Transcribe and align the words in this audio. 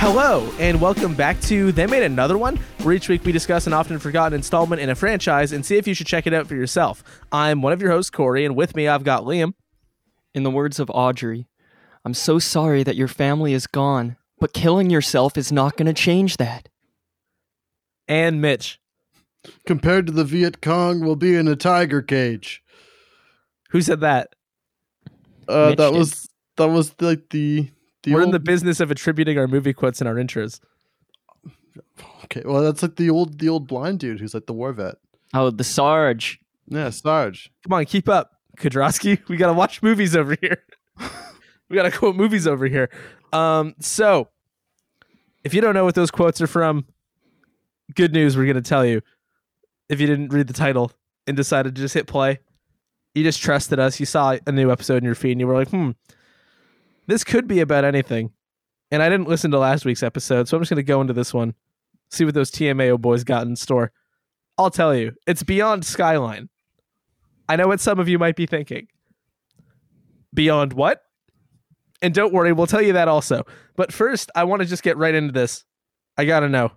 Hello, 0.00 0.48
and 0.60 0.80
welcome 0.80 1.12
back 1.12 1.40
to 1.42 1.72
They 1.72 1.88
Made 1.88 2.04
Another 2.04 2.38
One, 2.38 2.56
where 2.82 2.94
each 2.94 3.08
week 3.08 3.24
we 3.24 3.32
discuss 3.32 3.66
an 3.66 3.72
often 3.72 3.98
forgotten 3.98 4.32
installment 4.32 4.80
in 4.80 4.90
a 4.90 4.94
franchise 4.94 5.50
and 5.50 5.66
see 5.66 5.76
if 5.76 5.88
you 5.88 5.92
should 5.92 6.06
check 6.06 6.24
it 6.24 6.32
out 6.32 6.46
for 6.46 6.54
yourself. 6.54 7.02
I'm 7.32 7.62
one 7.62 7.72
of 7.72 7.82
your 7.82 7.90
hosts, 7.90 8.08
Corey, 8.08 8.44
and 8.44 8.54
with 8.54 8.76
me 8.76 8.86
I've 8.86 9.02
got 9.02 9.24
Liam. 9.24 9.54
In 10.34 10.44
the 10.44 10.52
words 10.52 10.78
of 10.78 10.88
Audrey, 10.88 11.48
I'm 12.04 12.14
so 12.14 12.38
sorry 12.38 12.84
that 12.84 12.94
your 12.94 13.08
family 13.08 13.52
is 13.52 13.66
gone, 13.66 14.16
but 14.38 14.52
killing 14.52 14.88
yourself 14.88 15.36
is 15.36 15.50
not 15.50 15.76
going 15.76 15.86
to 15.86 15.92
change 15.92 16.36
that. 16.36 16.68
And 18.06 18.40
Mitch. 18.40 18.78
Compared 19.66 20.06
to 20.06 20.12
the 20.12 20.24
Viet 20.24 20.62
Cong, 20.62 21.00
we'll 21.00 21.16
be 21.16 21.34
in 21.34 21.48
a 21.48 21.56
tiger 21.56 22.02
cage. 22.02 22.62
Who 23.70 23.82
said 23.82 24.00
that? 24.00 24.28
Uh, 25.48 25.70
Mitch 25.70 25.78
that 25.78 25.90
did. 25.90 25.98
was 25.98 26.28
that 26.56 26.68
was 26.68 26.94
like 27.00 27.30
the 27.30 27.68
the 28.08 28.14
We're 28.14 28.22
in 28.22 28.30
the 28.30 28.40
business 28.40 28.80
of 28.80 28.90
attributing 28.90 29.38
our 29.38 29.46
movie 29.46 29.72
quotes 29.72 30.00
in 30.00 30.06
our 30.06 30.14
intros. 30.14 30.60
okay. 32.24 32.42
Well, 32.44 32.62
that's 32.62 32.82
like 32.82 32.96
the 32.96 33.10
old 33.10 33.38
the 33.38 33.48
old 33.48 33.66
blind 33.68 34.00
dude 34.00 34.20
who's 34.20 34.34
like 34.34 34.46
the 34.46 34.52
war 34.52 34.72
vet. 34.72 34.96
Oh, 35.34 35.50
the 35.50 35.64
Sarge. 35.64 36.40
Yeah, 36.66 36.90
Sarge. 36.90 37.50
Come 37.64 37.72
on, 37.72 37.84
keep 37.84 38.08
up, 38.08 38.32
Kudrowski. 38.58 39.20
We 39.28 39.36
gotta 39.36 39.52
watch 39.52 39.82
movies 39.82 40.16
over 40.16 40.36
here. 40.40 40.62
we 41.68 41.76
gotta 41.76 41.90
quote 41.90 42.16
movies 42.16 42.46
over 42.46 42.66
here. 42.66 42.90
Um, 43.32 43.74
so 43.80 44.28
if 45.44 45.54
you 45.54 45.60
don't 45.60 45.74
know 45.74 45.84
what 45.84 45.94
those 45.94 46.10
quotes 46.10 46.40
are 46.40 46.46
from, 46.46 46.86
good 47.94 48.12
news, 48.12 48.36
we're 48.36 48.46
gonna 48.46 48.62
tell 48.62 48.84
you. 48.84 49.02
If 49.88 50.00
you 50.00 50.06
didn't 50.06 50.34
read 50.34 50.46
the 50.46 50.52
title 50.52 50.92
and 51.26 51.34
decided 51.34 51.74
to 51.74 51.80
just 51.80 51.94
hit 51.94 52.06
play, 52.06 52.40
you 53.14 53.24
just 53.24 53.40
trusted 53.40 53.78
us. 53.78 53.98
You 53.98 54.04
saw 54.06 54.36
a 54.46 54.52
new 54.52 54.70
episode 54.70 54.98
in 54.98 55.04
your 55.04 55.14
feed 55.14 55.32
and 55.32 55.40
you 55.40 55.46
were 55.46 55.54
like, 55.54 55.70
hmm, 55.70 55.92
this 57.08 57.24
could 57.24 57.48
be 57.48 57.58
about 57.58 57.84
anything. 57.84 58.30
And 58.92 59.02
I 59.02 59.08
didn't 59.08 59.28
listen 59.28 59.50
to 59.50 59.58
last 59.58 59.84
week's 59.84 60.04
episode, 60.04 60.46
so 60.46 60.56
I'm 60.56 60.62
just 60.62 60.70
gonna 60.70 60.84
go 60.84 61.00
into 61.00 61.12
this 61.12 61.34
one, 61.34 61.54
see 62.10 62.24
what 62.24 62.34
those 62.34 62.52
TMAO 62.52 63.00
boys 63.00 63.24
got 63.24 63.46
in 63.46 63.56
store. 63.56 63.90
I'll 64.56 64.70
tell 64.70 64.94
you, 64.94 65.14
it's 65.26 65.42
beyond 65.42 65.84
Skyline. 65.84 66.48
I 67.48 67.56
know 67.56 67.66
what 67.66 67.80
some 67.80 67.98
of 67.98 68.08
you 68.08 68.18
might 68.18 68.36
be 68.36 68.46
thinking. 68.46 68.88
Beyond 70.34 70.74
what? 70.74 71.02
And 72.02 72.14
don't 72.14 72.32
worry, 72.32 72.52
we'll 72.52 72.66
tell 72.66 72.82
you 72.82 72.92
that 72.92 73.08
also. 73.08 73.44
But 73.76 73.92
first, 73.92 74.30
I 74.34 74.44
want 74.44 74.62
to 74.62 74.68
just 74.68 74.82
get 74.82 74.96
right 74.96 75.14
into 75.14 75.32
this. 75.32 75.64
I 76.16 76.24
got 76.24 76.40
to 76.40 76.48
know. 76.48 76.72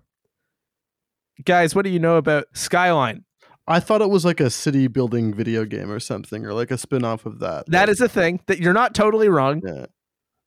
Guys, 1.43 1.75
what 1.75 1.83
do 1.83 1.91
you 1.91 1.99
know 1.99 2.17
about 2.17 2.45
Skyline? 2.53 3.25
I 3.67 3.79
thought 3.79 4.01
it 4.01 4.09
was 4.09 4.25
like 4.25 4.39
a 4.39 4.49
city 4.49 4.87
building 4.87 5.33
video 5.33 5.65
game 5.65 5.91
or 5.91 5.99
something, 5.99 6.45
or 6.45 6.53
like 6.53 6.71
a 6.71 6.77
spin 6.77 7.03
off 7.03 7.25
of 7.25 7.39
that. 7.39 7.65
That 7.67 7.89
is 7.89 8.01
a 8.01 8.09
thing 8.09 8.41
that 8.47 8.59
you're 8.59 8.73
not 8.73 8.95
totally 8.95 9.29
wrong. 9.29 9.61
Yeah. 9.65 9.85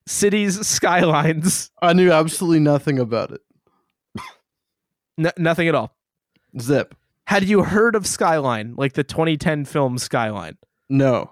Cities, 0.06 0.66
skylines, 0.66 1.70
I 1.80 1.92
knew 1.94 2.12
absolutely 2.12 2.60
nothing 2.60 2.98
about 2.98 3.30
it. 3.30 3.40
n- 5.18 5.32
nothing 5.38 5.68
at 5.68 5.74
all. 5.74 5.96
Zip. 6.60 6.94
Had 7.26 7.44
you 7.44 7.62
heard 7.62 7.96
of 7.96 8.06
Skyline, 8.06 8.74
like 8.76 8.92
the 8.92 9.02
2010 9.04 9.64
film 9.64 9.96
Skyline? 9.96 10.58
No. 10.90 11.30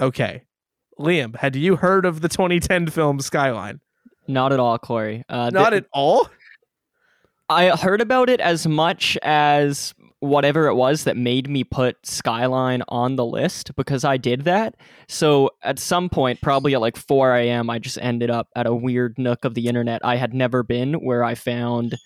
Okay. 0.00 0.44
Liam, 0.98 1.36
had 1.36 1.56
you 1.56 1.76
heard 1.76 2.06
of 2.06 2.20
the 2.22 2.28
2010 2.28 2.86
film 2.88 3.20
Skyline? 3.20 3.80
Not 4.26 4.52
at 4.52 4.60
all, 4.60 4.78
Corey. 4.78 5.24
Uh, 5.28 5.50
Not 5.52 5.70
th- 5.70 5.82
at 5.82 5.88
all? 5.92 6.28
I 7.50 7.76
heard 7.76 8.00
about 8.00 8.30
it 8.30 8.40
as 8.40 8.66
much 8.66 9.18
as 9.22 9.92
whatever 10.24 10.66
it 10.66 10.74
was 10.74 11.04
that 11.04 11.16
made 11.16 11.48
me 11.48 11.62
put 11.64 12.04
Skyline 12.06 12.82
on 12.88 13.16
the 13.16 13.24
list 13.26 13.74
because 13.76 14.04
I 14.04 14.16
did 14.16 14.42
that. 14.42 14.74
So 15.06 15.50
at 15.62 15.78
some 15.78 16.08
point, 16.08 16.40
probably 16.40 16.74
at 16.74 16.80
like 16.80 16.96
4 16.96 17.36
a.m., 17.36 17.68
I 17.68 17.78
just 17.78 17.98
ended 18.00 18.30
up 18.30 18.48
at 18.56 18.66
a 18.66 18.74
weird 18.74 19.18
nook 19.18 19.44
of 19.44 19.54
the 19.54 19.68
internet 19.68 20.00
I 20.04 20.16
had 20.16 20.32
never 20.32 20.62
been 20.62 20.94
where 20.94 21.22
I 21.22 21.34
found 21.34 21.96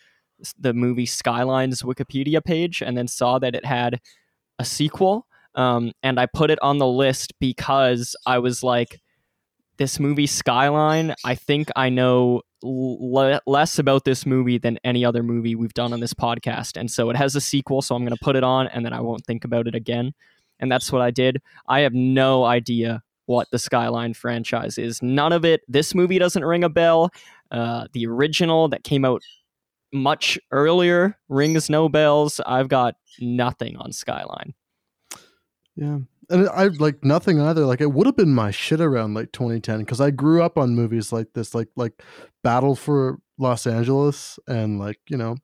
the 0.59 0.75
movie 0.75 1.07
Skyline's 1.07 1.83
Wikipedia 1.83 2.45
page 2.45 2.83
and 2.83 2.97
then 2.97 3.09
saw 3.09 3.39
that 3.39 3.55
it 3.55 3.65
had 3.65 4.01
a 4.59 4.65
sequel. 4.65 5.27
Um, 5.55 5.93
and 6.03 6.19
I 6.19 6.27
put 6.27 6.51
it 6.51 6.59
on 6.61 6.79
the 6.79 6.87
list 6.87 7.33
because 7.41 8.17
I 8.27 8.39
was 8.39 8.63
like, 8.63 9.01
this 9.77 10.01
movie 10.01 10.27
Skyline, 10.27 11.15
I 11.25 11.37
think 11.37 11.69
I 11.77 11.89
know 11.89 12.43
less 12.63 13.79
about 13.79 14.05
this 14.05 14.27
movie 14.27 14.59
than 14.59 14.79
any 14.85 15.05
other 15.05 15.23
movie 15.23 15.55
we've 15.55 15.75
done 15.75 15.93
on 15.93 16.01
this 16.01 16.15
podcast. 16.15 16.77
And 16.77 16.91
so 16.91 17.11
it 17.11 17.17
has 17.17 17.37
a 17.37 17.41
sequel, 17.41 17.83
so 17.83 17.95
I'm 17.95 18.03
going 18.03 18.17
to 18.17 18.25
put 18.25 18.37
it 18.37 18.45
on 18.45 18.67
and 18.69 18.85
then 18.85 18.93
I 18.93 19.01
won't 19.01 19.25
think 19.25 19.45
about 19.45 19.67
it 19.69 19.75
again. 19.75 20.13
And 20.61 20.71
that's 20.71 20.91
what 20.91 21.03
I 21.03 21.11
did. 21.11 21.41
I 21.69 21.81
have 21.81 21.95
no 21.95 22.45
idea 22.45 23.03
what 23.27 23.49
the 23.51 23.59
Skyline 23.59 24.15
franchise 24.15 24.79
is. 24.79 25.03
None 25.03 25.33
of 25.33 25.45
it. 25.45 25.61
This 25.69 25.95
movie 25.95 26.19
doesn't 26.19 26.45
ring 26.45 26.65
a 26.65 26.69
bell. 26.69 27.11
Uh, 27.51 27.87
the 27.93 28.07
original 28.07 28.69
that 28.69 28.85
came 28.85 29.05
out 29.05 29.23
much 29.93 30.39
earlier 30.51 31.17
rings 31.29 31.71
no 31.71 31.89
bells. 31.89 32.41
I've 32.45 32.69
got 32.69 32.97
nothing 33.21 33.77
on 33.77 33.93
Skyline. 33.93 34.55
Yeah. 35.77 35.99
And 36.31 36.49
I 36.51 36.65
like 36.67 37.05
nothing 37.05 37.41
either. 37.41 37.65
Like 37.65 37.81
it 37.81 37.93
would 37.93 38.07
have 38.07 38.17
been 38.17 38.35
my 38.35 38.51
shit 38.51 38.81
around 38.81 39.15
like 39.15 39.33
2010 39.33 39.81
because 39.81 40.01
I 40.01 40.11
grew 40.11 40.43
up 40.43 40.59
on 40.59 40.75
movies 40.75 41.13
like 41.13 41.29
this, 41.35 41.55
like 41.55 41.69
like 41.77 42.03
Battle 42.43 42.75
for 42.77 43.19
Los 43.39 43.67
Angeles, 43.67 44.39
and 44.47 44.79
like 44.79 44.99
you 45.09 45.17
know, 45.17 45.37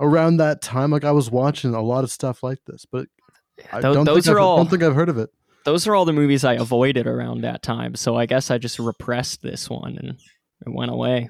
around 0.00 0.36
that 0.38 0.62
time, 0.62 0.90
like 0.90 1.04
I 1.04 1.12
was 1.12 1.30
watching 1.30 1.74
a 1.74 1.82
lot 1.82 2.04
of 2.04 2.10
stuff 2.10 2.42
like 2.42 2.58
this. 2.66 2.84
But 2.90 3.08
I 3.72 3.80
Tho- 3.80 3.94
don't 3.94 4.04
those 4.04 4.24
think 4.26 4.36
are 4.36 4.38
I've, 4.40 4.44
all- 4.46 4.56
don't 4.58 4.70
think 4.70 4.82
I've 4.82 4.94
heard 4.94 5.08
of 5.08 5.18
it. 5.18 5.30
Those 5.64 5.88
are 5.88 5.96
all 5.96 6.04
the 6.04 6.12
movies 6.12 6.44
I 6.44 6.54
avoided 6.54 7.08
around 7.08 7.40
that 7.40 7.62
time. 7.64 7.96
So 7.96 8.14
I 8.16 8.26
guess 8.26 8.52
I 8.52 8.58
just 8.58 8.78
repressed 8.78 9.42
this 9.42 9.68
one 9.68 9.98
and 9.98 10.10
it 10.10 10.72
went 10.72 10.92
away. 10.92 11.28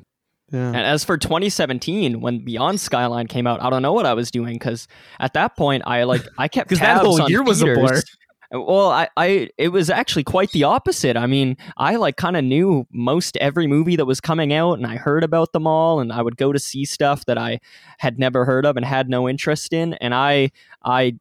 Yeah. 0.53 0.67
And 0.69 0.77
as 0.77 1.05
for 1.05 1.17
2017, 1.17 2.21
when 2.21 2.45
Beyond 2.45 2.79
Skyline 2.79 3.29
came 3.29 3.47
out, 3.47 3.63
I 3.63 3.71
don't 3.71 3.81
know 3.81 3.95
what 3.95 4.05
I 4.05 4.13
was 4.13 4.31
doing 4.31 4.53
because 4.59 4.87
at 5.19 5.33
that 5.33 5.57
point 5.57 5.85
I 5.87 6.03
like 6.05 6.21
I 6.37 6.49
kept 6.49 6.69
'Cause 6.69 6.81
that 6.81 6.97
tabs 6.97 7.07
whole 7.07 7.23
on 7.23 7.31
year 7.31 7.43
was 7.43 7.63
a 7.63 7.67
blur. 7.67 8.03
Well, 8.51 8.91
I, 8.91 9.09
I 9.17 9.49
it 9.59 9.69
was 9.69 9.91
actually 9.91 10.25
quite 10.25 10.53
the 10.53 10.65
opposite. 10.65 11.17
I 11.17 11.27
mean, 11.27 11.57
I 11.77 11.97
like 11.97 12.17
kind 12.17 12.37
of 12.37 12.45
knew 12.45 12.87
most 12.93 13.37
every 13.39 13.67
movie 13.67 13.97
that 13.97 14.05
was 14.07 14.21
coming 14.21 14.53
out, 14.53 14.75
and 14.75 14.87
I 14.87 14.97
heard 14.97 15.25
about 15.25 15.53
them 15.53 15.67
all, 15.67 16.01
and 16.01 16.13
I 16.13 16.23
would 16.23 16.37
go 16.37 16.53
to 16.53 16.59
see 16.59 16.85
stuff 16.85 17.25
that 17.27 17.39
I 17.39 17.61
had 17.99 18.19
never 18.19 18.45
heard 18.45 18.65
of 18.65 18.77
and 18.77 18.85
had 18.87 19.09
no 19.09 19.29
interest 19.29 19.73
in, 19.73 19.95
and 19.95 20.15
I 20.15 20.51
I 20.85 21.19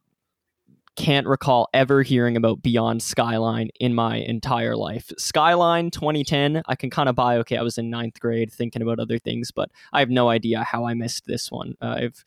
can't 0.96 1.26
recall 1.26 1.68
ever 1.74 2.02
hearing 2.02 2.36
about 2.36 2.62
Beyond 2.62 3.02
Skyline 3.02 3.68
in 3.78 3.94
my 3.94 4.16
entire 4.16 4.76
life. 4.76 5.12
Skyline 5.18 5.90
2010, 5.90 6.62
I 6.66 6.74
can 6.74 6.90
kind 6.90 7.08
of 7.08 7.14
buy. 7.14 7.36
Okay, 7.38 7.56
I 7.56 7.62
was 7.62 7.76
in 7.78 7.90
ninth 7.90 8.18
grade 8.18 8.50
thinking 8.50 8.82
about 8.82 8.98
other 8.98 9.18
things, 9.18 9.50
but 9.50 9.70
I 9.92 10.00
have 10.00 10.10
no 10.10 10.30
idea 10.30 10.62
how 10.64 10.86
I 10.86 10.94
missed 10.94 11.26
this 11.26 11.50
one. 11.52 11.74
Uh, 11.80 11.96
I've 11.98 12.24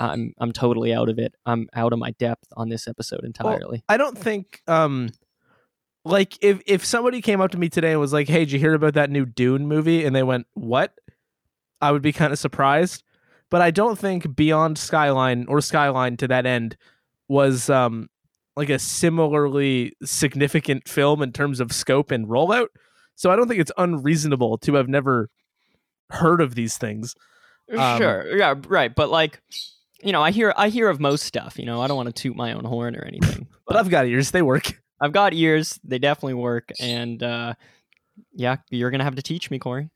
I'm 0.00 0.34
I'm 0.38 0.52
totally 0.52 0.94
out 0.94 1.08
of 1.08 1.18
it. 1.18 1.34
I'm 1.46 1.68
out 1.74 1.92
of 1.92 1.98
my 1.98 2.12
depth 2.12 2.48
on 2.56 2.68
this 2.68 2.88
episode 2.88 3.24
entirely. 3.24 3.84
I 3.88 3.96
don't 3.96 4.16
think 4.16 4.62
um 4.66 5.10
like 6.04 6.42
if 6.42 6.60
if 6.66 6.84
somebody 6.84 7.20
came 7.20 7.40
up 7.40 7.50
to 7.50 7.58
me 7.58 7.68
today 7.68 7.92
and 7.92 8.00
was 8.00 8.12
like, 8.12 8.26
"Hey, 8.28 8.40
did 8.40 8.52
you 8.52 8.58
hear 8.58 8.74
about 8.74 8.94
that 8.94 9.10
new 9.10 9.26
Dune 9.26 9.68
movie?" 9.68 10.04
and 10.04 10.16
they 10.16 10.22
went, 10.22 10.46
"What?" 10.54 10.94
I 11.80 11.92
would 11.92 12.02
be 12.02 12.12
kind 12.12 12.32
of 12.32 12.38
surprised. 12.38 13.02
But 13.50 13.60
I 13.60 13.70
don't 13.70 13.98
think 13.98 14.36
Beyond 14.36 14.78
Skyline 14.78 15.44
or 15.48 15.60
Skyline 15.60 16.16
to 16.18 16.28
that 16.28 16.46
end 16.46 16.76
was 17.28 17.68
um 17.68 18.08
like 18.56 18.70
a 18.70 18.78
similarly 18.78 19.92
significant 20.02 20.88
film 20.88 21.22
in 21.22 21.32
terms 21.32 21.60
of 21.60 21.72
scope 21.72 22.10
and 22.10 22.26
rollout. 22.26 22.68
So 23.16 23.30
I 23.30 23.36
don't 23.36 23.48
think 23.48 23.60
it's 23.60 23.72
unreasonable 23.76 24.58
to 24.58 24.74
have 24.74 24.88
never 24.88 25.28
heard 26.10 26.40
of 26.40 26.54
these 26.54 26.78
things. 26.78 27.14
Um, 27.76 27.98
sure, 27.98 28.36
yeah, 28.36 28.54
right. 28.66 28.94
But 28.94 29.10
like, 29.10 29.42
you 30.02 30.12
know, 30.12 30.22
I 30.22 30.30
hear 30.30 30.52
I 30.56 30.68
hear 30.68 30.88
of 30.88 31.00
most 31.00 31.24
stuff. 31.24 31.58
You 31.58 31.66
know, 31.66 31.80
I 31.80 31.86
don't 31.86 31.96
want 31.96 32.14
to 32.14 32.22
toot 32.22 32.36
my 32.36 32.52
own 32.52 32.64
horn 32.64 32.96
or 32.96 33.04
anything. 33.04 33.46
But 33.66 33.76
I've 33.76 33.88
got 33.88 34.06
ears; 34.06 34.32
they 34.32 34.42
work. 34.42 34.80
I've 35.00 35.12
got 35.12 35.32
ears; 35.32 35.78
they 35.84 36.00
definitely 36.00 36.34
work. 36.34 36.72
And 36.80 37.22
uh, 37.22 37.54
yeah, 38.32 38.56
you're 38.70 38.90
gonna 38.90 39.04
have 39.04 39.14
to 39.14 39.22
teach 39.22 39.48
me, 39.48 39.60
Corey. 39.60 39.90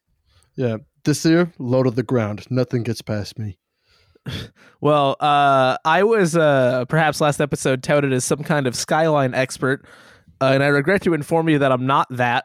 Yeah. 0.55 0.77
This 1.05 1.25
year, 1.25 1.53
low 1.59 1.83
to 1.83 1.91
the 1.91 2.05
ground. 2.05 2.47
Nothing 2.51 2.83
gets 2.83 3.03
past 3.03 3.39
me. 3.39 3.59
Well, 4.81 5.17
uh, 5.19 5.79
I 5.87 6.03
was 6.03 6.37
uh, 6.37 6.85
perhaps 6.91 7.19
last 7.19 7.41
episode 7.41 7.83
touted 7.83 8.13
as 8.13 8.23
some 8.23 8.43
kind 8.43 8.67
of 8.67 8.77
skyline 8.77 9.33
expert, 9.33 9.87
uh, 10.43 10.51
and 10.53 10.63
I 10.63 10.67
regret 10.67 11.01
to 11.03 11.15
inform 11.15 11.49
you 11.49 11.59
that 11.61 11.73
I'm 11.73 11.87
not 11.87 12.07
that. 12.11 12.45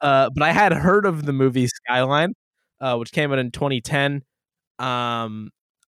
Uh, 0.00 0.28
but 0.34 0.42
I 0.42 0.50
had 0.50 0.72
heard 0.72 1.06
of 1.06 1.24
the 1.24 1.32
movie 1.32 1.68
Skyline, 1.68 2.34
uh, 2.80 2.96
which 2.96 3.12
came 3.12 3.32
out 3.32 3.38
in 3.38 3.52
2010. 3.52 4.22
Um, 4.80 5.50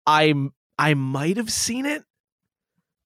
I 0.04 0.34
I 0.82 0.94
might 0.94 1.37
have 1.37 1.50
seen 1.50 1.87
it, 1.87 2.02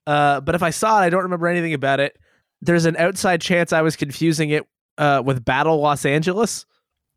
uh, 0.06 0.40
but 0.40 0.55
if 0.55 0.62
I 0.62 0.70
saw 0.70 1.00
it, 1.00 1.05
I 1.05 1.11
don't 1.11 1.25
remember 1.25 1.46
anything 1.46 1.75
about 1.75 2.00
it. 2.00 2.17
There's 2.62 2.87
an 2.87 2.96
outside 2.96 3.40
chance 3.40 3.73
I 3.73 3.82
was 3.82 3.96
confusing 3.96 4.50
it 4.50 4.67
uh, 4.96 5.23
with 5.25 5.44
Battle 5.44 5.78
Los 5.81 6.06
Angeles, 6.06 6.64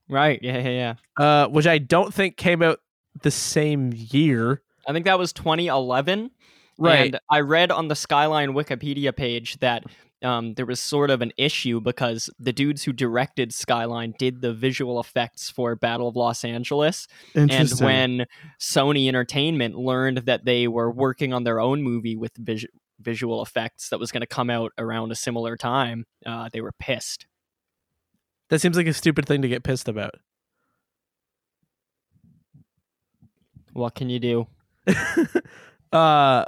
Right? 0.10 0.40
Yeah, 0.42 0.58
yeah, 0.58 0.96
yeah. 1.18 1.24
uh, 1.24 1.48
which 1.48 1.68
I 1.68 1.78
don't 1.78 2.14
think 2.14 2.36
came 2.36 2.62
out 2.64 2.80
the 3.22 3.32
same 3.32 3.94
year. 3.96 4.62
I 4.88 4.92
think 4.92 5.06
that 5.06 5.20
was 5.20 5.32
2011. 5.34 6.32
Right. 6.80 7.14
And 7.14 7.20
I 7.30 7.42
read 7.42 7.72
on 7.72 7.90
the 7.90 7.96
Skyline 7.96 8.54
Wikipedia 8.54 9.16
page 9.16 9.58
that 9.60 9.84
um, 10.22 10.54
there 10.56 10.66
was 10.66 10.80
sort 10.80 11.10
of 11.10 11.22
an 11.22 11.32
issue 11.38 11.80
because 11.80 12.30
the 12.40 12.54
dudes 12.54 12.84
who 12.84 12.94
directed 12.94 13.54
Skyline 13.54 14.14
did 14.18 14.42
the 14.42 14.54
visual 14.54 15.00
effects 15.00 15.50
for 15.50 15.76
Battle 15.76 16.08
of 16.08 16.16
Los 16.16 16.44
Angeles. 16.44 17.08
And 17.36 17.70
when 17.80 18.26
Sony 18.60 19.08
Entertainment 19.08 19.76
learned 19.76 20.20
that 20.20 20.46
they 20.46 20.68
were 20.68 20.92
working 20.92 21.34
on 21.34 21.44
their 21.44 21.60
own 21.60 21.82
movie 21.82 22.16
with 22.16 22.36
vis- 22.38 22.66
visual 23.00 23.42
effects 23.42 23.90
that 23.90 24.00
was 24.00 24.12
going 24.12 24.22
to 24.22 24.28
come 24.28 24.50
out 24.50 24.72
around 24.78 25.12
a 25.12 25.16
similar 25.16 25.56
time, 25.56 26.06
uh, 26.26 26.50
they 26.52 26.62
were 26.62 26.74
pissed. 26.80 27.26
That 28.50 28.60
seems 28.60 28.76
like 28.76 28.88
a 28.88 28.94
stupid 28.94 29.26
thing 29.26 29.42
to 29.42 29.48
get 29.48 29.64
pissed 29.64 29.88
about. 29.88 30.16
What 33.74 33.96
can 33.96 34.10
you 34.10 34.20
do? 34.20 34.48
uh, 35.92 36.46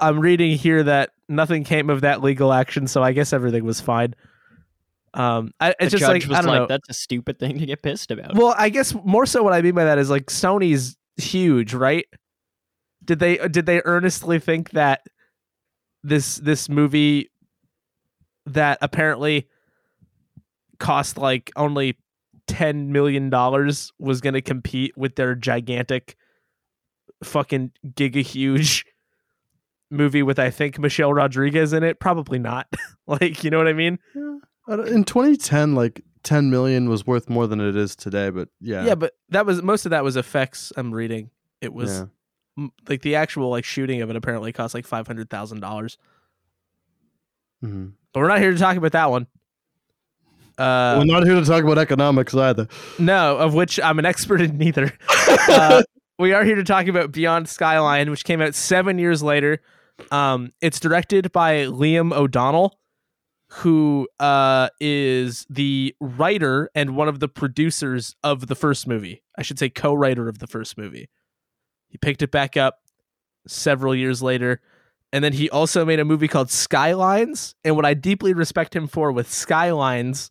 I'm 0.00 0.20
reading 0.20 0.56
here 0.56 0.82
that 0.82 1.10
nothing 1.28 1.64
came 1.64 1.90
of 1.90 2.00
that 2.02 2.22
legal 2.22 2.52
action, 2.52 2.86
so 2.86 3.02
I 3.02 3.12
guess 3.12 3.32
everything 3.32 3.64
was 3.64 3.80
fine. 3.80 4.14
Um, 5.14 5.52
I, 5.60 5.70
The 5.70 5.84
it's 5.84 5.90
just 5.92 6.00
judge 6.00 6.08
like 6.08 6.28
was 6.28 6.38
I 6.38 6.42
don't 6.42 6.50
like, 6.50 6.60
know. 6.60 6.66
"That's 6.66 6.88
a 6.88 6.94
stupid 6.94 7.38
thing 7.38 7.58
to 7.58 7.66
get 7.66 7.82
pissed 7.82 8.10
about." 8.10 8.34
Well, 8.34 8.54
I 8.56 8.70
guess 8.70 8.94
more 9.04 9.26
so 9.26 9.42
what 9.42 9.52
I 9.52 9.60
mean 9.60 9.74
by 9.74 9.84
that 9.84 9.98
is 9.98 10.08
like 10.08 10.26
Sony's 10.26 10.96
huge, 11.16 11.74
right? 11.74 12.06
Did 13.04 13.18
they 13.18 13.36
did 13.48 13.66
they 13.66 13.82
earnestly 13.84 14.38
think 14.38 14.70
that 14.70 15.06
this 16.02 16.36
this 16.36 16.68
movie 16.68 17.30
that 18.46 18.78
apparently 18.80 19.48
cost 20.78 21.16
like 21.16 21.50
only 21.56 21.96
10 22.48 22.90
million 22.90 23.30
dollars 23.30 23.92
was 23.98 24.20
going 24.20 24.34
to 24.34 24.42
compete 24.42 24.96
with 24.96 25.14
their 25.14 25.34
gigantic 25.34 26.16
fucking 27.22 27.70
giga 27.94 28.22
huge 28.22 28.84
movie 29.92 30.22
with 30.22 30.38
I 30.38 30.50
think 30.50 30.78
Michelle 30.78 31.12
Rodriguez 31.12 31.72
in 31.72 31.82
it? 31.84 32.00
Probably 32.00 32.38
not. 32.38 32.66
like, 33.06 33.44
you 33.44 33.50
know 33.50 33.58
what 33.58 33.68
I 33.68 33.72
mean? 33.72 33.98
In 34.68 35.04
2010, 35.04 35.74
like 35.74 36.02
10 36.22 36.50
million 36.50 36.88
was 36.88 37.06
worth 37.06 37.28
more 37.28 37.46
than 37.46 37.60
it 37.60 37.76
is 37.76 37.94
today. 37.94 38.30
But 38.30 38.48
yeah, 38.60 38.84
Yeah, 38.84 38.94
but 38.94 39.14
that 39.28 39.44
was 39.46 39.62
most 39.62 39.84
of 39.86 39.90
that 39.90 40.02
was 40.04 40.16
effects 40.16 40.72
I'm 40.76 40.92
reading. 40.92 41.30
It 41.60 41.72
was 41.72 41.92
yeah. 42.00 42.06
m- 42.58 42.72
like 42.88 43.02
the 43.02 43.16
actual 43.16 43.50
like 43.50 43.64
shooting 43.64 44.02
of 44.02 44.10
it 44.10 44.16
apparently 44.16 44.52
cost 44.52 44.74
like 44.74 44.86
five 44.86 45.06
hundred 45.06 45.30
thousand 45.30 45.60
dollars. 45.60 45.98
Mhm. 47.62 47.92
But 48.12 48.20
we're 48.20 48.28
not 48.28 48.40
here 48.40 48.52
to 48.52 48.58
talk 48.58 48.76
about 48.76 48.92
that 48.92 49.10
one. 49.10 49.26
Uh, 50.58 50.96
We're 50.98 51.06
not 51.06 51.24
here 51.24 51.34
to 51.34 51.44
talk 51.44 51.64
about 51.64 51.78
economics 51.78 52.34
either. 52.34 52.68
no, 52.98 53.38
of 53.38 53.54
which 53.54 53.80
I'm 53.80 53.98
an 53.98 54.04
expert 54.04 54.40
in 54.42 54.58
neither. 54.58 54.92
uh, 55.48 55.82
we 56.18 56.34
are 56.34 56.44
here 56.44 56.56
to 56.56 56.62
talk 56.64 56.88
about 56.88 57.10
Beyond 57.10 57.48
Skyline, 57.48 58.10
which 58.10 58.22
came 58.24 58.42
out 58.42 58.54
seven 58.54 58.98
years 58.98 59.22
later. 59.22 59.62
Um, 60.10 60.52
it's 60.60 60.80
directed 60.80 61.32
by 61.32 61.64
Liam 61.66 62.12
O'Donnell, 62.12 62.78
who 63.48 64.08
uh, 64.18 64.68
is 64.80 65.46
the 65.50 65.94
writer 66.00 66.70
and 66.74 66.96
one 66.96 67.08
of 67.08 67.20
the 67.20 67.28
producers 67.28 68.14
of 68.24 68.46
the 68.46 68.54
first 68.54 68.86
movie. 68.86 69.22
I 69.36 69.42
should 69.42 69.58
say 69.58 69.68
co-writer 69.68 70.28
of 70.28 70.38
the 70.38 70.46
first 70.46 70.78
movie. 70.78 71.08
He 71.88 71.98
picked 71.98 72.22
it 72.22 72.30
back 72.30 72.56
up 72.56 72.78
several 73.46 73.94
years 73.94 74.22
later. 74.22 74.60
And 75.12 75.22
then 75.22 75.34
he 75.34 75.50
also 75.50 75.84
made 75.84 76.00
a 76.00 76.04
movie 76.04 76.28
called 76.28 76.50
Skylines. 76.50 77.54
And 77.64 77.76
what 77.76 77.84
I 77.84 77.92
deeply 77.92 78.32
respect 78.32 78.74
him 78.74 78.86
for 78.86 79.12
with 79.12 79.30
Skylines 79.30 80.30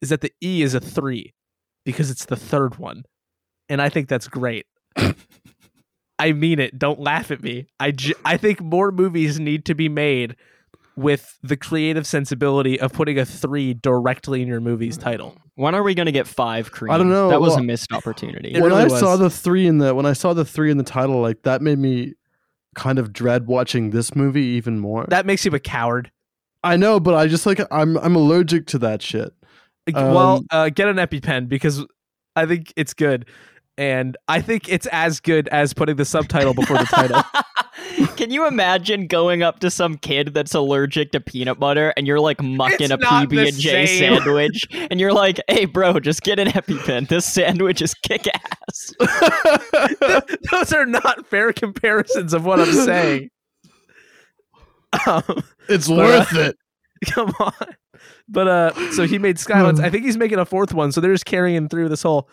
is 0.00 0.08
that 0.08 0.22
the 0.22 0.32
E 0.42 0.62
is 0.62 0.72
a 0.74 0.80
three 0.80 1.34
because 1.84 2.10
it's 2.10 2.24
the 2.24 2.36
third 2.36 2.78
one. 2.78 3.04
And 3.68 3.82
I 3.82 3.90
think 3.90 4.08
that's 4.08 4.28
great. 4.28 4.66
I 6.22 6.32
mean 6.32 6.58
it. 6.58 6.78
Don't 6.78 7.00
laugh 7.00 7.30
at 7.30 7.42
me. 7.42 7.66
I, 7.80 7.90
j- 7.90 8.14
I 8.24 8.36
think 8.36 8.60
more 8.60 8.92
movies 8.92 9.40
need 9.40 9.64
to 9.66 9.74
be 9.74 9.88
made 9.88 10.36
with 10.94 11.38
the 11.42 11.56
creative 11.56 12.06
sensibility 12.06 12.78
of 12.78 12.92
putting 12.92 13.18
a 13.18 13.24
three 13.24 13.72
directly 13.74 14.42
in 14.42 14.48
your 14.48 14.60
movie's 14.60 14.96
title. 14.98 15.36
when 15.54 15.74
are 15.74 15.82
we 15.82 15.94
going 15.94 16.06
to 16.06 16.12
get 16.12 16.26
five? 16.26 16.70
Cream? 16.70 16.92
I 16.92 16.98
don't 16.98 17.08
know. 17.08 17.30
That 17.30 17.40
was 17.40 17.56
a 17.56 17.62
missed 17.62 17.92
opportunity. 17.92 18.52
When 18.52 18.64
really 18.70 18.84
I 18.84 18.88
saw 19.00 19.16
the 19.16 19.30
three 19.30 19.66
in 19.66 19.78
the 19.78 19.94
when 19.94 20.06
I 20.06 20.12
saw 20.12 20.34
the 20.34 20.44
three 20.44 20.70
in 20.70 20.76
the 20.76 20.84
title, 20.84 21.20
like 21.20 21.42
that 21.42 21.62
made 21.62 21.78
me 21.78 22.14
kind 22.74 22.98
of 22.98 23.12
dread 23.12 23.46
watching 23.46 23.90
this 23.90 24.14
movie 24.14 24.44
even 24.44 24.78
more. 24.78 25.06
That 25.08 25.26
makes 25.26 25.44
you 25.44 25.52
a 25.54 25.60
coward. 25.60 26.10
I 26.62 26.76
know, 26.76 27.00
but 27.00 27.14
I 27.14 27.26
just 27.26 27.46
like 27.46 27.60
I'm 27.70 27.96
I'm 27.98 28.14
allergic 28.14 28.66
to 28.68 28.78
that 28.80 29.02
shit. 29.02 29.32
Well, 29.94 30.36
Um, 30.36 30.46
uh, 30.50 30.68
get 30.68 30.88
an 30.88 30.96
EpiPen 30.96 31.48
because 31.48 31.84
I 32.36 32.46
think 32.46 32.72
it's 32.76 32.94
good. 32.94 33.26
And 33.78 34.16
I 34.28 34.40
think 34.42 34.68
it's 34.68 34.86
as 34.88 35.18
good 35.18 35.48
as 35.48 35.72
putting 35.72 35.96
the 35.96 36.04
subtitle 36.04 36.52
before 36.52 36.76
the 36.78 36.84
title. 36.84 37.22
Can 38.16 38.30
you 38.30 38.46
imagine 38.46 39.06
going 39.06 39.42
up 39.42 39.60
to 39.60 39.70
some 39.70 39.96
kid 39.96 40.34
that's 40.34 40.54
allergic 40.54 41.10
to 41.12 41.20
peanut 41.20 41.58
butter 41.58 41.92
and 41.96 42.06
you're 42.06 42.20
like 42.20 42.40
mucking 42.42 42.90
It's 42.90 42.92
a 42.92 42.98
PB 42.98 43.48
and 43.48 43.56
J 43.56 43.86
sandwich 43.86 44.66
and 44.72 45.00
you're 45.00 45.12
like, 45.12 45.40
"Hey, 45.48 45.64
bro, 45.64 45.98
just 46.00 46.22
get 46.22 46.38
an 46.38 46.48
EpiPen. 46.48 47.08
This 47.08 47.24
sandwich 47.24 47.80
is 47.80 47.94
kick 47.94 48.26
ass." 48.28 48.92
Those 50.50 50.72
are 50.72 50.86
not 50.86 51.26
fair 51.28 51.52
comparisons 51.52 52.34
of 52.34 52.44
what 52.44 52.60
I'm 52.60 52.72
saying. 52.72 53.30
Um, 55.06 55.42
It's 55.68 55.88
But, 55.88 55.96
worth 55.96 56.34
it. 56.34 56.56
come 57.06 57.32
on. 57.40 57.52
But 58.28 58.48
uh 58.48 58.92
so 58.92 59.06
he 59.06 59.18
made 59.18 59.38
Skylines. 59.38 59.78
Hmm. 59.78 59.84
I 59.84 59.90
think 59.90 60.04
he's 60.04 60.16
making 60.16 60.38
a 60.38 60.44
fourth 60.44 60.74
one, 60.74 60.92
so 60.92 61.00
they're 61.00 61.12
just 61.12 61.24
carrying 61.26 61.68
through 61.68 61.88
this 61.88 62.02
whole 62.02 62.28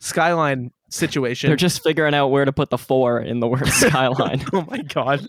Skyline 0.00 0.70
situation. 0.94 1.48
They're 1.50 1.56
just 1.56 1.82
figuring 1.82 2.14
out 2.14 2.28
where 2.28 2.44
to 2.44 2.52
put 2.52 2.70
the 2.70 2.78
four 2.78 3.20
in 3.20 3.40
the 3.40 3.48
word 3.48 3.66
skyline. 3.68 4.44
oh 4.52 4.64
my 4.70 4.82
god. 4.82 5.26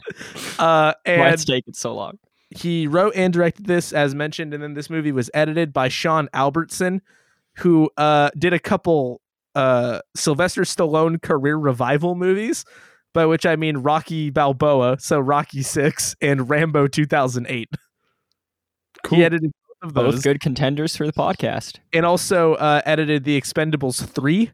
Uh 0.59 0.93
and 1.05 1.21
Why 1.21 1.29
it's 1.29 1.45
taking 1.45 1.73
so 1.73 1.93
long? 1.95 2.17
he 2.51 2.87
wrote 2.87 3.13
and 3.15 3.33
directed 3.33 3.65
this 3.65 3.91
as 3.91 4.13
mentioned 4.15 4.53
and 4.53 4.61
then 4.63 4.75
this 4.75 4.89
movie 4.89 5.11
was 5.11 5.29
edited 5.33 5.73
by 5.73 5.87
Sean 5.89 6.29
Albertson 6.33 7.01
who 7.57 7.89
uh 7.97 8.29
did 8.37 8.53
a 8.53 8.59
couple 8.59 9.19
uh 9.55 9.99
Sylvester 10.15 10.61
Stallone 10.61 11.21
career 11.21 11.57
revival 11.57 12.13
movies 12.15 12.63
by 13.13 13.25
which 13.25 13.45
I 13.45 13.55
mean 13.55 13.77
Rocky 13.77 14.29
Balboa 14.29 14.97
so 14.99 15.19
Rocky 15.19 15.63
6 15.63 16.15
and 16.21 16.47
Rambo 16.49 16.87
2008 16.87 17.67
Cool. 19.03 19.17
he 19.17 19.25
edited 19.25 19.51
both 19.81 19.87
of 19.89 19.93
Both 19.93 20.23
good 20.23 20.39
contenders 20.39 20.95
for 20.95 21.05
the 21.05 21.13
podcast. 21.13 21.79
and 21.93 22.05
also 22.05 22.53
uh 22.55 22.81
edited 22.85 23.23
The 23.23 23.39
Expendables 23.41 24.05
3 24.07 24.51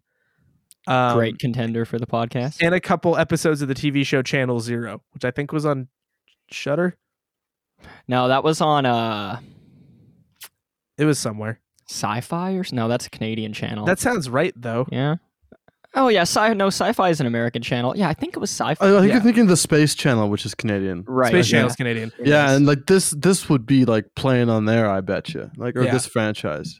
um, 0.87 1.15
Great 1.17 1.37
contender 1.39 1.85
for 1.85 1.99
the 1.99 2.07
podcast. 2.07 2.57
and 2.61 2.73
a 2.75 2.79
couple 2.79 3.15
episodes 3.17 3.61
of 3.61 3.67
the 3.67 3.75
TV 3.75 4.05
show 4.05 4.21
Channel 4.21 4.59
0 4.59 5.01
which 5.11 5.23
I 5.25 5.31
think 5.31 5.51
was 5.51 5.65
on 5.65 5.87
Shutter 6.51 6.95
No, 8.07 8.27
that 8.27 8.43
was 8.43 8.61
on 8.61 8.85
uh 8.85 9.39
it 10.97 11.05
was 11.05 11.19
somewhere 11.19 11.59
Sci-Fi 11.89 12.53
or 12.53 12.63
no? 12.71 12.87
That's 12.87 13.05
a 13.07 13.09
Canadian 13.09 13.53
channel. 13.53 13.85
that 13.85 13.99
sounds 13.99 14.29
right 14.29 14.53
though 14.55 14.87
yeah. 14.91 15.15
Oh 15.93 16.07
yeah, 16.07 16.21
sci- 16.21 16.53
no, 16.53 16.67
Sci-Fi 16.67 17.09
is 17.09 17.19
an 17.19 17.27
American 17.27 17.61
channel. 17.61 17.93
Yeah, 17.97 18.07
I 18.07 18.13
think 18.13 18.33
it 18.33 18.39
was 18.39 18.49
Sci-Fi. 18.49 18.85
I, 18.85 18.89
I 18.89 18.99
think 18.99 19.07
Yeah. 19.09 19.13
you're 19.15 19.23
thinking 19.23 19.47
the 19.47 19.57
Space 19.57 19.93
Channel, 19.93 20.29
which 20.29 20.45
is 20.45 20.55
Canadian. 20.55 21.03
right. 21.05 21.27
Space 21.27 21.51
yeah. 21.51 21.57
Channel's 21.57 21.75
Canadian 21.75 22.13
Yeah, 22.23 22.51
and 22.55 22.65
like 22.65 22.85
this 22.87 23.09
this 23.11 23.49
would 23.49 23.65
be 23.65 23.83
like 23.83 24.05
playing 24.15 24.49
on 24.49 24.63
there, 24.63 24.89
I 24.89 25.01
bet 25.01 25.33
you. 25.33 25.51
Like 25.57 25.75
or 25.75 25.83
Yeah. 25.83 25.91
this 25.91 26.05
franchise. 26.05 26.79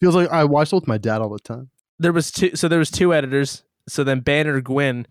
Feels 0.00 0.14
like 0.14 0.28
I 0.28 0.44
watched 0.44 0.74
it 0.74 0.76
with 0.76 0.86
my 0.86 0.98
dad 0.98 1.22
all 1.22 1.30
the 1.30 1.38
time. 1.38 1.70
There 1.98 2.12
was 2.12 2.30
two 2.30 2.50
so 2.54 2.68
there 2.68 2.78
was 2.78 2.90
two 2.90 3.12
editors 3.14 3.62
so 3.88 4.04
then 4.04 4.20
banner 4.20 4.60
gwin 4.60 5.06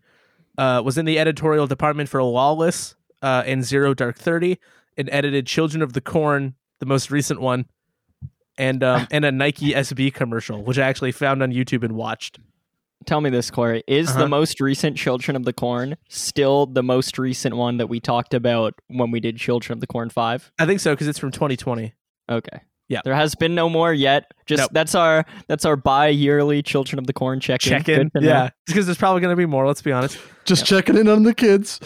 uh, 0.58 0.82
was 0.86 0.98
in 0.98 1.06
the 1.06 1.18
editorial 1.20 1.68
department 1.68 2.10
for 2.10 2.22
lawless 2.24 2.96
uh, 3.22 3.44
and 3.46 3.64
zero 3.64 3.94
dark 3.94 4.18
30 4.18 4.58
and 4.98 5.10
edited 5.12 5.48
children 5.48 5.82
of 5.82 5.94
the 5.94 6.02
corn 6.02 6.56
the 6.80 6.86
most 6.86 7.10
recent 7.12 7.42
one 7.42 7.66
and 8.58 8.84
um, 8.84 9.08
and 9.12 9.26
a 9.26 9.32
nike 9.32 9.72
sb 9.74 10.14
commercial 10.14 10.64
which 10.64 10.78
i 10.78 10.88
actually 10.88 11.12
found 11.12 11.42
on 11.42 11.52
youtube 11.52 11.84
and 11.84 11.96
watched 11.96 12.40
Tell 13.06 13.22
me 13.22 13.30
this, 13.30 13.52
Corey. 13.52 13.84
Is 13.88 14.10
Uh-huh. 14.10 14.20
the 14.22 14.28
most 14.28 14.60
recent 14.60 14.98
Children 14.98 15.36
of 15.36 15.44
the 15.44 15.54
Corn 15.54 15.96
still 16.10 16.66
the 16.66 16.82
most 16.82 17.20
recent 17.20 17.56
one 17.56 17.78
that 17.78 17.88
we 17.88 18.00
talked 18.00 18.34
about 18.34 18.74
when 18.88 19.12
we 19.12 19.20
did 19.20 19.38
Children 19.38 19.78
of 19.78 19.82
the 19.82 19.86
Corn 19.86 20.10
5? 20.10 20.52
i 20.58 20.66
think 20.66 20.80
so 20.80 20.94
because 20.94 21.08
it's 21.08 21.20
from 21.20 21.30
2020 21.32 21.94
Okay. 22.32 22.62
Yeah. 22.88 23.02
There 23.04 23.16
has 23.16 23.34
been 23.36 23.56
no 23.56 23.68
more 23.70 23.92
yet. 23.94 24.32
Just 24.46 24.62
Nope. 24.62 24.70
that's 24.74 24.94
our 24.96 25.26
that's 25.48 25.66
our 25.66 25.76
bi-yearly 25.76 26.62
Children 26.62 27.00
of 27.00 27.08
the 27.08 27.14
Corn 27.14 27.40
check-in. 27.40 27.70
check 27.72 27.90
in 27.90 28.10
Good 28.10 28.12
to 28.14 28.22
know. 28.22 28.28
yeah 28.28 28.50
because 28.68 28.86
there's 28.86 28.98
probably 28.98 29.22
going 29.22 29.32
to 29.32 29.36
be 29.38 29.46
more 29.48 29.66
let's 29.66 29.82
be 29.82 29.92
honest 29.92 30.20
Just 30.46 30.66
checking 30.66 30.96
in 30.98 31.08
on 31.08 31.24
the 31.24 31.34
kids. 31.34 31.80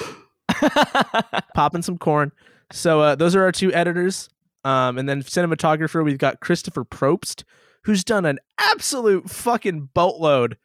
popping 1.56 1.82
some 1.82 1.98
corn 1.98 2.32
so 2.72 3.02
uh, 3.02 3.16
those 3.16 3.36
are 3.36 3.44
our 3.44 3.52
two 3.52 3.72
editors 3.74 4.30
um, 4.66 4.98
and 4.98 5.08
then 5.08 5.22
cinematographer 5.22 6.04
we've 6.04 6.18
got 6.18 6.40
christopher 6.40 6.84
probst 6.84 7.44
who's 7.84 8.04
done 8.04 8.26
an 8.26 8.40
absolute 8.72 9.30
fucking 9.30 9.90
boatload 9.94 10.58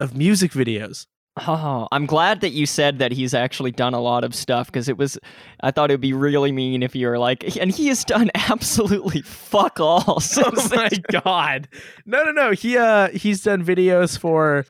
of 0.00 0.14
music 0.16 0.52
videos 0.52 1.06
Oh, 1.38 1.86
I'm 1.92 2.06
glad 2.06 2.40
that 2.40 2.52
you 2.52 2.64
said 2.64 2.98
that 2.98 3.12
he's 3.12 3.34
actually 3.34 3.70
done 3.70 3.92
a 3.92 4.00
lot 4.00 4.24
of 4.24 4.34
stuff 4.34 4.68
because 4.68 4.88
it 4.88 4.96
was. 4.96 5.18
I 5.60 5.70
thought 5.70 5.90
it 5.90 5.94
would 5.94 6.00
be 6.00 6.14
really 6.14 6.50
mean 6.50 6.82
if 6.82 6.96
you 6.96 7.08
were 7.08 7.18
like, 7.18 7.56
and 7.58 7.70
he 7.70 7.88
has 7.88 8.04
done 8.04 8.30
absolutely 8.34 9.20
fuck 9.22 9.78
all. 9.78 10.20
So 10.26 10.42
oh 10.44 10.68
my 10.74 10.90
god 11.10 11.68
no 12.04 12.24
no 12.24 12.32
no 12.32 12.50
he 12.50 12.76
uh 12.76 13.08
he's 13.08 13.42
done 13.42 13.64
videos 13.64 14.18
for 14.18 14.66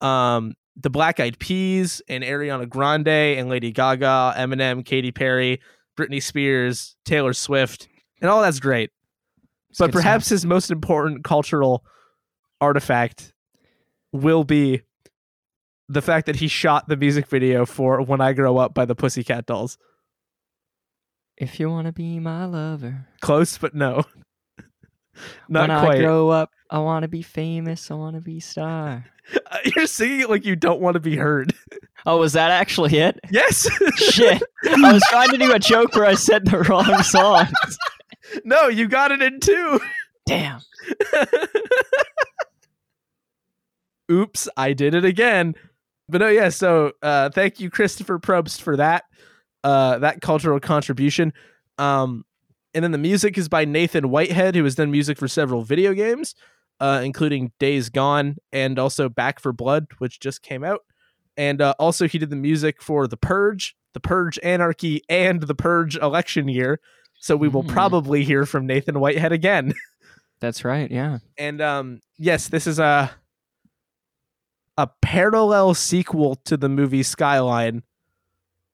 um 0.00 0.54
the 0.76 0.90
Black 0.90 1.20
Eyed 1.20 1.38
Peas 1.38 2.02
and 2.08 2.24
Ariana 2.24 2.68
Grande 2.68 3.08
and 3.08 3.48
Lady 3.48 3.70
Gaga, 3.70 4.34
Eminem, 4.36 4.84
Katy 4.84 5.12
Perry, 5.12 5.60
Britney 5.96 6.22
Spears, 6.22 6.96
Taylor 7.04 7.32
Swift, 7.32 7.88
and 8.20 8.30
all 8.30 8.42
that's 8.42 8.60
great. 8.60 8.90
It's 9.70 9.78
but 9.78 9.92
perhaps 9.92 10.28
his 10.28 10.44
most 10.44 10.70
important 10.70 11.24
cultural 11.24 11.84
artifact 12.60 13.32
will 14.12 14.44
be 14.44 14.82
the 15.88 16.02
fact 16.02 16.26
that 16.26 16.36
he 16.36 16.48
shot 16.48 16.88
the 16.88 16.96
music 16.96 17.26
video 17.28 17.66
for 17.66 18.00
When 18.02 18.20
I 18.20 18.32
Grow 18.32 18.56
Up 18.56 18.74
by 18.74 18.84
the 18.84 18.94
Pussycat 18.94 19.46
Dolls. 19.46 19.76
if 21.36 21.58
you 21.60 21.68
want 21.68 21.86
to 21.86 21.92
be 21.92 22.18
my 22.20 22.44
lover, 22.46 23.06
Close, 23.20 23.58
but 23.58 23.74
no. 23.74 24.04
Not 25.48 25.68
when 25.68 25.80
quite. 25.80 25.98
I 25.98 26.00
grow 26.00 26.28
up, 26.30 26.50
I 26.70 26.78
want 26.80 27.02
to 27.02 27.08
be 27.08 27.22
famous. 27.22 27.90
I 27.90 27.94
want 27.94 28.16
to 28.16 28.22
be 28.22 28.40
star. 28.40 29.04
You're 29.76 29.86
singing 29.86 30.20
it 30.20 30.30
like 30.30 30.44
you 30.44 30.56
don't 30.56 30.80
want 30.80 30.94
to 30.94 31.00
be 31.00 31.16
heard. 31.16 31.54
Oh, 32.06 32.18
was 32.18 32.34
that 32.34 32.50
actually 32.50 32.98
it? 32.98 33.18
Yes. 33.30 33.66
Shit. 33.96 34.42
I 34.68 34.92
was 34.92 35.02
trying 35.08 35.30
to 35.30 35.38
do 35.38 35.54
a 35.54 35.58
joke 35.58 35.94
where 35.94 36.04
I 36.04 36.12
said 36.16 36.44
the 36.44 36.58
wrong 36.58 37.02
song. 37.02 37.46
no, 38.44 38.68
you 38.68 38.88
got 38.88 39.10
it 39.10 39.22
in 39.22 39.40
two. 39.40 39.80
Damn. 40.26 40.60
Oops, 44.12 44.48
I 44.54 44.74
did 44.74 44.94
it 44.94 45.06
again. 45.06 45.54
But 46.08 46.20
no, 46.20 46.28
yeah. 46.28 46.48
So 46.50 46.92
uh, 47.02 47.30
thank 47.30 47.60
you, 47.60 47.70
Christopher 47.70 48.18
Probst, 48.18 48.60
for 48.60 48.76
that 48.76 49.04
uh, 49.62 49.98
that 49.98 50.20
cultural 50.20 50.60
contribution. 50.60 51.32
Um, 51.78 52.24
and 52.74 52.82
then 52.84 52.90
the 52.92 52.98
music 52.98 53.38
is 53.38 53.48
by 53.48 53.64
Nathan 53.64 54.10
Whitehead, 54.10 54.54
who 54.56 54.64
has 54.64 54.74
done 54.74 54.90
music 54.90 55.16
for 55.18 55.28
several 55.28 55.62
video 55.62 55.94
games, 55.94 56.34
uh, 56.80 57.00
including 57.04 57.52
Days 57.58 57.88
Gone 57.88 58.36
and 58.52 58.78
also 58.78 59.08
Back 59.08 59.40
4 59.40 59.52
Blood, 59.52 59.86
which 59.98 60.20
just 60.20 60.42
came 60.42 60.64
out. 60.64 60.80
And 61.36 61.62
uh, 61.62 61.74
also, 61.78 62.06
he 62.06 62.18
did 62.18 62.30
the 62.30 62.36
music 62.36 62.82
for 62.82 63.06
The 63.06 63.16
Purge, 63.16 63.74
The 63.94 64.00
Purge 64.00 64.38
Anarchy, 64.42 65.02
and 65.08 65.40
The 65.42 65.54
Purge 65.54 65.96
Election 65.96 66.48
Year. 66.48 66.80
So 67.18 67.36
we 67.36 67.48
will 67.48 67.62
Hmm. 67.62 67.68
probably 67.70 68.24
hear 68.24 68.44
from 68.44 68.66
Nathan 68.66 69.00
Whitehead 69.00 69.32
again. 69.32 69.72
That's 70.40 70.64
right. 70.64 70.90
Yeah. 70.90 71.18
And 71.38 71.60
um, 71.62 72.00
yes, 72.18 72.48
this 72.48 72.66
is 72.66 72.78
a 72.78 73.10
a 74.76 74.88
parallel 75.02 75.74
sequel 75.74 76.36
to 76.44 76.56
the 76.56 76.68
movie 76.68 77.02
Skyline, 77.02 77.82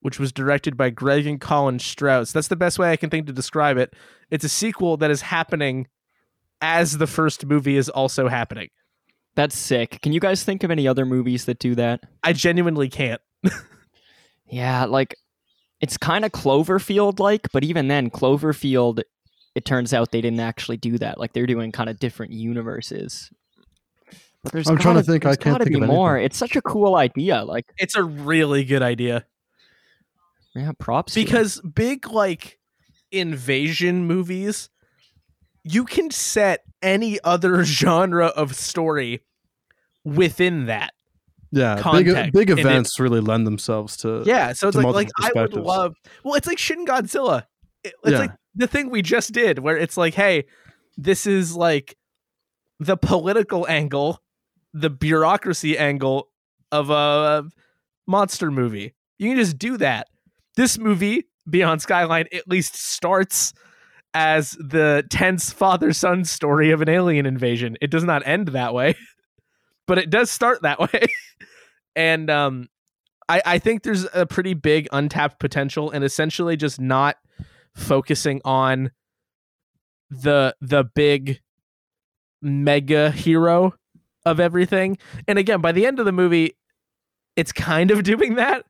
which 0.01 0.19
was 0.19 0.31
directed 0.31 0.77
by 0.77 0.89
Greg 0.89 1.27
and 1.27 1.39
Colin 1.39 1.79
Strause. 1.79 2.33
That's 2.33 2.47
the 2.47 2.55
best 2.55 2.79
way 2.79 2.91
I 2.91 2.97
can 2.97 3.09
think 3.09 3.27
to 3.27 3.33
describe 3.33 3.77
it. 3.77 3.93
It's 4.29 4.45
a 4.45 4.49
sequel 4.49 4.97
that 4.97 5.11
is 5.11 5.21
happening 5.21 5.87
as 6.61 6.97
the 6.97 7.07
first 7.07 7.45
movie 7.45 7.77
is 7.77 7.89
also 7.89 8.27
happening. 8.27 8.69
That's 9.35 9.57
sick. 9.57 10.01
Can 10.01 10.11
you 10.11 10.19
guys 10.19 10.43
think 10.43 10.63
of 10.63 10.71
any 10.71 10.87
other 10.87 11.05
movies 11.05 11.45
that 11.45 11.59
do 11.59 11.75
that? 11.75 12.01
I 12.23 12.33
genuinely 12.33 12.89
can't. 12.89 13.21
Yeah, 14.51 14.83
like 14.83 15.15
it's 15.79 15.97
kind 15.97 16.25
of 16.25 16.33
Cloverfield 16.33 17.19
like, 17.19 17.47
but 17.53 17.63
even 17.63 17.87
then, 17.87 18.09
Cloverfield, 18.09 19.01
it 19.55 19.65
turns 19.65 19.93
out 19.93 20.11
they 20.11 20.21
didn't 20.21 20.41
actually 20.41 20.77
do 20.77 20.97
that. 20.97 21.17
Like 21.17 21.31
they're 21.33 21.47
doing 21.47 21.71
kind 21.71 21.89
of 21.89 21.99
different 21.99 22.33
universes. 22.33 23.31
But 24.43 24.53
there's 24.53 24.67
I'm 24.67 24.77
trying 24.77 24.95
to 24.95 25.01
gotta- 25.01 25.11
think, 25.11 25.25
I 25.25 25.35
can't 25.35 25.53
gotta 25.55 25.63
think 25.65 25.77
be 25.77 25.81
of 25.83 25.87
more. 25.87 26.15
anything. 26.15 26.25
It's 26.27 26.37
such 26.37 26.55
a 26.55 26.61
cool 26.61 26.95
idea. 26.95 27.43
Like, 27.43 27.65
It's 27.77 27.95
a 27.95 28.03
really 28.03 28.63
good 28.65 28.81
idea 28.81 29.25
yeah, 30.55 30.71
props. 30.79 31.13
to 31.13 31.19
'em. 31.19 31.25
because 31.25 31.61
big 31.61 32.07
like 32.07 32.59
invasion 33.11 34.05
movies 34.05 34.69
you 35.63 35.83
can 35.85 36.09
set 36.09 36.61
any 36.81 37.19
other 37.23 37.63
genre 37.65 38.27
of 38.27 38.55
story 38.55 39.21
within 40.03 40.65
that 40.65 40.91
Yeah, 41.51 41.75
big 41.75 41.83
Context, 41.83 42.33
big 42.33 42.49
and 42.49 42.59
it- 42.59 42.65
events 42.65 42.99
really 42.99 43.19
lend 43.19 43.45
themselves 43.45 43.95
to. 43.97 44.23
Yeah, 44.25 44.53
so 44.53 44.69
it's 44.69 44.77
like 44.77 44.87
like 44.87 45.09
I 45.21 45.31
would 45.39 45.53
love. 45.53 45.95
Well, 46.23 46.33
it's 46.35 46.47
like 46.47 46.57
Shin 46.57 46.85
Godzilla. 46.85 47.45
It- 47.83 47.93
It's 48.03 48.11
Yeah. 48.13 48.19
like 48.19 48.31
the 48.55 48.65
thing 48.67 48.89
we 48.89 49.01
just 49.03 49.33
did, 49.33 49.59
where 49.59 49.77
it's 49.77 49.97
like, 49.97 50.15
hey, 50.15 50.45
this 50.97 51.27
is 51.27 51.55
like 51.55 51.95
the 52.79 52.97
political 52.97 53.67
angle, 53.67 54.19
the 54.73 54.89
bureaucracy 54.89 55.77
angle 55.77 56.29
of 56.71 56.89
a 56.89 57.43
monster 58.07 58.51
movie. 58.51 58.95
You 59.17 59.29
can 59.29 59.37
just 59.37 59.57
do 59.57 59.77
that. 59.77 60.07
This 60.55 60.77
movie, 60.77 61.25
Beyond 61.49 61.81
Skyline, 61.81 62.27
at 62.33 62.47
least 62.47 62.75
starts 62.75 63.53
as 64.13 64.51
the 64.51 65.03
tense 65.09 65.51
father 65.51 65.93
son 65.93 66.25
story 66.25 66.71
of 66.71 66.81
an 66.81 66.89
alien 66.89 67.25
invasion. 67.25 67.77
It 67.81 67.91
does 67.91 68.03
not 68.03 68.25
end 68.25 68.49
that 68.49 68.73
way, 68.73 68.95
but 69.87 69.97
it 69.97 70.09
does 70.09 70.29
start 70.29 70.61
that 70.63 70.79
way. 70.93 71.05
and 71.95 72.29
um, 72.29 72.67
I, 73.29 73.41
I 73.45 73.59
think 73.59 73.83
there's 73.83 74.05
a 74.13 74.25
pretty 74.25 74.53
big 74.53 74.87
untapped 74.91 75.39
potential 75.39 75.91
and 75.91 76.03
essentially 76.03 76.57
just 76.57 76.79
not 76.79 77.17
focusing 77.75 78.41
on 78.43 78.91
the 80.09 80.53
the 80.59 80.83
big 80.83 81.39
mega 82.41 83.11
hero 83.11 83.73
of 84.25 84.39
everything. 84.39 84.97
And 85.27 85.37
again, 85.39 85.61
by 85.61 85.71
the 85.71 85.85
end 85.85 85.99
of 85.99 86.05
the 86.05 86.11
movie, 86.11 86.57
it's 87.35 87.51
kind 87.51 87.91
of 87.91 88.03
doing 88.11 88.35
that, 88.35 88.65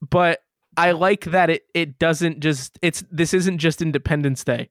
but 0.00 0.40
I 0.76 0.92
like 0.92 1.24
that 1.24 1.50
it 1.50 1.62
it 1.74 1.98
doesn't 1.98 2.40
just 2.40 2.78
it's 2.82 3.04
this 3.10 3.34
isn't 3.34 3.58
just 3.58 3.82
Independence 3.82 4.44
Day. 4.44 4.70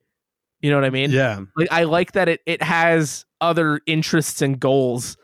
You 0.61 0.71
know 0.71 0.77
what 0.77 0.85
I 0.85 0.89
mean? 0.89 1.11
yeah. 1.11 1.41
Like 1.55 1.71
I 1.71 1.83
like 1.83 2.13
that 2.13 2.27
it 2.29 2.41
it 2.45 2.61
has 2.63 3.25
other 3.41 3.79
interests 3.85 4.41
and 4.41 4.59
goals 4.59 5.17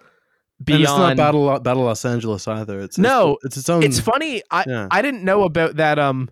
beyond 0.63 0.75
And 0.75 0.83
it's 0.83 0.97
not 0.97 1.17
Battle 1.17 1.59
Battle 1.59 1.83
Los 1.83 2.05
Angeles 2.05 2.47
either. 2.47 2.79
It's 2.81 2.97
No, 2.97 3.37
it's, 3.43 3.45
it's 3.45 3.57
its 3.57 3.69
own. 3.69 3.83
it's 3.83 3.99
funny 3.99 4.41
i 4.51 4.63
yeah. 4.67 4.87
i 4.91 5.01
didn't 5.01 5.23
know 5.23 5.43
about 5.43 5.75
that 5.77 5.99
um 5.99 6.29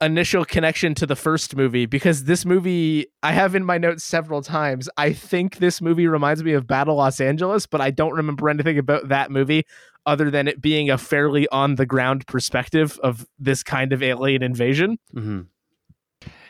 initial 0.00 0.44
connection 0.44 0.94
to 0.94 1.06
the 1.06 1.16
first 1.16 1.56
movie 1.56 1.86
because 1.86 2.24
this 2.24 2.44
movie 2.44 3.06
i 3.22 3.32
have 3.32 3.54
in 3.54 3.64
my 3.64 3.78
notes 3.78 4.04
several 4.04 4.42
times 4.42 4.88
i 4.96 5.12
think 5.12 5.58
this 5.58 5.80
movie 5.80 6.06
reminds 6.06 6.42
me 6.44 6.52
of 6.52 6.66
battle 6.66 6.96
los 6.96 7.20
angeles 7.20 7.66
but 7.66 7.80
i 7.80 7.90
don't 7.90 8.14
remember 8.14 8.48
anything 8.48 8.78
about 8.78 9.08
that 9.08 9.30
movie 9.30 9.64
other 10.06 10.30
than 10.30 10.46
it 10.48 10.60
being 10.60 10.90
a 10.90 10.98
fairly 10.98 11.48
on 11.48 11.74
the 11.76 11.86
ground 11.86 12.26
perspective 12.26 12.98
of 13.02 13.26
this 13.38 13.62
kind 13.62 13.92
of 13.92 14.02
alien 14.02 14.42
invasion 14.42 14.98
Mhm. 15.14 15.46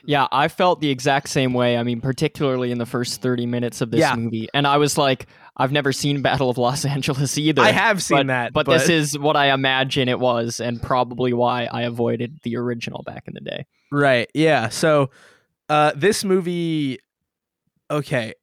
Yeah, 0.09 0.29
I 0.31 0.47
felt 0.47 0.81
the 0.81 0.91
exact 0.91 1.29
same 1.29 1.53
way. 1.53 1.77
I 1.77 1.83
mean, 1.83 2.01
particularly 2.01 2.71
in 2.71 2.79
the 2.79 2.87
first 2.87 3.21
30 3.23 3.45
minutes 3.45 3.81
of 3.81 3.91
this 3.91 3.99
Yeah. 4.03 4.15
movie. 4.15 4.49
And 4.55 4.65
I 4.65 4.77
was 4.77 4.97
like, 4.97 5.27
I've 5.57 5.73
never 5.73 5.91
seen 5.93 6.21
Battle 6.23 6.51
of 6.51 6.59
Los 6.59 6.85
Angeles 6.97 7.39
either. 7.39 7.63
i 7.63 7.71
have 7.71 8.03
seen 8.03 8.19
but, 8.19 8.27
that 8.27 8.53
But, 8.53 8.67
this 8.67 8.89
is 8.89 9.19
what 9.19 9.37
I 9.37 9.53
imagine 9.53 10.09
it 10.09 10.19
was, 10.21 10.61
and 10.61 10.83
probably 10.83 11.33
why 11.33 11.65
I 11.71 11.83
avoided 11.83 12.41
the 12.43 12.57
original 12.57 13.03
back 13.05 13.25
in 13.27 13.35
the 13.35 13.41
day. 13.41 13.67
right 13.91 14.29
yeah 14.35 14.69
so 14.69 15.11
uh 15.69 15.93
this 15.97 16.25
movie 16.25 16.99
okay 17.91 18.35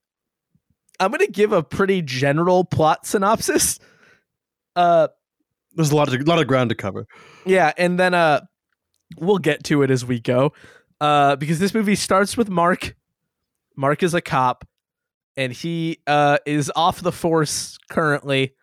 i'm 0.99 1.11
gonna 1.11 1.27
give 1.27 1.51
a 1.51 1.61
pretty 1.61 2.01
general 2.01 2.63
plot 2.65 3.05
synopsis 3.05 3.79
uh 4.75 5.07
There's 5.75 5.91
a 5.91 5.95
lot 5.95 6.13
of 6.13 6.27
lot 6.27 6.39
of 6.39 6.47
ground 6.47 6.69
to 6.69 6.75
cover. 6.75 7.05
Yeah, 7.45 7.73
and 7.77 7.99
then 7.99 8.13
uh 8.13 8.41
we'll 9.19 9.37
get 9.37 9.63
to 9.65 9.83
it 9.83 9.91
as 9.91 10.03
we 10.05 10.19
go. 10.19 10.53
Uh 10.99 11.35
because 11.35 11.59
this 11.59 11.73
movie 11.73 11.95
starts 11.95 12.35
with 12.37 12.49
Mark. 12.49 12.95
Mark 13.75 14.01
is 14.03 14.13
a 14.13 14.21
cop 14.21 14.65
and 15.37 15.51
he 15.53 15.99
uh 16.07 16.37
is 16.45 16.71
off 16.75 17.01
the 17.01 17.11
force 17.11 17.77
currently, 17.89 18.53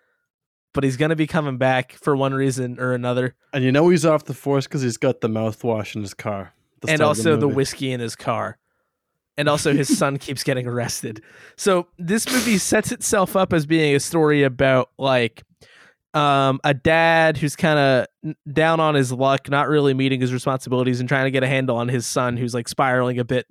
but 0.73 0.85
he's 0.85 0.97
going 0.97 1.11
to 1.11 1.17
be 1.17 1.27
coming 1.27 1.59
back 1.59 1.93
for 1.93 2.17
one 2.17 2.35
reason 2.35 2.79
or 2.79 2.93
another. 2.93 3.35
And 3.53 3.65
you 3.65 3.73
know 3.73 3.89
he's 3.89 4.07
off 4.07 4.25
the 4.25 4.35
force 4.35 4.67
because 4.67 4.83
he's 4.83 4.97
got 4.97 5.21
the 5.21 5.29
mouthwash 5.29 5.95
in 5.97 6.03
his 6.03 6.15
car. 6.15 6.53
and 6.87 7.01
also 7.01 7.37
the, 7.37 7.47
movie. 7.47 7.57
whiskey 7.57 7.93
in 7.93 8.01
his 8.01 8.17
car. 8.17 8.59
And 9.37 9.49
also 9.49 9.73
his 9.73 9.97
son 9.99 10.19
keeps 10.19 10.45
getting 10.45 10.67
arrested. 10.67 11.23
So 11.57 11.89
this 11.99 12.31
movie 12.31 12.59
sets 12.59 12.93
itself 12.93 13.37
up 13.37 13.53
as 13.53 13.67
being 13.67 13.95
a 13.95 14.01
story 14.01 14.43
about 14.43 14.91
like 14.99 15.43
um 16.13 16.59
a 16.65 16.75
dad 16.75 17.37
who's 17.37 17.55
kind 17.55 17.79
of 17.79 18.35
down 18.53 18.81
on 18.81 18.95
his 18.95 19.13
luck, 19.13 19.49
not 19.49 19.69
really 19.69 19.95
meeting 19.95 20.21
his 20.21 20.33
responsibilities 20.33 21.01
and 21.01 21.09
trying 21.09 21.25
to 21.25 21.31
get 21.31 21.43
a 21.43 21.49
handle 21.49 21.77
on 21.77 21.89
his 21.89 22.07
son 22.07 22.37
who's 22.37 22.53
like 22.55 22.69
spiraling 22.69 23.19
a 23.19 23.25
bit 23.25 23.47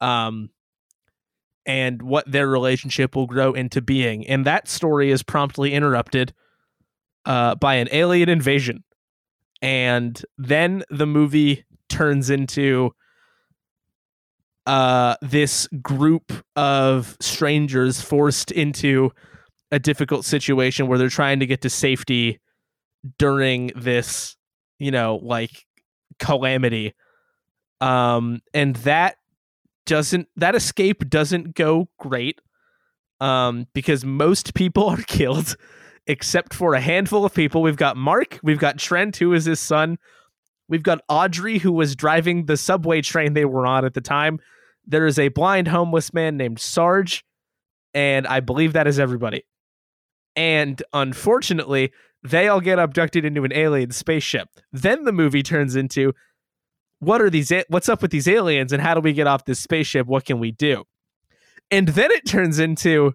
um 0.00 0.48
and 1.68 2.00
what 2.00 2.28
their 2.32 2.48
relationship 2.48 3.14
will 3.14 3.26
grow 3.26 3.52
into 3.52 3.82
being. 3.82 4.26
And 4.26 4.46
that 4.46 4.68
story 4.68 5.10
is 5.10 5.22
promptly 5.22 5.74
interrupted 5.74 6.32
uh 7.26 7.54
by 7.56 7.74
an 7.74 7.88
alien 7.92 8.28
invasion. 8.28 8.82
And 9.60 10.20
then 10.38 10.82
the 10.88 11.06
movie 11.06 11.66
turns 11.88 12.30
into 12.30 12.94
uh 14.66 15.16
this 15.20 15.68
group 15.82 16.32
of 16.56 17.16
strangers 17.20 18.00
forced 18.00 18.50
into 18.50 19.12
a 19.70 19.78
difficult 19.78 20.24
situation 20.24 20.86
where 20.86 20.98
they're 20.98 21.10
trying 21.10 21.40
to 21.40 21.46
get 21.46 21.60
to 21.60 21.70
safety 21.70 22.40
during 23.18 23.70
this 23.76 24.36
you 24.78 24.90
know 24.90 25.20
like 25.22 25.66
calamity 26.18 26.94
um 27.80 28.40
and 28.54 28.76
that 28.76 29.18
doesn't 29.88 30.28
that 30.36 30.54
escape 30.54 31.08
doesn't 31.08 31.56
go 31.56 31.88
great 31.98 32.40
um 33.20 33.66
because 33.72 34.04
most 34.04 34.54
people 34.54 34.88
are 34.88 35.02
killed 35.08 35.56
except 36.08 36.54
for 36.54 36.74
a 36.74 36.80
handful 36.80 37.24
of 37.24 37.34
people. 37.34 37.60
We've 37.62 37.76
got 37.76 37.96
Mark, 37.96 38.40
we've 38.42 38.58
got 38.58 38.78
Trent, 38.78 39.18
who 39.18 39.34
is 39.34 39.44
his 39.44 39.60
son, 39.60 39.98
we've 40.68 40.82
got 40.82 41.02
Audrey, 41.08 41.58
who 41.58 41.70
was 41.70 41.94
driving 41.94 42.46
the 42.46 42.56
subway 42.56 43.02
train 43.02 43.34
they 43.34 43.44
were 43.44 43.66
on 43.66 43.84
at 43.84 43.94
the 43.94 44.00
time. 44.00 44.40
There 44.86 45.06
is 45.06 45.18
a 45.18 45.28
blind 45.28 45.68
homeless 45.68 46.14
man 46.14 46.38
named 46.38 46.60
Sarge, 46.60 47.24
and 47.92 48.26
I 48.26 48.40
believe 48.40 48.72
that 48.72 48.86
is 48.86 48.98
everybody. 48.98 49.44
And 50.34 50.82
unfortunately, 50.94 51.92
they 52.22 52.48
all 52.48 52.60
get 52.60 52.78
abducted 52.78 53.26
into 53.26 53.44
an 53.44 53.52
alien 53.52 53.90
spaceship. 53.90 54.48
Then 54.72 55.04
the 55.04 55.12
movie 55.12 55.42
turns 55.42 55.76
into 55.76 56.14
what 57.00 57.20
are 57.20 57.30
these 57.30 57.52
what's 57.68 57.88
up 57.88 58.02
with 58.02 58.10
these 58.10 58.28
aliens 58.28 58.72
and 58.72 58.82
how 58.82 58.94
do 58.94 59.00
we 59.00 59.12
get 59.12 59.26
off 59.26 59.44
this 59.44 59.60
spaceship? 59.60 60.06
What 60.06 60.24
can 60.24 60.38
we 60.38 60.50
do? 60.50 60.84
And 61.70 61.88
then 61.88 62.10
it 62.10 62.26
turns 62.26 62.58
into 62.58 63.14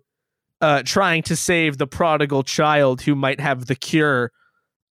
uh, 0.61 0.83
trying 0.85 1.23
to 1.23 1.35
save 1.35 1.77
the 1.77 1.87
prodigal 1.87 2.43
child 2.43 3.01
who 3.01 3.15
might 3.15 3.39
have 3.39 3.65
the 3.65 3.75
cure 3.75 4.31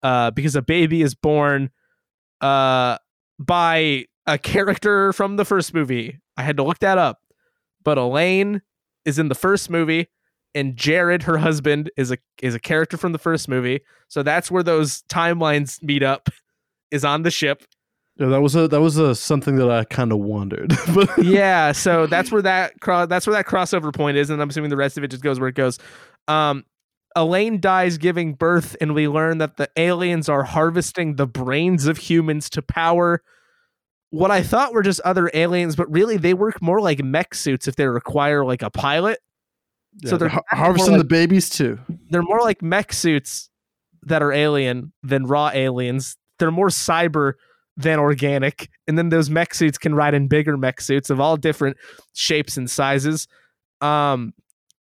uh, 0.03 0.31
because 0.31 0.57
a 0.57 0.63
baby 0.63 1.03
is 1.03 1.15
born 1.15 1.71
uh, 2.41 2.97
by 3.39 4.07
a 4.27 4.39
character 4.39 5.13
from 5.13 5.37
the 5.37 5.45
first 5.45 5.75
movie. 5.75 6.19
I 6.37 6.43
had 6.43 6.57
to 6.57 6.63
look 6.63 6.79
that 6.81 6.99
up. 6.99 7.19
But 7.83 7.99
Elaine 7.99 8.63
is 9.05 9.19
in 9.19 9.29
the 9.29 9.35
first 9.35 9.71
movie 9.71 10.09
and 10.55 10.77
Jared, 10.77 11.23
her 11.25 11.39
husband, 11.39 11.91
is 11.97 12.11
a 12.11 12.19
is 12.43 12.55
a 12.55 12.61
character 12.61 12.97
from 12.97 13.13
the 13.13 13.19
first 13.19 13.49
movie. 13.49 13.81
So 14.09 14.23
that's 14.23 14.51
where 14.51 14.63
those 14.63 15.03
timelines 15.03 15.83
meet 15.83 16.03
up. 16.03 16.29
Is 16.91 17.05
on 17.05 17.23
the 17.23 17.31
ship. 17.31 17.65
Yeah, 18.21 18.27
that 18.27 18.43
was 18.43 18.55
a 18.55 18.69
that 18.69 18.81
was 18.83 18.99
a 18.99 19.15
something 19.15 19.57
that 19.57 19.71
I 19.71 19.85
kind 19.85 20.13
of 20.13 20.19
wondered. 20.19 20.75
yeah, 21.23 21.73
so 21.73 22.07
that's 22.07 22.31
where 22.31 22.43
that 22.43 22.79
cro- 22.81 23.07
that's 23.07 23.27
where 23.27 23.35
that 23.35 23.47
crossover 23.47 23.95
point 23.95 24.19
is, 24.19 24.29
and 24.29 24.43
I'm 24.43 24.51
assuming 24.51 24.69
the 24.69 24.77
rest 24.77 24.99
of 24.99 25.05
it 25.05 25.09
just 25.09 25.23
goes 25.23 25.41
where 25.41 25.49
it 25.49 25.55
goes. 25.55 25.79
Um, 26.29 26.65
Elaine 27.17 27.61
dies 27.61 27.97
giving 27.97 28.35
birth, 28.35 28.77
and 28.81 28.95
we 28.95 29.09
learn 29.09 29.39
that 29.39 29.57
the 29.57 29.71
aliens 29.77 30.29
are 30.29 30.45
harvesting 30.45 31.17
the 31.17 31.27
brains 31.27 31.87
of 31.87 31.97
humans 31.97 32.51
to 32.51 32.63
power 32.63 33.23
what 34.11 34.31
I 34.31 34.43
thought 34.43 34.73
were 34.73 34.83
just 34.83 35.01
other 35.01 35.31
aliens, 35.33 35.77
but 35.77 35.91
really 35.91 36.17
they 36.17 36.35
work 36.35 36.61
more 36.61 36.81
like 36.81 37.03
mech 37.03 37.35
suits 37.35 37.67
if 37.69 37.77
they 37.77 37.87
require 37.87 38.45
like 38.45 38.63
a 38.63 38.71
pilot. 38.71 39.21
Yeah, 40.03 40.11
so 40.11 40.17
they're, 40.17 40.29
they're 40.29 40.41
harvesting 40.51 40.93
like, 40.95 41.01
the 41.03 41.07
babies 41.07 41.49
too. 41.49 41.79
They're 42.11 42.23
more 42.23 42.41
like 42.41 42.61
mech 42.61 42.93
suits 42.93 43.49
that 44.03 44.23
are 44.23 44.33
alien 44.33 44.93
than 45.03 45.27
raw 45.27 45.51
aliens. 45.53 46.17
They're 46.39 46.51
more 46.51 46.69
cyber 46.69 47.35
than 47.83 47.99
organic. 47.99 48.69
And 48.87 48.97
then 48.99 49.09
those 49.09 49.31
mech 49.31 49.55
suits 49.55 49.79
can 49.79 49.95
ride 49.95 50.15
in 50.15 50.29
bigger 50.29 50.57
mech 50.57 50.81
suits 50.81 51.11
of 51.11 51.21
all 51.21 51.37
different 51.37 51.77
shapes 52.15 52.57
and 52.57 52.71
sizes. 52.71 53.27
Um, 53.81 54.35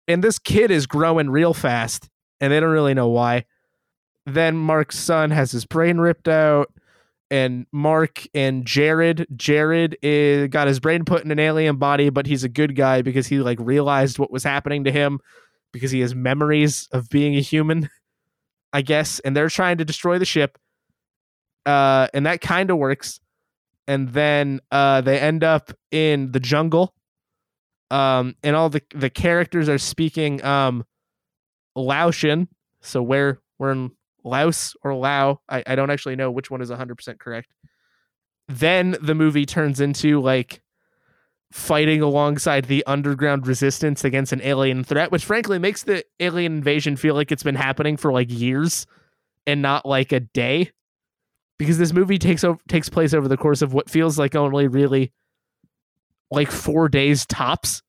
and 0.07 0.25
this 0.25 0.39
kid 0.39 0.71
is 0.71 0.87
growing 0.87 1.31
real 1.31 1.55
fast, 1.55 2.09
and 2.41 2.53
they 2.53 2.61
don't 2.61 2.71
really 2.71 2.95
know 2.95 3.09
why. 3.09 3.45
Then 4.27 4.57
Mark's 4.57 4.99
son 4.99 5.31
has 5.31 5.53
his 5.53 5.65
brain 5.65 5.99
ripped 5.99 6.29
out 6.29 6.73
and 7.31 7.67
Mark 7.73 8.27
and 8.35 8.65
Jared. 8.65 9.27
Jared 9.37 9.97
is, 10.03 10.49
got 10.49 10.67
his 10.67 10.81
brain 10.81 11.05
put 11.05 11.25
in 11.25 11.31
an 11.31 11.39
alien 11.39 11.77
body, 11.77 12.11
but 12.11 12.27
he's 12.27 12.45
a 12.45 12.49
good 12.49 12.75
guy 12.75 13.03
because 13.03 13.27
he 13.27 13.39
like 13.39 13.59
realized 13.61 14.19
what 14.19 14.31
was 14.31 14.45
happening 14.45 14.85
to 14.85 14.93
him 14.93 15.21
because 15.73 15.91
he 15.91 16.01
has 16.01 16.15
memories 16.15 16.89
of 16.93 17.09
being 17.11 17.37
a 17.37 17.41
human, 17.41 17.91
I 18.73 18.83
guess. 18.83 19.21
And 19.21 19.37
they're 19.37 19.51
trying 19.51 19.79
to 19.79 19.85
destroy 19.85 20.19
the 20.19 20.25
ship, 20.25 20.59
uh, 21.69 22.09
and 22.15 22.25
that 22.25 22.41
kind 22.41 22.71
of 22.71 22.79
works. 22.79 23.21
And 23.87 24.09
then 24.09 24.61
uh, 24.71 25.03
they 25.03 25.19
end 25.19 25.45
up 25.45 25.73
in 25.91 26.33
the 26.33 26.41
jungle, 26.41 26.95
um, 27.91 28.35
and 28.43 28.55
all 28.55 28.69
the 28.69 28.83
the 28.95 29.09
characters 29.11 29.69
are 29.69 29.79
speaking 29.79 30.45
um, 30.45 30.85
Laotian. 31.77 32.49
So 32.81 33.03
we're 33.03 33.41
we're 33.59 33.73
in 33.73 33.93
Laos 34.25 34.75
or 34.83 34.95
Lao. 34.95 35.41
I, 35.49 35.63
I 35.67 35.75
don't 35.75 35.91
actually 35.91 36.17
know 36.17 36.31
which 36.31 36.51
one 36.51 36.61
is 36.61 36.71
100% 36.71 37.19
correct. 37.19 37.55
Then 38.47 38.97
the 39.01 39.15
movie 39.15 39.47
turns 39.47 39.81
into 39.81 40.21
like 40.21 40.63
fighting 41.51 42.03
alongside 42.03 42.67
the 42.67 42.85
underground 42.87 43.47
resistance 43.47 44.05
against 44.05 44.33
an 44.33 44.43
alien 44.43 44.85
threat, 44.85 45.11
which 45.11 45.25
frankly 45.25 45.59
makes 45.59 45.83
the 45.83 46.05
alien 46.21 46.59
invasion 46.59 46.97
feel 46.97 47.15
like 47.15 47.33
it's 47.33 47.43
been 47.43 47.55
happening 47.55 47.97
for 47.97 48.13
like 48.13 48.31
years 48.31 48.87
and 49.47 49.63
not 49.63 49.87
like 49.87 50.13
a 50.13 50.21
day. 50.21 50.71
Because 51.59 51.79
this 51.79 51.93
movie 51.93 52.19
takes 52.19 52.45
over, 52.45 52.61
takes 52.69 52.89
place 52.89 53.13
over 53.13 53.27
the 53.27 53.37
course 53.37 53.63
of 53.63 53.73
what 53.73 53.91
feels 53.91 54.19
like 54.19 54.37
only 54.37 54.69
really 54.69 55.13
like 56.31 56.51
four 56.51 56.89
days 56.89 57.27
tops. 57.27 57.83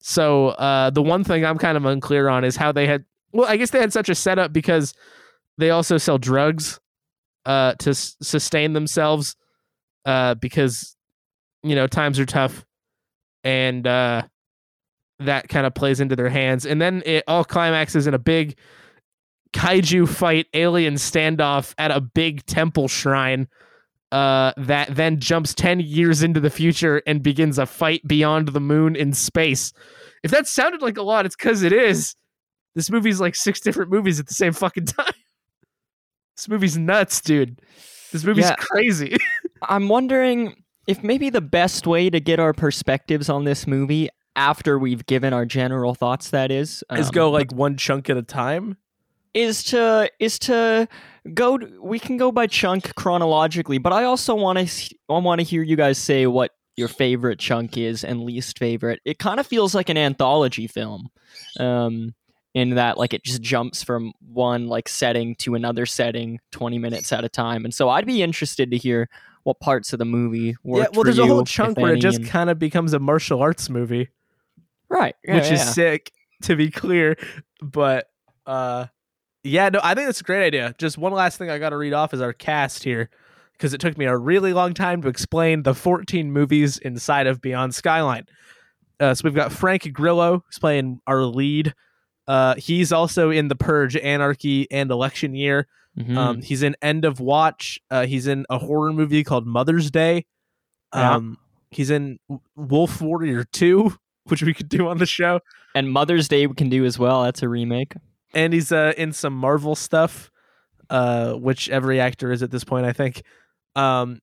So 0.00 0.48
uh, 0.48 0.90
the 0.90 1.02
one 1.02 1.24
thing 1.24 1.44
I'm 1.44 1.58
kind 1.58 1.76
of 1.76 1.84
unclear 1.84 2.28
on 2.28 2.44
is 2.44 2.56
how 2.56 2.72
they 2.72 2.86
had. 2.86 3.04
Well, 3.32 3.48
I 3.48 3.56
guess 3.56 3.70
they 3.70 3.78
had 3.78 3.92
such 3.92 4.08
a 4.08 4.14
setup 4.14 4.52
because 4.52 4.94
they 5.58 5.70
also 5.70 5.96
sell 5.96 6.18
drugs 6.18 6.80
uh, 7.46 7.74
to 7.78 7.90
s- 7.90 8.16
sustain 8.20 8.72
themselves 8.72 9.36
uh, 10.04 10.34
because 10.34 10.96
you 11.62 11.74
know 11.74 11.86
times 11.86 12.18
are 12.18 12.26
tough, 12.26 12.64
and 13.44 13.86
uh, 13.86 14.22
that 15.20 15.48
kind 15.48 15.66
of 15.66 15.74
plays 15.74 16.00
into 16.00 16.16
their 16.16 16.28
hands. 16.28 16.66
And 16.66 16.80
then 16.80 17.02
it 17.06 17.24
all 17.26 17.44
climaxes 17.44 18.06
in 18.06 18.14
a 18.14 18.18
big 18.18 18.58
kaiju 19.52 20.08
fight, 20.08 20.46
alien 20.54 20.94
standoff 20.94 21.74
at 21.78 21.90
a 21.90 22.00
big 22.00 22.44
temple 22.46 22.88
shrine. 22.88 23.48
Uh, 24.10 24.52
that 24.58 24.94
then 24.94 25.18
jumps 25.18 25.54
10 25.54 25.80
years 25.80 26.22
into 26.22 26.38
the 26.38 26.50
future 26.50 27.00
and 27.06 27.22
begins 27.22 27.58
a 27.58 27.64
fight 27.64 28.06
beyond 28.06 28.48
the 28.48 28.60
moon 28.60 28.94
in 28.94 29.14
space. 29.14 29.72
If 30.22 30.30
that 30.30 30.46
sounded 30.46 30.82
like 30.82 30.98
a 30.98 31.02
lot, 31.02 31.24
it's 31.24 31.34
because 31.34 31.62
it 31.62 31.72
is. 31.72 32.14
This 32.74 32.90
movie's 32.90 33.20
like 33.20 33.34
six 33.34 33.58
different 33.58 33.90
movies 33.90 34.20
at 34.20 34.26
the 34.26 34.34
same 34.34 34.52
fucking 34.52 34.84
time. 34.98 35.14
This 36.36 36.46
movie's 36.46 36.76
nuts, 36.76 37.22
dude. 37.22 37.60
This 38.12 38.24
movie's 38.24 38.44
yeah, 38.44 38.56
crazy. 38.56 39.16
I'm 39.62 39.88
wondering 39.88 40.62
if 40.86 41.02
maybe 41.02 41.30
the 41.30 41.40
best 41.40 41.86
way 41.86 42.10
to 42.10 42.20
get 42.20 42.38
our 42.38 42.52
perspectives 42.52 43.28
on 43.28 43.44
this 43.44 43.66
movie 43.66 44.08
after 44.36 44.78
we've 44.78 45.06
given 45.06 45.32
our 45.32 45.44
general 45.44 45.94
thoughts 45.94 46.30
that 46.30 46.50
is 46.50 46.82
um, 46.90 46.98
is 46.98 47.10
go 47.10 47.30
like 47.30 47.52
one 47.52 47.76
chunk 47.76 48.08
at 48.08 48.16
a 48.16 48.22
time 48.22 48.76
is 49.34 49.62
to 49.62 50.10
is 50.18 50.38
to 50.38 50.88
go 51.34 51.58
we 51.80 51.98
can 51.98 52.16
go 52.16 52.32
by 52.32 52.46
chunk 52.46 52.94
chronologically 52.96 53.78
but 53.78 53.92
i 53.92 54.04
also 54.04 54.34
want 54.34 54.58
to 54.58 54.96
i 55.08 55.18
want 55.18 55.40
to 55.40 55.44
hear 55.44 55.62
you 55.62 55.76
guys 55.76 55.96
say 55.96 56.26
what 56.26 56.50
your 56.76 56.88
favorite 56.88 57.38
chunk 57.38 57.76
is 57.76 58.02
and 58.02 58.22
least 58.22 58.58
favorite 58.58 59.00
it 59.04 59.18
kind 59.18 59.38
of 59.38 59.46
feels 59.46 59.74
like 59.74 59.88
an 59.88 59.96
anthology 59.96 60.66
film 60.66 61.08
um 61.60 62.14
in 62.54 62.70
that 62.70 62.98
like 62.98 63.14
it 63.14 63.22
just 63.24 63.40
jumps 63.40 63.82
from 63.82 64.12
one 64.20 64.66
like 64.66 64.88
setting 64.88 65.34
to 65.36 65.54
another 65.54 65.86
setting 65.86 66.38
20 66.50 66.78
minutes 66.78 67.12
at 67.12 67.24
a 67.24 67.28
time 67.28 67.64
and 67.64 67.72
so 67.72 67.88
i'd 67.90 68.06
be 68.06 68.22
interested 68.22 68.70
to 68.70 68.76
hear 68.76 69.08
what 69.44 69.58
parts 69.60 69.92
of 69.92 69.98
the 69.98 70.04
movie 70.04 70.56
yeah 70.64 70.86
well 70.92 71.04
there's 71.04 71.18
you, 71.18 71.24
a 71.24 71.26
whole 71.26 71.44
chunk 71.44 71.78
where 71.78 71.90
any, 71.90 71.98
it 71.98 72.02
just 72.02 72.18
and... 72.18 72.28
kind 72.28 72.50
of 72.50 72.58
becomes 72.58 72.92
a 72.92 72.98
martial 72.98 73.40
arts 73.40 73.70
movie 73.70 74.08
right 74.88 75.14
yeah, 75.24 75.34
which 75.34 75.44
yeah, 75.44 75.52
is 75.54 75.60
yeah. 75.60 75.70
sick 75.70 76.12
to 76.42 76.56
be 76.56 76.70
clear 76.70 77.16
but 77.60 78.08
uh 78.46 78.86
yeah 79.42 79.68
no 79.68 79.80
i 79.82 79.94
think 79.94 80.06
that's 80.06 80.20
a 80.20 80.24
great 80.24 80.44
idea 80.44 80.74
just 80.78 80.98
one 80.98 81.12
last 81.12 81.38
thing 81.38 81.50
i 81.50 81.58
gotta 81.58 81.76
read 81.76 81.92
off 81.92 82.14
is 82.14 82.20
our 82.20 82.32
cast 82.32 82.84
here 82.84 83.10
because 83.52 83.74
it 83.74 83.80
took 83.80 83.96
me 83.98 84.04
a 84.04 84.16
really 84.16 84.52
long 84.52 84.74
time 84.74 85.02
to 85.02 85.08
explain 85.08 85.62
the 85.62 85.74
14 85.74 86.32
movies 86.32 86.78
inside 86.78 87.26
of 87.26 87.40
beyond 87.40 87.74
skyline 87.74 88.26
uh, 89.00 89.14
so 89.14 89.22
we've 89.24 89.34
got 89.34 89.52
frank 89.52 89.92
grillo 89.92 90.42
who's 90.46 90.58
playing 90.58 91.00
our 91.06 91.24
lead 91.24 91.74
uh, 92.28 92.54
he's 92.56 92.92
also 92.92 93.30
in 93.30 93.48
The 93.48 93.56
Purge, 93.56 93.96
Anarchy, 93.96 94.70
and 94.70 94.90
Election 94.90 95.34
Year. 95.34 95.66
Mm-hmm. 95.98 96.16
Um, 96.16 96.42
he's 96.42 96.62
in 96.62 96.76
End 96.80 97.04
of 97.04 97.20
Watch. 97.20 97.80
Uh, 97.90 98.06
he's 98.06 98.26
in 98.26 98.46
a 98.48 98.58
horror 98.58 98.92
movie 98.92 99.24
called 99.24 99.46
Mother's 99.46 99.90
Day. 99.90 100.26
Um, 100.92 101.38
yeah. 101.38 101.76
He's 101.76 101.90
in 101.90 102.18
Wolf 102.56 103.00
Warrior 103.00 103.44
2, 103.44 103.94
which 104.24 104.42
we 104.42 104.54
could 104.54 104.68
do 104.68 104.88
on 104.88 104.98
the 104.98 105.06
show. 105.06 105.40
And 105.74 105.90
Mother's 105.90 106.28
Day 106.28 106.46
we 106.46 106.54
can 106.54 106.68
do 106.68 106.84
as 106.84 106.98
well. 106.98 107.24
That's 107.24 107.42
a 107.42 107.48
remake. 107.48 107.94
And 108.34 108.52
he's 108.52 108.72
uh, 108.72 108.92
in 108.96 109.12
some 109.12 109.34
Marvel 109.34 109.74
stuff, 109.74 110.30
uh, 110.90 111.34
which 111.34 111.68
every 111.68 112.00
actor 112.00 112.32
is 112.32 112.42
at 112.42 112.50
this 112.50 112.64
point, 112.64 112.86
I 112.86 112.92
think. 112.92 113.22
Um, 113.76 114.20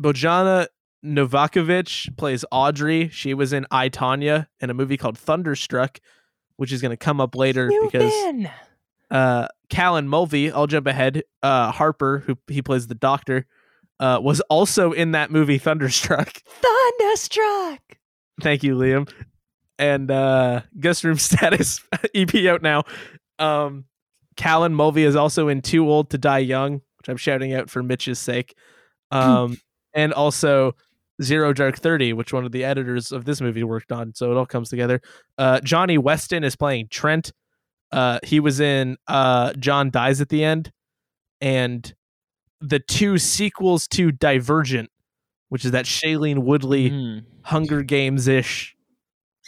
Bojana 0.00 0.68
Novakovic 1.04 2.16
plays 2.16 2.44
Audrey. 2.50 3.08
She 3.08 3.34
was 3.34 3.52
in 3.52 3.66
I, 3.70 3.88
Tonya 3.88 4.46
in 4.60 4.70
a 4.70 4.74
movie 4.74 4.96
called 4.96 5.18
Thunderstruck, 5.18 6.00
which 6.56 6.72
is 6.72 6.82
going 6.82 6.90
to 6.90 6.96
come 6.96 7.20
up 7.20 7.34
later 7.34 7.70
because 7.82 8.12
uh, 9.10 9.48
Callan 9.68 10.08
Mulvey, 10.08 10.50
I'll 10.50 10.66
jump 10.66 10.86
ahead. 10.86 11.22
Uh, 11.42 11.70
Harper, 11.70 12.18
who 12.26 12.36
he 12.48 12.62
plays 12.62 12.86
the 12.86 12.94
doctor, 12.94 13.46
uh, 14.00 14.20
was 14.22 14.40
also 14.42 14.92
in 14.92 15.12
that 15.12 15.30
movie 15.30 15.58
Thunderstruck. 15.58 16.42
Thunderstruck. 16.44 17.98
Thank 18.42 18.62
you, 18.62 18.76
Liam. 18.76 19.10
And 19.78 20.10
uh, 20.10 20.62
Guest 20.78 21.04
Room 21.04 21.18
Status 21.18 21.80
EP 22.14 22.34
out 22.46 22.62
now. 22.62 22.84
Um, 23.38 23.84
Callan 24.36 24.74
Mulvey 24.74 25.04
is 25.04 25.16
also 25.16 25.48
in 25.48 25.62
Too 25.62 25.88
Old 25.88 26.10
to 26.10 26.18
Die 26.18 26.38
Young, 26.38 26.74
which 26.98 27.08
I'm 27.08 27.16
shouting 27.16 27.54
out 27.54 27.70
for 27.70 27.82
Mitch's 27.82 28.18
sake. 28.18 28.54
Um, 29.10 29.58
and 29.94 30.12
also 30.12 30.74
Zero 31.22 31.52
Dark 31.52 31.78
Thirty, 31.78 32.12
which 32.12 32.32
one 32.32 32.44
of 32.44 32.52
the 32.52 32.64
editors 32.64 33.12
of 33.12 33.24
this 33.24 33.40
movie 33.40 33.64
worked 33.64 33.92
on. 33.92 34.14
So 34.14 34.30
it 34.30 34.36
all 34.36 34.46
comes 34.46 34.68
together. 34.68 35.00
Uh, 35.38 35.60
Johnny 35.60 35.96
Weston 35.98 36.44
is 36.44 36.56
playing 36.56 36.88
Trent. 36.90 37.32
Uh, 37.92 38.18
he 38.22 38.40
was 38.40 38.60
in 38.60 38.96
uh, 39.08 39.52
John 39.54 39.90
Dies 39.90 40.20
at 40.20 40.28
the 40.28 40.44
End, 40.44 40.70
and 41.40 41.94
the 42.60 42.78
two 42.80 43.16
sequels 43.16 43.86
to 43.88 44.10
Divergent, 44.12 44.90
which 45.48 45.64
is 45.64 45.70
that 45.70 45.86
Shailene 45.86 46.40
Woodley 46.40 46.88
Hmm. 46.90 47.18
Hunger 47.42 47.82
Games 47.82 48.26
ish 48.28 48.76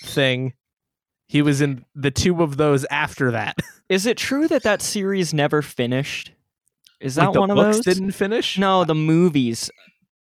thing. 0.05 0.55
He 1.29 1.43
was 1.43 1.61
in 1.61 1.85
the 1.95 2.11
two 2.11 2.43
of 2.43 2.57
those 2.57 2.85
after 2.87 3.31
that. 3.31 3.57
Is 3.89 4.07
it 4.07 4.17
true 4.17 4.49
that 4.49 4.63
that 4.65 4.83
series 4.83 5.33
never 5.33 5.63
finished? 5.63 6.33
Is 7.01 7.15
that 7.15 7.29
like 7.29 7.39
one 7.39 7.51
of 7.51 7.57
those? 7.57 7.81
didn't 7.81 8.13
finish. 8.13 8.59
No, 8.59 8.85
the 8.85 8.95
movies. 8.95 9.71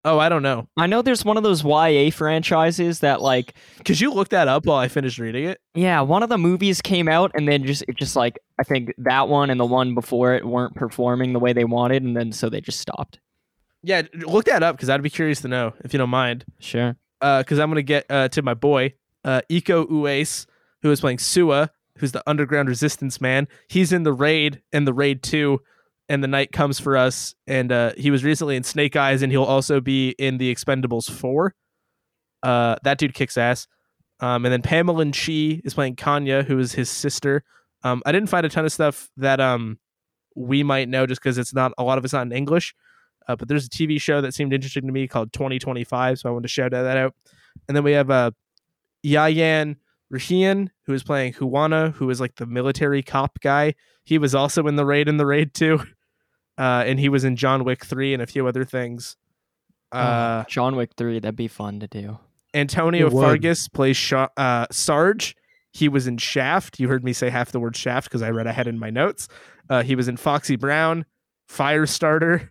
Oh, 0.04 0.20
I 0.20 0.28
don't 0.28 0.42
know. 0.42 0.68
I 0.76 0.86
know 0.86 1.02
there's 1.02 1.24
one 1.24 1.36
of 1.36 1.42
those 1.42 1.64
YA 1.64 2.10
franchises 2.10 3.00
that 3.00 3.20
like 3.20 3.54
Could 3.84 4.00
you 4.00 4.12
look 4.12 4.28
that 4.28 4.46
up 4.46 4.64
while 4.66 4.78
I 4.78 4.86
finish 4.88 5.18
reading 5.18 5.44
it? 5.46 5.60
yeah, 5.74 6.00
one 6.00 6.22
of 6.22 6.28
the 6.28 6.38
movies 6.38 6.80
came 6.80 7.08
out 7.08 7.32
and 7.34 7.48
then 7.48 7.64
just 7.64 7.82
it 7.88 7.96
just 7.96 8.14
like 8.14 8.38
I 8.58 8.62
think 8.62 8.92
that 8.98 9.28
one 9.28 9.50
and 9.50 9.58
the 9.58 9.64
one 9.64 9.94
before 9.94 10.34
it 10.34 10.44
weren't 10.46 10.76
performing 10.76 11.32
the 11.32 11.40
way 11.40 11.52
they 11.52 11.64
wanted 11.64 12.02
and 12.04 12.16
then 12.16 12.30
so 12.30 12.48
they 12.48 12.60
just 12.60 12.78
stopped. 12.78 13.18
Yeah, 13.82 14.02
look 14.14 14.44
that 14.44 14.62
up 14.62 14.76
because 14.76 14.88
I'd 14.90 15.02
be 15.02 15.10
curious 15.10 15.40
to 15.40 15.48
know 15.48 15.72
if 15.84 15.92
you 15.92 15.98
don't 15.98 16.10
mind. 16.10 16.44
Sure. 16.60 16.96
Because 17.20 17.58
I'm 17.58 17.70
gonna 17.70 17.82
get 17.82 18.06
uh, 18.08 18.28
to 18.28 18.42
my 18.42 18.54
boy 18.54 18.94
uh, 19.24 19.40
Iko 19.50 19.88
Uwais, 19.90 20.46
who 20.87 20.92
is 20.92 21.01
playing 21.01 21.18
Sua, 21.18 21.68
who's 21.99 22.12
the 22.12 22.22
underground 22.27 22.68
resistance 22.68 23.20
man. 23.20 23.49
He's 23.68 23.92
in 23.92 24.05
the 24.05 24.12
raid 24.12 24.62
and 24.72 24.87
the 24.87 24.94
raid 24.94 25.22
two, 25.22 25.61
and 26.09 26.22
the 26.22 26.29
night 26.29 26.53
comes 26.53 26.79
for 26.79 26.96
us. 26.96 27.35
And 27.46 27.72
uh, 27.72 27.92
he 27.96 28.11
was 28.11 28.25
recently 28.25 28.57
in 28.57 28.62
Snake 28.62 28.96
Eyes, 28.96 29.22
and 29.22 29.33
he'll 29.33 29.44
also 29.44 29.81
be 29.81 30.11
in 30.11 30.38
the 30.38 30.55
Expendables 30.55 31.11
four. 31.11 31.55
Uh, 32.42 32.77
that 32.85 32.99
dude 32.99 33.14
kicks 33.14 33.37
ass. 33.37 33.66
Um, 34.20 34.46
and 34.46 34.53
then 34.53 34.62
Pamelyn 34.62 35.12
Chee 35.12 35.61
is 35.64 35.75
playing 35.75 35.96
Kanya, 35.96 36.42
who 36.42 36.59
is 36.59 36.72
his 36.72 36.88
sister. 36.88 37.42
Um, 37.83 38.03
I 38.07 38.12
didn't 38.12 38.29
find 38.29 38.46
a 38.46 38.49
ton 38.49 38.64
of 38.64 38.72
stuff 38.72 39.11
that 39.16 39.40
um 39.40 39.79
we 40.35 40.62
might 40.62 40.88
know 40.88 41.07
just 41.07 41.20
because 41.20 41.38
it's 41.38 41.55
not 41.55 41.72
a 41.79 41.85
lot 41.85 41.99
of 41.99 42.05
it's 42.05 42.12
not 42.14 42.22
in 42.22 42.33
English. 42.33 42.75
Uh, 43.29 43.35
but 43.35 43.49
there's 43.49 43.66
a 43.66 43.68
TV 43.68 44.01
show 44.01 44.20
that 44.20 44.35
seemed 44.35 44.53
interesting 44.53 44.87
to 44.87 44.92
me 44.92 45.09
called 45.09 45.33
2025, 45.33 46.20
so 46.20 46.29
I 46.29 46.33
wanted 46.33 46.44
to 46.44 46.49
shout 46.49 46.70
that 46.70 46.96
out. 46.96 47.14
And 47.66 47.77
then 47.77 47.83
we 47.83 47.92
have 47.92 48.09
uh, 48.09 48.31
Yayan 49.05 49.77
Ruhian, 50.12 50.68
who 50.86 50.92
is 50.92 51.02
playing 51.02 51.34
Huana, 51.34 51.92
who 51.94 52.08
is 52.10 52.20
like 52.20 52.36
the 52.36 52.46
military 52.46 53.02
cop 53.02 53.40
guy. 53.40 53.74
He 54.04 54.18
was 54.18 54.34
also 54.34 54.66
in 54.66 54.76
the 54.76 54.84
raid 54.86 55.08
in 55.08 55.16
the 55.16 55.26
raid 55.26 55.52
too, 55.54 55.80
uh, 56.58 56.84
and 56.86 56.98
he 57.00 57.08
was 57.08 57.24
in 57.24 57.36
John 57.36 57.64
Wick 57.64 57.84
three 57.84 58.14
and 58.14 58.22
a 58.22 58.26
few 58.26 58.46
other 58.46 58.64
things. 58.64 59.16
Uh, 59.92 60.42
Oh, 60.44 60.48
John 60.48 60.74
Wick 60.76 60.90
3, 60.96 61.20
that'd 61.20 61.36
be 61.36 61.48
fun 61.48 61.80
to 61.80 61.86
do. 61.86 62.18
Antonio 62.54 63.08
Fargas 63.22 63.68
plays 63.68 63.96
Sha- 63.96 64.28
uh, 64.36 64.66
Sarge. 64.70 65.36
He 65.72 65.88
was 65.88 66.06
in 66.06 66.16
Shaft. 66.18 66.80
You 66.80 66.88
heard 66.88 67.04
me 67.04 67.12
say 67.12 67.30
half 67.30 67.52
the 67.52 67.60
word 67.60 67.76
Shaft 67.76 68.08
because 68.08 68.20
I 68.22 68.30
read 68.30 68.46
ahead 68.46 68.66
in 68.66 68.78
my 68.78 68.90
notes. 68.90 69.28
Uh, 69.70 69.82
he 69.82 69.94
was 69.94 70.08
in 70.08 70.16
Foxy 70.16 70.56
Brown, 70.56 71.04
Firestarter, 71.50 72.48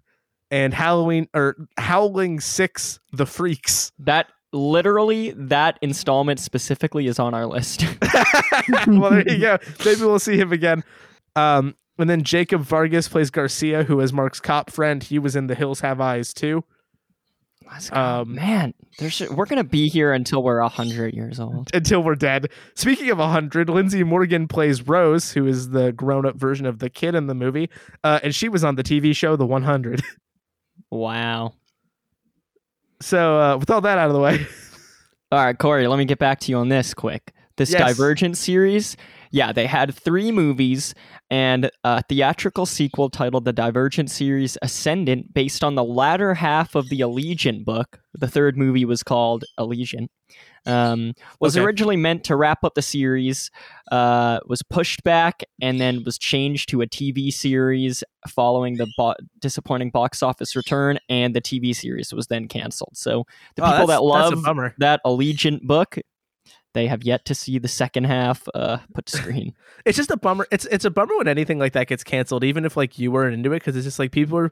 and 0.52 0.74
Halloween 0.74 1.28
or 1.34 1.56
Howling 1.78 2.40
Six: 2.40 3.00
The 3.12 3.26
Freaks. 3.26 3.92
That 4.00 4.28
literally 4.56 5.32
that 5.32 5.78
installment 5.82 6.40
specifically 6.40 7.08
is 7.08 7.20
on 7.20 7.34
our 7.34 7.46
list. 7.46 7.86
well, 8.88 9.12
there 9.12 9.30
you 9.30 9.40
go. 9.40 9.58
Maybe 9.84 10.02
we'll 10.02 10.20
see 10.20 10.38
him 10.38 10.52
again. 10.52 10.84
Um, 11.36 11.76
and 11.98 12.10
then 12.10 12.24
Jacob 12.24 12.62
Vargas 12.62 13.08
plays 13.08 13.30
Garcia, 13.30 13.84
who 13.84 14.00
is 14.00 14.12
Mark's 14.14 14.40
cop 14.40 14.72
friend. 14.72 15.04
He 15.04 15.20
was 15.20 15.36
in 15.36 15.48
The 15.48 15.56
Hills 15.56 15.82
Have 15.82 16.02
Eyes 16.02 16.34
too. 16.34 16.64
Let's 17.72 17.90
go. 17.90 18.00
Um, 18.00 18.36
Man, 18.36 18.74
there's 19.00 19.22
we're 19.32 19.48
gonna 19.48 19.64
be 19.64 19.88
here 19.90 20.14
until 20.14 20.44
we're 20.44 20.62
hundred 20.62 21.16
years 21.16 21.40
old. 21.40 21.70
until 21.74 22.04
we're 22.04 22.16
dead. 22.16 22.50
Speaking 22.76 23.10
of 23.10 23.18
100, 23.18 23.70
Lindsey 23.70 24.04
Morgan 24.04 24.48
plays 24.48 24.84
Rose, 24.88 25.32
who 25.32 25.48
is 25.48 25.70
the 25.70 25.92
grown 25.92 26.26
up 26.28 26.36
version 26.36 26.66
of 26.68 26.78
the 26.80 26.90
kid 26.92 27.16
in 27.16 27.26
the 27.28 27.34
movie. 27.34 27.70
Uh, 28.04 28.20
and 28.22 28.36
she 28.36 28.50
was 28.50 28.64
on 28.64 28.76
the 28.76 28.84
TV 28.84 29.16
show 29.16 29.36
The 29.36 29.46
100. 29.46 30.02
Wow. 30.92 31.54
So, 33.02 33.40
uh, 33.40 33.58
with 33.58 33.70
all 33.70 33.82
that 33.82 33.98
out 33.98 34.08
of 34.08 34.14
the 34.14 34.20
way, 34.20 34.46
All 35.32 35.44
right, 35.44 35.58
Corey, 35.58 35.88
let 35.88 35.98
me 35.98 36.06
get 36.06 36.20
back 36.20 36.40
to 36.42 36.52
you 36.52 36.58
on 36.58 36.70
this 36.70 36.94
quick. 36.94 37.34
This 37.58 37.72
Yes. 37.72 37.82
Divergent 37.82 38.38
series, 38.38 38.96
yeah, 39.32 39.52
they 39.52 39.66
had 39.66 39.94
three 39.94 40.32
movies 40.32 40.94
and 41.30 41.72
a 41.84 42.04
theatrical 42.04 42.66
sequel 42.66 43.10
titled 43.10 43.46
The 43.46 43.54
Divergent 43.54 44.12
Series 44.12 44.58
Ascendant, 44.62 45.34
based 45.34 45.64
on 45.64 45.76
the 45.76 45.84
latter 45.84 46.36
half 46.36 46.76
of 46.76 46.90
the 46.90 47.00
Allegiant 47.00 47.66
book. 47.66 48.00
The 48.14 48.28
third 48.28 48.56
movie 48.58 48.86
was 48.86 49.04
called 49.04 49.46
Allegiant. 49.60 50.08
Um, 50.66 51.14
was 51.40 51.56
Okay. 51.56 51.64
originally 51.66 51.98
meant 51.98 52.24
to 52.26 52.36
wrap 52.36 52.64
up 52.64 52.74
the 52.74 52.82
series, 52.82 53.52
uh, 53.92 54.40
was 54.48 54.62
pushed 54.64 55.04
back, 55.04 55.44
and 55.62 55.80
then 55.80 56.04
was 56.04 56.18
changed 56.18 56.70
to 56.70 56.82
a 56.82 56.88
TV 56.88 57.32
series 57.32 58.04
following 58.28 58.78
the 58.78 58.88
bo- 58.98 59.16
disappointing 59.40 59.92
box 59.92 60.24
office 60.24 60.56
return, 60.56 60.98
and 61.10 61.36
the 61.36 61.42
TV 61.42 61.76
series 61.76 62.14
was 62.14 62.28
then 62.28 62.48
canceled. 62.48 62.92
So 62.98 63.26
the 63.56 63.64
Oh, 63.64 63.70
people 63.72 63.88
that 63.88 64.04
love 64.04 64.44
that 64.80 65.02
Allegiant 65.06 65.62
book, 65.62 65.98
they 66.74 66.88
have 66.88 67.04
yet 67.04 67.26
to 67.26 67.36
see 67.36 67.58
the 67.60 67.68
second 67.68 68.06
half 68.06 68.48
uh, 68.54 68.78
put 68.94 69.06
to 69.06 69.14
screen. 69.18 69.54
It's 69.86 69.98
just 69.98 70.10
a 70.12 70.18
bummer. 70.18 70.48
It's 70.52 70.66
it's 70.66 70.84
a 70.86 70.90
bummer 70.90 71.16
when 71.18 71.28
anything 71.28 71.60
like 71.60 71.74
that 71.74 71.88
gets 71.88 72.04
canceled, 72.04 72.44
even 72.44 72.66
if 72.66 72.76
like 72.76 72.98
you 72.98 73.12
weren't 73.12 73.34
into 73.36 73.52
it, 73.54 73.60
because 73.60 73.76
it's 73.76 73.86
just 73.86 74.00
like 74.00 74.12
people 74.12 74.38
are 74.38 74.52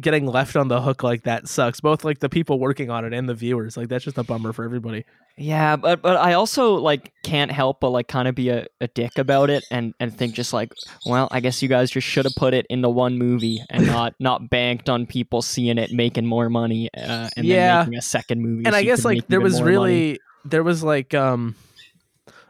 getting 0.00 0.26
left 0.26 0.56
on 0.56 0.68
the 0.68 0.80
hook 0.80 1.02
like 1.02 1.22
that 1.24 1.48
sucks. 1.48 1.80
Both 1.80 2.04
like 2.04 2.18
the 2.20 2.28
people 2.28 2.58
working 2.58 2.90
on 2.90 3.04
it 3.04 3.12
and 3.12 3.28
the 3.28 3.34
viewers. 3.34 3.76
Like 3.76 3.88
that's 3.88 4.04
just 4.04 4.18
a 4.18 4.22
bummer 4.22 4.52
for 4.52 4.64
everybody. 4.64 5.04
yeah, 5.36 5.76
but 5.76 6.02
but 6.02 6.16
I 6.16 6.34
also 6.34 6.74
like 6.74 7.12
can't 7.22 7.50
help 7.50 7.80
but 7.80 7.90
like 7.90 8.08
kind 8.08 8.26
of 8.28 8.34
be 8.34 8.48
a, 8.50 8.66
a 8.80 8.88
dick 8.88 9.18
about 9.18 9.50
it 9.50 9.64
and 9.70 9.94
and 10.00 10.16
think 10.16 10.34
just 10.34 10.52
like, 10.52 10.72
well, 11.06 11.28
I 11.30 11.40
guess 11.40 11.62
you 11.62 11.68
guys 11.68 11.90
just 11.90 12.06
should 12.06 12.24
have 12.24 12.34
put 12.36 12.54
it 12.54 12.66
in 12.70 12.80
the 12.82 12.90
one 12.90 13.18
movie 13.18 13.62
and 13.70 13.86
not 13.96 14.14
not 14.20 14.48
banked 14.50 14.88
on 14.88 15.06
people 15.06 15.42
seeing 15.42 15.78
it 15.78 15.92
making 15.92 16.26
more 16.26 16.48
money 16.48 16.90
uh, 16.96 17.28
and 17.36 17.46
Yeah. 17.46 17.76
then 17.78 17.86
making 17.86 17.98
a 17.98 18.02
second 18.02 18.40
movie. 18.42 18.64
and 18.66 18.74
so 18.74 18.78
I 18.78 18.82
guess 18.84 19.04
like 19.04 19.26
there 19.28 19.40
was 19.40 19.54
more 19.60 19.64
money. 19.64 19.72
really 19.72 20.20
there 20.44 20.62
was 20.62 20.82
like 20.82 21.12
um 21.14 21.54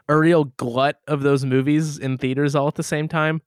a 0.09 0.17
real 0.17 0.45
glut 0.45 1.01
of 1.09 1.23
those 1.23 1.45
movies 1.45 1.99
in 1.99 2.17
theaters 2.19 2.55
all 2.55 2.69
at 2.69 2.75
the 2.77 2.83
same 2.83 3.09
time 3.09 3.43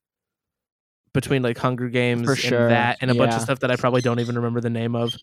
between 1.14 1.42
like 1.42 1.58
Hunger 1.58 1.90
Games 1.90 2.26
For 2.26 2.56
and 2.56 2.72
that 2.72 2.98
and 3.02 3.12
a 3.12 3.16
bunch 3.16 3.34
of 3.34 3.42
stuff 3.42 3.60
that 3.60 3.72
I 3.72 3.76
probably 3.76 4.02
don't 4.02 4.20
even 4.20 4.36
remember 4.36 4.62
the 4.62 4.70
name 4.70 4.96
of. 4.96 5.16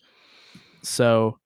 So 0.83 1.37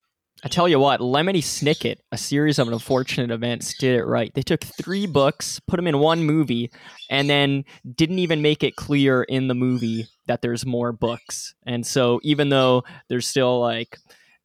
I 0.44 0.48
tell 0.48 0.68
you 0.68 0.80
what, 0.80 1.02
Lemony 1.02 1.42
Snicket, 1.44 1.98
a 2.12 2.18
series 2.18 2.58
of 2.58 2.68
unfortunate 2.68 3.30
events, 3.30 3.78
did 3.78 3.96
it 3.96 4.06
right. 4.06 4.34
They 4.34 4.42
took 4.42 4.64
three 4.64 5.06
books, 5.06 5.60
put 5.60 5.78
them 5.78 5.86
in 5.86 6.00
one 6.00 6.24
movie, 6.24 6.72
and 7.12 7.30
then 7.30 7.64
didn't 7.96 8.20
even 8.20 8.42
make 8.42 8.64
it 8.64 8.76
clear 8.76 9.22
in 9.22 9.48
the 9.48 9.54
movie 9.54 10.08
that 10.26 10.42
there's 10.42 10.66
more 10.66 10.92
books. 10.92 11.54
And 11.66 11.86
so, 11.86 12.20
even 12.24 12.50
though 12.50 12.84
there's 13.08 13.28
still 13.28 13.60
like 13.60 13.98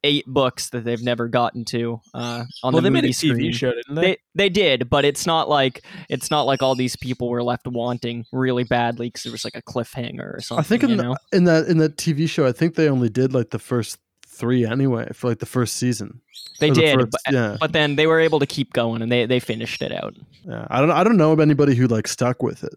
eight 0.05 0.25
books 0.27 0.71
that 0.71 0.85
they've 0.85 1.03
never 1.03 1.27
gotten 1.29 1.65
to 1.65 2.01
uh, 2.15 2.45
on 2.63 2.73
well, 2.73 2.81
the 2.83 2.83
they 2.83 2.91
made 2.91 3.03
movie 3.05 3.09
a 3.09 3.13
TV 3.13 3.35
screen, 3.35 3.53
show, 3.53 3.73
didn't 3.73 3.95
they? 3.95 4.03
they 4.03 4.17
they 4.35 4.49
did, 4.49 4.89
but 4.91 5.05
it's 5.05 5.27
not 5.27 5.49
like 5.49 5.83
it's 6.09 6.31
not 6.31 6.43
like 6.43 6.63
all 6.63 6.75
these 6.75 6.95
people 6.97 7.29
were 7.29 7.43
left 7.43 7.67
wanting 7.67 8.25
really 8.33 8.65
badly 8.65 9.09
because 9.09 9.27
it 9.27 9.33
was 9.33 9.45
like 9.45 9.57
a 9.57 9.63
cliffhanger 9.63 10.37
or 10.37 10.41
something. 10.41 10.61
I 10.61 10.67
think 10.67 10.83
in, 10.85 10.91
you 10.91 10.97
the- 10.97 11.17
in 11.33 11.45
that 11.45 11.67
in 11.67 11.79
that 11.79 11.97
TV 11.97 12.29
show, 12.29 12.47
I 12.47 12.53
think 12.53 12.75
they 12.75 12.89
only 12.89 13.09
did 13.09 13.33
like 13.35 13.51
the 13.51 13.59
first 13.59 13.99
three 14.27 14.67
anyway 14.67 15.09
for 15.15 15.29
like 15.29 15.39
the 15.39 15.47
first 15.47 15.77
season. 15.77 16.21
they 16.61 16.71
Or 16.71 16.75
the 16.75 16.81
did, 16.81 17.01
first- 17.01 17.17
but, 17.25 17.33
yeah, 17.35 17.57
but 17.59 17.73
then 17.73 17.97
they 17.97 18.07
were 18.07 18.21
able 18.21 18.39
to 18.39 18.47
keep 18.47 18.73
going 18.75 19.03
and 19.03 19.11
they 19.11 19.27
they 19.27 19.41
finished 19.41 19.83
it 19.83 19.93
out. 19.93 20.15
yeah. 20.45 20.67
I 20.71 20.81
don't 20.81 20.91
I 20.91 21.03
don't 21.05 21.17
know 21.17 21.33
of 21.33 21.41
anybody 21.41 21.75
who 21.75 21.87
like 21.87 22.07
stuck 22.07 22.43
with 22.43 22.63
it. 22.63 22.75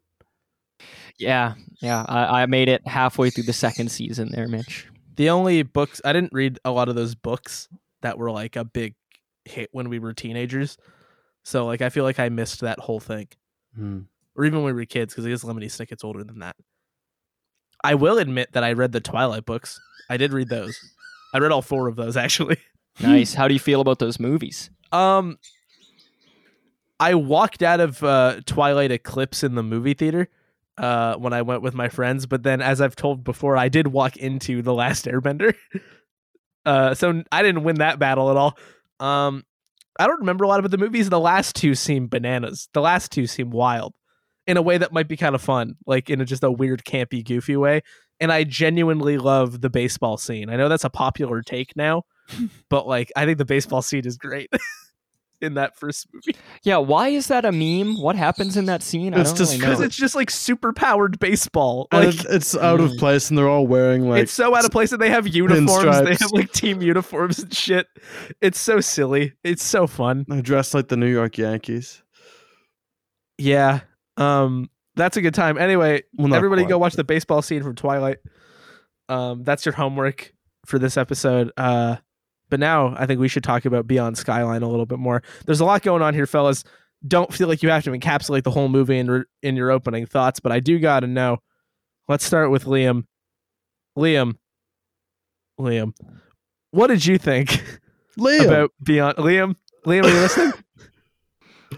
Yeah, 1.17 1.55
yeah. 1.81 2.05
I, 2.07 2.43
I 2.43 2.45
made 2.45 2.69
it 2.69 2.87
halfway 2.87 3.29
through 3.29 3.43
the 3.43 3.53
second 3.53 3.91
season 3.91 4.29
there, 4.31 4.47
Mitch. 4.47 4.87
The 5.19 5.29
only 5.31 5.63
books 5.63 5.99
I 6.05 6.13
didn't 6.13 6.31
read 6.31 6.59
a 6.63 6.71
lot 6.71 6.87
of 6.87 6.95
those 6.95 7.13
books 7.13 7.67
that 8.01 8.17
were 8.17 8.31
like 8.31 8.55
a 8.55 8.63
big 8.63 8.95
hit 9.43 9.67
when 9.73 9.89
we 9.89 9.99
were 9.99 10.13
teenagers. 10.13 10.77
So 11.43 11.65
like 11.65 11.81
I 11.81 11.89
feel 11.89 12.05
like 12.05 12.19
I 12.19 12.29
missed 12.29 12.61
that 12.61 12.79
whole 12.79 13.01
thing. 13.01 13.27
Hmm. 13.75 13.99
Or 14.37 14.45
even 14.45 14.63
when 14.63 14.73
we 14.73 14.79
were 14.79 14.85
kids, 14.85 15.13
because 15.13 15.25
I 15.25 15.29
guess 15.29 15.43
Lemony 15.43 15.65
Snicket's 15.65 16.05
older 16.05 16.23
than 16.23 16.39
that. 16.39 16.55
I 17.83 17.95
will 17.95 18.17
admit 18.17 18.53
that 18.53 18.63
I 18.63 18.71
read 18.71 18.93
the 18.93 19.01
Twilight 19.01 19.45
books. 19.45 19.81
I 20.09 20.15
did 20.15 20.31
read 20.31 20.47
those. 20.47 20.79
I 21.33 21.39
read 21.39 21.51
all 21.51 21.61
four 21.61 21.89
of 21.89 21.97
those 21.97 22.15
actually. 22.25 22.55
Nice. 23.01 23.33
How 23.33 23.49
do 23.49 23.53
you 23.53 23.59
feel 23.59 23.81
about 23.81 23.99
those 23.99 24.21
movies? 24.21 24.69
Um 24.93 25.37
I 26.97 27.15
walked 27.15 27.61
out 27.61 27.81
of 27.81 28.01
uh 28.05 28.39
Twilight 28.45 28.93
Eclipse 28.93 29.43
in 29.43 29.55
the 29.55 29.63
movie 29.63 29.95
theater 29.95 30.29
uh 30.79 31.15
when 31.15 31.33
I 31.33 31.41
went 31.41 31.61
with 31.61 31.73
my 31.73 31.89
friends, 31.89 32.25
but 32.25 32.43
then 32.43 32.61
as 32.61 32.81
I've 32.81 32.95
told 32.95 33.23
before, 33.23 33.57
I 33.57 33.69
did 33.69 33.87
walk 33.87 34.17
into 34.17 34.61
The 34.61 34.73
Last 34.73 35.05
Airbender. 35.05 35.53
uh 36.65 36.93
so 36.95 37.23
I 37.31 37.43
didn't 37.43 37.63
win 37.63 37.75
that 37.77 37.99
battle 37.99 38.31
at 38.31 38.37
all. 38.37 38.57
Um 38.99 39.43
I 39.99 40.07
don't 40.07 40.19
remember 40.19 40.45
a 40.45 40.47
lot 40.47 40.59
about 40.59 40.71
the 40.71 40.77
movies. 40.77 41.09
The 41.09 41.19
last 41.19 41.55
two 41.55 41.75
seem 41.75 42.07
bananas. 42.07 42.69
The 42.73 42.81
last 42.81 43.11
two 43.11 43.27
seem 43.27 43.49
wild 43.49 43.93
in 44.47 44.57
a 44.57 44.61
way 44.61 44.77
that 44.77 44.93
might 44.93 45.07
be 45.07 45.17
kind 45.17 45.35
of 45.35 45.41
fun, 45.41 45.75
like 45.85 46.09
in 46.09 46.21
a, 46.21 46.25
just 46.25 46.43
a 46.43 46.51
weird, 46.51 46.83
campy, 46.83 47.23
goofy 47.23 47.55
way. 47.57 47.81
And 48.19 48.31
I 48.31 48.45
genuinely 48.45 49.17
love 49.17 49.61
the 49.61 49.69
baseball 49.69 50.17
scene. 50.17 50.49
I 50.49 50.55
know 50.55 50.69
that's 50.69 50.85
a 50.85 50.89
popular 50.89 51.41
take 51.41 51.75
now, 51.75 52.03
but 52.69 52.87
like 52.87 53.11
I 53.15 53.25
think 53.25 53.37
the 53.37 53.45
baseball 53.45 53.81
scene 53.81 54.05
is 54.05 54.17
great. 54.17 54.49
in 55.41 55.53
that 55.55 55.77
first 55.77 56.07
movie 56.13 56.35
Yeah, 56.63 56.77
why 56.77 57.09
is 57.09 57.27
that 57.27 57.45
a 57.45 57.51
meme? 57.51 58.01
What 58.01 58.15
happens 58.15 58.57
in 58.57 58.65
that 58.65 58.83
scene? 58.83 59.13
I 59.13 59.21
It's 59.21 59.29
don't 59.29 59.37
just 59.37 59.57
because 59.57 59.79
know. 59.79 59.85
it's 59.85 59.95
just 59.95 60.15
like 60.15 60.29
super 60.29 60.73
powered 60.73 61.17
baseball. 61.19 61.87
Like 61.91 62.09
it- 62.15 62.25
it's 62.29 62.55
out 62.57 62.79
of 62.79 62.91
Mm. 62.91 62.99
place, 62.99 63.29
and 63.29 63.37
they're 63.37 63.47
all 63.49 63.65
wearing 63.67 64.09
like 64.09 64.23
it's 64.23 64.33
so 64.33 64.55
out 64.55 64.65
of 64.65 64.71
place 64.71 64.89
that 64.91 64.99
they 64.99 65.09
have 65.09 65.27
uniforms. 65.27 66.01
They 66.03 66.15
have 66.19 66.31
like 66.31 66.51
team 66.51 66.81
uniforms 66.81 67.39
and 67.39 67.53
shit. 67.53 67.87
It's 68.41 68.59
so 68.59 68.79
silly. 68.81 69.33
It's 69.43 69.63
so 69.63 69.87
fun. 69.87 70.25
They're 70.27 70.41
dressed 70.41 70.73
like 70.73 70.87
the 70.89 70.97
New 70.97 71.11
York 71.11 71.37
Yankees. 71.37 72.03
Yeah. 73.37 73.81
Um 74.17 74.69
that's 74.95 75.15
a 75.15 75.21
good 75.21 75.33
time. 75.33 75.57
Anyway, 75.57 76.03
Well, 76.17 76.33
everybody 76.33 76.63
quite, 76.63 76.69
go 76.69 76.77
watch 76.77 76.93
but- 76.93 76.97
the 76.97 77.03
baseball 77.05 77.41
scene 77.41 77.63
from 77.63 77.75
Twilight. 77.75 78.17
Um 79.07 79.43
that's 79.43 79.65
your 79.65 79.73
homework 79.73 80.33
for 80.65 80.77
this 80.79 80.97
episode. 80.97 81.51
Uh 81.55 81.97
but 82.49 82.59
now 82.59 82.93
I 82.97 83.05
think 83.05 83.19
we 83.19 83.27
should 83.27 83.43
talk 83.43 83.65
about 83.65 83.87
Beyond 83.87 84.17
Skyline 84.17 84.61
a 84.63 84.69
little 84.69 84.85
bit 84.85 84.99
more. 84.99 85.21
There's 85.45 85.59
a 85.59 85.65
lot 85.65 85.81
going 85.81 86.01
on 86.01 86.13
here, 86.13 86.25
fellas. 86.25 86.63
Don't 87.07 87.33
feel 87.33 87.47
like 87.47 87.63
you 87.63 87.69
have 87.69 87.83
to 87.85 87.91
encapsulate 87.91 88.43
the 88.43 88.51
whole 88.51 88.67
movie 88.67 88.97
in 88.97 89.09
re- 89.09 89.23
in 89.41 89.55
your 89.55 89.71
opening 89.71 90.05
thoughts, 90.05 90.39
but 90.39 90.51
I 90.51 90.59
do 90.59 90.79
got 90.79 91.01
to 91.01 91.07
know. 91.07 91.37
Let's 92.07 92.25
start 92.25 92.51
with 92.51 92.65
Liam. 92.65 93.03
Liam. 93.97 94.35
Liam. 95.59 95.93
What 96.71 96.87
did 96.87 97.05
you 97.05 97.17
think 97.17 97.63
Liam. 98.19 98.45
about 98.45 98.71
Beyond 98.83 99.17
Liam? 99.17 99.55
Liam, 99.85 100.03
are 100.03 100.09
you 100.09 100.19
listening? 100.19 100.53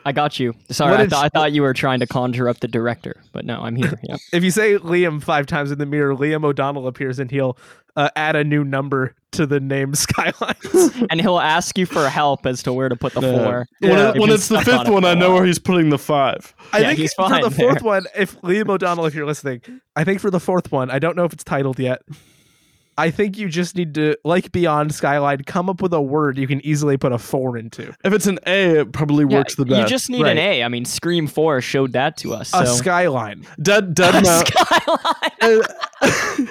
I 0.05 0.13
got 0.13 0.39
you. 0.39 0.53
Sorry, 0.69 0.93
I, 0.93 0.97
did 0.97 1.09
thought 1.09 1.19
I 1.21 1.25
you- 1.25 1.29
thought 1.31 1.51
you 1.51 1.61
were 1.63 1.73
trying 1.73 1.99
to 1.99 2.07
conjure 2.07 2.47
up 2.47 2.59
the 2.61 2.67
director, 2.67 3.21
but 3.33 3.45
no, 3.45 3.61
I'm 3.61 3.75
here. 3.75 3.99
Yeah. 4.03 4.15
if 4.33 4.43
you 4.43 4.49
say 4.49 4.77
Liam 4.77 5.21
five 5.21 5.45
times 5.47 5.69
in 5.71 5.77
the 5.79 5.85
mirror, 5.85 6.15
Liam 6.15 6.43
O'Donnell 6.45 6.87
appears 6.87 7.19
and 7.19 7.29
he'll 7.29 7.57
uh, 7.95 8.09
add 8.15 8.35
a 8.35 8.43
new 8.43 8.63
number 8.63 9.15
to 9.33 9.45
the 9.45 9.59
name 9.59 9.93
Skylines. 9.95 10.91
and 11.09 11.21
he'll 11.21 11.39
ask 11.39 11.77
you 11.77 11.85
for 11.85 12.07
help 12.09 12.45
as 12.45 12.63
to 12.63 12.73
where 12.73 12.89
to 12.89 12.95
put 12.95 13.13
the 13.13 13.21
Yeah. 13.21 13.37
four. 13.43 13.67
When, 13.79 13.91
Yeah. 13.91 14.09
it- 14.09 14.19
when 14.19 14.29
it's 14.29 14.47
the 14.49 14.61
stuck 14.61 14.79
on 14.79 14.85
fifth 14.85 14.93
one, 14.93 15.05
I 15.05 15.13
know 15.13 15.33
where 15.33 15.45
he's 15.45 15.59
putting 15.59 15.89
the 15.89 15.97
five. 15.97 16.53
I 16.73 16.79
Yeah, 16.79 16.87
think 16.87 16.99
he's 16.99 17.13
for 17.13 17.29
the 17.29 17.49
fourth 17.49 17.75
there. 17.79 17.83
one, 17.83 18.05
if 18.17 18.39
Liam 18.41 18.69
O'Donnell, 18.69 19.05
if 19.05 19.15
you're 19.15 19.25
listening, 19.25 19.61
I 19.95 20.03
think 20.03 20.19
for 20.19 20.29
the 20.29 20.39
fourth 20.39 20.71
one, 20.71 20.91
I 20.91 20.99
don't 20.99 21.15
know 21.15 21.23
if 21.25 21.33
it's 21.33 21.43
titled 21.43 21.79
yet. 21.79 22.01
I 22.97 23.09
think 23.09 23.37
you 23.37 23.47
just 23.47 23.75
need 23.77 23.95
to, 23.95 24.15
like 24.25 24.51
Beyond 24.51 24.93
Skyline, 24.93 25.43
come 25.45 25.69
up 25.69 25.81
with 25.81 25.93
a 25.93 26.01
word 26.01 26.37
you 26.37 26.45
can 26.45 26.63
easily 26.63 26.97
put 26.97 27.13
a 27.13 27.17
four 27.17 27.57
into. 27.57 27.93
If 28.03 28.11
it's 28.13 28.27
an 28.27 28.37
A, 28.45 28.81
it 28.81 28.91
probably 28.91 29.25
Yeah, 29.29 29.37
works 29.39 29.55
the 29.55 29.65
best. 29.65 29.79
You 29.79 29.85
just 29.87 30.09
need 30.09 30.23
Right. 30.23 30.33
an 30.33 30.37
A. 30.37 30.63
I 30.63 30.67
mean, 30.67 30.83
Scream 30.83 31.25
Four 31.25 31.61
showed 31.61 31.93
that 31.93 32.17
to 32.17 32.33
us. 32.33 32.51
A 32.53 32.67
skyline. 32.67 33.47
Dead 33.61 33.95
Dead 33.95 34.13
Mouse. 34.25 34.43
Skyline. 34.45 36.49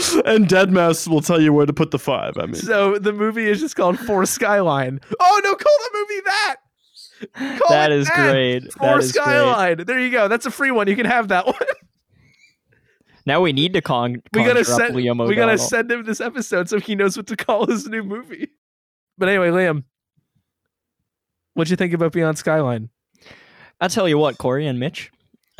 And, 0.00 0.26
and 0.26 0.48
Deadmau5 0.48 1.08
will 1.08 1.20
tell 1.20 1.40
you 1.40 1.52
where 1.52 1.66
to 1.66 1.72
put 1.72 1.90
the 1.90 1.98
five. 1.98 2.36
I 2.38 2.46
mean, 2.46 2.54
So 2.54 2.98
the 2.98 3.12
movie 3.12 3.46
is 3.46 3.60
just 3.60 3.76
called 3.76 3.98
For 3.98 4.24
Skyline. 4.26 5.00
Oh 5.18 5.40
no, 5.44 5.54
call 5.54 5.76
the 5.92 5.98
movie 5.98 6.20
that. 6.24 6.56
Call 7.58 7.68
That 7.68 7.88
great. 7.88 8.72
For 8.72 8.78
That 8.80 8.98
is 8.98 9.12
great. 9.12 9.22
Skyline. 9.22 9.84
There 9.84 10.00
you 10.00 10.10
go. 10.10 10.28
That's 10.28 10.46
a 10.46 10.50
free 10.50 10.70
one. 10.70 10.88
You 10.88 10.96
can 10.96 11.06
have 11.06 11.28
that 11.28 11.46
one. 11.46 11.54
Now 13.26 13.40
we 13.40 13.52
need 13.52 13.74
to 13.74 13.82
con. 13.82 14.22
we 14.32 14.44
gotta 14.44 14.64
send 14.64 14.94
Liam 14.94 15.28
we 15.28 15.34
gotta 15.34 15.58
send 15.58 15.90
him 15.90 16.04
this 16.04 16.20
episode 16.20 16.68
so 16.68 16.80
he 16.80 16.94
knows 16.94 17.16
what 17.16 17.26
to 17.28 17.36
call 17.36 17.66
his 17.66 17.86
new 17.86 18.02
movie. 18.02 18.48
But 19.18 19.28
anyway, 19.28 19.50
Liam, 19.50 19.84
what'd 21.54 21.70
you 21.70 21.76
think 21.76 21.92
about 21.92 22.12
Beyond 22.12 22.38
Skyline? 22.38 22.88
I'll 23.80 23.90
tell 23.90 24.08
you 24.08 24.18
what, 24.18 24.38
Corey 24.38 24.66
and 24.66 24.80
Mitch, 24.80 25.10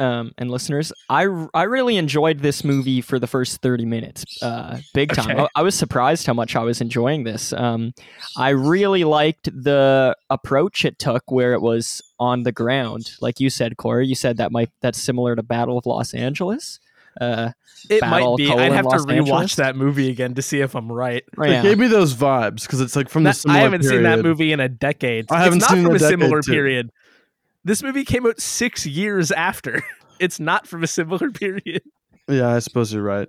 um, 0.01 0.33
and 0.39 0.51
listeners, 0.51 0.93
I, 1.09 1.27
I 1.55 1.65
really 1.65 1.97
enjoyed 1.97 2.41
this 2.41 2.65
movie 2.65 3.01
for 3.01 3.19
the 3.19 3.27
first 3.27 3.61
30 3.61 3.85
minutes. 3.85 4.25
Uh, 4.43 4.79
big 4.95 5.13
time. 5.13 5.31
Okay. 5.31 5.43
I, 5.55 5.61
I 5.61 5.63
was 5.63 5.75
surprised 5.75 6.27
how 6.27 6.33
much 6.35 6.57
I 6.57 6.61
was 6.61 6.81
enjoying 6.81 7.25
this. 7.25 7.53
Um, 7.53 7.93
I 8.37 8.51
really 8.51 9.05
liked 9.05 9.45
the 9.53 10.17
approach 10.31 10.85
it 10.85 10.99
took 10.99 11.31
where 11.31 11.53
it 11.53 11.61
was 11.61 12.01
on 12.19 12.43
the 12.45 12.53
ground. 12.53 13.11
Like 13.21 13.41
you 13.41 13.51
said, 13.51 13.77
Corey, 13.77 14.07
you 14.07 14.15
said 14.15 14.39
that 14.39 14.51
might 14.53 14.71
that's 14.81 15.01
similar 15.01 15.37
to 15.37 15.43
Battle 15.43 15.77
of 15.79 15.87
Los 15.87 16.15
Angeles. 16.15 16.81
Uh, 17.21 17.51
It 17.89 18.03
might 18.03 18.37
be. 18.37 18.51
I'd 18.53 18.73
have 18.73 18.85
to 18.85 18.89
Los 18.91 19.05
rewatch 19.07 19.17
Angeles? 19.17 19.55
that 19.57 19.77
movie 19.77 20.11
again 20.11 20.35
to 20.35 20.43
see 20.43 20.61
if 20.61 20.75
I'm 20.77 20.91
right. 20.91 21.25
it 21.39 21.51
yeah. 21.51 21.63
gave 21.63 21.79
me 21.79 21.89
those 21.89 22.15
vibes 22.15 22.63
because 22.63 22.81
it's 22.81 22.95
like 22.95 23.09
from 23.09 23.25
the 23.25 23.31
That- 23.31 23.37
similar 23.37 23.59
I 23.59 23.63
haven't 23.63 23.83
seen 23.83 24.03
that 24.05 24.21
movie 24.23 24.53
in 24.53 24.61
a 24.61 24.69
decade. 24.69 25.27
I 25.31 25.43
haven't 25.43 25.59
it's 25.59 25.69
not 25.71 25.75
seen 25.77 25.85
from 25.85 25.95
it 25.97 26.03
a 26.03 26.05
in 26.05 26.07
a 26.07 26.09
similar 26.09 26.43
too. 26.43 26.53
period. 26.53 26.91
This 27.65 27.83
movie 27.83 28.05
came 28.05 28.27
out 28.27 28.41
six 28.41 28.87
years 28.87 29.31
after. 29.33 29.83
It's 30.21 30.39
not 30.39 30.67
from 30.67 30.85
a 30.85 30.87
similar 30.87 31.31
period. 31.33 31.81
Yeah, 32.29 32.49
I 32.55 32.59
suppose 32.59 32.93
you're 32.93 33.03
right. 33.03 33.27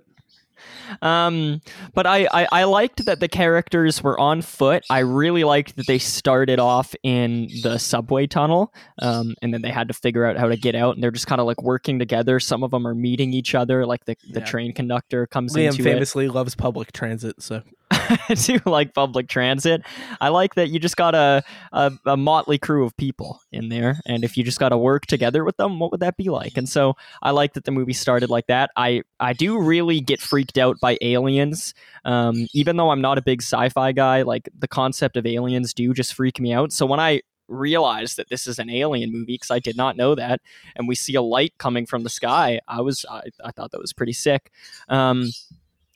Um, 1.00 1.62
but 1.94 2.06
I, 2.06 2.28
I 2.30 2.46
I 2.52 2.64
liked 2.64 3.06
that 3.06 3.18
the 3.18 3.28
characters 3.28 4.02
were 4.02 4.20
on 4.20 4.42
foot. 4.42 4.84
I 4.90 4.98
really 4.98 5.42
liked 5.44 5.76
that 5.76 5.86
they 5.86 5.98
started 5.98 6.58
off 6.60 6.94
in 7.02 7.48
the 7.62 7.78
subway 7.78 8.26
tunnel, 8.26 8.74
um, 9.00 9.34
and 9.40 9.54
then 9.54 9.62
they 9.62 9.70
had 9.70 9.88
to 9.88 9.94
figure 9.94 10.26
out 10.26 10.36
how 10.36 10.48
to 10.48 10.56
get 10.58 10.74
out, 10.74 10.94
and 10.94 11.02
they're 11.02 11.10
just 11.10 11.26
kind 11.26 11.40
of 11.40 11.46
like 11.46 11.62
working 11.62 11.98
together. 11.98 12.38
Some 12.38 12.62
of 12.62 12.70
them 12.70 12.86
are 12.86 12.94
meeting 12.94 13.32
each 13.32 13.54
other, 13.54 13.86
like 13.86 14.04
the, 14.04 14.16
the 14.30 14.40
Yeah. 14.40 14.44
train 14.46 14.72
conductor 14.74 15.26
comes 15.26 15.54
Liam 15.56 15.70
into 15.70 15.82
famously 15.82 16.28
loves 16.28 16.54
public 16.54 16.92
transit, 16.92 17.42
so 17.42 17.62
do 18.34 18.58
like 18.66 18.94
public 18.94 19.28
transit. 19.28 19.82
I 20.20 20.28
like 20.28 20.54
that 20.54 20.70
you 20.70 20.78
just 20.78 20.96
got 20.96 21.14
a, 21.14 21.42
a 21.72 21.92
a 22.06 22.16
motley 22.16 22.58
crew 22.58 22.84
of 22.84 22.96
people 22.96 23.40
in 23.50 23.68
there, 23.68 24.00
and 24.06 24.24
if 24.24 24.36
you 24.36 24.44
just 24.44 24.58
got 24.58 24.70
to 24.70 24.78
work 24.78 25.06
together 25.06 25.44
with 25.44 25.56
them, 25.56 25.78
what 25.78 25.90
would 25.90 26.00
that 26.00 26.16
be 26.16 26.28
like? 26.28 26.56
And 26.56 26.68
so 26.68 26.94
I 27.22 27.30
like 27.30 27.54
that 27.54 27.64
the 27.64 27.70
movie 27.70 27.92
started 27.92 28.30
like 28.30 28.46
that. 28.46 28.70
I 28.76 29.02
I 29.20 29.32
do 29.32 29.58
really 29.58 30.00
get 30.00 30.20
freaked 30.20 30.58
out 30.58 30.76
by 30.80 30.98
aliens. 31.00 31.74
Um, 32.04 32.46
even 32.52 32.76
though 32.76 32.90
I'm 32.90 33.00
not 33.00 33.18
a 33.18 33.22
big 33.22 33.42
sci-fi 33.42 33.92
guy, 33.92 34.22
like 34.22 34.48
the 34.58 34.68
concept 34.68 35.16
of 35.16 35.26
aliens 35.26 35.72
do 35.74 35.92
just 35.94 36.14
freak 36.14 36.40
me 36.40 36.52
out. 36.52 36.72
So 36.72 36.86
when 36.86 37.00
I 37.00 37.22
realized 37.48 38.16
that 38.16 38.28
this 38.28 38.46
is 38.46 38.58
an 38.58 38.70
alien 38.70 39.12
movie 39.12 39.34
because 39.34 39.50
I 39.50 39.58
did 39.58 39.76
not 39.76 39.96
know 39.96 40.14
that, 40.14 40.40
and 40.76 40.88
we 40.88 40.94
see 40.94 41.14
a 41.14 41.22
light 41.22 41.54
coming 41.58 41.86
from 41.86 42.02
the 42.02 42.10
sky, 42.10 42.60
I 42.68 42.80
was 42.80 43.04
I, 43.10 43.22
I 43.44 43.50
thought 43.50 43.72
that 43.72 43.80
was 43.80 43.92
pretty 43.92 44.12
sick. 44.12 44.50
Um, 44.88 45.30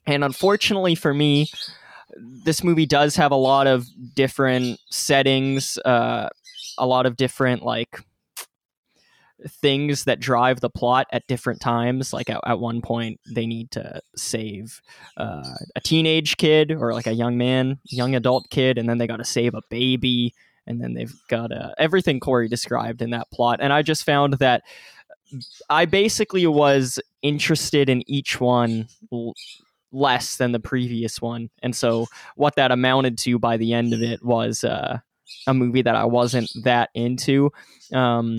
and 0.07 0.23
unfortunately 0.23 0.95
for 0.95 1.13
me, 1.13 1.49
this 2.16 2.62
movie 2.62 2.87
does 2.87 3.16
have 3.16 3.33
a 3.33 3.37
lot 3.37 3.66
of 3.66 3.87
different 4.14 4.79
settings, 4.90 5.79
uh, 5.85 6.29
a 6.79 6.87
lot 6.87 7.07
of 7.07 7.16
different 7.16 7.62
like 7.62 8.01
things 9.47 10.05
that 10.05 10.19
drive 10.19 10.61
the 10.61 10.71
plot 10.71 11.07
at 11.12 11.27
different 11.27 11.61
times. 11.61 12.12
Like 12.12 12.31
at, 12.31 12.40
at 12.47 12.59
one 12.59 12.81
point, 12.81 13.21
they 13.35 13.47
need 13.47 13.71
to 13.73 14.01
save 14.16 14.81
uh, 15.16 15.55
a 15.75 15.81
teenage 15.81 16.37
kid 16.37 16.73
or 16.73 16.92
like 16.92 17.07
a 17.07 17.12
young 17.12 17.37
man, 17.37 17.79
young 17.85 18.14
adult 18.14 18.49
kid, 18.51 18.79
and 18.79 18.88
then 18.88 18.99
they 18.99 19.07
got 19.07 19.16
to 19.16 19.25
save 19.25 19.55
a 19.55 19.62
baby, 19.71 20.35
and 20.66 20.81
then 20.81 20.95
they've 20.95 21.14
got 21.29 21.53
uh, 21.53 21.73
everything 21.79 22.21
Corey 22.21 22.49
described 22.49 23.03
in 23.03 23.11
that 23.11 23.31
plot. 23.31 23.59
And 23.61 23.73
I 23.73 23.83
just 23.83 24.05
found 24.05 24.35
that 24.35 24.62
I 25.69 25.85
basically 25.85 26.47
was 26.47 27.01
interested 27.23 27.88
in 27.88 28.09
each 28.09 28.40
one. 28.40 28.88
Less 29.92 30.37
than 30.37 30.53
the 30.53 30.61
previous 30.61 31.22
one. 31.22 31.49
And 31.62 31.75
so 31.75 32.07
what 32.35 32.57
that 32.57 32.70
amounted 32.72 33.18
to 33.18 33.38
by 33.38 33.57
the 33.57 33.72
end 33.72 33.92
of 33.92 34.03
it 34.03 34.25
was 34.25 34.64
uh, 34.64 34.99
a 35.46 35.55
movie 35.55 35.83
that 35.83 35.96
i 35.96 36.05
wasn't 36.05 36.51
that 36.62 36.90
into 36.94 37.51
um, 37.92 38.38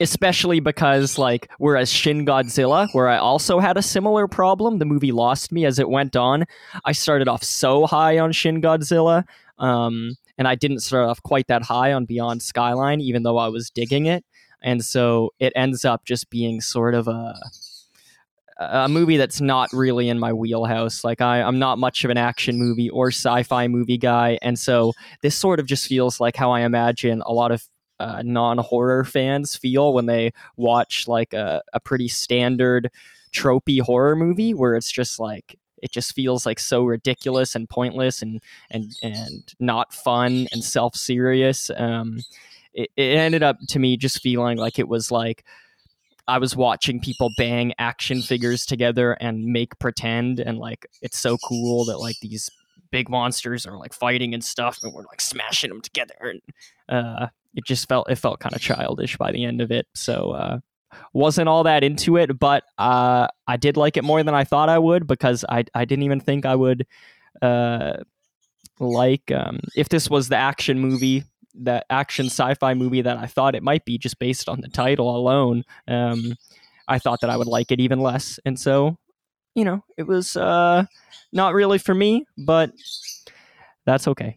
especially 0.00 0.60
because 0.60 1.18
like 1.18 1.50
whereas 1.58 1.90
Shin 1.90 2.26
Godzilla 2.26 2.88
where 2.92 3.08
I 3.08 3.16
also 3.16 3.58
had 3.58 3.76
a 3.76 3.82
similar 3.82 4.28
problem 4.28 4.78
the 4.78 4.84
movie 4.84 5.12
lost 5.12 5.52
me 5.52 5.64
as 5.64 5.78
it 5.78 5.88
went 5.88 6.16
on 6.16 6.44
I 6.84 6.92
started 6.92 7.28
off 7.28 7.42
so 7.42 7.86
high 7.86 8.18
on 8.18 8.32
Shin 8.32 8.60
Godzilla 8.60 9.24
um, 9.58 10.16
and 10.36 10.48
I 10.48 10.54
didn't 10.54 10.80
start 10.80 11.08
off 11.08 11.22
quite 11.22 11.46
that 11.48 11.62
high 11.62 11.92
on 11.92 12.04
Beyond 12.06 12.42
Skyline 12.42 13.00
even 13.00 13.22
though 13.22 13.38
I 13.38 13.48
was 13.48 13.70
digging 13.70 14.06
it. 14.06 14.24
And 14.62 14.84
so 14.84 15.30
it 15.38 15.52
ends 15.54 15.84
up 15.84 16.04
just 16.04 16.30
being 16.30 16.60
sort 16.60 16.94
of 16.94 17.06
a 17.06 17.34
a 18.58 18.88
movie 18.88 19.16
that's 19.16 19.40
not 19.40 19.72
really 19.72 20.08
in 20.08 20.18
my 20.18 20.32
wheelhouse. 20.32 21.04
Like 21.04 21.20
I, 21.20 21.42
I'm 21.42 21.58
not 21.58 21.78
much 21.78 22.04
of 22.04 22.10
an 22.10 22.18
action 22.18 22.58
movie 22.58 22.90
or 22.90 23.08
sci-fi 23.08 23.68
movie 23.68 23.98
guy, 23.98 24.38
and 24.42 24.58
so 24.58 24.92
this 25.22 25.34
sort 25.34 25.60
of 25.60 25.66
just 25.66 25.86
feels 25.86 26.20
like 26.20 26.36
how 26.36 26.52
I 26.52 26.60
imagine 26.60 27.22
a 27.26 27.32
lot 27.32 27.50
of 27.50 27.64
uh, 28.00 28.22
non-horror 28.24 29.04
fans 29.04 29.56
feel 29.56 29.92
when 29.92 30.06
they 30.06 30.32
watch 30.56 31.06
like 31.06 31.32
a, 31.32 31.62
a 31.72 31.80
pretty 31.80 32.08
standard 32.08 32.90
tropey 33.32 33.80
horror 33.80 34.16
movie, 34.16 34.54
where 34.54 34.76
it's 34.76 34.90
just 34.90 35.18
like 35.18 35.56
it 35.82 35.90
just 35.90 36.14
feels 36.14 36.46
like 36.46 36.58
so 36.58 36.84
ridiculous 36.84 37.54
and 37.54 37.68
pointless 37.68 38.22
and 38.22 38.40
and 38.70 38.96
and 39.02 39.54
not 39.60 39.92
fun 39.92 40.46
and 40.52 40.64
self-serious. 40.64 41.70
Um, 41.76 42.20
it, 42.72 42.90
it 42.96 43.18
ended 43.18 43.42
up 43.42 43.58
to 43.68 43.78
me 43.78 43.96
just 43.96 44.22
feeling 44.22 44.58
like 44.58 44.78
it 44.78 44.88
was 44.88 45.10
like 45.10 45.44
I 46.26 46.38
was 46.38 46.56
watching 46.56 47.00
people 47.00 47.30
bang 47.36 47.72
action 47.78 48.22
figures 48.22 48.64
together 48.64 49.12
and 49.20 49.44
make 49.44 49.78
pretend, 49.78 50.40
and 50.40 50.58
like 50.58 50.86
it's 51.02 51.18
so 51.18 51.36
cool 51.38 51.84
that 51.86 51.98
like 51.98 52.16
these 52.20 52.50
big 52.90 53.08
monsters 53.08 53.66
are 53.66 53.78
like 53.78 53.92
fighting 53.92 54.34
and 54.34 54.42
stuff, 54.42 54.78
and 54.82 54.92
we're 54.92 55.04
like 55.04 55.20
smashing 55.20 55.70
them 55.70 55.80
together, 55.80 56.14
and 56.20 56.40
uh, 56.88 57.26
it 57.54 57.64
just 57.66 57.88
felt 57.88 58.10
it 58.10 58.16
felt 58.16 58.40
kind 58.40 58.54
of 58.54 58.60
childish 58.60 59.16
by 59.16 59.32
the 59.32 59.44
end 59.44 59.60
of 59.60 59.70
it. 59.70 59.86
So 59.94 60.30
uh, 60.30 60.58
wasn't 61.12 61.48
all 61.48 61.64
that 61.64 61.84
into 61.84 62.16
it, 62.16 62.38
but 62.38 62.64
uh, 62.78 63.28
I 63.46 63.56
did 63.56 63.76
like 63.76 63.96
it 63.96 64.04
more 64.04 64.22
than 64.22 64.34
I 64.34 64.44
thought 64.44 64.68
I 64.68 64.78
would 64.78 65.06
because 65.06 65.44
I 65.48 65.64
I 65.74 65.84
didn't 65.84 66.04
even 66.04 66.20
think 66.20 66.46
I 66.46 66.54
would 66.54 66.86
uh, 67.42 67.98
like 68.80 69.30
um, 69.30 69.60
if 69.76 69.88
this 69.88 70.08
was 70.08 70.28
the 70.28 70.36
action 70.36 70.78
movie 70.78 71.24
that 71.54 71.86
action 71.90 72.26
sci-fi 72.26 72.74
movie 72.74 73.02
that 73.02 73.16
I 73.16 73.26
thought 73.26 73.54
it 73.54 73.62
might 73.62 73.84
be 73.84 73.98
just 73.98 74.18
based 74.18 74.48
on 74.48 74.60
the 74.60 74.68
title 74.68 75.16
alone. 75.16 75.64
Um, 75.86 76.34
I 76.88 76.98
thought 76.98 77.20
that 77.20 77.30
I 77.30 77.36
would 77.36 77.46
like 77.46 77.72
it 77.72 77.80
even 77.80 78.00
less, 78.00 78.38
and 78.44 78.58
so 78.58 78.98
you 79.54 79.64
know, 79.64 79.84
it 79.96 80.04
was 80.04 80.36
uh, 80.36 80.84
not 81.32 81.54
really 81.54 81.78
for 81.78 81.94
me, 81.94 82.26
but 82.36 82.72
that's 83.84 84.08
okay. 84.08 84.36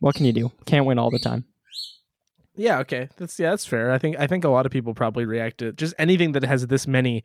What 0.00 0.14
can 0.14 0.26
you 0.26 0.32
do? 0.32 0.52
Can't 0.66 0.86
win 0.86 0.98
all 0.98 1.10
the 1.10 1.18
time. 1.18 1.44
Yeah, 2.56 2.78
okay. 2.80 3.08
That's 3.16 3.38
yeah, 3.38 3.50
that's 3.50 3.66
fair. 3.66 3.90
I 3.90 3.98
think 3.98 4.16
I 4.18 4.26
think 4.26 4.44
a 4.44 4.48
lot 4.48 4.66
of 4.66 4.72
people 4.72 4.94
probably 4.94 5.24
react 5.24 5.58
to 5.58 5.72
just 5.72 5.94
anything 5.98 6.32
that 6.32 6.44
has 6.44 6.66
this 6.66 6.86
many 6.86 7.24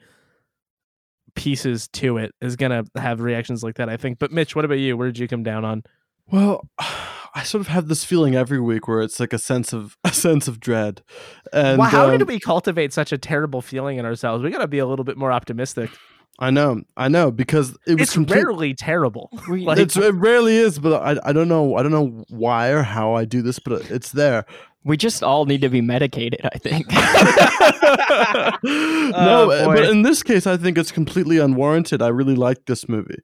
pieces 1.35 1.87
to 1.89 2.17
it 2.17 2.33
is 2.41 2.55
gonna 2.55 2.83
have 2.95 3.21
reactions 3.21 3.63
like 3.63 3.75
that, 3.75 3.89
I 3.89 3.97
think. 3.97 4.17
But 4.17 4.31
Mitch, 4.31 4.55
what 4.55 4.65
about 4.65 4.79
you? 4.79 4.97
Where 4.97 5.07
did 5.07 5.19
you 5.19 5.27
come 5.27 5.43
down 5.43 5.65
on? 5.65 5.83
Well, 6.31 6.67
I 7.35 7.43
sort 7.43 7.61
of 7.61 7.67
have 7.67 7.87
this 7.87 8.03
feeling 8.03 8.35
every 8.35 8.59
week 8.59 8.87
where 8.87 9.01
it's 9.01 9.19
like 9.19 9.33
a 9.33 9.37
sense 9.39 9.73
of 9.73 9.97
a 10.03 10.11
sense 10.13 10.47
of 10.47 10.59
dread. 10.59 11.01
And 11.53 11.77
well, 11.79 11.89
how 11.89 12.09
um, 12.09 12.17
did 12.17 12.27
we 12.27 12.39
cultivate 12.39 12.93
such 12.93 13.11
a 13.11 13.17
terrible 13.17 13.61
feeling 13.61 13.97
in 13.97 14.05
ourselves? 14.05 14.43
We 14.43 14.49
gotta 14.51 14.67
be 14.67 14.79
a 14.79 14.85
little 14.85 15.05
bit 15.05 15.17
more 15.17 15.31
optimistic. 15.31 15.89
I 16.41 16.51
know, 16.51 16.83
I 16.95 17.09
know, 17.09 17.31
because 17.31 17.71
it 17.85 17.93
was 17.95 18.01
It's 18.03 18.13
complete- 18.13 18.37
rarely 18.37 18.73
terrible. 18.73 19.29
Like- 19.49 19.77
it's, 19.77 19.97
it 19.97 20.13
rarely 20.15 20.55
is, 20.55 20.79
but 20.79 21.01
I, 21.01 21.29
I 21.29 21.33
don't 21.33 21.49
know 21.49 21.75
I 21.75 21.83
don't 21.83 21.91
know 21.91 22.23
why 22.29 22.69
or 22.69 22.81
how 22.83 23.13
I 23.13 23.25
do 23.25 23.41
this, 23.41 23.59
but 23.59 23.89
it's 23.91 24.11
there. 24.13 24.45
We 24.85 24.95
just 24.95 25.21
all 25.21 25.45
need 25.45 25.59
to 25.61 25.69
be 25.69 25.81
medicated, 25.81 26.39
I 26.45 26.57
think. 26.57 26.87
no, 28.63 29.51
Oh, 29.51 29.65
but 29.65 29.83
in 29.85 30.03
this 30.03 30.23
case, 30.23 30.47
I 30.47 30.55
think 30.57 30.77
it's 30.77 30.91
completely 30.91 31.37
unwarranted. 31.37 32.01
I 32.01 32.07
really 32.07 32.35
liked 32.35 32.65
this 32.65 32.87
movie, 32.87 33.19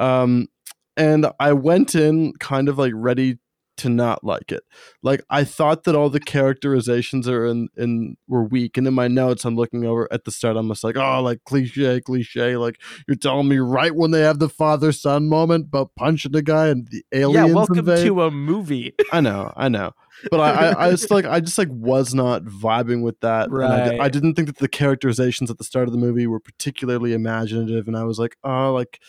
um, 0.00 0.48
and 0.96 1.26
I 1.38 1.52
went 1.52 1.94
in 1.94 2.32
kind 2.40 2.68
of 2.68 2.78
like 2.78 2.92
ready 2.94 3.38
to 3.76 3.88
not 3.88 4.24
like 4.24 4.52
it. 4.52 4.64
Like 5.02 5.22
I 5.30 5.44
thought 5.44 5.84
that 5.84 5.94
all 5.94 6.10
the 6.10 6.20
characterizations 6.20 7.28
are 7.28 7.46
in, 7.46 7.68
in 7.76 8.16
were 8.26 8.44
weak, 8.44 8.76
and 8.76 8.86
in 8.86 8.94
my 8.94 9.08
notes, 9.08 9.44
I'm 9.44 9.56
looking 9.56 9.84
over 9.84 10.08
at 10.12 10.24
the 10.24 10.30
start. 10.30 10.56
I'm 10.56 10.68
just 10.68 10.84
like, 10.84 10.96
oh, 10.96 11.22
like 11.22 11.44
cliche, 11.44 12.00
cliche. 12.00 12.56
Like 12.56 12.80
you're 13.06 13.16
telling 13.16 13.48
me 13.48 13.58
right 13.58 13.94
when 13.94 14.10
they 14.10 14.22
have 14.22 14.38
the 14.38 14.48
father 14.48 14.92
son 14.92 15.28
moment 15.28 15.66
about 15.66 15.94
punching 15.96 16.32
the 16.32 16.42
guy 16.42 16.68
and 16.68 16.88
the 16.88 17.04
aliens. 17.12 17.48
yeah, 17.48 17.54
welcome 17.54 17.78
invade. 17.78 18.06
to 18.06 18.22
a 18.22 18.30
movie. 18.30 18.94
I 19.12 19.20
know, 19.20 19.52
I 19.56 19.68
know, 19.68 19.92
but 20.30 20.40
I, 20.40 20.50
I, 20.50 20.86
I 20.86 20.90
just 20.90 21.10
like, 21.10 21.26
I 21.26 21.40
just 21.40 21.58
like 21.58 21.68
was 21.70 22.14
not 22.14 22.44
vibing 22.44 23.02
with 23.02 23.20
that. 23.20 23.48
and 23.48 23.64
I, 23.64 23.88
Right. 23.90 24.00
I 24.00 24.08
didn't 24.08 24.34
think 24.34 24.48
that 24.48 24.58
the 24.58 24.68
characterizations 24.68 25.50
at 25.50 25.58
the 25.58 25.64
start 25.64 25.88
of 25.88 25.92
the 25.92 25.98
movie 25.98 26.26
were 26.26 26.40
particularly 26.40 27.12
imaginative, 27.12 27.86
and 27.86 27.96
I 27.96 28.04
was 28.04 28.18
like, 28.18 28.36
oh, 28.44 28.72
like 28.72 29.00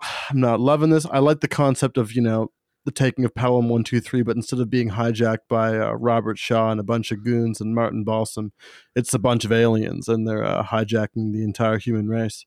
I'm 0.30 0.40
not 0.40 0.60
loving 0.60 0.90
this. 0.90 1.06
I 1.06 1.18
like 1.18 1.40
the 1.40 1.48
concept 1.48 1.96
of 1.98 2.12
you 2.12 2.22
know 2.22 2.50
the 2.84 2.90
taking 2.92 3.24
of 3.24 3.34
Pelham 3.34 3.68
One 3.68 3.84
Two 3.84 4.00
Three, 4.00 4.22
but 4.22 4.36
instead 4.36 4.60
of 4.60 4.70
being 4.70 4.90
hijacked 4.90 5.48
by 5.48 5.78
uh, 5.78 5.92
Robert 5.92 6.38
Shaw 6.38 6.70
and 6.70 6.78
a 6.80 6.84
bunch 6.84 7.10
of 7.12 7.24
goons 7.24 7.60
and 7.60 7.74
Martin 7.74 8.04
Balsam, 8.04 8.52
it's 8.94 9.14
a 9.14 9.18
bunch 9.18 9.44
of 9.44 9.52
aliens, 9.52 10.08
and 10.08 10.26
they're 10.28 10.44
uh, 10.44 10.62
hijacking 10.64 11.32
the 11.32 11.42
entire 11.42 11.78
human 11.78 12.08
race. 12.08 12.44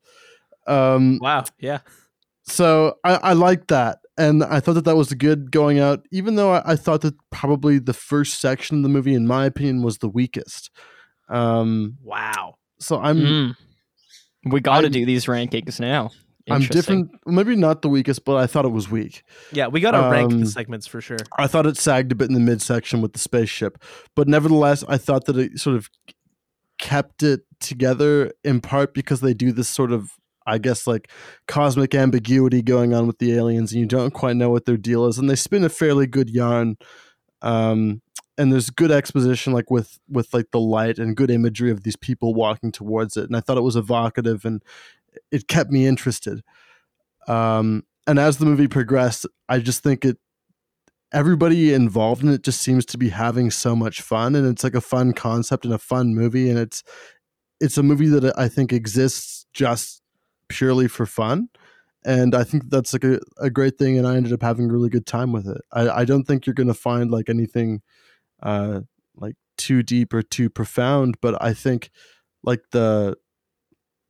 Um, 0.67 1.19
Wow. 1.21 1.45
Yeah. 1.59 1.79
so 2.43 2.95
I, 3.03 3.15
I 3.15 3.33
liked 3.33 3.67
that 3.69 3.99
and 4.17 4.43
i 4.43 4.59
thought 4.59 4.73
that 4.73 4.85
that 4.85 4.95
was 4.95 5.13
good 5.13 5.51
going 5.51 5.79
out 5.79 6.05
even 6.11 6.35
though 6.35 6.51
I, 6.53 6.71
I 6.71 6.75
thought 6.75 7.01
that 7.01 7.13
probably 7.29 7.77
the 7.77 7.93
first 7.93 8.39
section 8.41 8.77
of 8.77 8.83
the 8.83 8.89
movie 8.89 9.13
in 9.13 9.27
my 9.27 9.45
opinion 9.45 9.81
was 9.83 9.97
the 9.99 10.07
weakest 10.09 10.71
um 11.29 11.97
Wow. 12.03 12.55
so 12.79 12.99
i'm 12.99 13.17
Mm. 13.17 13.55
We 14.45 14.61
got 14.61 14.81
to 14.81 14.89
do 14.89 15.05
these 15.05 15.25
rankings 15.25 15.79
now. 15.79 16.11
I'm 16.49 16.61
different 16.61 17.11
maybe 17.25 17.55
not 17.55 17.81
the 17.81 17.89
weakest 17.89 18.23
but 18.25 18.35
i 18.37 18.47
thought 18.47 18.65
it 18.65 18.69
was 18.71 18.89
weak 18.89 19.23
Yeah, 19.51 19.67
we 19.67 19.79
gotta 19.81 20.09
rank 20.09 20.31
Um, 20.33 20.39
the 20.41 20.45
segments 20.45 20.87
for 20.87 21.01
sure. 21.01 21.17
i 21.37 21.47
thought 21.47 21.65
it 21.65 21.77
sagged 21.77 22.11
a 22.11 22.15
bit 22.15 22.29
in 22.29 22.33
the 22.33 22.39
midsection 22.39 23.01
with 23.01 23.13
the 23.13 23.19
spaceship 23.19 23.77
but 24.15 24.27
nevertheless 24.27 24.83
i 24.87 24.97
thought 24.97 25.25
that 25.25 25.37
it 25.37 25.59
sort 25.59 25.75
of 25.75 25.89
kept 26.79 27.23
it 27.23 27.41
together 27.59 28.31
in 28.43 28.61
part 28.61 28.93
because 28.93 29.21
they 29.21 29.33
do 29.33 29.51
this 29.51 29.67
sort 29.69 29.91
of 29.91 30.11
I 30.49 30.59
guess 30.59 30.87
like 30.87 31.11
cosmic 31.49 31.93
ambiguity 31.93 32.61
going 32.61 32.93
on 32.93 33.05
with 33.05 33.17
the 33.19 33.33
aliens, 33.33 33.73
and 33.73 33.81
you 33.81 33.85
don't 33.85 34.13
quite 34.13 34.37
know 34.37 34.49
what 34.49 34.63
their 34.63 34.77
deal 34.77 35.05
is. 35.05 35.17
And 35.17 35.29
they 35.29 35.35
spin 35.35 35.65
a 35.65 35.67
fairly 35.69 36.07
good 36.07 36.29
yarn, 36.29 36.77
um, 37.41 38.01
and 38.37 38.53
there's 38.53 38.69
good 38.69 38.89
exposition, 38.89 39.51
like 39.51 39.69
with 39.69 39.99
with 40.07 40.33
like 40.33 40.51
the 40.51 40.59
light 40.61 40.99
and 40.99 41.17
good 41.17 41.29
imagery 41.31 41.69
of 41.69 41.83
these 41.83 41.97
people 41.97 42.33
walking 42.33 42.71
towards 42.71 43.17
it. 43.17 43.25
And 43.25 43.35
I 43.35 43.41
thought 43.41 43.57
it 43.57 43.61
was 43.61 43.75
evocative, 43.75 44.45
and 44.45 44.63
it 45.31 45.47
kept 45.47 45.71
me 45.71 45.85
interested. 45.85 46.41
Um, 47.27 47.83
and 48.05 48.19
as 48.19 48.37
the 48.37 48.45
movie 48.45 48.67
progressed, 48.67 49.25
I 49.49 49.59
just 49.59 49.83
think 49.83 50.05
it 50.05 50.17
everybody 51.13 51.73
involved 51.73 52.21
in 52.21 52.29
it 52.29 52.43
just 52.43 52.61
seems 52.61 52.85
to 52.85 52.97
be 52.97 53.09
having 53.09 53.51
so 53.51 53.75
much 53.75 54.01
fun, 54.01 54.35
and 54.35 54.47
it's 54.47 54.63
like 54.63 54.75
a 54.75 54.81
fun 54.81 55.13
concept 55.13 55.65
and 55.65 55.73
a 55.73 55.77
fun 55.79 56.15
movie, 56.15 56.49
and 56.49 56.59
it's 56.59 56.83
it's 57.59 57.77
a 57.77 57.83
movie 57.83 58.07
that 58.07 58.37
I 58.37 58.47
think 58.47 58.71
exists 58.71 59.45
just 59.53 60.01
purely 60.49 60.87
for 60.87 61.05
fun. 61.05 61.49
And 62.05 62.35
I 62.35 62.43
think 62.43 62.69
that's 62.69 62.93
like 62.93 63.03
a, 63.03 63.19
a 63.37 63.49
great 63.49 63.77
thing, 63.77 63.97
and 63.97 64.07
I 64.07 64.15
ended 64.15 64.33
up 64.33 64.41
having 64.41 64.69
a 64.69 64.73
really 64.73 64.89
good 64.89 65.05
time 65.05 65.31
with 65.33 65.47
it. 65.47 65.61
I, 65.73 65.89
I 65.89 66.05
don't 66.05 66.23
think 66.23 66.45
you're 66.45 66.53
gonna 66.53 66.73
find 66.73 67.11
like 67.11 67.29
anything 67.29 67.81
uh 68.43 68.81
like 69.15 69.35
too 69.57 69.83
deep 69.83 70.13
or 70.13 70.21
too 70.21 70.49
profound, 70.49 71.17
but 71.21 71.41
I 71.41 71.53
think 71.53 71.89
like 72.43 72.61
the 72.71 73.17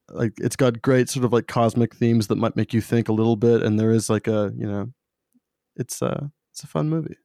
like 0.09 0.33
it's 0.37 0.55
got 0.55 0.81
great 0.81 1.09
sort 1.09 1.25
of 1.25 1.33
like 1.33 1.47
cosmic 1.47 1.95
themes 1.95 2.27
that 2.27 2.37
might 2.37 2.55
make 2.55 2.73
you 2.73 2.81
think 2.81 3.09
a 3.09 3.13
little 3.13 3.35
bit, 3.35 3.61
and 3.61 3.79
there 3.79 3.91
is 3.91 4.09
like 4.09 4.27
a 4.27 4.51
you 4.55 4.67
know 4.67 4.91
it's 5.75 6.01
a 6.01 6.31
it's 6.51 6.63
a 6.63 6.67
fun 6.67 6.89
movie. 6.89 7.17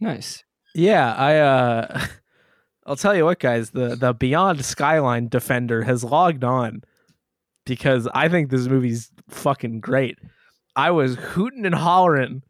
nice. 0.00 0.44
Yeah, 0.74 1.14
I 1.14 1.36
uh 1.38 2.06
I'll 2.86 2.96
tell 2.96 3.14
you 3.14 3.24
what 3.24 3.38
guys, 3.38 3.70
the 3.70 3.96
the 3.96 4.14
Beyond 4.14 4.64
Skyline 4.64 5.28
Defender 5.28 5.82
has 5.82 6.04
logged 6.04 6.44
on 6.44 6.82
because 7.66 8.08
I 8.14 8.28
think 8.28 8.50
this 8.50 8.66
movie's 8.66 9.10
fucking 9.28 9.80
great. 9.80 10.18
I 10.74 10.90
was 10.90 11.16
hooting 11.16 11.66
and 11.66 11.74
hollering 11.74 12.42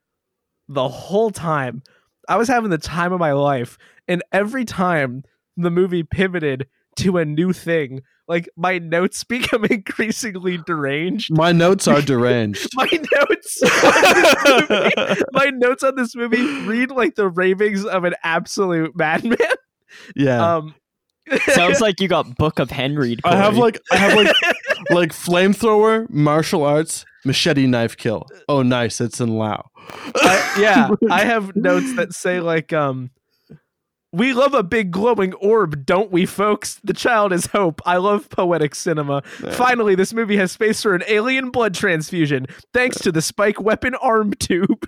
the 0.68 0.88
whole 0.88 1.30
time. 1.30 1.82
I 2.28 2.36
was 2.36 2.46
having 2.46 2.70
the 2.70 2.78
time 2.78 3.12
of 3.12 3.18
my 3.18 3.32
life 3.32 3.78
and 4.06 4.22
every 4.32 4.64
time 4.64 5.24
the 5.56 5.70
movie 5.70 6.02
pivoted 6.04 6.68
to 6.98 7.18
a 7.18 7.24
new 7.24 7.52
thing, 7.52 8.02
like 8.28 8.48
my 8.56 8.78
notes 8.78 9.24
become 9.28 9.64
increasingly 9.64 10.58
deranged. 10.66 11.30
My 11.36 11.52
notes 11.52 11.88
are 11.88 12.02
deranged. 12.12 12.68
My 12.74 12.88
notes 13.12 13.62
on 13.62 13.70
this 14.12 14.68
movie 14.68 15.22
my 15.32 15.50
notes 15.50 15.82
on 15.82 15.94
this 15.96 16.14
movie 16.14 16.66
read 16.66 16.90
like 16.90 17.14
the 17.14 17.28
ravings 17.28 17.84
of 17.84 18.04
an 18.04 18.14
absolute 18.22 18.96
madman. 18.96 19.36
Yeah. 20.14 20.56
Um, 20.56 20.74
Sounds 21.48 21.80
like 21.82 22.00
you 22.00 22.08
got 22.08 22.36
Book 22.36 22.58
of 22.58 22.70
Henry. 22.70 23.18
I 23.24 23.36
have 23.36 23.58
like 23.58 23.78
I 23.92 23.96
have 23.96 24.14
like 24.16 24.34
like 24.90 25.10
flamethrower, 25.12 26.08
martial 26.08 26.64
arts, 26.64 27.04
machete 27.26 27.66
knife 27.66 27.96
kill. 27.98 28.26
Oh 28.48 28.62
nice, 28.62 28.98
it's 29.00 29.20
in 29.20 29.36
Lao. 29.36 29.68
I- 30.16 30.56
yeah, 30.58 30.88
I 31.10 31.24
have 31.24 31.54
notes 31.54 31.94
that 31.96 32.14
say 32.14 32.40
like, 32.40 32.72
um, 32.72 33.10
"We 34.12 34.32
love 34.32 34.54
a 34.54 34.62
big 34.62 34.90
glowing 34.90 35.34
orb, 35.34 35.84
don't 35.84 36.10
we, 36.10 36.26
folks? 36.26 36.80
The 36.82 36.94
child 36.94 37.32
is 37.32 37.46
hope. 37.46 37.80
I 37.84 37.98
love 37.98 38.28
poetic 38.30 38.74
cinema. 38.74 39.22
Finally, 39.22 39.94
this 39.94 40.12
movie 40.12 40.36
has 40.36 40.52
space 40.52 40.82
for 40.82 40.94
an 40.94 41.02
alien 41.08 41.50
blood 41.50 41.74
transfusion, 41.74 42.46
thanks 42.72 42.98
to 43.00 43.12
the 43.12 43.22
spike 43.22 43.60
weapon 43.60 43.94
arm 43.96 44.32
tube." 44.34 44.86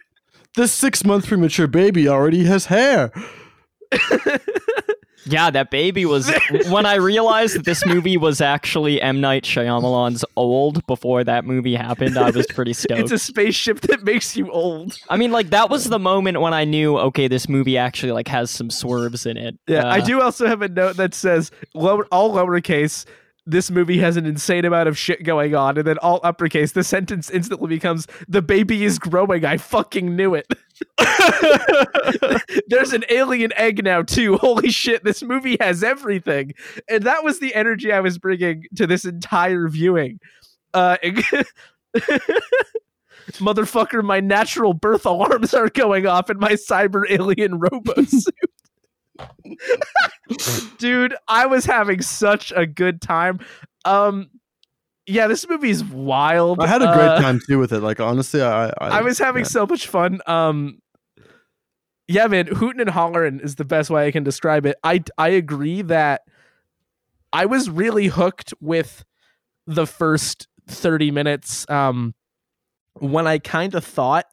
This 0.56 0.72
six 0.72 1.04
month 1.04 1.28
premature 1.28 1.68
baby 1.68 2.08
already 2.08 2.44
has 2.44 2.66
hair. 2.66 3.12
Yeah, 5.26 5.50
that 5.50 5.70
baby 5.70 6.06
was. 6.06 6.30
when 6.68 6.86
I 6.86 6.94
realized 6.94 7.56
that 7.56 7.64
this 7.64 7.84
movie 7.86 8.16
was 8.16 8.40
actually 8.40 9.00
M 9.02 9.20
Night 9.20 9.44
Shyamalan's 9.44 10.24
old 10.36 10.86
before 10.86 11.24
that 11.24 11.44
movie 11.44 11.74
happened, 11.74 12.16
I 12.18 12.30
was 12.30 12.46
pretty 12.46 12.72
stoked. 12.72 13.00
It's 13.00 13.12
a 13.12 13.18
spaceship 13.18 13.80
that 13.82 14.02
makes 14.04 14.36
you 14.36 14.50
old. 14.50 14.96
I 15.08 15.16
mean, 15.16 15.30
like 15.32 15.50
that 15.50 15.68
was 15.70 15.84
the 15.84 15.98
moment 15.98 16.40
when 16.40 16.54
I 16.54 16.64
knew, 16.64 16.98
okay, 16.98 17.28
this 17.28 17.48
movie 17.48 17.76
actually 17.76 18.12
like 18.12 18.28
has 18.28 18.50
some 18.50 18.70
swerves 18.70 19.26
in 19.26 19.36
it. 19.36 19.58
Yeah, 19.66 19.86
I 19.86 19.98
Uh, 20.00 20.04
do 20.04 20.20
also 20.22 20.46
have 20.46 20.62
a 20.62 20.68
note 20.68 20.96
that 20.96 21.14
says 21.14 21.50
lower, 21.74 22.06
all 22.12 22.32
lowercase. 22.34 23.04
This 23.46 23.70
movie 23.70 23.98
has 23.98 24.16
an 24.16 24.26
insane 24.26 24.64
amount 24.64 24.88
of 24.88 24.98
shit 24.98 25.22
going 25.24 25.54
on, 25.54 25.78
and 25.78 25.86
then 25.86 25.98
all 25.98 26.20
uppercase. 26.22 26.72
The 26.72 26.84
sentence 26.84 27.30
instantly 27.30 27.68
becomes, 27.68 28.06
"The 28.28 28.42
baby 28.42 28.84
is 28.84 28.98
growing. 28.98 29.44
I 29.44 29.56
fucking 29.56 30.14
knew 30.14 30.34
it." 30.34 30.46
There's 32.68 32.92
an 32.92 33.04
alien 33.10 33.52
egg 33.56 33.82
now 33.84 34.02
too. 34.02 34.36
Holy 34.36 34.70
shit! 34.70 35.04
This 35.04 35.22
movie 35.22 35.56
has 35.60 35.82
everything, 35.82 36.52
and 36.88 37.04
that 37.04 37.24
was 37.24 37.40
the 37.40 37.54
energy 37.54 37.92
I 37.92 38.00
was 38.00 38.18
bringing 38.18 38.64
to 38.76 38.86
this 38.86 39.04
entire 39.04 39.68
viewing. 39.68 40.20
Uh, 40.74 40.96
motherfucker, 43.38 44.02
my 44.02 44.20
natural 44.20 44.74
birth 44.74 45.06
alarms 45.06 45.54
are 45.54 45.68
going 45.68 46.06
off 46.06 46.30
in 46.30 46.38
my 46.38 46.52
cyber 46.52 47.04
alien 47.08 47.58
robo 47.58 48.02
suit. 48.06 48.34
Dude, 50.78 51.14
I 51.28 51.46
was 51.46 51.64
having 51.64 52.02
such 52.02 52.52
a 52.54 52.66
good 52.66 53.00
time. 53.00 53.40
Um 53.84 54.30
yeah, 55.06 55.26
this 55.26 55.48
movie's 55.48 55.82
wild. 55.82 56.60
I 56.60 56.66
had 56.68 56.82
a 56.82 56.86
great 56.94 57.08
Uh, 57.08 57.20
time 57.20 57.40
too 57.46 57.58
with 57.58 57.72
it. 57.72 57.80
Like 57.80 58.00
honestly, 58.00 58.42
I 58.42 58.68
I, 58.68 58.72
I 58.80 59.00
was 59.02 59.18
having 59.18 59.42
yeah. 59.44 59.48
so 59.48 59.66
much 59.66 59.86
fun. 59.88 60.20
Um 60.26 60.78
yeah, 62.08 62.26
man, 62.26 62.46
hooting 62.48 62.80
and 62.80 62.90
hollering 62.90 63.40
is 63.40 63.54
the 63.56 63.64
best 63.64 63.88
way 63.90 64.06
I 64.06 64.10
can 64.10 64.24
describe 64.24 64.66
it. 64.66 64.76
I 64.84 65.02
I 65.18 65.28
agree 65.30 65.82
that 65.82 66.22
I 67.32 67.46
was 67.46 67.70
really 67.70 68.06
hooked 68.06 68.52
with 68.60 69.04
the 69.66 69.86
first 69.86 70.48
30 70.68 71.10
minutes 71.10 71.68
um 71.68 72.14
when 72.94 73.26
I 73.26 73.38
kind 73.38 73.74
of 73.74 73.84
thought 73.84 74.26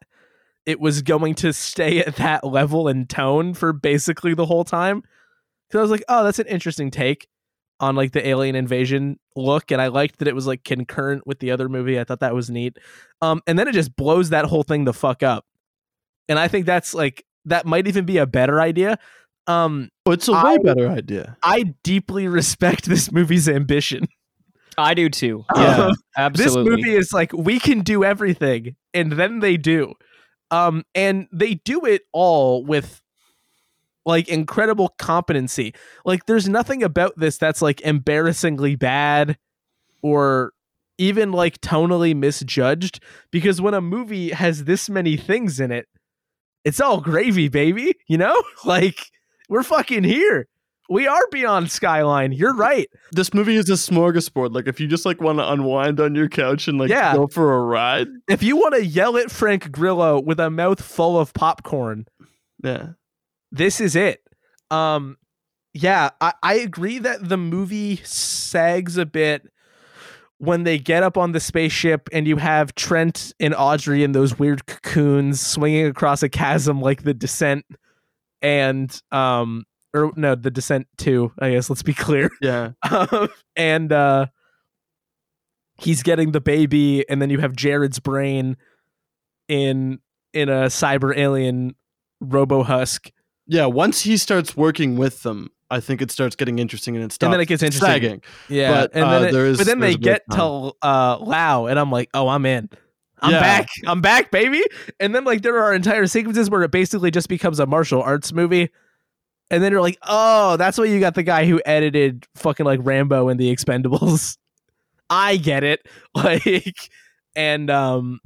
it 0.68 0.78
was 0.78 1.00
going 1.02 1.34
to 1.36 1.52
stay 1.52 2.00
at 2.00 2.16
that 2.16 2.44
level 2.44 2.88
and 2.88 3.08
tone 3.08 3.54
for 3.54 3.72
basically 3.72 4.34
the 4.34 4.44
whole 4.46 4.64
time. 4.64 5.02
Cuz 5.72 5.78
I 5.78 5.82
was 5.82 5.90
like, 5.90 6.04
"Oh, 6.08 6.22
that's 6.24 6.38
an 6.38 6.46
interesting 6.46 6.90
take 6.90 7.26
on 7.80 7.94
like 7.96 8.12
the 8.12 8.26
alien 8.26 8.54
invasion 8.56 9.18
look 9.36 9.70
and 9.70 9.80
I 9.80 9.86
liked 9.88 10.18
that 10.18 10.28
it 10.28 10.34
was 10.34 10.46
like 10.46 10.64
concurrent 10.64 11.26
with 11.26 11.38
the 11.38 11.50
other 11.52 11.68
movie. 11.68 11.98
I 11.98 12.04
thought 12.04 12.20
that 12.20 12.34
was 12.34 12.50
neat. 12.50 12.76
Um 13.22 13.40
and 13.46 13.58
then 13.58 13.66
it 13.68 13.72
just 13.72 13.94
blows 13.96 14.30
that 14.30 14.44
whole 14.46 14.62
thing 14.64 14.84
the 14.84 14.92
fuck 14.92 15.22
up. 15.22 15.44
And 16.28 16.38
I 16.38 16.48
think 16.48 16.66
that's 16.66 16.92
like 16.92 17.24
that 17.44 17.64
might 17.66 17.86
even 17.88 18.04
be 18.04 18.18
a 18.18 18.26
better 18.26 18.60
idea. 18.60 18.98
Um, 19.46 19.88
Oh, 20.04 20.10
it's 20.12 20.28
a 20.28 20.32
way 20.32 20.38
I- 20.38 20.58
better 20.58 20.88
idea. 20.88 21.36
I 21.42 21.74
deeply 21.82 22.28
respect 22.28 22.84
this 22.86 23.10
movie's 23.12 23.48
ambition. 23.48 24.06
I 24.76 24.92
do 24.94 25.08
too. 25.08 25.44
Yeah. 25.56 25.90
Yeah, 26.18 26.28
This 26.34 26.54
movie 26.56 26.94
is 26.94 27.12
like 27.12 27.32
we 27.32 27.58
can 27.58 27.80
do 27.80 28.04
everything, 28.04 28.76
and 28.92 29.12
then 29.12 29.38
they 29.40 29.56
do, 29.56 29.94
um, 30.50 30.84
and 30.94 31.28
they 31.32 31.54
do 31.54 31.84
it 31.84 32.02
all 32.12 32.64
with 32.64 33.02
like 34.06 34.28
incredible 34.28 34.88
competency. 34.98 35.74
Like, 36.04 36.26
there's 36.26 36.48
nothing 36.48 36.82
about 36.82 37.12
this 37.18 37.36
that's 37.36 37.60
like 37.60 37.80
embarrassingly 37.82 38.74
bad 38.74 39.36
or 40.02 40.52
even 40.96 41.30
like 41.30 41.60
tonally 41.60 42.16
misjudged. 42.16 43.02
Because 43.30 43.60
when 43.60 43.74
a 43.74 43.80
movie 43.80 44.30
has 44.30 44.64
this 44.64 44.88
many 44.88 45.16
things 45.16 45.60
in 45.60 45.70
it, 45.70 45.86
it's 46.64 46.80
all 46.80 47.00
gravy, 47.00 47.48
baby. 47.48 47.94
You 48.06 48.18
know, 48.18 48.42
like 48.64 49.10
we're 49.48 49.62
fucking 49.62 50.04
here. 50.04 50.48
We 50.88 51.06
are 51.06 51.26
beyond 51.30 51.70
Skyline. 51.70 52.32
You're 52.32 52.54
right. 52.54 52.88
This 53.12 53.34
movie 53.34 53.56
is 53.56 53.68
a 53.68 53.74
smorgasbord. 53.74 54.54
Like 54.54 54.66
if 54.66 54.80
you 54.80 54.86
just 54.86 55.04
like 55.04 55.20
want 55.20 55.38
to 55.38 55.50
unwind 55.52 56.00
on 56.00 56.14
your 56.14 56.28
couch 56.28 56.66
and 56.66 56.78
like 56.78 56.88
Yeah. 56.88 57.14
go 57.14 57.26
for 57.26 57.54
a 57.54 57.60
ride. 57.60 58.08
If 58.26 58.42
you 58.42 58.56
want 58.56 58.74
to 58.74 58.84
yell 58.84 59.16
at 59.18 59.30
Frank 59.30 59.70
Grillo 59.70 60.18
with 60.20 60.40
a 60.40 60.48
mouth 60.50 60.80
full 60.82 61.18
of 61.20 61.34
popcorn, 61.34 62.06
Yeah. 62.64 62.90
this 63.52 63.80
is 63.80 63.94
it. 63.96 64.22
Um, 64.70 65.18
yeah, 65.74 66.10
I, 66.20 66.32
I 66.42 66.54
agree 66.54 66.98
that 67.00 67.28
the 67.28 67.36
movie 67.36 67.96
sags 68.04 68.96
a 68.96 69.04
bit 69.06 69.46
when 70.38 70.62
they 70.64 70.78
get 70.78 71.02
up 71.02 71.18
on 71.18 71.32
the 71.32 71.40
spaceship 71.40 72.08
and 72.12 72.26
you 72.26 72.36
have 72.38 72.74
Trent 72.74 73.34
and 73.40 73.54
Audrey 73.54 74.02
in 74.04 74.12
those 74.12 74.38
weird 74.38 74.64
cocoons 74.66 75.40
swinging 75.40 75.86
across 75.86 76.22
a 76.22 76.28
chasm 76.28 76.80
like 76.80 77.02
the 77.02 77.12
descent 77.12 77.64
and 78.40 79.02
um 79.10 79.64
or 80.06 80.12
no 80.16 80.34
the 80.34 80.50
descent 80.50 80.86
2 80.98 81.32
i 81.40 81.50
guess 81.50 81.68
let's 81.70 81.82
be 81.82 81.94
clear 81.94 82.30
Yeah. 82.40 82.72
um, 82.90 83.28
and 83.56 83.92
uh 83.92 84.26
he's 85.78 86.02
getting 86.02 86.32
the 86.32 86.40
baby 86.40 87.08
and 87.08 87.22
then 87.22 87.30
you 87.30 87.38
have 87.38 87.54
jared's 87.54 87.98
brain 87.98 88.56
in 89.48 89.98
in 90.32 90.48
a 90.48 90.64
cyber 90.66 91.16
alien 91.16 91.74
robo 92.20 92.62
husk 92.62 93.10
Yeah. 93.46 93.66
Once 93.66 94.02
he 94.02 94.16
starts 94.18 94.54
working 94.56 94.96
with 94.96 95.22
them, 95.22 95.48
I 95.70 95.80
think 95.80 96.02
it 96.02 96.10
starts 96.10 96.36
getting 96.36 96.58
interesting 96.58 96.96
and 96.96 97.04
it 97.04 97.12
stops 97.12 97.26
and 97.28 97.32
then 97.32 97.40
it 97.40 97.46
gets 97.46 97.62
interesting 97.62 97.88
sagging. 97.88 98.22
yeah 98.48 98.72
But, 98.82 98.90
and 98.94 99.04
uh, 99.04 99.18
then 99.20 99.28
it- 99.28 99.32
there 99.32 99.46
is- 99.46 99.56
but 99.58 99.66
then 99.66 99.80
they 99.80 99.94
get 99.94 100.22
to 100.32 100.72
uh 100.82 101.18
lao 101.20 101.66
and 101.66 101.78
i'm 101.78 101.90
like 101.90 102.10
oh 102.12 102.28
i'm 102.28 102.44
in 102.44 102.68
i'm 103.20 103.30
Yeah. 103.32 103.40
back 103.40 103.68
i'm 103.86 104.00
back 104.00 104.30
baby 104.30 104.62
and 105.00 105.14
then 105.14 105.24
like 105.24 105.42
there 105.42 105.58
are 105.62 105.72
entire 105.74 106.06
sequences 106.06 106.50
where 106.50 106.62
it 106.62 106.70
basically 106.70 107.10
just 107.10 107.28
becomes 107.28 107.58
a 107.60 107.66
martial 107.66 108.02
arts 108.02 108.32
movie 108.32 108.68
and 109.50 109.62
then 109.62 109.72
you're 109.72 109.80
like 109.82 109.98
oh 110.06 110.56
that's 110.56 110.76
why 110.78 110.84
you 110.84 111.00
got 111.00 111.14
the 111.14 111.22
guy 111.22 111.46
who 111.46 111.60
edited 111.66 112.26
fucking 112.34 112.66
like 112.66 112.80
rambo 112.82 113.28
and 113.28 113.38
the 113.40 113.54
expendables. 113.54 114.36
I 115.10 115.36
get 115.36 115.64
it. 115.64 115.86
Like 116.14 116.90
and 117.36 117.70
um 117.70 118.20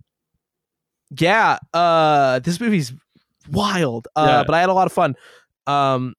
yeah 1.19 1.59
uh 1.75 2.39
this 2.39 2.59
movie's 2.59 2.93
wild 3.51 4.09
uh 4.17 4.25
Yeah. 4.27 4.45
but 4.45 4.55
i 4.55 4.61
had 4.61 4.69
a 4.69 4.73
lot 4.73 4.87
of 4.87 4.93
fun. 4.93 5.15
Um 5.67 6.15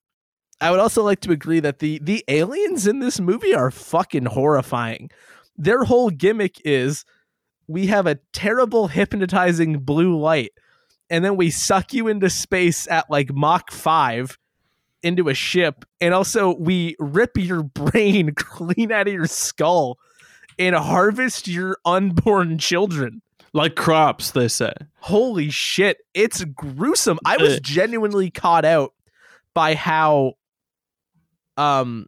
i 0.62 0.70
would 0.72 0.80
also 0.80 1.04
like 1.04 1.20
to 1.22 1.32
agree 1.32 1.60
that 1.60 1.80
the 1.80 2.00
the 2.04 2.24
aliens 2.28 2.86
in 2.88 3.00
this 3.00 3.20
movie 3.20 3.54
are 3.56 3.72
fucking 3.72 4.26
horrifying. 4.26 5.10
Their 5.58 5.84
whole 5.84 6.10
gimmick 6.10 6.62
is 6.64 7.06
we 7.68 7.88
have 7.88 8.06
a 8.08 8.20
terrible 8.34 8.88
hypnotizing 8.88 9.80
blue 9.80 10.18
light 10.20 10.52
and 11.10 11.24
then 11.26 11.36
we 11.38 11.50
suck 11.50 11.94
you 11.94 12.08
into 12.08 12.30
space 12.30 12.88
at 12.90 13.10
like 13.10 13.34
mach 13.34 13.72
5 13.72 14.38
into 15.04 15.30
a 15.30 15.34
ship 15.34 15.86
and 16.02 16.14
also 16.14 16.56
we 16.56 16.96
rip 17.00 17.38
your 17.38 17.64
brain 17.64 18.34
clean 18.36 18.92
out 18.92 19.08
of 19.08 19.14
your 19.14 19.28
skull 19.28 19.98
and 20.58 20.76
harvest 20.76 21.48
your 21.48 21.78
unborn 21.86 22.58
children. 22.58 23.22
Like 23.56 23.76
crops, 23.76 24.32
they 24.32 24.48
say. 24.48 24.74
holy 25.00 25.50
shit 25.50 25.98
it's 26.14 26.44
gruesome. 26.44 27.20
I 27.26 27.38
was 27.38 27.60
genuinely 27.60 28.32
caught 28.32 28.66
out 28.66 28.94
by 29.54 29.76
how 29.76 30.34
um 31.58 32.08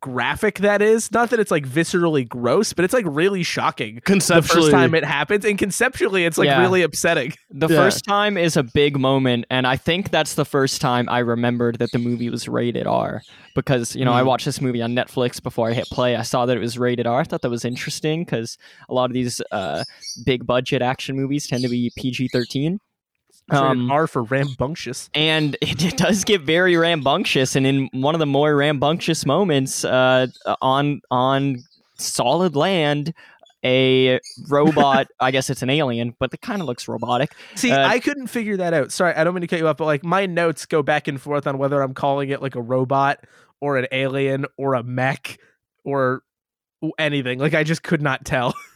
graphic 0.00 0.58
that 0.58 0.82
is 0.82 1.12
not 1.12 1.30
that 1.30 1.38
it's 1.38 1.52
like 1.52 1.64
viscerally 1.64 2.28
gross 2.28 2.72
but 2.72 2.84
it's 2.84 2.92
like 2.92 3.04
really 3.06 3.44
shocking 3.44 4.00
the 4.04 4.42
first 4.42 4.70
time 4.72 4.94
it 4.96 5.04
happens 5.04 5.44
and 5.44 5.58
conceptually 5.58 6.24
it's 6.24 6.36
like 6.36 6.46
Yeah. 6.46 6.60
really 6.60 6.82
upsetting 6.82 7.32
The 7.50 7.68
Yeah. 7.68 7.76
first 7.76 8.04
time 8.04 8.36
is 8.36 8.56
a 8.56 8.64
big 8.64 8.98
moment, 8.98 9.46
and 9.48 9.66
I 9.66 9.76
think 9.76 10.10
that's 10.10 10.34
the 10.34 10.44
first 10.44 10.80
time 10.80 11.08
I 11.08 11.20
remembered 11.20 11.78
that 11.78 11.92
the 11.92 11.98
movie 11.98 12.28
was 12.28 12.48
rated 12.48 12.86
R. 12.86 13.22
Because 13.54 13.94
you 13.96 14.04
know, 14.04 14.12
I 14.12 14.22
Mm. 14.22 14.26
watched 14.26 14.44
this 14.44 14.60
movie 14.60 14.82
on 14.82 14.94
Netflix 14.94 15.42
before 15.42 15.70
I 15.70 15.72
hit 15.72 15.88
play. 15.90 16.16
I 16.16 16.22
saw 16.22 16.44
that 16.46 16.56
it 16.56 16.60
was 16.60 16.76
rated 16.78 17.06
R. 17.06 17.20
I 17.20 17.24
thought 17.24 17.42
that 17.42 17.50
was 17.50 17.64
interesting 17.64 18.24
because 18.24 18.58
a 18.90 18.94
lot 18.94 19.08
of 19.10 19.14
these 19.14 19.40
uh, 19.52 19.84
big 20.24 20.44
budget 20.46 20.82
action 20.82 21.16
movies 21.16 21.46
tend 21.46 21.62
to 21.62 21.68
be 21.70 21.90
PG 21.96 22.28
thirteen. 22.32 22.78
Um, 23.50 23.90
r 23.92 24.06
for 24.06 24.24
rambunctious. 24.24 25.08
and 25.14 25.56
it, 25.62 25.84
it 25.84 25.96
does 25.96 26.24
get 26.24 26.40
very 26.40 26.76
rambunctious 26.76 27.54
and 27.54 27.66
in 27.66 27.88
one 27.92 28.14
of 28.14 28.18
the 28.18 28.26
more 28.26 28.56
rambunctious 28.56 29.24
moments 29.24 29.84
uh, 29.84 30.26
on 30.60 31.00
on 31.10 31.62
solid 31.98 32.56
land 32.56 33.14
a 33.64 34.18
robot 34.48 35.06
i 35.20 35.30
guess 35.30 35.48
it's 35.48 35.62
an 35.62 35.70
alien 35.70 36.14
but 36.18 36.34
it 36.34 36.40
kind 36.40 36.60
of 36.60 36.66
looks 36.66 36.88
robotic 36.88 37.34
see 37.54 37.70
uh, 37.70 37.88
i 37.88 38.00
couldn't 38.00 38.26
figure 38.26 38.56
that 38.56 38.74
out. 38.74 38.90
Sorry 38.90 39.14
i 39.14 39.22
don't 39.22 39.32
mean 39.32 39.42
to 39.42 39.46
cut 39.46 39.60
you 39.60 39.68
off 39.68 39.76
but 39.76 39.84
like 39.86 40.04
my 40.04 40.26
notes 40.26 40.66
go 40.66 40.82
back 40.82 41.06
and 41.06 41.20
forth 41.20 41.46
on 41.46 41.56
whether 41.56 41.80
i'm 41.82 41.94
calling 41.94 42.30
it 42.30 42.42
like 42.42 42.54
a 42.56 42.60
robot 42.60 43.24
or 43.60 43.78
an 43.78 43.86
alien 43.92 44.44
or 44.58 44.74
a 44.74 44.82
mech 44.82 45.38
or 45.84 46.22
anything. 46.98 47.38
Like 47.38 47.54
i 47.54 47.64
just 47.64 47.82
could 47.82 48.02
not 48.02 48.24
tell 48.24 48.54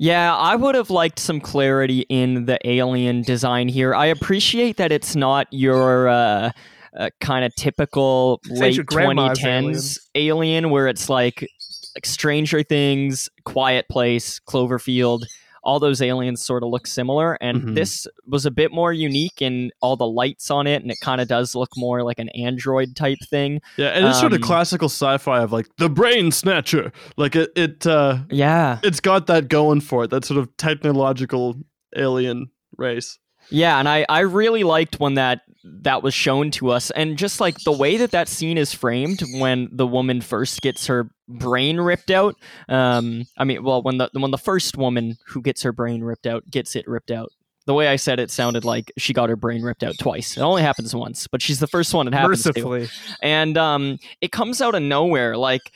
yeah 0.00 0.34
i 0.34 0.56
would 0.56 0.74
have 0.74 0.88
liked 0.88 1.18
some 1.18 1.40
clarity 1.40 2.06
in 2.08 2.46
the 2.46 2.58
alien 2.66 3.20
design 3.22 3.68
here 3.68 3.94
i 3.94 4.06
appreciate 4.06 4.78
that 4.78 4.90
it's 4.90 5.14
not 5.14 5.46
your 5.50 6.08
uh, 6.08 6.50
uh, 6.98 7.10
kind 7.20 7.44
of 7.44 7.54
typical 7.54 8.40
It's 8.46 8.58
late 8.60 8.76
2010s 8.78 9.44
aliens. 9.46 10.10
alien 10.14 10.70
where 10.70 10.88
it's 10.88 11.08
like 11.10 11.46
like 11.94 12.06
stranger 12.06 12.62
things 12.62 13.28
quiet 13.44 13.86
place 13.90 14.40
cloverfield 14.40 15.24
all 15.62 15.78
those 15.78 16.00
aliens 16.00 16.44
sort 16.44 16.62
of 16.62 16.68
look 16.70 16.86
similar 16.86 17.34
and 17.40 17.62
Mhm. 17.62 17.74
this 17.74 18.06
was 18.26 18.46
a 18.46 18.50
bit 18.50 18.72
more 18.72 18.92
unique 18.92 19.40
in 19.42 19.70
all 19.82 19.96
the 19.96 20.06
lights 20.06 20.50
on 20.50 20.66
it 20.66 20.82
and 20.82 20.90
it 20.90 20.98
kind 21.00 21.20
of 21.20 21.28
does 21.28 21.54
look 21.54 21.70
more 21.76 22.02
like 22.02 22.18
an 22.18 22.28
android 22.30 22.96
type 22.96 23.18
thing 23.28 23.60
yeah, 23.76 23.88
and 23.88 24.06
it's 24.06 24.18
sort 24.20 24.32
of 24.32 24.38
um, 24.38 24.42
classical 24.42 24.88
sci-fi 24.88 25.40
of 25.42 25.52
like 25.52 25.66
the 25.76 25.88
brain 25.88 26.32
snatcher. 26.32 26.92
Like 27.16 27.36
it, 27.36 27.50
it, 27.56 27.86
uh, 27.86 28.18
yeah 28.30 28.78
it's 28.82 29.00
got 29.00 29.26
that 29.26 29.48
going 29.48 29.80
for 29.80 30.04
it. 30.04 30.10
That 30.10 30.24
sort 30.24 30.38
of 30.38 30.48
technological 30.56 31.56
alien 31.96 32.50
race. 32.76 33.18
Yeah, 33.50 33.78
and 33.78 33.88
I 33.88 34.06
I 34.08 34.20
really 34.20 34.62
liked 34.64 35.00
when 35.00 35.14
that 35.14 35.40
that 35.64 36.02
was 36.02 36.14
shown 36.14 36.50
to 36.52 36.70
us, 36.70 36.90
and 36.92 37.18
just 37.18 37.40
like 37.40 37.58
the 37.64 37.72
way 37.72 37.96
that 37.98 38.12
that 38.12 38.28
scene 38.28 38.58
is 38.58 38.72
framed 38.72 39.22
when 39.38 39.68
the 39.72 39.86
woman 39.86 40.20
first 40.20 40.60
gets 40.62 40.86
her 40.86 41.10
brain 41.28 41.78
ripped 41.78 42.10
out. 42.10 42.36
Um, 42.68 43.26
I 43.36 43.44
mean, 43.44 43.62
well, 43.62 43.82
when 43.82 43.98
the 43.98 44.10
when 44.12 44.30
the 44.30 44.38
first 44.38 44.76
woman 44.76 45.16
who 45.26 45.42
gets 45.42 45.62
her 45.62 45.72
brain 45.72 46.02
ripped 46.02 46.26
out 46.26 46.50
gets 46.50 46.76
it 46.76 46.88
ripped 46.88 47.10
out. 47.10 47.30
The 47.66 47.74
way 47.74 47.88
I 47.88 47.96
said 47.96 48.18
it 48.18 48.30
sounded 48.30 48.64
like 48.64 48.90
she 48.96 49.12
got 49.12 49.28
her 49.28 49.36
brain 49.36 49.62
ripped 49.62 49.84
out 49.84 49.96
twice. 49.98 50.36
It 50.36 50.40
only 50.40 50.62
happens 50.62 50.94
once, 50.94 51.26
but 51.28 51.42
she's 51.42 51.60
the 51.60 51.66
first 51.66 51.92
one 51.92 52.08
it 52.08 52.14
happens 52.14 52.42
to 52.42 52.88
and 53.22 53.56
um, 53.58 53.98
it 54.22 54.32
comes 54.32 54.62
out 54.62 54.74
of 54.74 54.82
nowhere. 54.82 55.36
Like 55.36 55.70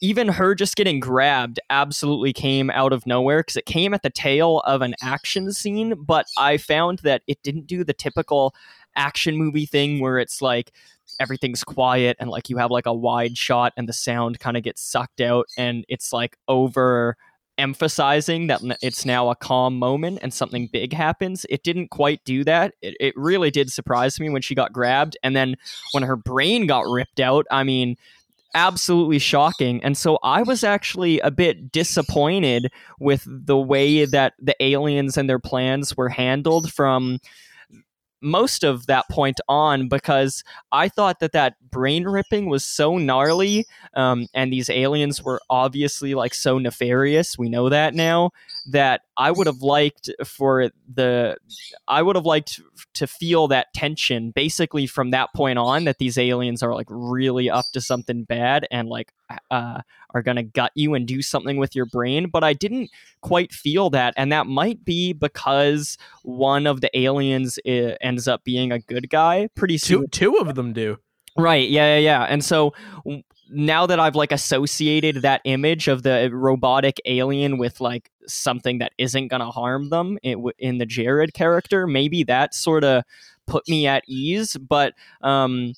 even 0.00 0.28
her 0.28 0.54
just 0.54 0.76
getting 0.76 0.98
grabbed 0.98 1.60
absolutely 1.68 2.32
came 2.32 2.70
out 2.70 2.92
of 2.92 3.06
nowhere 3.06 3.40
because 3.40 3.56
it 3.56 3.66
came 3.66 3.94
at 3.94 4.02
the 4.02 4.10
tail 4.10 4.60
of 4.60 4.82
an 4.82 4.94
action 5.02 5.52
scene. 5.52 5.94
But 5.94 6.26
I 6.36 6.56
found 6.56 7.00
that 7.00 7.22
it 7.26 7.42
didn't 7.42 7.66
do 7.66 7.84
the 7.84 7.92
typical 7.92 8.54
action 9.00 9.36
movie 9.36 9.66
thing 9.66 10.00
where 10.00 10.18
it's 10.18 10.42
like 10.42 10.72
everything's 11.18 11.64
quiet 11.64 12.16
and 12.20 12.30
like 12.30 12.50
you 12.50 12.58
have 12.58 12.70
like 12.70 12.86
a 12.86 12.94
wide 12.94 13.36
shot 13.36 13.72
and 13.76 13.88
the 13.88 13.92
sound 13.92 14.38
kind 14.38 14.56
of 14.56 14.62
gets 14.62 14.82
sucked 14.82 15.20
out 15.20 15.46
and 15.56 15.84
it's 15.88 16.12
like 16.12 16.36
over 16.46 17.16
emphasizing 17.58 18.46
that 18.46 18.60
it's 18.80 19.04
now 19.04 19.28
a 19.28 19.36
calm 19.36 19.78
moment 19.78 20.18
and 20.22 20.32
something 20.32 20.68
big 20.72 20.92
happens. 20.92 21.44
It 21.50 21.62
didn't 21.62 21.88
quite 21.88 22.24
do 22.24 22.42
that. 22.44 22.74
It, 22.80 22.96
it 23.00 23.14
really 23.16 23.50
did 23.50 23.70
surprise 23.70 24.18
me 24.18 24.30
when 24.30 24.42
she 24.42 24.54
got 24.54 24.72
grabbed. 24.72 25.16
And 25.22 25.36
then 25.36 25.56
when 25.92 26.02
her 26.02 26.16
brain 26.16 26.66
got 26.66 26.86
ripped 26.86 27.20
out, 27.20 27.46
I 27.50 27.64
mean, 27.64 27.96
absolutely 28.54 29.18
shocking. 29.18 29.82
And 29.84 29.96
so 29.96 30.18
I 30.22 30.42
was 30.42 30.64
actually 30.64 31.20
a 31.20 31.30
bit 31.30 31.70
disappointed 31.70 32.72
with 32.98 33.26
the 33.26 33.58
way 33.58 34.06
that 34.06 34.32
the 34.40 34.56
aliens 34.62 35.16
and 35.18 35.28
their 35.28 35.38
plans 35.38 35.96
were 35.96 36.08
handled 36.08 36.72
from 36.72 37.18
most 38.20 38.64
of 38.64 38.86
that 38.86 39.08
point 39.08 39.40
on 39.48 39.88
because 39.88 40.44
I 40.72 40.88
thought 40.88 41.20
that 41.20 41.32
that 41.32 41.54
brain 41.70 42.04
ripping 42.04 42.48
was 42.48 42.64
so 42.64 42.98
gnarly, 42.98 43.66
um, 43.94 44.26
and 44.34 44.52
these 44.52 44.68
aliens 44.70 45.22
were 45.22 45.40
obviously 45.48 46.14
like 46.14 46.34
so 46.34 46.58
nefarious. 46.58 47.38
We 47.38 47.48
know 47.48 47.68
that 47.68 47.94
now. 47.94 48.30
That 48.70 49.02
I 49.16 49.30
would 49.30 49.46
have 49.46 49.62
liked 49.62 50.10
for 50.24 50.70
the, 50.92 51.36
I 51.88 52.02
would 52.02 52.16
have 52.16 52.26
liked 52.26 52.60
to 52.94 53.06
feel 53.06 53.48
that 53.48 53.72
tension 53.74 54.30
basically 54.30 54.86
from 54.86 55.10
that 55.10 55.32
point 55.34 55.58
on 55.58 55.84
that 55.84 55.98
these 55.98 56.18
aliens 56.18 56.62
are 56.62 56.74
like 56.74 56.88
really 56.90 57.50
up 57.50 57.64
to 57.72 57.80
something 57.80 58.24
bad 58.24 58.66
and 58.70 58.88
like 58.88 59.12
uh, 59.50 59.80
are 60.14 60.22
gonna 60.22 60.42
gut 60.42 60.72
you 60.74 60.94
and 60.94 61.06
do 61.06 61.22
something 61.22 61.56
with 61.56 61.74
your 61.74 61.86
brain. 61.86 62.28
But 62.28 62.44
I 62.44 62.52
didn't 62.52 62.90
quite 63.22 63.52
feel 63.52 63.90
that, 63.90 64.14
and 64.16 64.32
that 64.32 64.46
might 64.46 64.84
be 64.84 65.12
because 65.12 65.96
one 66.22 66.66
of 66.66 66.80
the 66.80 66.96
aliens 66.98 67.58
ends 67.64 68.28
up 68.28 68.44
being 68.44 68.72
a 68.72 68.78
good 68.78 69.10
guy 69.10 69.48
pretty 69.54 69.78
soon. 69.78 70.02
Two 70.02 70.08
two 70.08 70.36
of 70.36 70.54
them 70.54 70.72
do. 70.72 70.98
Right. 71.36 71.68
Yeah. 71.68 71.96
Yeah. 71.96 71.98
Yeah. 71.98 72.22
And 72.24 72.44
so 72.44 72.74
now 73.50 73.86
that 73.86 73.98
I've 73.98 74.14
like 74.14 74.32
associated 74.32 75.22
that 75.22 75.40
image 75.44 75.88
of 75.88 76.02
the 76.02 76.30
robotic 76.32 77.00
alien 77.04 77.58
with 77.58 77.80
like 77.80 78.10
something 78.26 78.78
that 78.78 78.92
isn't 78.98 79.28
gonna 79.28 79.50
harm 79.50 79.90
them 79.90 80.18
in, 80.22 80.38
w- 80.38 80.54
in 80.58 80.78
the 80.78 80.86
Jared 80.86 81.34
character, 81.34 81.86
maybe 81.86 82.22
that 82.24 82.54
sort 82.54 82.84
of 82.84 83.04
put 83.46 83.68
me 83.68 83.86
at 83.86 84.04
ease. 84.06 84.56
But 84.56 84.94
um, 85.22 85.74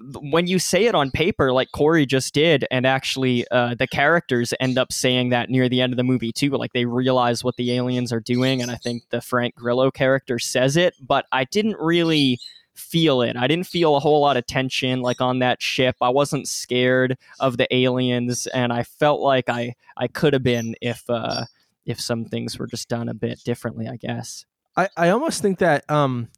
when 0.00 0.46
you 0.46 0.58
say 0.58 0.86
it 0.86 0.94
on 0.94 1.10
paper, 1.10 1.52
like 1.52 1.72
Corey 1.72 2.06
just 2.06 2.32
did, 2.32 2.66
and 2.70 2.86
actually 2.86 3.46
uh, 3.50 3.74
the 3.74 3.86
characters 3.86 4.54
end 4.60 4.78
up 4.78 4.92
saying 4.92 5.30
that 5.30 5.50
near 5.50 5.68
the 5.68 5.80
end 5.80 5.92
of 5.92 5.96
the 5.96 6.04
movie 6.04 6.32
too, 6.32 6.50
like 6.50 6.72
they 6.72 6.86
realize 6.86 7.44
what 7.44 7.56
the 7.56 7.72
aliens 7.72 8.12
are 8.12 8.20
doing, 8.20 8.62
and 8.62 8.70
I 8.70 8.76
think 8.76 9.02
the 9.10 9.20
Frank 9.20 9.54
Grillo 9.54 9.90
character 9.90 10.38
says 10.38 10.76
it, 10.76 10.94
but 11.00 11.26
I 11.32 11.44
didn't 11.44 11.76
really 11.78 12.38
feel 12.74 13.22
it. 13.22 13.36
I 13.36 13.46
didn't 13.46 13.66
feel 13.66 13.96
a 13.96 14.00
whole 14.00 14.20
lot 14.20 14.36
of 14.36 14.46
tension 14.46 15.02
like 15.02 15.20
on 15.20 15.40
that 15.40 15.60
ship. 15.60 15.96
I 16.00 16.08
wasn't 16.08 16.48
scared 16.48 17.18
of 17.38 17.56
the 17.56 17.72
aliens 17.74 18.46
and 18.48 18.72
I 18.72 18.84
felt 18.84 19.20
like 19.20 19.48
I 19.48 19.74
I 19.96 20.08
could 20.08 20.32
have 20.32 20.42
been 20.42 20.74
if 20.80 21.04
uh 21.08 21.44
if 21.84 22.00
some 22.00 22.24
things 22.24 22.58
were 22.58 22.66
just 22.66 22.88
done 22.88 23.08
a 23.08 23.14
bit 23.14 23.40
differently, 23.44 23.86
I 23.88 23.96
guess. 23.96 24.46
I, 24.76 24.88
I 24.96 25.08
almost 25.10 25.42
think 25.42 25.58
that 25.58 25.88
um 25.90 26.28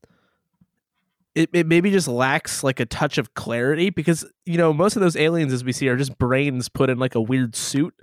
it, 1.34 1.48
it 1.52 1.66
maybe 1.66 1.90
just 1.90 2.08
lacks 2.08 2.62
like 2.62 2.78
a 2.80 2.86
touch 2.86 3.16
of 3.18 3.34
clarity 3.34 3.90
because 3.90 4.24
you 4.46 4.58
know 4.58 4.72
most 4.72 4.96
of 4.96 5.02
those 5.02 5.16
aliens 5.16 5.52
as 5.52 5.64
we 5.64 5.72
see 5.72 5.88
are 5.88 5.96
just 5.96 6.18
brains 6.18 6.68
put 6.68 6.90
in 6.90 6.98
like 6.98 7.14
a 7.14 7.20
weird 7.20 7.54
suit. 7.56 7.94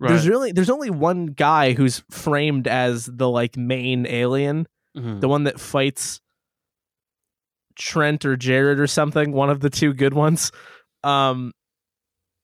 There's 0.00 0.26
really 0.28 0.50
there's 0.50 0.68
only 0.70 0.90
one 0.90 1.26
guy 1.26 1.74
who's 1.74 2.02
framed 2.10 2.66
as 2.66 3.06
the 3.06 3.28
like 3.28 3.56
main 3.56 4.04
alien, 4.06 4.66
Mhm. 4.96 5.20
the 5.20 5.28
one 5.28 5.44
that 5.44 5.60
fights 5.60 6.20
Trent 7.76 8.24
or 8.24 8.36
Jared 8.36 8.78
or 8.80 8.86
something, 8.86 9.32
one 9.32 9.48
of 9.48 9.60
the 9.60 9.70
two 9.70 9.94
good 9.94 10.12
ones. 10.14 10.52
Um 11.04 11.52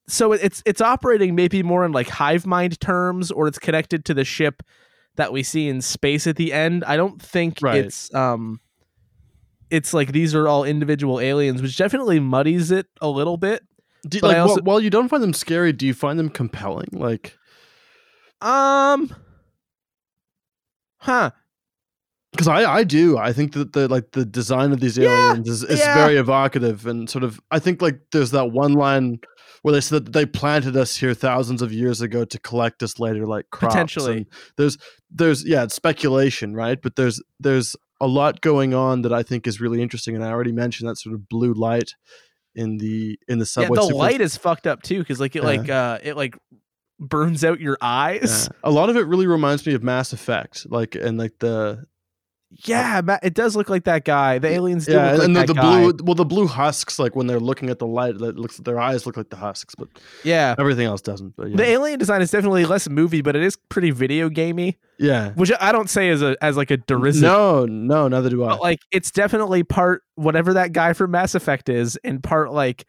so 0.09 0.33
it's 0.33 0.63
it's 0.65 0.81
operating 0.81 1.35
maybe 1.35 1.63
more 1.63 1.85
in 1.85 1.93
like 1.93 2.09
hive 2.09 2.47
mind 2.47 2.81
terms 2.81 3.31
or 3.31 3.47
it's 3.47 3.59
connected 3.59 4.05
to 4.07 4.15
the 4.15 4.25
ship 4.25 4.63
that 5.17 5.33
we 5.33 5.43
see 5.43 5.69
in 5.69 5.83
space 5.83 6.27
at 6.27 6.37
the 6.37 6.53
end. 6.53 6.83
I 6.85 6.97
don't 6.97 7.21
think 7.21 7.59
Right. 7.61 7.85
it's 7.85 8.13
um 8.15 8.61
it's 9.71 9.93
like 9.95 10.13
these 10.13 10.35
are 10.35 10.49
all 10.49 10.65
individual 10.65 11.21
aliens, 11.21 11.61
which 11.63 11.77
definitely 11.77 12.21
muddies 12.21 12.71
it 12.71 12.87
a 13.01 13.09
little 13.09 13.37
bit. 13.37 13.63
Do, 14.09 14.21
like, 14.21 14.37
also- 14.39 14.63
while, 14.63 14.81
you 14.81 14.91
don't 14.91 15.09
find 15.09 15.23
them 15.23 15.33
scary, 15.35 15.73
do 15.73 15.87
you 15.87 15.95
find 15.95 16.19
them 16.19 16.29
compelling? 16.31 16.89
Like, 16.93 17.37
Um 18.41 19.15
Huh. 21.01 21.31
because 22.33 22.49
I, 22.49 22.65
I 22.73 22.85
do. 22.85 23.17
I 23.19 23.33
think 23.33 23.53
that 23.53 23.73
the 23.73 23.89
like 23.89 24.13
the 24.13 24.25
design 24.25 24.73
of 24.73 24.81
these 24.81 24.99
Yeah, 24.99 25.31
aliens 25.31 25.49
is, 25.49 25.63
is 25.65 25.79
yeah. 25.81 25.95
very 25.95 26.17
evocative 26.17 26.87
and 26.87 27.09
sort 27.09 27.25
of. 27.25 27.41
I 27.51 27.59
think 27.59 27.81
like 27.83 28.01
there's 28.13 28.33
that 28.33 28.51
one 28.53 28.73
line 28.75 29.19
where 29.63 29.73
they 29.73 29.81
said 29.81 30.05
that 30.07 30.13
they 30.13 30.27
planted 30.27 30.77
us 30.77 30.95
here 30.97 31.15
thousands 31.15 31.63
of 31.63 31.73
years 31.73 32.01
ago 32.01 32.25
to 32.25 32.39
collect 32.41 32.83
us 32.83 32.99
later, 33.01 33.27
like 33.27 33.47
crops. 33.51 33.75
Potentially. 33.75 34.17
And 34.19 34.27
there's 34.57 34.77
there's 35.11 35.45
yeah, 35.47 35.65
it's 35.65 35.75
speculation, 35.75 36.55
right? 36.55 36.81
But 36.81 36.97
there's 36.97 37.23
there's 37.41 37.75
a 38.01 38.07
lot 38.07 38.41
going 38.41 38.75
on 38.75 39.03
that 39.03 39.13
I 39.13 39.23
think 39.23 39.47
is 39.47 39.61
really 39.61 39.83
interesting, 39.83 40.15
and 40.15 40.25
I 40.25 40.31
already 40.31 40.53
mentioned 40.53 40.89
that 40.89 40.97
sort 40.97 41.15
of 41.15 41.29
blue 41.29 41.53
light 41.53 41.95
in 42.55 42.79
the 42.79 43.19
in 43.29 43.39
the 43.39 43.43
Yeah, 43.45 43.65
subway. 43.65 43.77
the 43.77 43.83
sequence. 43.83 43.99
light 43.99 44.21
is 44.21 44.37
fucked 44.37 44.67
up 44.67 44.83
too 44.83 45.05
cuz 45.05 45.21
like 45.21 45.37
it 45.37 45.43
Yeah. 45.43 45.49
like 45.49 45.69
uh 45.69 45.99
it 46.03 46.17
like 46.17 46.37
burns 47.01 47.45
out 47.45 47.61
your 47.61 47.79
eyes. 47.81 48.49
Yeah. 48.51 48.59
A 48.65 48.71
lot 48.71 48.91
of 48.91 48.97
it 48.97 49.07
really 49.07 49.27
reminds 49.27 49.65
me 49.67 49.75
of 49.75 49.83
Mass 49.83 50.13
Effect, 50.13 50.67
like 50.71 50.95
and 50.97 51.19
like 51.19 51.39
the 51.39 51.85
Yeah, 52.65 53.03
it 53.23 53.35
does 53.35 53.55
look 53.57 53.69
like 53.69 53.85
that 53.85 54.05
guy. 54.07 54.39
The 54.39 54.49
aliens 54.49 54.87
do 54.87 54.93
yeah, 54.93 55.11
look 55.13 55.19
like 55.19 55.27
and 55.27 55.37
the, 55.37 55.45
the 55.47 55.55
blue 55.55 55.93
well 56.03 56.15
the 56.15 56.25
blue 56.25 56.47
husks 56.47 56.99
like 56.99 57.15
when 57.15 57.27
they're 57.27 57.39
looking 57.41 57.69
at 57.69 57.79
the 57.79 57.87
light, 57.87 58.17
that 58.19 58.39
looks 58.39 58.57
their 58.57 58.81
eyes 58.81 59.05
look 59.05 59.19
like 59.19 59.29
the 59.29 59.37
husks, 59.37 59.75
but 59.75 59.89
Yeah. 60.25 60.55
everything 60.59 60.87
else 60.87 61.03
doesn't. 61.03 61.37
But 61.37 61.51
yeah, 61.51 61.57
The 61.59 61.65
alien 61.65 61.99
design 61.99 62.23
is 62.23 62.31
definitely 62.31 62.65
less 62.65 62.89
movie, 62.89 63.21
but 63.21 63.37
it 63.37 63.43
is 63.43 63.57
pretty 63.69 63.91
video 63.91 64.31
gamey, 64.31 64.79
yeah. 64.99 65.33
which 65.33 65.53
I 65.61 65.73
don't 65.73 65.91
say 65.91 66.09
as 66.09 66.23
a 66.23 66.37
as 66.43 66.57
like 66.57 66.71
a 66.71 66.79
derisive. 66.79 67.23
No, 67.23 67.67
no, 67.67 68.09
neither 68.09 68.31
do 68.31 68.43
I. 68.45 68.49
But 68.49 68.63
like 68.63 68.81
it's 68.91 69.11
definitely 69.11 69.63
part 69.63 70.03
whatever 70.15 70.55
that 70.55 70.73
guy 70.73 70.95
from 70.95 71.11
Mass 71.11 71.35
Effect 71.35 71.69
is, 71.69 71.97
and 72.03 72.23
part 72.23 72.51
like 72.53 72.87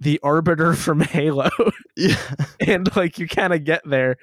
the 0.00 0.18
arbiter 0.22 0.72
from 0.74 1.00
Halo. 1.00 1.50
yeah, 1.96 2.16
and 2.66 2.88
like 2.96 3.18
you 3.18 3.28
kind 3.28 3.52
of 3.52 3.64
get 3.64 3.82
there. 3.84 4.16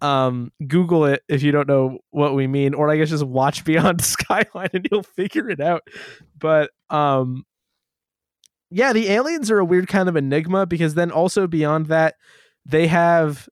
Um, 0.00 0.52
Google 0.66 1.06
it 1.06 1.22
if 1.28 1.42
you 1.42 1.50
don't 1.50 1.66
know 1.68 1.98
what 2.10 2.34
we 2.34 2.46
mean, 2.46 2.74
or 2.74 2.88
I 2.88 2.96
guess 2.96 3.10
just 3.10 3.24
watch 3.24 3.64
Beyond 3.64 4.00
Skyline 4.04 4.70
and 4.72 4.88
you'll 4.90 5.02
figure 5.02 5.50
it 5.50 5.60
out. 5.60 5.82
But 6.38 6.70
um, 6.88 7.44
yeah, 8.70 8.92
the 8.92 9.08
aliens 9.08 9.50
are 9.50 9.58
a 9.58 9.64
weird 9.64 9.88
kind 9.88 10.08
of 10.08 10.16
enigma 10.16 10.66
because 10.66 10.94
then 10.94 11.10
also 11.10 11.46
beyond 11.46 11.86
that, 11.86 12.14
they 12.64 12.86
have 12.86 13.48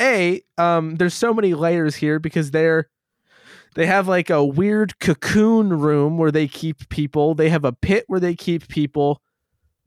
a 0.00 0.42
um. 0.56 0.96
There's 0.96 1.14
so 1.14 1.34
many 1.34 1.54
layers 1.54 1.96
here 1.96 2.18
because 2.18 2.50
they're 2.50 2.88
they 3.74 3.86
have 3.86 4.08
like 4.08 4.30
a 4.30 4.44
weird 4.44 4.98
cocoon 4.98 5.68
room 5.78 6.18
where 6.18 6.32
they 6.32 6.48
keep 6.48 6.88
people. 6.88 7.34
They 7.34 7.50
have 7.50 7.64
a 7.64 7.72
pit 7.72 8.04
where 8.06 8.20
they 8.20 8.34
keep 8.34 8.66
people. 8.68 9.22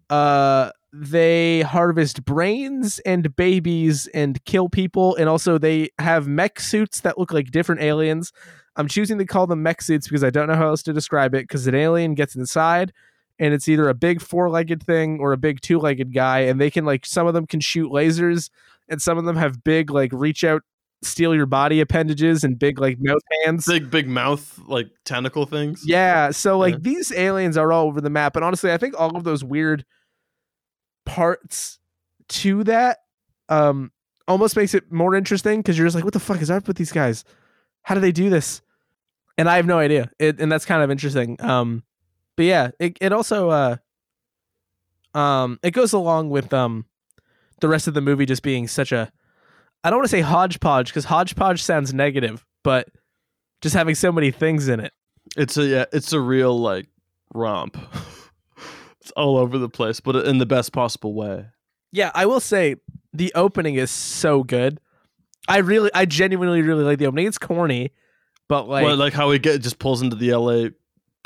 Uh, 0.10 0.72
they 0.94 1.62
harvest 1.62 2.26
brains 2.26 3.00
and 3.00 3.36
babies 3.36 4.08
and 4.14 4.44
kill 4.46 4.70
people, 4.70 5.16
and 5.16 5.30
also 5.30 5.58
they 5.58 5.90
have 6.00 6.28
mech 6.28 6.60
suits 6.60 7.02
that 7.02 7.18
look 7.18 7.32
like 7.32 7.52
different 7.52 7.82
aliens. 7.82 8.34
I'm 8.76 8.88
choosing 8.88 9.18
to 9.18 9.26
call 9.26 9.48
them 9.48 9.64
mech 9.64 9.82
suits 9.82 10.08
because 10.08 10.24
I 10.24 10.30
don't 10.30 10.48
know 10.48 10.56
how 10.56 10.68
else 10.68 10.84
to 10.84 10.94
describe 10.94 11.34
it. 11.36 11.44
Because 11.44 11.68
an 11.68 11.76
alien 11.76 12.14
gets 12.14 12.36
inside, 12.36 12.92
and 13.40 13.54
it's 13.54 13.68
either 13.70 13.88
a 13.90 13.94
big 13.94 14.22
four-legged 14.22 14.84
thing 14.84 15.20
or 15.20 15.32
a 15.34 15.38
big 15.38 15.62
two-legged 15.62 16.14
guy, 16.14 16.40
and 16.42 16.60
they 16.60 16.70
can 16.70 16.86
like 16.86 17.06
some 17.06 17.28
of 17.28 17.34
them 17.34 17.48
can 17.48 17.60
shoot 17.60 17.92
lasers, 17.92 18.50
and 18.90 19.02
some 19.02 19.18
of 19.18 19.26
them 19.26 19.36
have 19.38 19.64
big 19.64 19.92
like 19.92 20.12
reach 20.14 20.44
out, 20.44 20.62
steal 21.02 21.34
your 21.34 21.46
body 21.46 21.80
appendages 21.80 22.44
and 22.44 22.60
big 22.60 22.80
like 22.80 22.98
mouth 23.00 23.22
hands. 23.46 23.66
big 23.66 23.90
big 23.90 24.08
mouth 24.10 24.60
like 24.68 24.88
tentacle 25.06 25.46
things. 25.46 25.84
Yeah, 25.86 26.32
so 26.32 26.58
like 26.58 26.74
Yeah. 26.76 26.80
these 26.82 27.12
aliens 27.14 27.58
are 27.58 27.72
all 27.72 27.88
over 27.88 28.02
the 28.02 28.10
map, 28.10 28.36
and 28.36 28.44
honestly, 28.44 28.72
I 28.72 28.78
think 28.78 28.94
all 29.00 29.16
of 29.16 29.24
those 29.24 29.44
weird 29.44 29.86
parts 31.06 31.80
to 32.30 32.64
that 32.64 33.00
um 33.50 33.92
almost 34.28 34.56
makes 34.56 34.74
it 34.74 34.92
more 34.92 35.16
interesting 35.16 35.60
because 35.60 35.78
you're 35.78 35.86
just 35.86 35.96
like, 35.96 36.06
what 36.06 36.14
the 36.14 36.20
fuck 36.20 36.42
is 36.42 36.50
up 36.50 36.68
with 36.68 36.78
these 36.78 36.92
guys? 36.92 37.24
How 37.84 37.96
do 37.96 38.02
they 38.02 38.12
do 38.12 38.30
this? 38.30 38.62
And 39.38 39.50
I 39.50 39.58
have 39.58 39.66
no 39.66 39.78
idea. 39.78 40.10
It, 40.20 40.40
and 40.40 40.52
that's 40.52 40.66
kind 40.66 40.84
of 40.84 40.92
interesting. 40.92 41.36
Um, 41.42 41.84
but 42.36 42.46
yeah, 42.46 42.72
it 42.80 42.98
it 43.02 43.12
also 43.12 43.50
uh 43.50 43.78
um 45.14 45.60
it 45.64 45.72
goes 45.72 45.94
along 45.94 46.30
with 46.30 46.54
um 46.54 46.86
the 47.60 47.68
rest 47.68 47.88
of 47.88 47.94
the 47.94 48.02
movie 48.02 48.26
just 48.26 48.44
being 48.44 48.68
such 48.68 48.92
a 48.92 49.12
I 49.84 49.90
don't 49.90 50.00
want 50.00 50.10
to 50.10 50.16
say 50.16 50.22
hodgepodge 50.22 50.88
because 50.88 51.06
hodgepodge 51.06 51.64
sounds 51.64 51.94
negative, 51.94 52.46
but 52.64 52.90
just 53.62 53.76
having 53.76 53.96
so 53.96 54.12
many 54.12 54.32
things 54.32 54.68
in 54.68 54.80
it. 54.80 54.94
It's 55.38 55.58
a 55.58 55.66
yeah, 55.66 55.86
it's 55.92 56.14
a 56.14 56.20
real 56.20 56.60
like 56.60 56.88
romp. 57.34 57.78
it's 59.02 59.12
all 59.12 59.38
over 59.38 59.58
the 59.58 59.70
place, 59.70 60.00
but 60.00 60.16
in 60.28 60.38
the 60.38 60.46
best 60.46 60.72
possible 60.74 61.14
way. 61.14 61.46
Yeah, 61.92 62.12
I 62.14 62.26
will 62.26 62.40
say 62.40 62.76
the 63.14 63.32
opening 63.36 63.76
is 63.76 63.92
so 63.92 64.44
good. 64.44 64.80
I 65.48 65.58
really, 65.58 65.90
I 65.94 66.06
genuinely 66.06 66.62
really 66.62 66.84
like 66.84 67.00
the 67.00 67.08
opening. 67.08 67.28
It's 67.28 67.38
corny, 67.38 67.92
but 68.48 68.68
like, 68.70 68.86
Well, 68.86 68.96
like 68.96 69.14
how 69.14 69.30
we 69.30 69.40
get 69.40 69.62
just 69.62 69.80
pulls 69.80 70.02
into 70.02 70.16
the 70.16 70.34
LA 70.36 70.70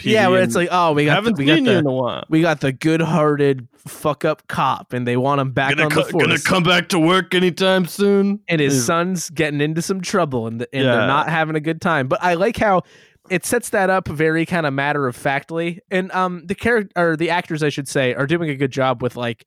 yeah, 0.03 0.28
where 0.28 0.41
it's 0.43 0.55
like, 0.55 0.67
oh, 0.71 0.91
we 0.91 1.05
got 1.05 1.15
haven't 1.15 1.38
the, 1.38 1.43
we 1.43 1.45
got 1.45 1.63
the 1.63 1.78
in 1.78 1.86
a 1.88 1.91
while. 1.91 2.26
we 2.28 2.41
got 2.41 2.59
the 2.59 2.73
good-hearted 2.73 3.65
fuck 3.78 4.26
up 4.26 4.45
cop, 4.49 4.91
and 4.91 5.07
they 5.07 5.15
want 5.15 5.39
him 5.39 5.51
back 5.51 5.69
Gonna, 5.78 5.84
on 5.86 5.89
co- 5.89 6.03
the 6.03 6.09
force. 6.11 6.26
gonna 6.26 6.39
come 6.41 6.63
back 6.63 6.89
to 6.89 6.99
work 6.99 7.34
anytime 7.34 7.86
soon. 7.86 8.41
and 8.49 8.59
his 8.59 8.73
Is- 8.76 8.86
son's 8.86 9.30
getting 9.30 9.61
into 9.61 9.82
some 9.82 10.01
trouble, 10.01 10.47
and, 10.47 10.59
the, 10.59 10.67
and 10.73 10.84
Yeah. 10.84 10.95
they're 10.97 11.07
not 11.07 11.30
having 11.30 11.55
a 11.55 11.61
good 11.61 11.80
time. 11.82 12.09
But 12.09 12.21
I 12.21 12.34
like 12.34 12.57
how 12.57 12.82
it 13.30 13.45
sets 13.45 13.69
that 13.69 13.89
up 13.89 14.07
very 14.07 14.45
kind 14.45 14.65
of 14.65 14.73
matter 14.73 15.07
of 15.07 15.15
factly, 15.15 15.82
and 15.91 16.11
um, 16.11 16.45
the 16.45 16.55
character 16.55 16.91
or 16.95 17.15
the 17.17 17.30
actors, 17.30 17.63
I 17.63 17.69
should 17.69 17.88
say, 17.88 18.13
are 18.13 18.28
doing 18.28 18.49
a 18.49 18.55
good 18.55 18.71
job 18.71 19.01
with 19.01 19.15
like 19.15 19.45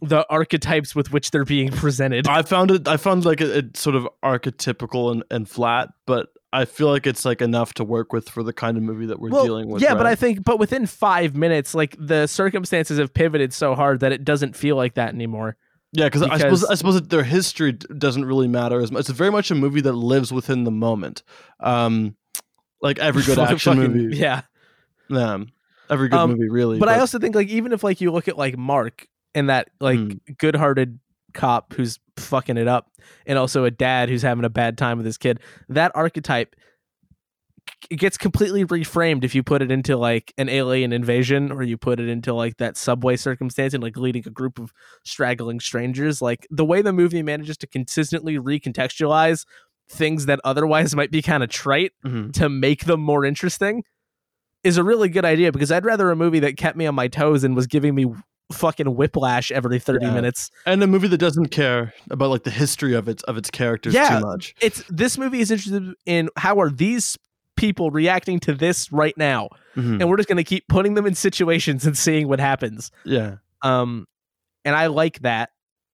the 0.00 0.26
archetypes 0.28 0.94
with 0.94 1.12
which 1.12 1.30
they're 1.30 1.44
being 1.44 1.70
presented. 1.72 2.26
I 2.28 2.42
found 2.42 2.70
it. 2.70 2.88
I 2.88 2.96
found 2.96 3.24
like 3.24 3.40
it, 3.40 3.50
it's 3.50 3.80
sort 3.80 3.96
of 3.96 4.08
archetypical 4.24 5.12
and, 5.12 5.22
and 5.30 5.48
flat, 5.48 5.90
but 6.06 6.28
I 6.52 6.64
feel 6.64 6.88
like 6.88 7.06
it's 7.06 7.24
like 7.24 7.40
enough 7.40 7.72
to 7.74 7.84
work 7.84 8.12
with 8.12 8.28
for 8.28 8.42
the 8.42 8.52
kind 8.52 8.76
of 8.76 8.82
movie 8.82 9.06
that 9.06 9.18
we're 9.20 9.30
Well, 9.30 9.44
dealing 9.44 9.68
with. 9.68 9.80
yeah, 9.80 9.94
but? 9.94 10.06
I 10.06 10.14
think, 10.14 10.44
but 10.44 10.58
within 10.58 10.86
five 10.86 11.34
minutes, 11.34 11.74
like 11.74 11.96
the 11.98 12.26
circumstances 12.26 12.98
have 12.98 13.14
pivoted 13.14 13.52
so 13.54 13.74
hard 13.74 14.00
that 14.00 14.12
it 14.12 14.24
doesn't 14.24 14.54
feel 14.56 14.76
like 14.76 14.94
that 14.94 15.14
anymore. 15.14 15.56
yeah, 15.92 16.06
because 16.06 16.22
I 16.22 16.36
suppose 16.36 16.64
I 16.64 16.74
suppose 16.74 16.94
that 16.94 17.08
their 17.10 17.22
history 17.24 17.72
doesn't 17.72 18.24
really 18.24 18.48
matter 18.48 18.80
as 18.80 18.90
much. 18.92 19.00
It's 19.08 19.10
very 19.10 19.30
much 19.30 19.50
a 19.50 19.54
movie 19.54 19.80
that 19.82 19.92
lives 19.92 20.30
within 20.32 20.64
the 20.64 20.70
moment. 20.70 21.22
Um, 21.60 22.16
like 22.82 22.98
every 22.98 23.22
good 23.22 23.38
action 23.38 23.76
fucking- 23.76 23.92
movie. 23.96 24.16
yeah. 24.16 24.42
Yeah, 25.08 25.44
every 25.90 26.08
good 26.08 26.18
Um, 26.18 26.30
movie 26.32 26.48
really. 26.48 26.78
But 26.78 26.88
I 26.88 26.98
also 27.00 27.18
think 27.18 27.34
like 27.34 27.48
even 27.48 27.72
if 27.72 27.82
like 27.84 28.00
you 28.00 28.10
look 28.12 28.28
at 28.28 28.36
like 28.38 28.56
Mark 28.56 29.06
and 29.34 29.48
that 29.48 29.70
like 29.80 29.98
Hmm. 29.98 30.10
good-hearted 30.38 30.98
cop 31.34 31.72
who's 31.74 31.98
fucking 32.16 32.56
it 32.56 32.68
up, 32.68 32.90
and 33.26 33.38
also 33.38 33.64
a 33.64 33.70
dad 33.70 34.08
who's 34.08 34.22
having 34.22 34.44
a 34.44 34.50
bad 34.50 34.76
time 34.78 34.96
with 34.98 35.06
his 35.06 35.16
kid, 35.18 35.40
that 35.68 35.92
archetype 35.94 36.54
it 37.90 37.96
gets 37.96 38.16
completely 38.18 38.64
reframed 38.64 39.22
if 39.22 39.34
you 39.34 39.42
put 39.42 39.62
it 39.62 39.70
into 39.70 39.96
like 39.96 40.32
an 40.36 40.48
alien 40.48 40.92
invasion 40.92 41.52
or 41.52 41.62
you 41.62 41.76
put 41.76 42.00
it 42.00 42.08
into 42.08 42.32
like 42.34 42.56
that 42.56 42.76
subway 42.76 43.16
circumstance 43.16 43.72
and 43.74 43.82
like 43.82 43.96
leading 43.96 44.22
a 44.26 44.30
group 44.30 44.58
of 44.58 44.72
straggling 45.04 45.60
strangers 45.60 46.20
like 46.20 46.46
the 46.50 46.64
way 46.64 46.82
the 46.82 46.92
movie 46.92 47.22
manages 47.22 47.56
to 47.56 47.66
consistently 47.66 48.36
recontextualize 48.36 49.44
things 49.88 50.26
that 50.26 50.40
otherwise 50.44 50.94
might 50.94 51.10
be 51.10 51.20
kind 51.22 51.42
of 51.42 51.50
trite 51.50 51.92
Mhm. 52.04 52.32
to 52.34 52.48
make 52.48 52.84
them 52.86 53.00
more 53.00 53.24
interesting 53.24 53.84
is 54.64 54.76
a 54.78 54.84
really 54.84 55.08
good 55.08 55.24
idea 55.24 55.52
because 55.52 55.70
I'd 55.72 55.84
rather 55.84 56.10
a 56.10 56.16
movie 56.16 56.38
that 56.40 56.56
kept 56.56 56.76
me 56.76 56.86
on 56.86 56.94
my 56.94 57.08
toes 57.08 57.44
and 57.44 57.54
was 57.56 57.66
giving 57.66 57.94
me 57.94 58.06
fucking 58.52 58.86
whiplash 58.96 59.50
every 59.50 59.78
30 59.78 60.04
Yeah. 60.06 60.14
minutes. 60.14 60.50
and 60.66 60.82
a 60.82 60.86
movie 60.86 61.08
that 61.08 61.18
doesn't 61.18 61.48
care 61.48 61.92
about 62.10 62.30
like 62.30 62.44
the 62.44 62.50
history 62.50 62.94
of 62.94 63.08
its 63.08 63.22
of 63.24 63.36
its 63.36 63.50
characters 63.50 63.94
Yeah. 63.94 64.18
too 64.20 64.26
much. 64.26 64.54
It's 64.60 64.82
this 64.88 65.16
movie 65.18 65.40
is 65.40 65.50
interested 65.50 65.94
in 66.06 66.28
how 66.36 66.60
are 66.60 66.70
these 66.70 67.16
people 67.56 67.90
reacting 67.90 68.40
to 68.40 68.54
this 68.54 68.90
right 68.92 69.16
now 69.16 69.48
Mhm. 69.76 70.00
and 70.00 70.08
we're 70.08 70.16
just 70.16 70.28
going 70.28 70.36
to 70.36 70.44
keep 70.44 70.68
putting 70.68 70.94
them 70.94 71.06
in 71.06 71.14
situations 71.14 71.86
and 71.86 71.96
seeing 71.96 72.28
what 72.28 72.40
happens. 72.40 72.90
Yeah, 73.04 73.36
Um 73.62 74.06
and 74.64 74.74
I 74.76 74.86
like 74.86 75.20
that 75.20 75.50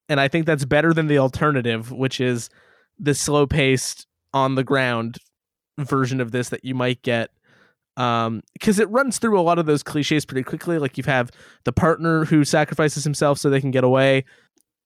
and 0.08 0.18
I 0.20 0.28
think 0.28 0.44
that's 0.46 0.64
better 0.64 0.92
than 0.92 1.06
the 1.06 1.18
alternative 1.18 1.90
which 1.92 2.20
is 2.20 2.48
the 2.98 3.14
slow-paced 3.14 4.06
on 4.34 4.54
the 4.54 4.64
ground 4.64 5.18
version 5.78 6.20
of 6.20 6.32
this 6.32 6.48
that 6.48 6.64
you 6.64 6.74
might 6.74 7.02
get 7.02 7.30
um 7.96 8.42
because 8.52 8.78
it 8.78 8.88
runs 8.90 9.18
through 9.18 9.38
a 9.38 9.42
lot 9.42 9.58
of 9.58 9.66
those 9.66 9.82
cliches 9.82 10.24
pretty 10.24 10.42
quickly 10.42 10.78
like 10.78 10.98
you 10.98 11.04
have 11.04 11.30
the 11.64 11.72
partner 11.72 12.24
who 12.24 12.44
sacrifices 12.44 13.04
himself 13.04 13.38
so 13.38 13.48
they 13.48 13.60
can 13.60 13.70
get 13.70 13.84
away 13.84 14.24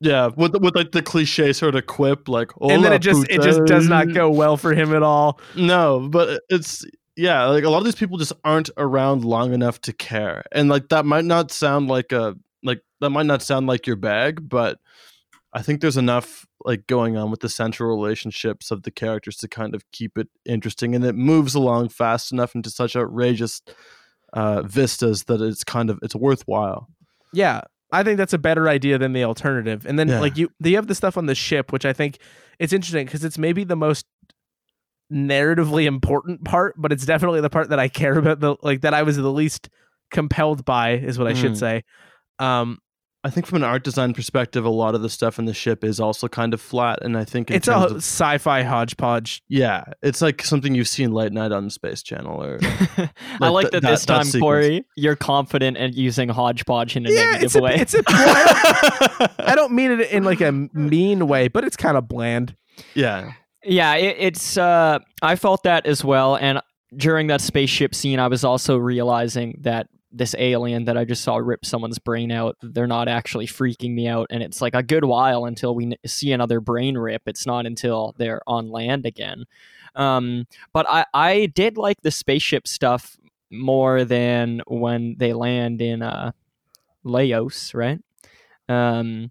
yeah. 0.02 0.30
With 0.36 0.56
with 0.56 0.74
like 0.74 0.90
the 0.90 1.00
cliche 1.00 1.52
sort 1.52 1.76
of 1.76 1.86
quip, 1.86 2.28
like 2.28 2.50
and 2.60 2.84
then 2.84 2.92
it 2.92 2.98
just 2.98 3.24
it 3.30 3.40
just 3.40 3.64
does 3.66 3.88
not 3.88 4.12
go 4.12 4.28
well 4.30 4.56
for 4.56 4.74
him 4.74 4.92
at 4.94 5.02
all 5.02 5.40
No, 5.54 6.08
but 6.10 6.42
it's 6.48 6.84
yeah, 7.16 7.44
like 7.46 7.64
a 7.64 7.70
lot 7.70 7.78
of 7.78 7.84
these 7.84 7.94
people 7.94 8.18
just 8.18 8.32
aren't 8.44 8.70
around 8.76 9.24
long 9.24 9.52
enough 9.52 9.80
to 9.82 9.92
care. 9.92 10.44
And 10.50 10.68
like 10.68 10.88
that 10.88 11.06
might 11.06 11.24
not 11.24 11.52
sound 11.52 11.88
like 11.88 12.10
a 12.10 12.34
like 12.64 12.80
that 13.00 13.10
might 13.10 13.26
not 13.26 13.42
sound 13.42 13.68
like 13.68 13.86
your 13.86 13.96
bag, 13.96 14.48
but 14.48 14.78
I 15.52 15.62
think 15.62 15.80
there's 15.80 15.96
enough 15.96 16.46
like 16.64 16.86
going 16.86 17.16
on 17.16 17.30
with 17.30 17.40
the 17.40 17.48
central 17.48 17.88
relationships 17.94 18.70
of 18.70 18.82
the 18.82 18.90
characters 18.90 19.36
to 19.36 19.48
kind 19.48 19.74
of 19.74 19.84
keep 19.92 20.16
it 20.18 20.28
interesting 20.44 20.94
and 20.94 21.04
it 21.04 21.14
moves 21.14 21.54
along 21.54 21.88
fast 21.88 22.32
enough 22.32 22.54
into 22.54 22.70
such 22.70 22.94
outrageous 22.96 23.62
uh 24.32 24.62
vistas 24.62 25.24
that 25.24 25.40
it's 25.40 25.64
kind 25.64 25.90
of 25.90 25.98
it's 26.02 26.14
worthwhile. 26.14 26.88
yeah 27.32 27.60
i 27.92 28.02
think 28.02 28.16
that's 28.16 28.32
a 28.32 28.38
better 28.38 28.68
idea 28.68 28.96
than 28.98 29.12
the 29.12 29.24
alternative 29.24 29.84
and 29.86 29.98
then 29.98 30.08
Yeah. 30.08 30.20
like 30.20 30.36
you 30.38 30.48
you 30.60 30.76
have 30.76 30.86
the 30.86 30.94
stuff 30.94 31.16
on 31.18 31.26
the 31.26 31.34
ship 31.34 31.72
which 31.72 31.84
i 31.84 31.92
think 31.92 32.18
it's 32.58 32.72
interesting 32.72 33.04
because 33.06 33.24
it's 33.24 33.36
maybe 33.38 33.64
the 33.64 33.76
most 33.76 34.06
narratively 35.12 35.84
important 35.84 36.42
part 36.44 36.74
but 36.78 36.90
it's 36.92 37.04
definitely 37.04 37.40
the 37.42 37.50
part 37.50 37.68
that 37.68 37.78
i 37.78 37.88
care 37.88 38.16
about 38.18 38.40
the 38.40 38.56
like 38.62 38.80
that 38.80 38.94
i 38.94 39.02
was 39.02 39.16
the 39.16 39.30
least 39.32 39.68
compelled 40.10 40.64
by 40.64 40.92
is 40.92 41.18
what 41.18 41.26
i 41.28 41.34
should 41.34 41.52
Mm. 41.52 41.58
say 41.58 41.84
um 42.38 42.78
I 43.24 43.30
think 43.30 43.46
from 43.46 43.56
an 43.58 43.64
art 43.64 43.84
design 43.84 44.14
perspective, 44.14 44.64
a 44.64 44.68
lot 44.70 44.96
of 44.96 45.02
the 45.02 45.08
stuff 45.08 45.38
in 45.38 45.44
the 45.44 45.54
ship 45.54 45.84
is 45.84 46.00
also 46.00 46.26
kind 46.26 46.52
of 46.52 46.60
flat, 46.60 46.98
and 47.02 47.16
I 47.16 47.24
think 47.24 47.50
in 47.50 47.56
it's 47.56 47.68
a 47.68 47.74
of- 47.76 47.96
sci-fi 47.98 48.62
hodgepodge 48.64 49.42
Yeah, 49.48 49.84
it's 50.02 50.20
like 50.20 50.42
something 50.44 50.74
you've 50.74 50.88
seen 50.88 51.12
late 51.12 51.32
night 51.32 51.52
on 51.52 51.70
Space 51.70 52.02
Channel, 52.02 52.42
or 52.42 52.58
I 52.62 53.10
Like 53.38 53.52
like 53.52 53.70
th- 53.70 53.82
that, 53.82 53.88
this 53.90 54.00
that- 54.00 54.06
that 54.08 54.14
time, 54.16 54.24
sequence. 54.24 54.42
Corey, 54.42 54.84
you're 54.96 55.14
confident 55.16 55.76
at 55.76 55.94
using 55.94 56.30
hodgepodge 56.30 56.96
in 56.96 57.06
a 57.06 57.10
yeah 57.10 57.32
negative 57.32 57.42
it's 57.44 57.54
a, 57.54 57.60
way. 57.62 57.74
it's 57.76 57.94
a 57.94 58.02
I 59.38 59.54
don't 59.54 59.72
mean 59.72 59.92
it 59.92 60.10
in 60.10 60.24
like 60.24 60.40
a 60.40 60.50
mean 60.52 61.28
way 61.28 61.48
but 61.48 61.64
it's 61.64 61.76
kind 61.76 61.96
of 61.96 62.08
bland 62.08 62.56
yeah, 62.94 63.32
Yeah, 63.64 63.94
it, 63.94 64.16
it's. 64.18 64.56
Uh, 64.56 64.98
I 65.20 65.36
felt 65.36 65.62
that 65.64 65.86
as 65.86 66.02
well, 66.04 66.36
and 66.36 66.60
during 66.96 67.26
that 67.28 67.40
spaceship 67.40 67.94
scene, 67.94 68.18
I 68.18 68.26
was 68.28 68.44
also 68.44 68.76
realizing 68.78 69.58
that 69.60 69.88
this 70.12 70.34
alien 70.38 70.84
that 70.84 70.96
I 70.96 71.04
just 71.04 71.22
saw 71.22 71.36
rip 71.36 71.64
someone's 71.64 71.98
brain 71.98 72.30
out, 72.30 72.56
they're 72.62 72.86
not 72.86 73.08
actually 73.08 73.46
freaking 73.46 73.94
me 73.94 74.06
out, 74.06 74.26
and 74.30 74.42
it's 74.42 74.60
like 74.60 74.74
a 74.74 74.82
good 74.82 75.04
while 75.04 75.44
until 75.46 75.74
we 75.74 75.94
see 76.06 76.32
another 76.32 76.60
brain 76.60 76.98
rip. 76.98 77.22
It's 77.26 77.46
not 77.46 77.66
until 77.66 78.14
they're 78.18 78.42
on 78.46 78.70
land 78.70 79.06
again. 79.06 79.44
Um, 79.94 80.46
but 80.72 80.86
I, 80.88 81.04
I 81.12 81.46
did 81.46 81.76
like 81.76 82.00
the 82.02 82.10
spaceship 82.10 82.66
stuff 82.66 83.16
more 83.50 84.04
than 84.04 84.62
when 84.66 85.16
they 85.18 85.32
land 85.32 85.82
in 85.82 86.02
uh, 86.02 86.32
Laos, 87.04 87.74
right? 87.74 88.00
Um, 88.68 89.30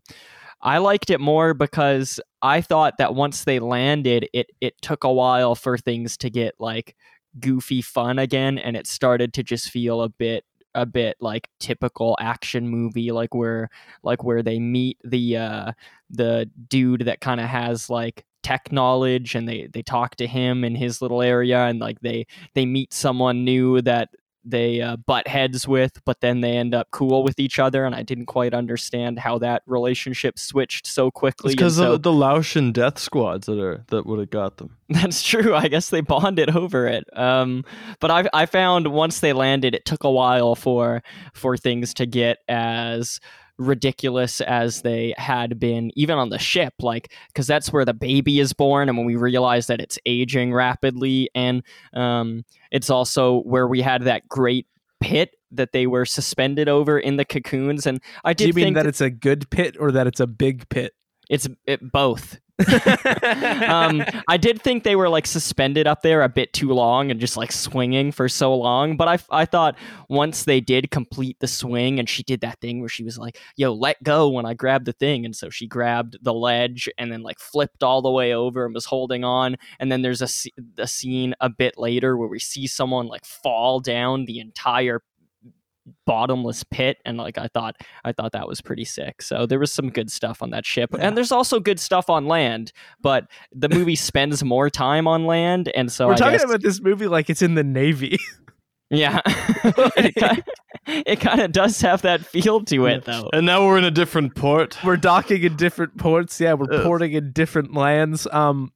I 0.62 0.78
liked 0.78 1.10
it 1.10 1.20
more 1.20 1.54
because 1.54 2.20
I 2.42 2.62
thought 2.62 2.98
that 2.98 3.16
once 3.16 3.44
they 3.44 3.60
landed, 3.60 4.28
it 4.34 4.52
it 4.62 4.80
took 4.82 5.04
a 5.04 5.12
while 5.12 5.56
for 5.56 5.78
things 5.78 6.18
to 6.18 6.30
get 6.30 6.56
like 6.60 6.96
goofy 7.40 7.82
fun 7.82 8.20
again, 8.20 8.58
and 8.58 8.78
it 8.78 8.88
started 8.88 9.34
to 9.34 9.44
just 9.44 9.70
feel 9.70 10.02
a 10.02 10.10
bit 10.10 10.46
a 10.76 10.86
bit 10.86 11.18
like 11.20 11.50
typical 11.60 12.18
action 12.20 12.68
movie, 12.68 13.12
like 13.12 13.34
where 13.34 13.70
like 14.04 14.24
where 14.24 14.44
they 14.44 14.60
meet 14.60 14.98
the 15.04 15.38
uh, 15.38 15.72
the 16.10 16.50
dude 16.68 17.06
that 17.06 17.22
kind 17.22 17.40
of 17.40 17.48
has 17.48 17.90
like 17.90 18.26
tech 18.44 18.72
knowledge 18.72 19.36
and 19.36 19.48
they 19.48 19.68
they 19.72 19.84
talk 19.84 20.16
to 20.16 20.28
him 20.28 20.64
in 20.64 20.74
his 20.74 21.02
little 21.02 21.22
area 21.22 21.66
and 21.66 21.80
like 21.80 22.00
they 22.02 22.26
they 22.56 22.66
meet 22.66 22.94
someone 22.94 23.46
new 23.46 23.82
that 23.82 24.10
they 24.44 24.82
uh, 24.82 24.96
butt 24.98 25.28
heads 25.28 25.68
with, 25.68 26.04
but 26.06 26.22
then 26.22 26.42
they 26.42 26.58
end 26.58 26.74
up 26.74 26.88
cool 26.92 27.24
with 27.24 27.40
each 27.40 27.60
other. 27.60 27.86
And 27.86 27.96
I 27.96 28.04
didn't 28.04 28.26
quite 28.26 28.54
understand 28.54 29.20
how 29.20 29.38
that 29.40 29.64
relationship 29.66 30.40
switched 30.40 30.88
so 30.88 31.12
quickly. 31.12 31.54
it's 31.54 31.56
because 31.56 31.78
so- 31.78 31.94
of 31.94 32.04
the 32.04 32.14
Laotian 32.14 32.72
death 32.72 33.00
squads 33.00 33.46
that 33.48 33.60
are 33.60 33.84
that 33.88 34.06
would 34.06 34.20
have 34.20 34.30
got 34.30 34.58
them. 34.58 34.78
that's 34.90 35.24
true. 35.24 35.56
I 35.56 35.68
guess 35.68 35.90
they 35.90 36.02
bonded 36.02 36.56
over 36.56 36.88
it. 36.88 37.06
Um, 37.18 37.64
but 38.00 38.12
I, 38.12 38.30
I 38.34 38.46
found 38.46 38.88
once 38.88 39.20
they 39.20 39.34
landed, 39.34 39.74
it 39.74 39.86
took 39.86 40.04
a 40.04 40.12
while 40.12 40.56
for 40.56 41.02
for 41.34 41.56
things 41.58 41.94
to 41.96 42.06
get 42.06 42.40
as 42.50 43.20
ridiculous 43.62 44.42
as 44.42 44.82
they 44.82 45.14
had 45.18 45.60
been 45.60 45.92
even 45.96 46.18
on 46.18 46.30
the 46.30 46.40
ship 46.40 46.74
like 46.80 47.14
because 47.28 47.48
that's 47.48 47.72
where 47.72 47.86
the 47.86 47.94
baby 47.94 48.40
is 48.40 48.54
born 48.54 48.90
and 48.90 48.98
when 48.98 49.06
we 49.06 49.16
realize 49.16 49.68
that 49.68 49.80
it's 49.80 50.00
aging 50.06 50.54
rapidly 50.54 51.30
and 51.36 51.64
um, 51.94 52.44
it's 52.72 52.90
also 52.90 53.42
where 53.42 53.68
we 53.68 53.82
had 53.82 54.04
that 54.04 54.28
great 54.28 54.68
pit 55.00 55.36
that 55.52 55.74
they 55.74 55.88
were 55.88 56.06
suspended 56.06 56.70
over 56.70 56.98
in 56.98 57.18
the 57.18 57.26
cocoons 57.26 57.86
and 57.86 58.02
i 58.24 58.34
do 58.34 58.48
you 58.48 58.54
mean 58.54 58.66
think 58.66 58.76
that 58.76 58.86
it's 58.86 59.02
a 59.02 59.10
good 59.10 59.50
pit 59.50 59.76
or 59.80 59.92
that 59.92 60.08
it's 60.08 60.20
a 60.20 60.28
big 60.28 60.68
pit? 60.70 60.94
It's 61.30 61.48
it, 61.66 61.92
both 61.92 62.40
um, 63.68 64.04
I 64.28 64.38
did 64.38 64.62
think 64.62 64.84
they 64.84 64.96
were 64.96 65.10
like 65.10 65.26
suspended 65.26 65.88
up 65.88 66.02
there 66.02 66.22
a 66.22 66.30
bit 66.30 66.54
too 66.54 66.70
long 66.70 67.12
and 67.12 67.20
just 67.20 67.38
like 67.38 67.52
swinging 67.52 68.12
for 68.12 68.30
so 68.30 68.54
long. 68.56 68.98
But 68.98 69.08
I, 69.08 69.42
I 69.42 69.46
thought 69.46 69.78
once 70.10 70.44
they 70.44 70.62
did 70.62 70.92
complete 70.92 71.40
the 71.40 71.48
swing 71.48 72.00
and 72.00 72.10
she 72.10 72.24
did 72.24 72.42
that 72.42 72.60
thing 72.62 72.80
where 72.80 72.90
she 72.90 73.04
was 73.04 73.18
like, 73.18 73.40
yo, 73.56 73.74
let 73.74 74.02
go 74.04 74.30
when 74.30 74.46
I 74.46 74.54
grabbed 74.54 74.86
the 74.86 74.94
thing. 74.94 75.26
And 75.26 75.36
so 75.36 75.50
she 75.50 75.68
grabbed 75.68 76.18
the 76.22 76.34
ledge 76.34 76.90
and 76.98 77.12
then 77.12 77.24
like 77.24 77.40
flipped 77.40 77.84
all 77.84 78.02
the 78.02 78.12
way 78.12 78.34
over 78.34 78.66
and 78.66 78.74
was 78.74 78.86
holding 78.86 79.24
on. 79.24 79.58
And 79.80 79.92
then 79.92 80.02
there's 80.02 80.22
a, 80.22 80.30
a 80.78 80.88
scene 80.88 81.36
a 81.40 81.50
bit 81.50 81.78
later 81.78 82.18
where 82.18 82.30
we 82.30 82.40
see 82.40 82.68
someone 82.68 83.08
like 83.08 83.26
fall 83.26 83.80
down 83.80 84.26
the 84.26 84.40
entire 84.40 85.02
bottomless 86.06 86.64
pit 86.64 86.98
and 87.06 87.18
like 87.18 87.38
i 87.40 87.48
thought 87.48 87.76
i 88.06 88.12
thought 88.12 88.32
that 88.34 88.48
was 88.48 88.62
pretty 88.62 88.86
sick 88.86 89.22
so 89.22 89.46
there 89.48 89.58
was 89.58 89.72
some 89.72 89.90
good 89.90 90.12
stuff 90.12 90.42
on 90.44 90.52
that 90.52 90.66
ship 90.66 90.94
and 91.00 91.18
there's 91.18 91.32
also 91.32 91.60
good 91.60 91.80
stuff 91.80 92.10
on 92.10 92.28
land 92.28 92.72
but 93.02 93.28
the 93.52 93.68
movie 93.68 93.96
spends 94.12 94.44
more 94.44 94.70
time 94.70 95.08
on 95.08 95.26
land 95.26 95.70
and 95.74 95.92
so 95.92 96.08
we're 96.08 96.14
I 96.14 96.18
talking 96.18 96.34
guess, 96.34 96.44
about 96.44 96.62
this 96.62 96.80
movie 96.82 97.08
like 97.08 97.30
it's 97.32 97.42
in 97.42 97.56
the 97.56 97.64
navy 97.64 98.18
Yeah, 98.94 99.22
it, 99.26 100.16
kind 101.22 101.40
it 101.40 101.46
of 101.46 101.52
does 101.54 101.80
have 101.80 102.02
that 102.02 102.26
feel 102.26 102.62
to 102.66 102.88
it, 102.88 103.06
though. 103.06 103.30
And 103.32 103.46
now 103.46 103.66
we're 103.66 103.78
in 103.78 103.86
a 103.86 103.92
different 103.92 104.36
port. 104.36 104.78
we're 104.84 104.98
docking 104.98 105.44
in 105.44 105.56
different 105.56 105.98
ports. 105.98 106.42
Yeah, 106.42 106.56
we're 106.56 106.68
Yes. 106.70 106.84
porting 106.84 107.14
in 107.14 107.32
different 107.32 107.74
lands. 107.74 108.28
Um, 108.34 108.74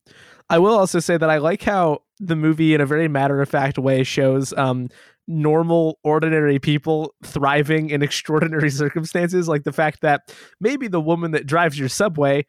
I 0.50 0.58
will 0.60 0.78
also 0.78 1.00
say 1.00 1.18
that 1.18 1.30
I 1.30 1.40
like 1.40 1.64
how 1.64 2.04
the 2.22 2.38
movie, 2.38 2.74
in 2.74 2.80
a 2.80 2.86
very 2.86 3.10
matter 3.10 3.42
of 3.42 3.50
fact 3.50 3.78
way, 3.78 4.04
shows 4.06 4.54
um 4.54 4.88
normal, 5.28 6.00
ordinary 6.04 6.60
people 6.60 7.14
thriving 7.24 7.90
in 7.90 8.02
extraordinary 8.02 8.70
circumstances. 8.70 9.48
Like 9.48 9.64
the 9.64 9.74
fact 9.74 10.02
that 10.02 10.34
maybe 10.60 10.88
the 10.88 11.02
woman 11.02 11.32
that 11.32 11.46
drives 11.46 11.78
your 11.78 11.90
subway 11.90 12.46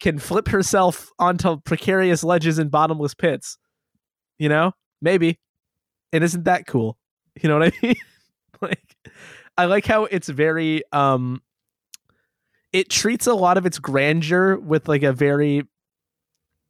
can 0.00 0.18
flip 0.18 0.48
herself 0.48 1.10
onto 1.18 1.60
precarious 1.60 2.24
ledges 2.24 2.58
and 2.58 2.70
bottomless 2.70 3.14
pits. 3.14 3.58
You 4.38 4.48
know, 4.48 4.72
maybe. 5.00 5.38
And 6.12 6.24
isn't 6.24 6.44
that 6.44 6.66
cool? 6.66 6.98
You 7.40 7.48
know 7.48 7.58
what 7.58 7.72
I 7.72 7.78
mean? 7.82 7.96
like, 8.60 8.96
I 9.56 9.64
like 9.66 9.86
how 9.86 10.04
it's 10.04 10.28
very 10.28 10.82
um 10.92 11.42
it 12.72 12.90
treats 12.90 13.28
a 13.28 13.34
lot 13.34 13.56
of 13.56 13.66
its 13.66 13.78
grandeur 13.78 14.56
with 14.58 14.88
like 14.88 15.04
a 15.04 15.12
very 15.12 15.62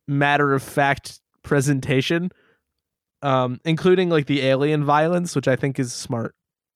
matter 0.07 0.53
of 0.53 0.63
fact 0.63 1.21
presentation 1.43 2.31
um 3.25 3.59
including 3.65 4.09
like 4.11 4.27
the 4.27 4.43
alien 4.43 4.85
violence 4.85 5.35
which 5.35 5.49
i 5.49 5.57
think 5.57 5.79
is 5.81 5.93
smart 5.93 6.35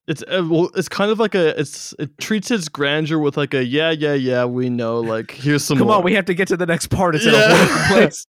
It's 0.09 0.23
uh, 0.23 0.43
well, 0.49 0.71
it's 0.75 0.89
kind 0.89 1.11
of 1.13 1.19
like 1.21 1.35
a 1.37 1.59
it's 1.61 1.95
it 1.99 2.17
treats 2.19 2.51
its 2.51 2.69
grandeur 2.69 3.19
with 3.19 3.37
like 3.37 3.55
a 3.55 3.63
yeah 3.65 3.91
yeah 3.93 4.15
yeah 4.15 4.45
we 4.47 4.69
know 4.71 4.99
like 5.01 5.31
here's 5.31 5.63
some 5.65 5.79
come 5.83 5.87
more. 5.89 5.97
on 5.99 6.03
we 6.05 6.15
have 6.15 6.25
to 6.25 6.35
get 6.35 6.49
to 6.49 6.57
the 6.57 6.67
next 6.67 6.87
part 6.89 7.15
it's 7.15 7.27
in 7.27 7.35
a 7.35 7.37
Yeah. 7.39 7.89
place 7.93 8.27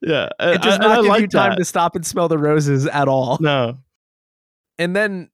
yeah, 0.00 0.28
it 0.38 0.62
does 0.62 0.74
I, 0.74 0.78
not 0.78 0.98
I 0.98 1.02
give 1.02 1.08
like 1.08 1.20
you 1.22 1.26
time 1.28 1.50
that. 1.52 1.56
to 1.58 1.64
stop 1.64 1.96
and 1.96 2.06
smell 2.06 2.28
the 2.28 2.38
roses 2.38 2.86
at 2.86 3.08
all 3.08 3.36
No, 3.40 3.78
and 4.78 4.94
then 4.94 5.30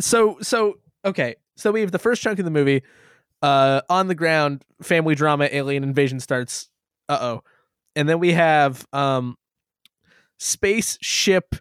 so 0.00 0.38
so 0.40 0.78
okay 1.04 1.34
so 1.56 1.70
we 1.72 1.80
have 1.82 1.92
the 1.92 1.98
first 1.98 2.22
chunk 2.22 2.38
of 2.38 2.44
the 2.44 2.50
movie 2.50 2.82
uh 3.42 3.80
on 3.90 4.08
the 4.08 4.14
ground 4.14 4.64
family 4.82 5.14
drama 5.14 5.48
alien 5.52 5.82
invasion 5.84 6.18
starts 6.20 6.70
uh-oh 7.08 7.42
and 7.94 8.08
then 8.08 8.18
we 8.20 8.32
have 8.32 8.86
um 8.92 9.36
spaceship 10.38 11.56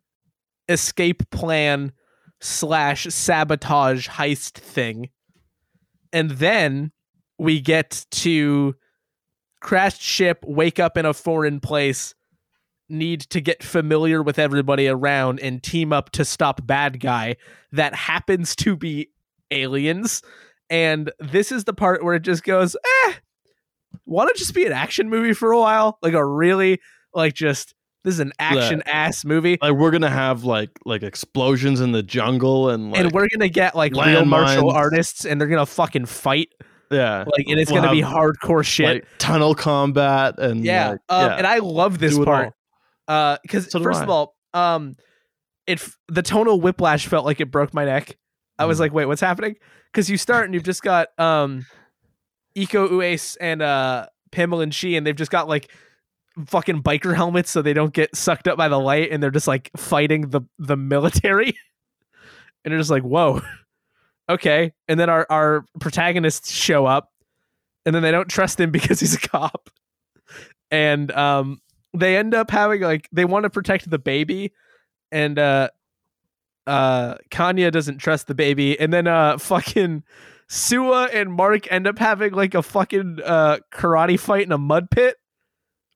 escape 0.70 1.30
plan 1.30 1.92
slash 2.40 3.06
sabotage 3.06 4.08
heist 4.10 4.54
thing. 4.54 5.10
And 6.14 6.32
then 6.32 6.92
we 7.38 7.60
get 7.60 8.06
to 8.12 8.76
crashed 9.60 10.02
ship 10.02 10.44
wake 10.46 10.80
up 10.80 10.98
in 10.98 11.06
a 11.06 11.14
foreign 11.14 11.60
place 11.60 12.14
need 12.90 13.22
to 13.22 13.42
get 13.42 13.64
familiar 13.64 14.24
with 14.24 14.40
everybody 14.40 14.88
around 14.88 15.40
and 15.42 15.62
team 15.62 15.92
up 15.92 16.10
to 16.12 16.24
stop 16.24 16.66
bad 16.66 17.00
guy 17.02 17.36
that 17.74 17.94
happens 17.94 18.56
to 18.56 18.78
be 18.78 19.10
aliens. 19.52 20.22
And 20.70 21.12
this 21.20 21.52
is 21.52 21.66
the 21.66 21.74
part 21.74 22.04
where 22.04 22.16
it 22.16 22.22
just 22.22 22.44
goes 22.44 22.76
eh 23.06 23.14
want 24.06 24.34
to 24.34 24.40
just 24.40 24.54
be 24.54 24.66
an 24.66 24.72
action 24.72 25.10
movie 25.10 25.34
for 25.34 25.52
a 25.52 25.60
while? 25.60 26.00
Like 26.02 26.14
a 26.14 26.26
really 26.26 26.80
like 27.14 27.34
just 27.34 27.76
this 28.04 28.14
is 28.14 28.20
an 28.20 28.32
action 28.40 28.82
ass 28.86 29.26
movie. 29.26 29.58
like 29.62 29.74
we're 29.74 29.92
gonna 29.92 30.10
have 30.10 30.44
like 30.44 30.70
like 30.86 31.04
explosions 31.04 31.82
in 31.82 31.92
the 31.92 32.04
jungle 32.04 32.70
and 32.70 32.92
like 32.92 33.02
and 33.02 33.12
we're 33.12 33.28
gonna 33.34 33.50
get 33.50 33.76
like 33.76 33.94
real 33.94 34.24
martial 34.26 34.72
artists 34.72 35.26
and 35.26 35.40
they're 35.42 35.48
gonna 35.48 35.66
fucking 35.66 36.06
fight. 36.06 36.50
Yeah. 36.90 37.26
Like 37.28 37.48
and 37.48 37.60
it's 37.60 37.70
We'll 37.72 37.82
gonna 37.82 37.94
be 37.94 38.02
hardcore 38.02 38.64
shit. 38.66 38.86
like 38.88 39.08
tunnel 39.18 39.54
combat 39.56 40.40
and 40.40 40.64
yeah, 40.64 40.92
like, 40.92 41.00
um, 41.10 41.26
yeah. 41.32 41.36
and 41.38 41.46
I 41.48 41.58
love 41.58 42.00
this 42.00 42.18
part 42.18 42.54
uh 43.10 43.38
because 43.42 43.70
So 43.70 43.82
first 43.82 44.02
of 44.02 44.10
all 44.10 44.36
um 44.54 44.96
it 45.66 45.86
the 46.08 46.22
tonal 46.22 46.62
whiplash 46.62 47.08
felt 47.08 47.26
like 47.26 47.42
it 47.42 47.52
broke 47.52 47.74
my 47.74 47.84
neck. 47.84 48.18
I 48.58 48.66
was 48.66 48.78
Mm. 48.78 48.82
like 48.82 48.94
wait 48.94 49.06
what's 49.06 49.20
happening? 49.22 49.56
Because 49.92 50.10
you 50.10 50.18
start 50.18 50.46
and 50.46 50.54
you've 50.54 50.64
just 50.64 50.82
got 50.82 51.10
um 51.20 51.66
Iko 52.56 52.90
Uwais 52.90 53.36
and 53.42 53.62
uh 53.62 54.08
Pamelyn 54.32 54.72
Chee 54.72 54.96
and 54.96 55.06
they've 55.06 55.16
just 55.16 55.32
got 55.32 55.48
like 55.50 55.70
fucking 56.46 56.84
biker 56.84 57.16
helmets 57.16 57.50
so 57.50 57.62
they 57.62 57.74
don't 57.74 57.94
get 57.94 58.16
sucked 58.16 58.48
up 58.48 58.58
by 58.58 58.68
the 58.68 58.80
light 58.80 59.12
and 59.12 59.22
they're 59.22 59.32
just 59.32 59.48
like 59.48 59.72
fighting 59.76 60.30
the 60.30 60.42
the 60.60 60.78
military. 60.78 61.58
And 62.66 62.74
they're 62.74 62.80
just 62.80 62.92
like 62.92 63.04
whoa. 63.04 63.42
Okay. 64.30 64.74
And 64.90 65.00
then 65.00 65.10
our 65.10 65.26
our 65.30 65.64
protagonists 65.80 66.52
show 66.52 66.86
up 66.86 67.14
and 67.86 67.96
then 67.96 68.04
they 68.04 68.12
don't 68.12 68.28
trust 68.28 68.60
him 68.60 68.72
because 68.72 69.00
he's 69.00 69.14
a 69.16 69.20
cop. 69.20 69.70
And 70.70 71.12
um 71.14 71.62
they 71.94 72.18
end 72.18 72.34
up 72.34 72.52
having 72.52 72.82
like 72.82 73.08
they 73.14 73.24
want 73.24 73.44
to 73.44 73.50
protect 73.50 73.90
the 73.90 74.00
baby 74.00 74.52
and 75.14 75.40
uh 75.40 75.70
uh 76.66 77.16
Kanya 77.32 77.72
doesn't 77.72 78.00
trust 78.00 78.28
the 78.28 78.36
baby. 78.36 78.78
And 78.78 78.92
then 78.92 79.08
uh 79.08 79.38
fucking 79.38 80.04
Sua 80.50 81.06
and 81.14 81.32
Mark 81.32 81.72
end 81.72 81.88
up 81.88 81.98
having 81.98 82.34
like 82.34 82.54
a 82.54 82.62
fucking 82.62 83.20
uh 83.24 83.60
karate 83.72 84.20
fight 84.20 84.46
in 84.46 84.52
a 84.52 84.58
mud 84.58 84.92
pit 84.92 85.16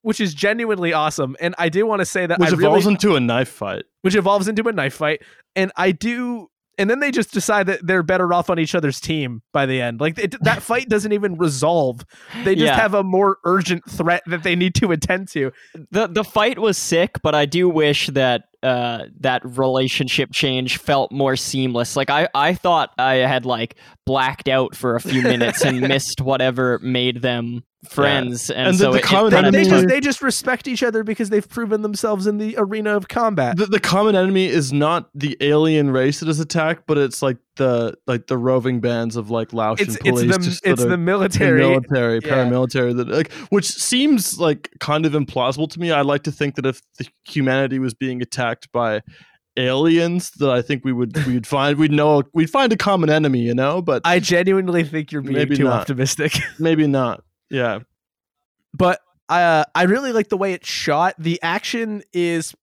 which 0.02 0.20
is 0.20 0.34
genuinely 0.34 0.94
awesome 0.94 1.36
and 1.40 1.54
I 1.58 1.70
do 1.70 1.86
want 1.86 2.00
to 2.00 2.06
say 2.06 2.26
that 2.26 2.40
which 2.40 2.50
I 2.50 2.54
evolves 2.54 2.86
really, 2.86 2.94
into 2.96 3.16
a 3.16 3.20
knife 3.20 3.50
fight. 3.50 3.84
which 4.02 4.16
evolves 4.16 4.48
into 4.48 4.68
a 4.68 4.72
knife 4.72 4.96
fight 4.96 5.22
and 5.56 5.72
I 5.76 5.92
do 5.92 6.48
and 6.78 6.90
then 6.90 7.00
they 7.02 7.12
just 7.12 7.32
decide 7.34 7.68
that 7.68 7.86
they're 7.86 8.02
better 8.02 8.34
off 8.34 8.50
on 8.50 8.58
each 8.58 8.74
other's 8.74 9.00
team 9.00 9.42
by 9.54 9.66
the 9.66 9.82
end 9.82 10.00
like 10.00 10.18
it, 10.18 10.36
that 10.44 10.64
fight 10.64 10.88
doesn't 10.90 11.12
even 11.12 11.36
resolve 11.38 12.04
they 12.44 12.56
just 12.56 12.66
Yeah. 12.66 12.76
have 12.80 12.94
a 12.94 13.04
more 13.04 13.38
urgent 13.46 13.84
threat 13.90 14.24
that 14.28 14.42
they 14.44 14.56
need 14.56 14.74
to 14.76 14.92
attend 14.92 15.28
to 15.30 15.52
the 15.92 16.08
the 16.08 16.24
fight 16.24 16.58
was 16.58 16.78
sick, 16.78 17.18
but 17.22 17.36
I 17.36 17.46
do 17.46 17.70
wish 17.70 18.08
that 18.08 18.44
uh, 18.64 19.06
that 19.22 19.42
relationship 19.44 20.30
change 20.32 20.78
felt 20.78 21.12
more 21.12 21.36
seamless. 21.36 21.96
Like 21.96 22.12
I, 22.12 22.30
I 22.36 22.54
thought 22.54 22.92
I 22.98 23.16
had 23.16 23.44
like 23.44 23.76
blacked 24.06 24.48
out 24.48 24.76
for 24.76 24.96
a 24.96 25.02
few 25.02 25.24
minutes 25.24 25.66
and 25.66 25.82
missed 25.88 26.22
whatever 26.22 26.78
made 26.84 27.24
them 27.24 27.64
friends, 27.90 28.50
and, 28.50 28.68
And 28.70 28.76
the- 28.76 28.80
so 28.84 28.92
the 28.92 28.98
it, 29.00 29.04
it 29.04 29.08
common 29.08 29.32
kinda 29.32 29.52
they, 29.52 29.64
they 29.64 29.70
enemy- 29.70 29.82
just 29.82 29.88
they 29.90 30.00
just 30.00 30.22
respect 30.22 30.68
each 30.68 30.84
other 30.84 31.04
because 31.04 31.30
they've 31.30 31.48
proven 31.48 31.82
themselves 31.82 32.28
in 32.28 32.38
the 32.38 32.56
arena 32.58 32.96
of 32.96 33.08
combat. 33.08 33.58
The, 33.58 33.66
the 33.66 33.80
common 33.80 34.16
enemy 34.16 34.46
is 34.46 34.72
not 34.72 35.10
the 35.16 35.36
alien 35.42 35.90
race 35.92 36.20
that 36.20 36.30
is 36.30 36.40
attacked, 36.40 36.84
but 36.88 36.98
it's 36.98 37.22
like 37.22 37.38
the 37.58 37.96
like 38.08 38.28
the 38.28 38.38
roving 38.38 38.80
bands 38.82 39.16
of 39.16 39.30
like 39.32 39.52
Laotian 39.52 39.88
it's 39.88 39.96
it's 39.98 40.10
police. 40.10 40.38
the 40.38 40.44
just 40.44 40.66
it's 40.66 40.84
the 40.84 40.98
military. 40.98 41.60
military, 41.60 42.20
Yeah. 42.24 42.30
paramilitary 42.30 42.96
that 42.98 43.08
like 43.10 43.32
which 43.50 43.68
seems 43.68 44.40
like 44.40 44.70
kind 44.80 45.06
of 45.06 45.14
implausible 45.14 45.70
to 45.72 45.80
me. 45.80 45.92
I 45.92 46.02
like 46.02 46.24
to 46.24 46.32
think 46.32 46.56
that 46.56 46.66
if 46.66 46.82
the 47.00 47.08
humanity 47.26 47.80
was 47.80 47.94
being 47.94 48.22
attacked 48.22 48.72
by 48.72 49.02
aliens, 49.58 50.32
that 50.32 50.50
I 50.50 50.62
think 50.62 50.86
we 50.86 50.94
would 50.94 51.16
we'd 51.26 51.46
find 51.48 51.78
we'd 51.78 51.92
know 51.92 52.24
we'd 52.34 52.50
find 52.50 52.72
a 52.72 52.78
common 52.78 53.10
enemy, 53.10 53.40
you 53.40 53.54
know, 53.54 53.82
but 53.82 54.02
I 54.06 54.20
genuinely 54.20 54.84
think 54.84 55.12
you're 55.12 55.22
being 55.22 55.34
Maybe 55.34 55.58
too 55.58 55.66
not. 55.66 55.82
optimistic. 55.82 56.38
maybe 56.60 56.88
not. 56.88 57.24
Yeah. 57.52 57.80
but 58.74 59.00
uh, 59.30 59.64
I 59.76 59.84
really 59.84 60.12
like 60.12 60.30
the 60.30 60.38
way 60.38 60.54
it's 60.54 60.68
shot. 60.68 61.16
The 61.18 61.40
action 61.42 62.04
is, 62.12 62.54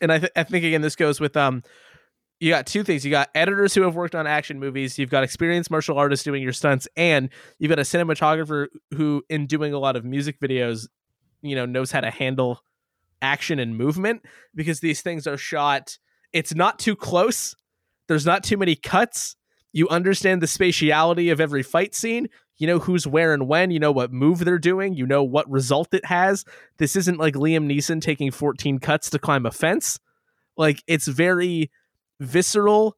and 0.00 0.10
I, 0.10 0.18
th- 0.18 0.32
I 0.34 0.42
think 0.44 0.64
again 0.64 0.80
this 0.80 0.96
goes 0.96 1.20
with 1.20 1.36
um, 1.36 1.62
you 2.40 2.50
got 2.50 2.66
two 2.66 2.82
things. 2.82 3.04
You 3.04 3.10
got 3.10 3.30
editors 3.34 3.74
who 3.74 3.82
have 3.82 3.94
worked 3.94 4.14
on 4.14 4.26
action 4.26 4.58
movies. 4.58 4.98
You've 4.98 5.10
got 5.10 5.24
experienced 5.24 5.70
martial 5.70 5.98
artists 5.98 6.24
doing 6.24 6.42
your 6.42 6.52
stunts, 6.52 6.88
and 6.96 7.30
you've 7.58 7.68
got 7.68 7.78
a 7.78 7.82
cinematographer 7.82 8.66
who, 8.94 9.22
in 9.28 9.46
doing 9.46 9.72
a 9.72 9.78
lot 9.78 9.96
of 9.96 10.04
music 10.04 10.40
videos, 10.40 10.88
you 11.42 11.54
know, 11.54 11.66
knows 11.66 11.92
how 11.92 12.00
to 12.00 12.10
handle 12.10 12.60
action 13.22 13.58
and 13.58 13.76
movement 13.76 14.22
because 14.54 14.80
these 14.80 15.02
things 15.02 15.26
are 15.26 15.36
shot. 15.38 15.98
It's 16.32 16.54
not 16.54 16.78
too 16.78 16.96
close. 16.96 17.54
There's 18.08 18.26
not 18.26 18.44
too 18.44 18.56
many 18.56 18.76
cuts. 18.76 19.36
You 19.72 19.88
understand 19.88 20.42
the 20.42 20.46
spatiality 20.46 21.30
of 21.32 21.40
every 21.40 21.62
fight 21.62 21.94
scene. 21.94 22.28
You 22.58 22.66
know 22.66 22.78
who's 22.78 23.06
where 23.06 23.34
and 23.34 23.46
when. 23.48 23.70
You 23.70 23.78
know 23.78 23.92
what 23.92 24.12
move 24.12 24.44
they're 24.44 24.58
doing. 24.58 24.94
You 24.94 25.06
know 25.06 25.22
what 25.22 25.50
result 25.50 25.92
it 25.92 26.04
has. 26.06 26.44
This 26.78 26.96
isn't 26.96 27.18
like 27.18 27.34
Liam 27.34 27.70
Neeson 27.70 28.00
taking 28.00 28.30
14 28.30 28.78
cuts 28.78 29.10
to 29.10 29.18
climb 29.18 29.46
a 29.46 29.50
fence. 29.50 29.98
Like 30.56 30.82
it's 30.86 31.06
very 31.06 31.70
visceral, 32.20 32.96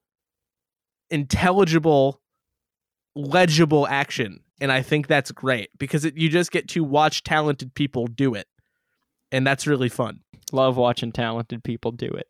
intelligible, 1.11 2.21
legible 3.17 3.87
action. 3.89 4.41
And 4.61 4.73
I 4.73 4.83
think 4.83 5.07
that's 5.07 5.31
great 5.31 5.71
because 5.79 6.05
it, 6.05 6.17
you 6.17 6.29
just 6.29 6.51
get 6.51 6.69
to 6.71 6.85
watch 6.85 7.23
talented 7.23 7.75
people 7.75 8.07
do 8.07 8.35
it. 8.35 8.47
And 9.31 9.47
that's 9.47 9.67
really 9.67 9.89
fun. 9.89 10.21
love 10.53 10.77
watching 10.77 11.13
talented 11.13 11.63
people 11.63 11.93
do 11.93 12.07
it. 12.07 12.27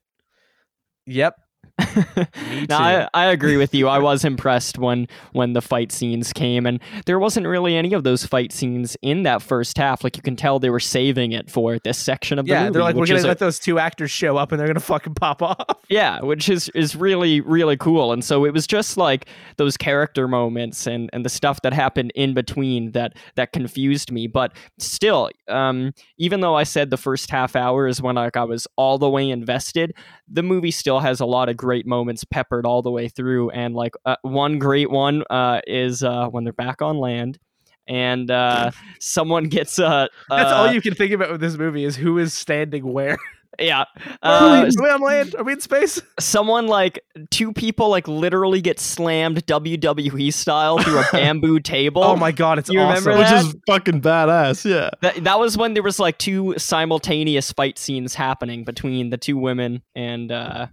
Yep. 1.06 1.34
No, 2.68 2.76
I, 2.76 3.08
I 3.14 3.26
agree 3.26 3.56
with 3.56 3.74
you. 3.74 3.88
I 3.88 3.98
was 3.98 4.24
impressed 4.24 4.78
when 4.78 5.06
when 5.32 5.52
the 5.52 5.62
fight 5.62 5.92
scenes 5.92 6.32
came, 6.32 6.66
and 6.66 6.80
there 7.06 7.18
wasn't 7.18 7.46
really 7.46 7.76
any 7.76 7.92
of 7.92 8.04
those 8.04 8.24
fight 8.24 8.52
scenes 8.52 8.96
in 9.02 9.22
that 9.22 9.42
first 9.42 9.78
half. 9.78 10.02
Like 10.02 10.16
you 10.16 10.22
can 10.22 10.36
tell 10.36 10.58
they 10.58 10.70
were 10.70 10.80
saving 10.80 11.32
it 11.32 11.50
for 11.50 11.78
this 11.78 11.98
section 11.98 12.38
of 12.38 12.46
the 12.46 12.52
yeah, 12.52 12.62
movie. 12.64 12.72
they're 12.74 12.82
like, 12.82 12.96
we're 12.96 13.06
gonna 13.06 13.18
is 13.18 13.24
a- 13.24 13.28
let 13.28 13.38
those 13.38 13.58
two 13.58 13.78
actors 13.78 14.10
show 14.10 14.36
up, 14.36 14.50
and 14.52 14.60
they're 14.60 14.66
gonna 14.66 14.80
fucking 14.80 15.14
pop 15.14 15.42
off. 15.42 15.64
yeah, 15.88 16.20
which 16.20 16.48
is 16.48 16.68
is 16.70 16.96
really 16.96 17.40
really 17.40 17.76
cool. 17.76 18.12
And 18.12 18.24
so 18.24 18.44
it 18.44 18.52
was 18.52 18.66
just 18.66 18.96
like 18.96 19.26
those 19.56 19.76
character 19.76 20.26
moments 20.26 20.86
and 20.86 21.08
and 21.12 21.24
the 21.24 21.30
stuff 21.30 21.62
that 21.62 21.72
happened 21.72 22.12
in 22.14 22.34
between 22.34 22.92
that 22.92 23.16
that 23.36 23.52
confused 23.52 24.10
me. 24.10 24.26
But 24.26 24.52
still, 24.78 25.30
um, 25.48 25.92
even 26.18 26.40
though 26.40 26.54
I 26.56 26.64
said 26.64 26.90
the 26.90 26.96
first 26.96 27.30
half 27.30 27.54
hour 27.54 27.86
is 27.86 28.02
when 28.02 28.16
like 28.16 28.36
I 28.36 28.44
was 28.44 28.66
all 28.76 28.98
the 28.98 29.08
way 29.08 29.30
invested, 29.30 29.94
the 30.30 30.42
movie 30.42 30.70
still 30.70 31.00
has 31.00 31.20
a 31.20 31.26
lot 31.26 31.48
of 31.48 31.56
great 31.56 31.86
moments 31.86 32.24
peppered 32.24 32.66
all 32.66 32.82
the 32.82 32.90
way 32.90 33.08
through. 33.08 33.50
And 33.50 33.74
like 33.74 33.94
uh, 34.04 34.16
one 34.22 34.58
great 34.58 34.90
one 34.90 35.24
uh, 35.30 35.60
is 35.66 36.02
uh, 36.02 36.28
when 36.28 36.44
they're 36.44 36.52
back 36.52 36.82
on 36.82 36.98
land. 36.98 37.38
And 37.86 38.30
uh, 38.30 38.70
someone 39.00 39.44
gets 39.44 39.78
uh, 39.78 40.08
That's 40.28 40.52
uh, 40.52 40.56
all 40.56 40.72
you 40.72 40.82
can 40.82 40.94
think 40.94 41.12
about 41.12 41.30
with 41.30 41.40
this 41.40 41.56
movie 41.56 41.84
is 41.84 41.96
who 41.96 42.18
is 42.18 42.34
standing 42.34 42.92
where. 42.92 43.18
Yeah, 43.60 43.84
are, 44.22 44.62
we, 44.62 44.68
uh, 44.68 44.70
are 44.78 44.82
we 44.82 44.90
on 44.90 45.00
land? 45.00 45.34
Are 45.36 45.44
we 45.44 45.52
in 45.52 45.60
space? 45.60 46.00
someone 46.20 46.68
like 46.68 47.04
two 47.30 47.52
people 47.52 47.88
like 47.88 48.06
literally 48.06 48.60
get 48.60 48.78
slammed 48.78 49.44
WWE 49.46 50.32
style 50.32 50.78
through 50.78 51.00
a 51.00 51.04
bamboo 51.12 51.58
table. 51.60 52.04
Oh 52.04 52.16
my 52.16 52.30
god, 52.32 52.58
it's 52.58 52.68
You 52.68 52.80
remember 52.80 53.10
awesome. 53.12 53.18
Which 53.18 53.28
that? 53.28 53.44
is 53.44 53.56
fucking 53.66 54.00
badass. 54.00 54.64
Yeah. 54.68 54.90
That, 55.02 55.24
that 55.24 55.40
was 55.40 55.56
when 55.56 55.74
there 55.74 55.82
was 55.82 55.98
like 55.98 56.18
two 56.18 56.54
simultaneous 56.56 57.50
fight 57.52 57.78
scenes 57.78 58.14
happening 58.14 58.64
between 58.64 59.10
the 59.10 59.16
two 59.16 59.36
women 59.36 59.82
and 59.94 60.30
uh 60.30 60.66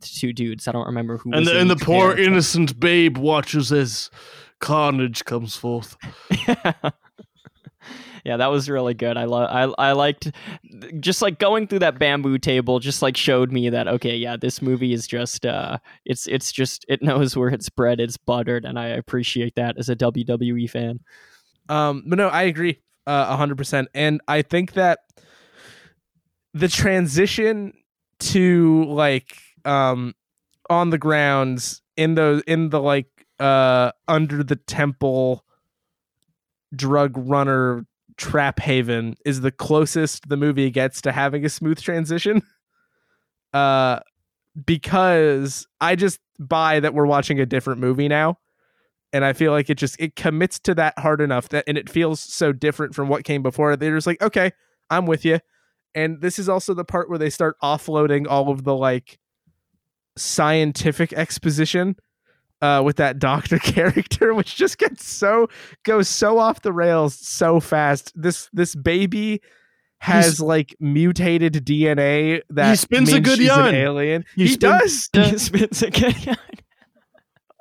two 0.00 0.32
dudes. 0.32 0.68
I 0.68 0.72
don't 0.72 0.86
remember 0.86 1.18
who. 1.18 1.30
And 1.32 1.40
was 1.40 1.48
the, 1.48 1.60
and 1.60 1.70
the 1.70 1.76
poor 1.76 2.08
character. 2.12 2.22
innocent 2.22 2.80
babe 2.80 3.16
watches 3.18 3.72
as 3.72 4.10
carnage 4.60 5.24
comes 5.24 5.56
forth. 5.56 5.96
yeah, 8.24 8.38
that 8.38 8.50
was 8.50 8.70
really 8.70 8.94
good. 8.94 9.16
I 9.16 9.24
love. 9.24 9.48
I 9.50 9.88
I 9.88 9.92
liked 9.92 10.30
just 10.98 11.20
like 11.20 11.38
going 11.38 11.66
through 11.66 11.80
that 11.80 11.98
bamboo 11.98 12.38
table. 12.38 12.78
Just 12.80 13.02
like 13.02 13.16
showed 13.16 13.52
me 13.52 13.68
that 13.68 13.86
okay, 13.86 14.16
yeah, 14.16 14.36
this 14.36 14.62
movie 14.62 14.92
is 14.92 15.06
just 15.06 15.44
uh, 15.44 15.78
it's 16.06 16.26
it's 16.26 16.50
just 16.50 16.86
it 16.88 17.02
knows 17.02 17.36
where 17.36 17.50
it's 17.50 17.68
bread, 17.68 18.00
it's 18.00 18.16
buttered, 18.16 18.64
and 18.64 18.78
I 18.78 18.86
appreciate 18.86 19.54
that 19.56 19.76
as 19.78 19.88
a 19.88 19.96
WWE 19.96 20.70
fan. 20.70 21.00
Um, 21.68 22.04
but 22.06 22.16
no, 22.16 22.28
I 22.28 22.42
agree 22.44 22.80
uh, 23.06 23.36
hundred 23.36 23.58
percent, 23.58 23.88
and 23.94 24.20
I 24.28 24.42
think 24.42 24.72
that 24.72 25.00
the 26.54 26.68
transition 26.68 27.74
to 28.20 28.84
like 28.84 29.36
um 29.64 30.14
on 30.70 30.90
the 30.90 30.98
grounds 30.98 31.82
in 31.96 32.14
those 32.14 32.42
in 32.46 32.70
the 32.70 32.80
like 32.80 33.26
uh 33.40 33.90
under 34.08 34.42
the 34.42 34.56
temple 34.56 35.44
drug 36.74 37.12
runner 37.16 37.84
trap 38.16 38.60
haven 38.60 39.14
is 39.24 39.40
the 39.40 39.50
closest 39.50 40.28
the 40.28 40.36
movie 40.36 40.70
gets 40.70 41.00
to 41.00 41.12
having 41.12 41.44
a 41.44 41.48
smooth 41.48 41.80
transition 41.80 42.42
uh 43.52 43.98
because 44.66 45.66
i 45.80 45.96
just 45.96 46.20
buy 46.38 46.80
that 46.80 46.94
we're 46.94 47.06
watching 47.06 47.40
a 47.40 47.46
different 47.46 47.80
movie 47.80 48.08
now 48.08 48.38
and 49.14 49.24
I 49.24 49.32
feel 49.32 49.52
like 49.52 49.70
it 49.70 49.78
just 49.78 49.98
it 50.00 50.16
commits 50.16 50.58
to 50.58 50.74
that 50.74 50.98
hard 50.98 51.20
enough 51.20 51.48
that 51.50 51.64
and 51.68 51.78
it 51.78 51.88
feels 51.88 52.18
so 52.20 52.50
different 52.52 52.96
from 52.96 53.08
what 53.08 53.22
came 53.22 53.44
before. 53.44 53.76
They're 53.76 53.94
just 53.94 54.08
like, 54.08 54.20
okay, 54.20 54.50
I'm 54.90 55.06
with 55.06 55.24
you. 55.24 55.38
And 55.94 56.20
this 56.20 56.40
is 56.40 56.48
also 56.48 56.74
the 56.74 56.84
part 56.84 57.08
where 57.08 57.18
they 57.18 57.30
start 57.30 57.56
offloading 57.62 58.26
all 58.28 58.50
of 58.50 58.64
the 58.64 58.74
like 58.74 59.20
scientific 60.16 61.12
exposition 61.12 61.94
uh, 62.64 62.82
with 62.82 62.96
that 62.96 63.18
doctor 63.18 63.58
character, 63.74 64.32
which 64.34 64.56
just 64.56 64.78
gets 64.78 65.04
so 65.06 65.48
goes 65.84 66.08
so 66.08 66.38
off 66.38 66.62
the 66.62 66.72
rails 66.72 67.14
so 67.14 67.60
fast. 67.60 68.12
This 68.14 68.48
this 68.52 68.74
baby 68.74 69.40
has 69.98 70.24
He's- 70.26 70.40
like 70.40 70.74
mutated 70.80 71.54
DNA 71.64 72.40
that 72.50 72.70
he 72.70 72.76
spins 72.76 73.12
a 73.12 73.20
good 73.20 73.38
she's 73.38 73.50
an 73.50 73.56
yarn. 73.58 73.74
alien. 73.74 74.24
He 74.36 74.46
He, 74.46 74.48
spins- 74.54 75.08
does. 75.08 75.30
He 75.30 75.38
spits 75.38 75.82
again. 75.82 76.36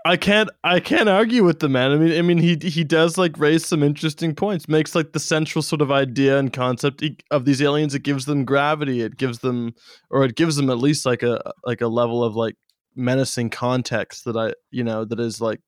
I 0.05 0.17
can't 0.17 0.49
I 0.65 0.81
can't 0.81 1.07
argue 1.07 1.45
with 1.45 1.59
the 1.59 1.69
man. 1.69 1.91
I 1.91 1.95
mean 1.95 2.11
I 2.19 2.21
mean 2.21 2.37
he 2.37 2.57
he 2.61 2.83
does 2.83 3.17
like 3.17 3.39
raise 3.39 3.65
some 3.65 3.81
interesting 3.81 4.35
points. 4.35 4.67
Makes 4.67 4.95
like 4.95 5.13
the 5.13 5.19
central 5.19 5.61
sort 5.61 5.81
of 5.81 5.93
idea 5.93 6.37
and 6.37 6.51
concept 6.51 7.01
e- 7.01 7.17
of 7.31 7.45
these 7.45 7.61
aliens. 7.61 7.95
It 7.95 8.03
gives 8.03 8.25
them 8.25 8.43
gravity. 8.43 8.99
It 8.99 9.15
gives 9.15 9.39
them 9.39 9.73
or 10.09 10.25
it 10.25 10.35
gives 10.35 10.57
them 10.57 10.69
at 10.69 10.77
least 10.79 11.05
like 11.05 11.23
a 11.23 11.53
like 11.65 11.79
a 11.79 11.87
level 11.87 12.21
of 12.21 12.35
like 12.35 12.55
menacing 12.95 13.49
context 13.49 14.25
that 14.25 14.35
I 14.37 14.53
you 14.71 14.83
know 14.83 15.05
that 15.05 15.19
is 15.19 15.39
like 15.41 15.61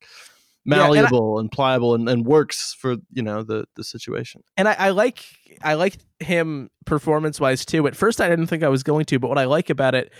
Yeah, 0.65 0.73
and 0.73 0.73
I- 0.73 0.78
malleable 0.88 1.39
and, 1.39 1.51
pliable 1.51 1.95
and, 1.95 2.07
and 2.09 2.26
works 2.26 2.73
for 2.80 2.95
you 3.11 3.21
know 3.23 3.43
the 3.43 3.65
the 3.76 3.84
situation. 3.84 4.41
and 4.57 4.67
I, 4.67 4.73
I 4.73 4.89
like 4.91 5.26
I 5.61 5.73
like 5.76 5.97
him 6.19 6.69
performance 6.86 7.39
wise 7.39 7.65
too. 7.65 7.88
At 7.88 7.95
first, 7.95 8.21
I 8.21 8.30
didn't 8.30 8.47
think 8.47 8.63
I 8.63 8.69
was 8.69 8.84
going 8.84 9.05
to, 9.05 9.19
but 9.19 9.28
what 9.30 9.38
I 9.38 9.45
like 9.45 9.69
about 9.69 9.95
it 9.95 10.11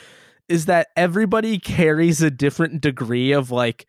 is 0.48 0.66
that 0.68 0.88
everybody 0.96 1.58
carries 1.58 2.22
a 2.22 2.30
different 2.30 2.82
degree 2.82 3.32
of 3.32 3.50
like 3.52 3.88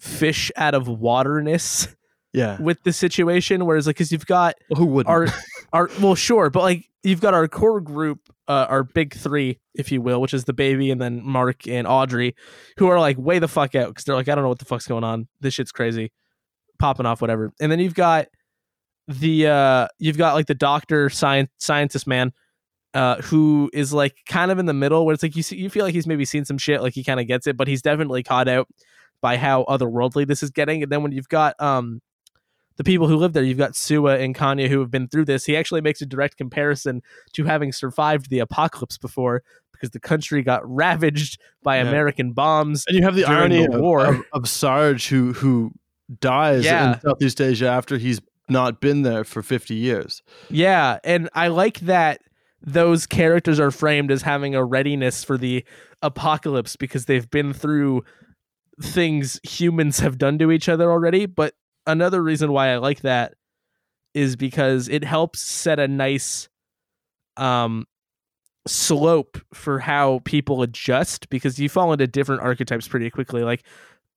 fish 0.00 0.50
out 0.56 0.74
of 0.74 0.88
waterness 0.88 1.86
Yeah. 2.32 2.60
with 2.60 2.82
the 2.82 2.92
situation. 2.92 3.64
Whereas, 3.66 3.86
like, 3.86 3.96
because 3.96 4.10
you've 4.10 4.26
got 4.26 4.54
Who 4.76 4.86
wouldn't? 4.86 5.10
our 5.10 5.26
our 5.72 5.88
well, 6.00 6.14
sure, 6.16 6.50
but 6.50 6.62
like 6.62 6.88
you've 7.04 7.20
got 7.20 7.34
our 7.34 7.46
core 7.48 7.80
group, 7.80 8.18
uh, 8.48 8.66
our 8.68 8.84
big 8.84 9.14
three, 9.14 9.60
if 9.74 9.92
you 9.92 10.00
will, 10.00 10.20
which 10.20 10.34
is 10.34 10.44
the 10.44 10.52
baby 10.52 10.90
and 10.90 11.00
then 11.00 11.24
Mark 11.24 11.66
and 11.68 11.86
Audrey, 11.86 12.34
who 12.76 12.88
are 12.88 12.98
like 12.98 13.18
way 13.18 13.38
the 13.38 13.48
fuck 13.48 13.74
out 13.74 13.88
because 13.88 14.04
they're 14.04 14.14
like, 14.14 14.28
I 14.28 14.34
don't 14.34 14.42
know 14.42 14.48
what 14.48 14.58
the 14.58 14.64
fuck's 14.64 14.86
going 14.86 15.04
on. 15.04 15.28
This 15.40 15.54
shit's 15.54 15.72
crazy, 15.72 16.12
popping 16.78 17.06
off, 17.06 17.20
whatever. 17.20 17.52
And 17.60 17.70
then 17.70 17.78
you've 17.78 17.94
got 17.94 18.26
the 19.08 19.46
uh, 19.46 19.88
you've 19.98 20.18
got 20.18 20.34
like 20.34 20.46
the 20.46 20.54
doctor, 20.54 21.08
science 21.10 21.50
scientist 21.58 22.06
man. 22.06 22.32
Uh, 22.94 23.16
who 23.22 23.70
is 23.72 23.94
like 23.94 24.14
kind 24.28 24.50
of 24.50 24.58
in 24.58 24.66
the 24.66 24.74
middle 24.74 25.06
where 25.06 25.14
it's 25.14 25.22
like 25.22 25.34
you 25.34 25.42
see, 25.42 25.56
you 25.56 25.70
feel 25.70 25.82
like 25.82 25.94
he's 25.94 26.06
maybe 26.06 26.26
seen 26.26 26.44
some 26.44 26.58
shit 26.58 26.82
like 26.82 26.92
he 26.92 27.02
kind 27.02 27.18
of 27.18 27.26
gets 27.26 27.46
it 27.46 27.56
but 27.56 27.66
he's 27.66 27.80
definitely 27.80 28.22
caught 28.22 28.48
out 28.48 28.68
by 29.22 29.38
how 29.38 29.64
otherworldly 29.66 30.26
this 30.26 30.42
is 30.42 30.50
getting 30.50 30.82
and 30.82 30.92
then 30.92 31.02
when 31.02 31.10
you've 31.10 31.30
got 31.30 31.58
um 31.58 32.02
the 32.76 32.84
people 32.84 33.08
who 33.08 33.16
live 33.16 33.32
there, 33.32 33.42
you've 33.42 33.58
got 33.58 33.76
Sua 33.76 34.16
and 34.16 34.34
Kanya 34.34 34.68
who 34.68 34.80
have 34.80 34.90
been 34.90 35.08
through 35.08 35.24
this. 35.26 35.44
He 35.44 35.56
actually 35.56 35.80
makes 35.80 36.00
a 36.02 36.06
direct 36.06 36.36
comparison 36.36 37.02
to 37.34 37.44
having 37.44 37.72
survived 37.72 38.30
the 38.30 38.38
apocalypse 38.38 38.98
before 38.98 39.42
because 39.72 39.90
the 39.90 40.00
country 40.00 40.42
got 40.42 40.62
ravaged 40.68 41.40
by 41.62 41.76
Yeah. 41.76 41.88
American 41.88 42.32
bombs. 42.32 42.84
and 42.88 42.96
you 42.96 43.02
have 43.04 43.14
the 43.14 43.24
irony 43.24 43.66
the 43.66 43.74
of, 43.74 43.80
war. 43.80 44.06
of, 44.06 44.22
of 44.32 44.48
Sarge 44.48 45.08
who 45.08 45.32
who 45.32 45.72
dies 46.20 46.64
Yeah. 46.64 46.94
in 46.94 47.00
Southeast 47.00 47.40
Asia 47.40 47.68
after 47.68 47.98
he's 47.98 48.20
not 48.48 48.80
been 48.80 49.02
there 49.02 49.24
for 49.24 49.42
50 49.42 49.74
years. 49.74 50.22
Yeah, 50.50 50.98
and 51.04 51.30
I 51.34 51.48
like 51.48 51.80
that 51.80 52.20
those 52.60 53.06
characters 53.06 53.58
are 53.58 53.70
framed 53.70 54.10
as 54.10 54.22
having 54.22 54.54
a 54.54 54.64
readiness 54.64 55.24
for 55.24 55.36
the 55.38 55.64
apocalypse 56.02 56.76
because 56.76 57.06
they've 57.06 57.28
been 57.30 57.52
through 57.52 58.04
things 58.80 59.40
humans 59.42 60.00
have 60.00 60.18
done 60.18 60.38
to 60.38 60.50
each 60.50 60.68
other 60.68 60.90
already. 60.90 61.26
But 61.26 61.54
another 61.86 62.22
reason 62.22 62.52
why 62.52 62.68
I 62.68 62.76
like 62.76 63.00
that 63.00 63.34
is 64.14 64.36
because 64.36 64.88
it 64.88 65.04
helps 65.04 65.40
set 65.40 65.78
a 65.78 65.88
nice 65.88 66.48
um 67.36 67.86
slope 68.66 69.38
for 69.52 69.78
how 69.78 70.20
people 70.24 70.62
adjust 70.62 71.28
because 71.30 71.58
you 71.58 71.68
fall 71.68 71.92
into 71.92 72.06
different 72.06 72.42
archetypes 72.42 72.86
pretty 72.86 73.10
quickly. 73.10 73.42
Like 73.42 73.64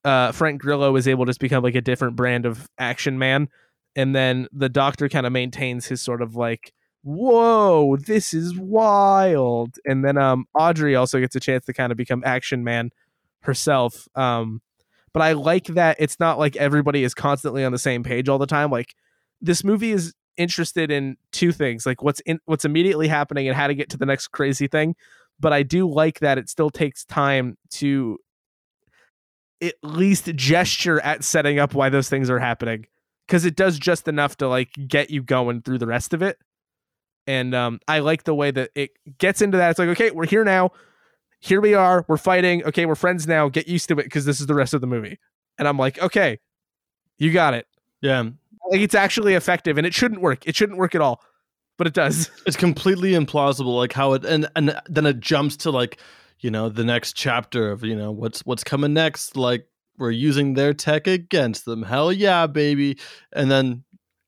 uh 0.03 0.32
Frank 0.32 0.61
Grillo 0.61 0.95
is 0.95 1.07
able 1.07 1.26
to 1.26 1.30
just 1.30 1.39
become 1.39 1.63
like 1.63 1.76
a 1.76 1.82
different 1.82 2.16
brand 2.16 2.45
of 2.45 2.70
action 2.78 3.18
man 3.18 3.49
and 3.95 4.16
then 4.16 4.47
the 4.51 4.70
doctor 4.70 5.07
kind 5.09 5.26
of 5.26 5.32
maintains 5.32 5.86
his 5.86 6.01
sort 6.01 6.22
of 6.22 6.36
like 6.36 6.74
whoa 7.03 7.97
this 7.97 8.34
is 8.34 8.57
wild 8.57 9.76
and 9.86 10.03
then 10.03 10.18
um 10.18 10.45
audrey 10.55 10.95
also 10.95 11.20
gets 11.20 11.36
a 11.36 11.39
chance 11.39 11.66
to 11.66 11.74
kind 11.74 11.91
of 11.91 11.97
become 11.97 12.24
action 12.26 12.63
man 12.63 12.89
herself 13.41 14.07
um 14.16 14.61
but 15.16 15.22
i 15.22 15.32
like 15.32 15.68
that 15.68 15.95
it's 15.97 16.20
not 16.20 16.38
like 16.38 16.57
everybody 16.57 17.05
is 17.05 17.13
constantly 17.13 17.63
on 17.63 17.72
the 17.72 17.80
same 17.80 18.03
page 18.03 18.28
all 18.28 18.38
the 18.38 18.45
time 18.45 18.70
like 18.70 18.93
this 19.39 19.63
movie 19.63 19.91
is 19.91 20.13
interested 20.36 20.91
in 20.91 21.16
two 21.32 21.53
things 21.53 21.86
like 21.86 22.03
what's 22.03 22.20
in 22.22 22.38
what's 22.45 22.66
immediately 22.66 23.07
happening 23.07 23.47
and 23.47 23.55
how 23.55 23.66
to 23.66 23.74
get 23.74 23.89
to 23.89 23.97
the 23.97 24.05
next 24.05 24.28
crazy 24.28 24.68
thing 24.68 24.93
but 25.39 25.53
i 25.53 25.63
do 25.63 25.89
like 25.89 26.20
that 26.20 26.38
it 26.38 26.49
still 26.49 26.70
takes 26.70 27.05
time 27.05 27.57
to 27.70 28.20
at 29.61 29.76
least 29.84 30.26
gesture 30.36 30.99
at 30.99 31.24
setting 31.24 31.59
up 31.59 31.74
why 31.74 31.88
those 31.88 32.09
things 32.09 32.30
are 32.30 32.39
happening 32.39 32.86
because 33.26 33.45
it 33.45 33.55
does 33.55 33.80
just 33.80 34.09
enough 34.09 34.36
to 34.36 34.49
like 34.49 34.72
get 34.86 35.09
you 35.09 35.24
going 35.24 35.61
through 35.61 35.78
the 35.78 35.88
rest 35.88 36.13
of 36.13 36.22
it. 36.22 36.38
And 37.26 37.55
um 37.55 37.80
i 37.88 37.99
like 37.99 38.26
the 38.26 38.36
way 38.36 38.51
that 38.51 38.70
it 38.76 38.91
gets 39.18 39.41
into 39.41 39.57
that 39.57 39.70
it's 39.70 39.80
like 39.80 39.89
okay 39.89 40.11
we're 40.11 40.28
here 40.28 40.43
now 40.43 40.72
here 41.46 41.62
we 41.62 41.74
are 41.74 42.04
we're 42.08 42.18
fighting 42.18 42.64
okay 42.66 42.86
we're 42.86 42.96
friends 42.96 43.28
now 43.28 43.48
get 43.50 43.68
used 43.68 43.88
to 43.88 43.93
it 44.00 44.04
because 44.04 44.26
this 44.26 44.41
is 44.41 44.48
the 44.48 44.56
rest 44.56 44.74
of 44.74 44.82
the 44.82 44.88
movie 44.88 45.20
and 45.60 45.68
i'm 45.68 45.78
like 45.78 46.00
okay 46.02 46.39
you 47.20 47.32
got 47.32 47.54
it 47.54 47.68
Yeah. 48.02 48.22
like 48.72 48.82
it's 48.82 48.96
actually 48.96 49.36
effective 49.36 49.78
and 49.78 49.86
it 49.86 49.93
shouldn't 49.93 50.22
work 50.22 50.48
it 50.48 50.56
shouldn't 50.56 50.78
work 50.80 50.96
at 50.96 51.02
all 51.02 51.22
but 51.78 51.88
it 51.88 51.93
does 51.93 52.30
It's 52.46 52.58
completely 52.58 53.12
implausible 53.12 53.78
like 53.78 53.93
how 53.93 54.14
it 54.14 54.26
and 54.26 54.48
and 54.56 54.76
then 54.89 55.06
it 55.06 55.20
jumps 55.20 55.56
to 55.58 55.72
like, 55.72 56.00
you 56.39 56.50
know, 56.52 56.68
the 56.70 56.84
next 56.84 57.14
chapter 57.14 57.72
of, 57.72 57.84
you 57.84 57.96
know, 57.96 58.12
what's 58.12 58.46
what's 58.46 58.64
coming 58.64 58.93
next 58.93 59.38
like 59.38 59.68
we're 59.98 60.12
using 60.12 60.56
their 60.56 60.74
tech 60.74 61.08
against 61.08 61.64
them. 61.66 61.82
Hell 61.84 62.12
yeah, 62.12 62.48
baby. 62.48 62.98
And 63.34 63.50
then 63.50 63.85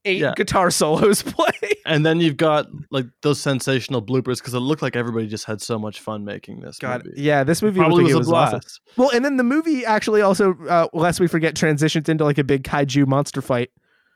eight 0.08 0.22
Yeah. 0.22 0.34
guitar 0.36 0.72
solos 0.72 1.22
play 1.36 1.52
and 1.86 2.06
then 2.06 2.20
you've 2.20 2.38
got 2.38 2.68
like 2.92 3.06
those 3.22 3.40
sensational 3.40 4.02
bloopers 4.02 4.38
because 4.40 4.54
it 4.54 4.60
looked 4.60 4.82
like 4.82 4.96
everybody 4.96 5.28
just 5.28 5.46
had 5.46 5.62
so 5.62 5.78
much 5.78 6.00
fun 6.00 6.26
making 6.26 6.62
this 6.62 6.78
god 6.80 7.06
movie. 7.06 7.22
yeah 7.22 7.44
this 7.44 7.62
movie 7.62 7.80
Probably 7.80 8.04
was 8.06 8.14
like 8.14 8.16
a 8.16 8.20
was 8.20 8.32
awesome. 8.32 8.60
blast. 8.60 8.82
Well, 8.96 9.12
and 9.14 9.24
then 9.24 9.38
the 9.38 9.44
movie 9.44 9.86
actually 9.86 10.22
also, 10.22 10.56
uh, 10.68 10.88
lest 10.94 11.20
we 11.20 11.28
forget, 11.28 11.56
transitions 11.56 12.10
into 12.10 12.24
like 12.24 12.38
a 12.40 12.44
big 12.44 12.64
kaiju 12.64 13.06
monster 13.08 13.42
fight 13.42 13.70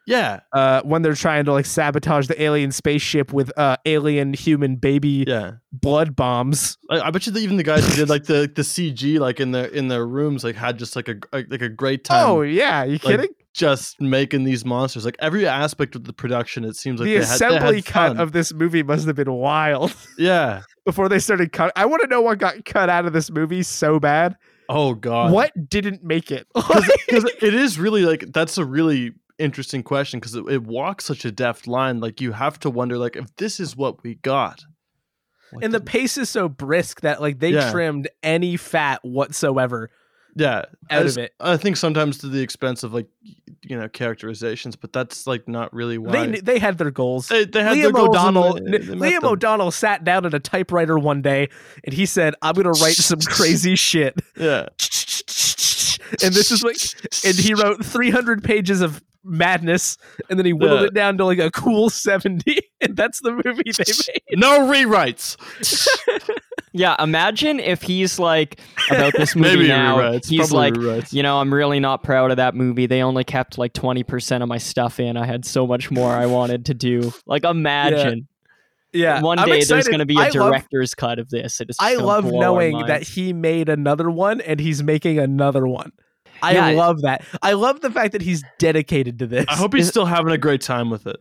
Yeah, 0.08 0.40
uh, 0.54 0.82
when 0.82 1.04
they're 1.04 1.14
trying 1.14 1.46
to 1.46 1.52
like 1.54 1.68
sabotage 1.68 2.28
the 2.28 2.42
alien 2.42 2.72
spaceship 2.72 3.32
with 3.32 3.52
uh, 3.58 3.78
alien 3.86 4.34
human 4.34 4.76
baby 4.78 5.26
yeah. 5.28 5.54
blood 5.72 6.16
bombs. 6.16 6.78
I, 6.90 7.02
I 7.02 7.12
bet 7.12 7.28
you 7.28 7.32
that 7.34 7.40
even 7.40 7.58
the 7.58 7.64
guys 7.64 7.86
who 7.88 7.94
did 7.96 8.10
like 8.10 8.24
the 8.26 8.52
the 8.54 8.64
CG 8.64 9.20
like 9.20 9.40
in 9.40 9.52
their 9.52 9.66
in 9.68 9.88
their 9.90 10.06
rooms 10.08 10.44
like 10.44 10.56
had 10.56 10.80
just 10.80 10.96
like 10.96 11.08
a 11.08 11.18
like 11.32 11.62
a 11.62 11.70
great 11.70 12.04
time. 12.04 12.28
oh 12.28 12.42
yeah, 12.42 12.84
you 12.84 12.98
kidding? 12.98 13.30
Just 13.54 14.00
making 14.00 14.44
these 14.44 14.64
monsters. 14.66 15.06
Like 15.06 15.18
every 15.20 15.46
aspect 15.46 15.96
of 15.96 16.06
the 16.06 16.14
production, 16.14 16.64
it 16.64 16.76
seems 16.76 17.00
like 17.00 17.08
the 17.08 17.14
they 17.18 17.26
had, 17.26 17.36
assembly 17.36 17.82
cut 17.82 18.10
fun. 18.10 18.20
of 18.20 18.32
this 18.32 18.54
movie 18.54 18.84
must 18.84 19.06
have 19.08 19.16
been 19.16 19.32
wild 19.32 19.94
yeah. 20.18 20.62
before 20.86 21.10
they 21.10 21.20
started 21.20 21.52
cut. 21.52 21.72
I 21.76 21.86
want 21.86 22.02
to 22.02 22.08
know 22.08 22.22
what 22.22 22.38
got 22.40 22.64
cut 22.66 22.90
out 22.90 23.06
of 23.06 23.14
this 23.14 23.30
movie 23.30 23.64
so 23.64 24.00
bad. 24.00 24.36
Oh 24.70 24.94
god. 24.94 25.34
what 25.34 25.52
didn't 25.70 26.04
make 26.04 26.32
it? 26.32 26.48
Because 26.56 27.26
it 27.42 27.54
is 27.54 27.78
really 27.78 28.06
like 28.06 28.32
that's 28.32 28.58
a 28.58 28.64
really 28.64 29.12
interesting 29.38 29.84
question 29.84 30.20
because 30.22 30.34
it, 30.34 30.46
it 30.48 30.64
walks 30.64 31.04
such 31.04 31.26
a 31.26 31.32
deft 31.32 31.68
line. 31.68 32.00
Like 32.00 32.22
you 32.22 32.32
have 32.32 32.58
to 32.62 32.70
wonder 32.70 32.98
like 32.98 33.18
if 33.18 33.36
this 33.36 33.60
is 33.60 33.76
what 33.76 34.02
we 34.02 34.16
got. 34.16 34.64
what 35.52 35.62
and 35.66 35.74
the 35.74 35.82
pace 35.82 36.18
is 36.18 36.30
so 36.30 36.48
brisk 36.48 37.02
that 37.02 37.20
like 37.20 37.40
they 37.40 37.50
Yeah. 37.50 37.70
trimmed 37.70 38.08
any 38.24 38.56
fat 38.56 39.00
whatsoever 39.04 39.90
yeah 40.36 40.64
I 40.90 40.98
out 40.98 41.04
just- 41.04 41.18
of 41.18 41.24
it. 41.26 41.34
I 41.40 41.58
think 41.58 41.78
sometimes 41.78 42.18
to 42.20 42.28
the 42.28 42.42
expense 42.42 42.84
of 42.84 42.94
like 42.94 43.08
you 43.64 43.78
know 43.78 43.88
characterizations, 43.88 44.76
but 44.76 44.92
that's 44.92 45.28
like 45.28 45.48
not 45.48 45.74
really 45.74 45.98
why 45.98 46.28
They 46.28 46.40
they 46.40 46.60
had 46.60 46.78
their 46.78 46.90
goals. 46.92 47.28
they, 47.28 47.46
they 47.46 47.62
had 47.64 47.78
their 47.78 47.92
goals 47.92 48.10
O'Donnell, 48.10 48.54
they- 48.56 48.78
they 48.80 48.96
Liam. 48.96 49.24
O'Donnell 49.24 49.72
sat 49.72 50.04
down 50.04 50.26
at 50.26 50.34
a 50.34 50.40
typewriter 50.40 50.98
one 50.98 51.22
day 51.22 51.50
and 51.84 51.94
he 51.94 52.06
said, 52.06 52.34
"I'm 52.42 52.56
gonna 52.56 52.70
write 52.72 52.96
some 52.96 53.20
crazy 53.20 53.76
shit." 53.76 54.20
Yeah. 54.38 54.68
And 56.24 56.34
this 56.34 56.52
is 56.52 56.62
like, 56.62 56.76
and 57.26 57.36
he 57.36 57.54
wrote 57.54 57.86
300 57.86 58.44
pages 58.44 58.82
of 58.82 59.02
madness, 59.24 59.98
and 60.30 60.38
then 60.40 60.46
he 60.46 60.54
whittled 60.54 60.82
Yeah. 60.82 60.88
it 60.88 60.94
down 60.94 61.18
to 61.18 61.26
like 61.26 61.40
a 61.40 61.52
cool 61.52 61.90
70, 61.90 62.58
and 62.82 62.96
that's 62.96 63.22
the 63.22 63.32
movie 63.32 63.72
they 63.72 63.84
made. 64.08 64.40
no 64.40 64.62
rewrites. 64.72 65.38
Yeah, 66.74 66.96
imagine 67.04 67.60
if 67.60 67.82
he's 67.82 68.18
like 68.18 68.62
about 68.90 69.12
this 69.12 69.36
movie 69.36 69.58
Maybe 69.58 69.68
now. 69.68 69.98
rewrites. 69.98 70.28
He's 70.30 70.50
Probably 70.52 70.58
like, 70.58 70.74
rewrites. 70.76 71.12
you 71.12 71.22
know, 71.22 71.38
I'm 71.42 71.54
really 71.54 71.82
not 71.82 72.02
proud 72.02 72.32
of 72.32 72.38
that 72.38 72.56
movie. 72.56 72.86
They 72.86 73.02
only 73.04 73.26
kept 73.26 73.58
like 73.58 73.74
20% 73.74 74.42
of 74.42 74.48
my 74.48 74.58
stuff 74.58 74.98
in. 74.98 75.18
I 75.18 75.26
had 75.26 75.44
so 75.44 75.68
much 75.68 75.92
more 75.92 76.10
I 76.14 76.28
wanted 76.28 76.68
to 76.68 76.74
do. 76.74 77.12
Like, 77.26 77.44
imagine 77.44 78.26
Yeah, 78.94 79.22
one 79.22 79.38
day 79.40 79.66
there's 79.66 79.88
going 79.90 80.00
to 80.00 80.06
be 80.06 80.16
I 80.18 80.28
a 80.28 80.32
love- 80.32 80.50
director's 80.52 80.94
cut 80.96 81.20
of 81.20 81.30
this. 81.30 81.60
It 81.60 81.72
is 81.72 81.76
I 81.78 81.96
love 81.96 82.24
knowing 82.32 82.86
that 82.88 83.04
he 83.04 83.34
made 83.34 83.68
another 83.68 84.10
one 84.10 84.40
and 84.40 84.58
he's 84.58 84.82
making 84.82 85.20
another 85.20 85.68
one. 85.68 85.92
I 86.44 86.54
Yeah. 86.54 86.68
love 86.70 87.02
that. 87.02 87.24
I 87.42 87.54
love 87.54 87.82
the 87.82 87.92
fact 87.92 88.12
that 88.14 88.22
he's 88.22 88.44
dedicated 88.60 89.20
to 89.20 89.28
this. 89.28 89.46
I 89.48 89.56
hope 89.56 89.74
he's 89.74 89.84
Is- 89.86 89.90
still 89.90 90.06
having 90.06 90.32
a 90.34 90.38
great 90.38 90.62
time 90.62 90.90
with 90.90 91.08
it. 91.08 91.18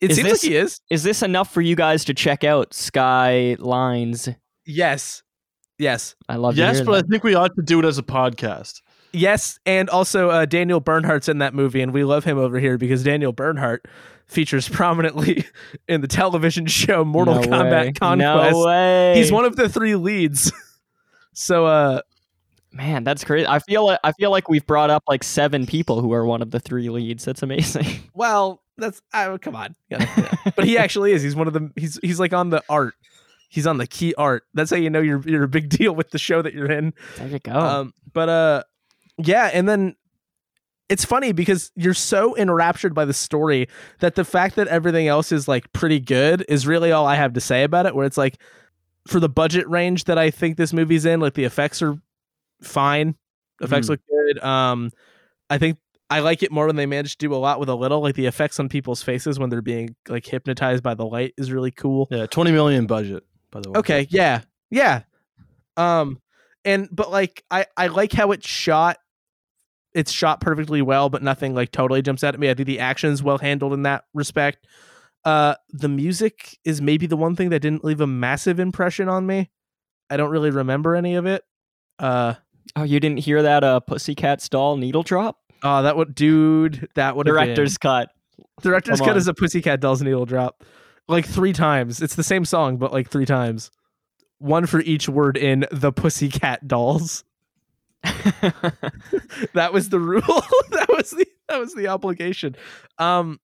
it 0.00 0.10
is 0.10 0.16
seems 0.16 0.28
this- 0.30 0.44
like 0.44 0.50
he 0.50 0.56
is. 0.56 0.80
Is 0.90 1.02
this 1.02 1.22
enough 1.22 1.52
for 1.52 1.60
you 1.60 1.76
guys 1.76 2.04
to 2.06 2.14
check 2.14 2.44
out 2.44 2.72
Skylines? 2.74 4.28
Yes, 4.66 5.22
yes, 5.78 6.14
I 6.28 6.36
love 6.36 6.56
yes, 6.56 6.72
to 6.72 6.76
hear 6.78 6.84
but 6.86 7.04
I 7.04 7.08
think 7.08 7.24
we 7.24 7.34
ought 7.34 7.54
to 7.56 7.62
do 7.62 7.78
it 7.80 7.84
as 7.84 7.98
a 7.98 8.02
podcast. 8.02 8.80
yes, 9.12 9.58
and 9.66 9.90
also 9.90 10.30
uh, 10.30 10.44
Daniel 10.46 10.80
Bernhardt's 10.80 11.28
in 11.28 11.38
that 11.38 11.54
movie, 11.54 11.80
and 11.80 11.92
we 11.92 12.04
love 12.04 12.24
him 12.24 12.38
over 12.38 12.58
here 12.60 12.78
because 12.78 13.02
Daniel 13.02 13.32
Bernhardt 13.32 13.86
features 14.26 14.68
prominently 14.68 15.44
in 15.88 16.00
the 16.02 16.06
television 16.06 16.66
show 16.66 17.04
Mortal 17.04 17.34
no 17.34 17.40
Kombat 17.40 17.70
way. 17.86 17.92
Conquest. 17.92 18.52
No 18.52 18.64
way. 18.66 19.14
He's 19.16 19.32
one 19.32 19.44
of 19.44 19.56
the 19.56 19.68
three 19.68 19.96
leads. 19.96 20.52
so, 21.34 21.66
uh, 21.66 22.00
Man, 22.72 23.02
that's 23.02 23.24
crazy. 23.24 23.46
I 23.46 23.58
feel 23.58 23.84
like 23.84 24.00
I 24.04 24.12
feel 24.12 24.30
like 24.30 24.48
we've 24.48 24.66
brought 24.66 24.90
up 24.90 25.02
like 25.08 25.24
seven 25.24 25.66
people 25.66 26.00
who 26.00 26.12
are 26.12 26.24
one 26.24 26.40
of 26.40 26.50
the 26.50 26.60
three 26.60 26.88
leads. 26.88 27.24
That's 27.24 27.42
amazing. 27.42 27.86
well, 28.14 28.62
that's 28.78 29.02
oh, 29.12 29.38
come 29.38 29.56
on, 29.56 29.74
Yeah, 29.88 30.06
yeah. 30.16 30.52
but 30.56 30.64
he 30.64 30.78
actually 30.78 31.12
is. 31.12 31.22
He's 31.22 31.34
one 31.34 31.48
of 31.48 31.52
the. 31.52 31.70
He's 31.76 31.98
he's 32.02 32.20
like 32.20 32.32
on 32.32 32.50
the 32.50 32.62
art. 32.68 32.94
He's 33.48 33.66
on 33.66 33.78
the 33.78 33.86
key 33.86 34.14
art. 34.14 34.44
That's 34.54 34.70
how 34.70 34.76
you 34.76 34.88
know 34.88 35.00
you're 35.00 35.22
you're 35.26 35.42
a 35.42 35.48
big 35.48 35.68
deal 35.68 35.94
with 35.94 36.10
the 36.10 36.18
show 36.18 36.42
that 36.42 36.54
you're 36.54 36.70
in. 36.70 36.94
There 37.16 37.28
you 37.28 37.40
go. 37.40 37.52
Um, 37.52 37.94
but 38.12 38.28
uh, 38.28 38.62
yeah, 39.18 39.50
and 39.52 39.68
then 39.68 39.96
it's 40.88 41.04
funny 41.04 41.32
because 41.32 41.72
you're 41.74 41.94
so 41.94 42.36
enraptured 42.36 42.94
by 42.94 43.04
the 43.04 43.12
story 43.12 43.68
that 43.98 44.14
the 44.14 44.24
fact 44.24 44.56
that 44.56 44.68
everything 44.68 45.08
else 45.08 45.32
is 45.32 45.48
like 45.48 45.72
pretty 45.72 45.98
good 45.98 46.44
is 46.48 46.66
really 46.66 46.92
all 46.92 47.06
I 47.06 47.16
have 47.16 47.32
to 47.32 47.40
say 47.40 47.64
about 47.64 47.86
it. 47.86 47.96
Where 47.96 48.06
it's 48.06 48.16
like, 48.16 48.38
for 49.08 49.18
the 49.18 49.28
budget 49.28 49.68
range 49.68 50.04
that 50.04 50.18
I 50.18 50.30
think 50.30 50.56
this 50.56 50.72
movie's 50.72 51.04
in, 51.04 51.18
like 51.18 51.34
the 51.34 51.44
effects 51.44 51.82
are 51.82 51.96
fine. 52.62 53.14
Effects 53.60 53.86
Mhm. 53.86 53.90
look 53.90 54.00
good. 54.08 54.42
Um, 54.44 54.90
I 55.48 55.58
think 55.58 55.78
I 56.08 56.20
like 56.20 56.42
it 56.42 56.50
more 56.50 56.66
when 56.66 56.76
they 56.76 56.86
manage 56.86 57.12
to 57.12 57.18
do 57.28 57.34
a 57.34 57.36
lot 57.36 57.60
with 57.60 57.68
a 57.68 57.74
little. 57.74 58.00
Like 58.00 58.14
the 58.16 58.26
effects 58.26 58.58
on 58.58 58.68
people's 58.68 59.02
faces 59.02 59.38
when 59.38 59.48
they're 59.50 59.62
being 59.62 59.94
like 60.08 60.26
hypnotized 60.26 60.82
by 60.82 60.94
the 60.94 61.04
light 61.06 61.34
is 61.36 61.52
really 61.52 61.70
cool. 61.70 62.08
Yeah, 62.10 62.26
twenty 62.26 62.52
million 62.52 62.86
budget, 62.86 63.22
by 63.50 63.60
the 63.60 63.70
way. 63.70 63.78
Okay, 63.78 64.06
yeah. 64.10 64.42
Yeah. 64.70 65.02
Um 65.76 66.20
and 66.64 66.88
but 66.90 67.10
like 67.10 67.44
I 67.50 67.66
I 67.76 67.86
like 67.88 68.12
how 68.12 68.32
it's 68.32 68.46
shot. 68.46 68.98
It's 69.94 70.12
shot 70.12 70.40
perfectly 70.40 70.82
well, 70.82 71.08
but 71.08 71.22
nothing 71.22 71.54
like 71.54 71.70
totally 71.72 72.02
jumps 72.02 72.22
out 72.24 72.34
at 72.34 72.40
me. 72.40 72.48
I 72.50 72.54
think 72.54 72.66
the 72.66 72.80
action's 72.80 73.22
well 73.22 73.38
handled 73.38 73.72
in 73.72 73.82
that 73.82 74.04
respect. 74.14 74.66
Uh 75.24 75.54
the 75.70 75.88
music 75.88 76.58
is 76.64 76.80
maybe 76.80 77.06
the 77.06 77.16
one 77.16 77.36
thing 77.36 77.50
that 77.50 77.60
didn't 77.60 77.84
leave 77.84 78.00
a 78.00 78.06
massive 78.06 78.58
impression 78.58 79.08
on 79.08 79.26
me. 79.26 79.50
I 80.08 80.16
don't 80.16 80.30
really 80.30 80.50
remember 80.50 80.96
any 80.96 81.14
of 81.14 81.26
it. 81.26 81.44
Uh 81.98 82.34
oh, 82.76 82.82
you 82.82 83.00
didn't 83.00 83.18
hear 83.18 83.42
that 83.42 83.64
uh 83.64 83.80
Pussycat 83.80 84.46
Doll 84.50 84.76
needle 84.76 85.02
drop? 85.02 85.38
oh 85.62 85.82
that 85.82 85.96
would 85.96 86.14
dude, 86.14 86.88
that 86.94 87.16
would 87.16 87.26
Director's 87.26 87.76
cut. 87.78 88.10
director's 88.62 88.98
come 88.98 89.06
cut 89.06 89.12
on. 89.12 89.18
is 89.18 89.28
a 89.28 89.34
Pussycat 89.34 89.80
Dolls 89.80 90.02
needle 90.02 90.24
drop. 90.26 90.64
Like 91.08 91.26
three 91.26 91.52
times. 91.52 92.00
It's 92.00 92.14
the 92.14 92.22
same 92.22 92.44
song, 92.44 92.76
but 92.76 92.92
like 92.92 93.10
three 93.10 93.26
times. 93.26 93.70
One 94.38 94.66
for 94.66 94.80
each 94.80 95.08
word 95.08 95.36
in 95.36 95.66
the 95.70 95.92
Pussycat 95.92 96.66
Dolls. 96.66 97.24
that 98.02 99.70
was 99.72 99.88
the 99.90 99.98
rule. 100.00 100.22
that 100.70 100.86
was 100.88 101.10
the 101.10 101.26
that 101.48 101.58
was 101.58 101.74
the 101.74 101.88
obligation. 101.88 102.56
Um 102.98 103.38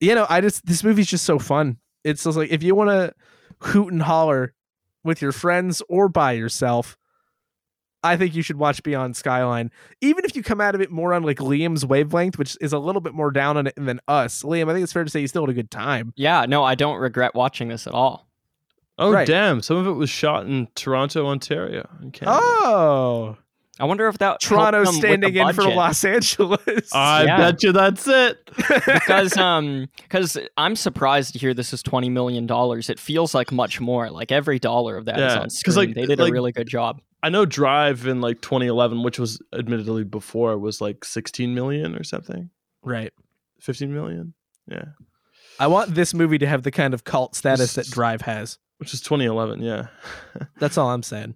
you 0.00 0.14
know, 0.14 0.26
I 0.28 0.40
just 0.40 0.66
this 0.66 0.82
movie's 0.82 1.06
just 1.06 1.24
so 1.24 1.38
fun. 1.38 1.78
It's 2.02 2.24
just 2.24 2.36
like 2.36 2.50
if 2.50 2.62
you 2.62 2.74
want 2.74 2.90
to 2.90 3.14
hoot 3.68 3.92
and 3.92 4.02
holler 4.02 4.52
with 5.04 5.22
your 5.22 5.32
friends 5.32 5.82
or 5.88 6.08
by 6.08 6.32
yourself, 6.32 6.96
I 8.04 8.16
think 8.16 8.34
you 8.36 8.42
should 8.42 8.58
watch 8.58 8.82
Beyond 8.82 9.16
Skyline. 9.16 9.70
Even 10.00 10.24
if 10.24 10.36
you 10.36 10.42
come 10.42 10.60
out 10.60 10.74
of 10.74 10.80
it 10.80 10.90
more 10.90 11.12
on 11.14 11.22
like 11.24 11.38
Liam's 11.38 11.84
wavelength, 11.84 12.38
which 12.38 12.56
is 12.60 12.72
a 12.72 12.78
little 12.78 13.00
bit 13.00 13.14
more 13.14 13.30
down 13.30 13.56
on 13.56 13.66
it 13.66 13.74
than 13.76 14.00
us. 14.06 14.42
Liam, 14.42 14.68
I 14.70 14.74
think 14.74 14.84
it's 14.84 14.92
fair 14.92 15.04
to 15.04 15.10
say 15.10 15.20
you 15.20 15.26
still 15.28 15.42
had 15.42 15.50
a 15.50 15.54
good 15.54 15.70
time. 15.70 16.12
yeah, 16.16 16.44
no, 16.46 16.62
I 16.62 16.74
don't 16.76 16.98
regret 16.98 17.34
watching 17.34 17.68
this 17.68 17.86
at 17.86 17.94
all. 17.94 18.28
Oh 18.96 19.10
Right. 19.10 19.26
damn! 19.26 19.60
Some 19.60 19.76
of 19.78 19.88
it 19.88 19.92
was 19.92 20.08
shot 20.08 20.46
in 20.46 20.68
Toronto, 20.76 21.26
Ontario, 21.26 21.88
in 22.00 22.12
Canada. 22.12 22.38
Oh, 22.40 23.36
I 23.80 23.86
wonder 23.86 24.06
if 24.06 24.18
that 24.18 24.40
Toronto 24.40 24.84
helped 24.84 25.00
them 25.00 25.10
with 25.10 25.20
the 25.20 25.26
standing 25.32 25.34
in 25.48 25.52
for. 25.52 25.62
Los 25.64 26.04
Angeles. 26.04 26.94
I 26.94 27.24
Yeah. 27.24 27.36
bet 27.38 27.62
you 27.64 27.72
that's 27.72 28.06
it. 28.06 28.38
because 28.56 29.36
um 29.36 29.88
because 29.96 30.38
I'm 30.56 30.76
surprised 30.76 31.32
to 31.32 31.40
hear 31.40 31.54
this 31.54 31.72
is 31.72 31.82
twenty 31.82 32.08
million 32.08 32.46
dollars. 32.46 32.88
It 32.88 33.00
feels 33.00 33.34
like 33.34 33.50
much 33.50 33.80
more. 33.80 34.10
Like 34.10 34.30
every 34.30 34.60
dollar 34.60 34.96
of 34.96 35.06
that 35.06 35.16
is 35.18 35.20
Yeah, 35.22 35.34
on 35.38 35.42
'cause, 35.46 35.58
screen. 35.58 35.76
like- 35.76 35.94
they 35.96 36.06
did 36.06 36.20
like- 36.20 36.30
a 36.30 36.32
really 36.32 36.52
good 36.52 36.68
job. 36.68 37.00
I 37.24 37.30
know 37.30 37.46
Drive 37.46 38.06
in 38.06 38.20
like 38.20 38.42
2011, 38.42 39.02
which 39.02 39.18
was 39.18 39.40
admittedly 39.54 40.04
before, 40.04 40.58
was 40.58 40.82
like 40.82 41.06
16 41.06 41.54
million 41.54 41.96
or 41.96 42.04
something, 42.04 42.50
right. 42.82 43.14
15 43.60 43.94
million. 43.94 44.34
Yeah, 44.70 44.84
I 45.58 45.68
want 45.68 45.94
this 45.94 46.12
movie 46.12 46.36
to 46.36 46.46
have 46.46 46.64
the 46.64 46.70
kind 46.70 46.92
of 46.92 47.04
cult 47.04 47.34
status 47.34 47.72
that 47.74 47.86
Drive 47.86 48.20
has. 48.20 48.58
which 48.76 48.92
is 48.92 49.00
2011. 49.00 49.62
Yeah, 49.62 49.86
That's 50.60 50.76
all 50.76 50.90
I'm 50.90 51.02
saying. 51.02 51.34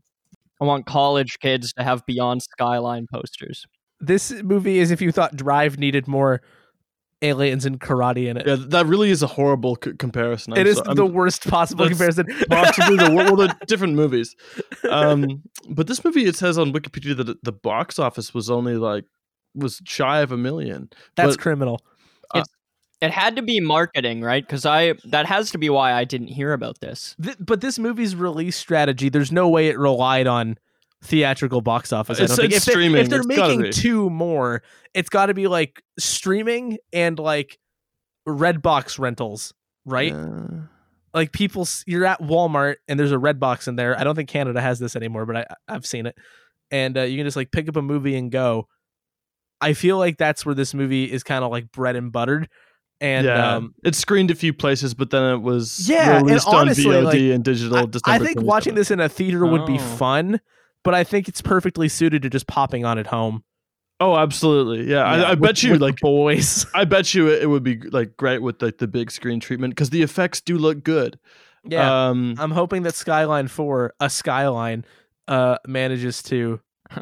I 0.60 0.66
want 0.66 0.84
college 0.84 1.38
kids 1.38 1.72
to 1.72 1.82
have 1.82 2.04
Beyond 2.04 2.42
Skyline 2.42 3.06
posters. 3.10 3.64
This 3.98 4.30
movie 4.42 4.80
is 4.80 4.90
if 4.90 5.00
you 5.00 5.10
thought 5.10 5.36
Drive 5.36 5.78
needed 5.78 6.06
more 6.06 6.42
aliens 7.22 7.64
and 7.66 7.80
karate 7.80 8.28
in 8.28 8.36
it. 8.36 8.46
yeah, 8.46 8.56
that 8.58 8.86
really 8.86 9.10
is 9.10 9.22
a 9.22 9.26
horrible 9.26 9.76
c- 9.82 9.92
comparison. 9.94 10.52
I'm 10.52 10.60
it 10.60 10.66
is 10.66 10.76
so- 10.78 10.84
I'm- 10.86 10.96
the 10.96 11.06
worst 11.06 11.48
possible 11.48 11.88
comparison. 11.88 12.26
possibly 12.50 12.96
the 12.96 13.10
well, 13.12 13.36
the 13.36 13.56
different 13.66 13.94
movies. 13.94 14.36
Um, 14.88 15.42
but 15.68 15.86
this 15.86 16.04
movie, 16.04 16.24
it 16.26 16.36
says 16.36 16.58
on 16.58 16.72
Wikipedia 16.72 17.16
that 17.16 17.42
the 17.44 17.52
box 17.52 17.98
office 17.98 18.32
was 18.32 18.48
only 18.50 18.76
like 18.76 19.04
was 19.54 19.80
shy 19.84 20.20
of 20.20 20.30
a 20.32 20.36
million. 20.36 20.90
That's 21.16 21.36
but- 21.36 21.42
criminal. 21.42 21.80
It 23.00 23.12
had 23.12 23.36
to 23.36 23.42
be 23.42 23.60
marketing, 23.60 24.22
right? 24.22 24.44
Because 24.44 24.66
I 24.66 24.94
that 25.04 25.24
has 25.26 25.52
to 25.52 25.58
be 25.58 25.70
why 25.70 25.92
I 25.92 26.02
didn't 26.02 26.26
hear 26.28 26.52
about 26.52 26.80
this. 26.80 27.14
Th- 27.22 27.36
but 27.38 27.60
this 27.60 27.78
movie's 27.78 28.16
release 28.16 28.56
strategy, 28.56 29.08
there's 29.08 29.30
no 29.30 29.48
way 29.48 29.68
it 29.68 29.78
relied 29.78 30.26
on 30.26 30.58
theatrical 31.04 31.60
box 31.60 31.92
office. 31.92 32.18
I 32.20 32.24
It's- 32.24 32.36
don't 32.36 32.44
think. 32.44 32.54
it's 32.54 32.66
If, 32.66 32.66
they, 32.66 32.72
streaming. 32.72 33.00
if 33.02 33.08
they're 33.08 33.18
It's 33.20 33.28
making 33.28 33.70
two 33.72 34.10
more, 34.10 34.62
it's 34.94 35.08
got 35.08 35.26
to 35.26 35.34
be 35.34 35.46
like 35.46 35.82
streaming 35.98 36.78
and 36.92 37.18
like 37.18 37.58
Redbox 38.26 38.98
rentals, 38.98 39.54
right? 39.84 40.12
Uh, 40.12 40.66
Like 41.14 41.32
people, 41.32 41.66
you're 41.86 42.04
at 42.04 42.20
Walmart 42.20 42.76
and 42.86 43.00
there's 43.00 43.12
a 43.12 43.16
Redbox 43.16 43.66
in 43.68 43.76
there. 43.76 43.98
I 43.98 44.04
don't 44.04 44.14
think 44.14 44.28
Canada 44.28 44.60
has 44.60 44.78
this 44.78 44.94
anymore, 44.94 45.24
but 45.24 45.36
I, 45.36 45.46
I've 45.66 45.86
seen 45.86 46.04
it. 46.06 46.14
And 46.70 46.98
uh, 46.98 47.02
you 47.02 47.16
can 47.16 47.26
just 47.26 47.36
like 47.36 47.50
pick 47.50 47.68
up 47.68 47.76
a 47.76 47.82
movie 47.82 48.14
and 48.16 48.30
go. 48.30 48.68
I 49.60 49.72
feel 49.72 49.96
like 49.98 50.18
that's 50.18 50.44
where 50.44 50.54
this 50.54 50.74
movie 50.74 51.10
is 51.10 51.22
kind 51.22 51.42
of 51.42 51.50
like 51.50 51.72
bread 51.72 51.96
and 51.96 52.12
buttered. 52.12 52.48
And 53.00 53.26
yeah, 53.26 53.54
um, 53.56 53.74
it 53.84 53.94
screened 53.94 54.30
a 54.30 54.34
few 54.34 54.52
places, 54.52 54.92
but 54.92 55.10
then 55.10 55.32
it 55.34 55.38
was 55.38 55.88
Yeah, 55.88 56.18
and 56.18 56.30
honestly, 56.46 56.94
on 56.96 57.04
VOD 57.04 57.04
like, 57.04 57.14
and 57.34 57.44
digital. 57.44 57.90
I, 58.04 58.16
I 58.16 58.18
think 58.18 58.42
watching 58.42 58.74
this 58.74 58.90
in 58.90 59.00
a 59.00 59.08
theater 59.08 59.46
would 59.46 59.64
be 59.66 59.76
Oh. 59.76 59.96
fun, 59.96 60.40
but 60.88 60.94
I 60.94 61.04
think 61.04 61.28
it's 61.28 61.42
perfectly 61.42 61.86
suited 61.88 62.22
to 62.22 62.30
just 62.30 62.46
popping 62.46 62.86
on 62.86 62.96
at 62.98 63.08
home. 63.08 63.44
Oh, 64.00 64.16
absolutely. 64.16 64.88
Yeah, 64.90 65.16
Yeah, 65.16 65.24
I, 65.26 65.28
I 65.28 65.30
with- 65.32 65.40
bet 65.40 65.62
you 65.62 65.76
like 65.76 65.98
boys. 66.00 66.64
I 66.74 66.84
bet 66.86 67.12
you 67.12 67.26
it, 67.28 67.42
it 67.42 67.46
would 67.46 67.62
be 67.62 67.76
like 67.90 68.16
great 68.16 68.40
with 68.40 68.62
like 68.62 68.78
the 68.78 68.86
big 68.88 69.10
screen 69.10 69.38
treatment 69.40 69.72
because 69.74 69.90
the 69.90 70.02
effects 70.02 70.40
do 70.40 70.56
look 70.56 70.82
good. 70.84 71.18
Yeah, 71.64 72.08
Um, 72.08 72.36
I'm 72.38 72.52
hoping 72.52 72.84
that 72.84 72.94
Skyline 72.94 73.48
Four, 73.48 73.92
a 74.00 74.08
Skyline, 74.08 74.84
uh, 75.26 75.58
manages 75.66 76.22
to 76.22 76.60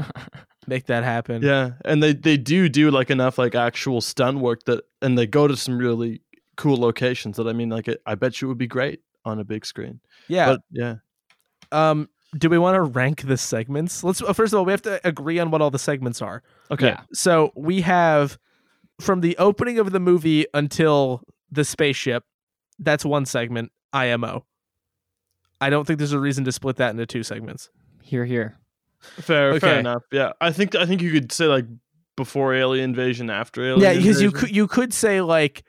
make 0.67 0.87
that 0.87 1.05
happen. 1.05 1.43
yeah, 1.43 1.73
and 1.85 2.03
they 2.03 2.13
they 2.15 2.37
do 2.37 2.69
do 2.69 2.91
like 2.91 3.11
enough 3.11 3.39
like 3.39 3.55
actual 3.55 4.01
stunt 4.01 4.39
work 4.41 4.65
that, 4.65 4.83
and 5.03 5.17
they 5.17 5.27
go 5.27 5.47
to 5.47 5.57
some 5.57 5.79
really 5.79 6.23
cool 6.57 6.77
locations 6.79 7.37
that 7.37 7.47
I 7.47 7.53
mean, 7.53 7.69
like 7.69 7.87
it, 7.87 8.01
I 8.07 8.15
bet 8.17 8.41
you 8.41 8.49
it 8.49 8.51
would 8.51 8.59
be 8.59 8.67
great 8.67 9.01
on 9.25 9.39
a 9.39 9.45
big 9.45 9.65
screen. 9.67 10.01
yeah. 10.29 10.47
But 10.47 10.61
yeah, 10.71 10.95
um, 11.71 12.09
do 12.39 12.49
we 12.49 12.59
want 12.59 12.75
to 12.75 12.83
rank 12.83 13.23
the 13.23 13.37
segments? 13.37 14.03
Let's 14.05 14.21
uh, 14.23 14.33
first 14.33 14.53
of 14.53 14.59
all, 14.59 14.65
we 14.65 14.73
have 14.73 14.83
to 14.83 15.01
agree 15.07 15.39
on 15.39 15.51
what 15.51 15.63
all 15.63 15.71
the 15.71 15.79
segments 15.79 16.21
are. 16.23 16.43
okay. 16.71 16.89
Yeah. 16.89 17.01
So 17.13 17.53
we 17.57 17.81
have 17.83 18.39
from 19.01 19.21
the 19.21 19.37
opening 19.39 19.79
of 19.79 19.93
the 19.93 20.01
movie 20.01 20.47
until 20.55 21.23
the 21.51 21.65
spaceship. 21.65 22.25
That's 22.79 23.05
one 23.05 23.27
segment. 23.27 23.71
IMO. 23.93 24.45
I 25.61 25.71
don't 25.71 25.87
think 25.87 25.99
there's 25.99 26.13
a 26.13 26.21
reason 26.21 26.45
to 26.45 26.53
split 26.53 26.77
that 26.77 26.91
into 26.91 27.07
two 27.07 27.23
segments. 27.23 27.71
Here, 28.03 28.25
here. 28.27 28.59
Fair, 29.01 29.51
Okay. 29.53 29.61
fair 29.61 29.79
enough. 29.81 30.03
Yeah, 30.13 30.33
I 30.41 30.53
think 30.53 30.75
I 30.75 30.85
think 30.87 31.01
you 31.03 31.13
could 31.13 31.33
say 31.33 31.47
like 31.47 31.65
before 32.17 32.55
alien 32.55 32.91
invasion, 32.91 33.31
after 33.31 33.63
alien. 33.65 33.81
yeah, 33.81 33.95
because 33.95 34.21
you 34.21 34.33
could 34.33 34.55
you 34.55 34.67
could 34.67 34.93
say 34.93 35.21
like 35.21 35.63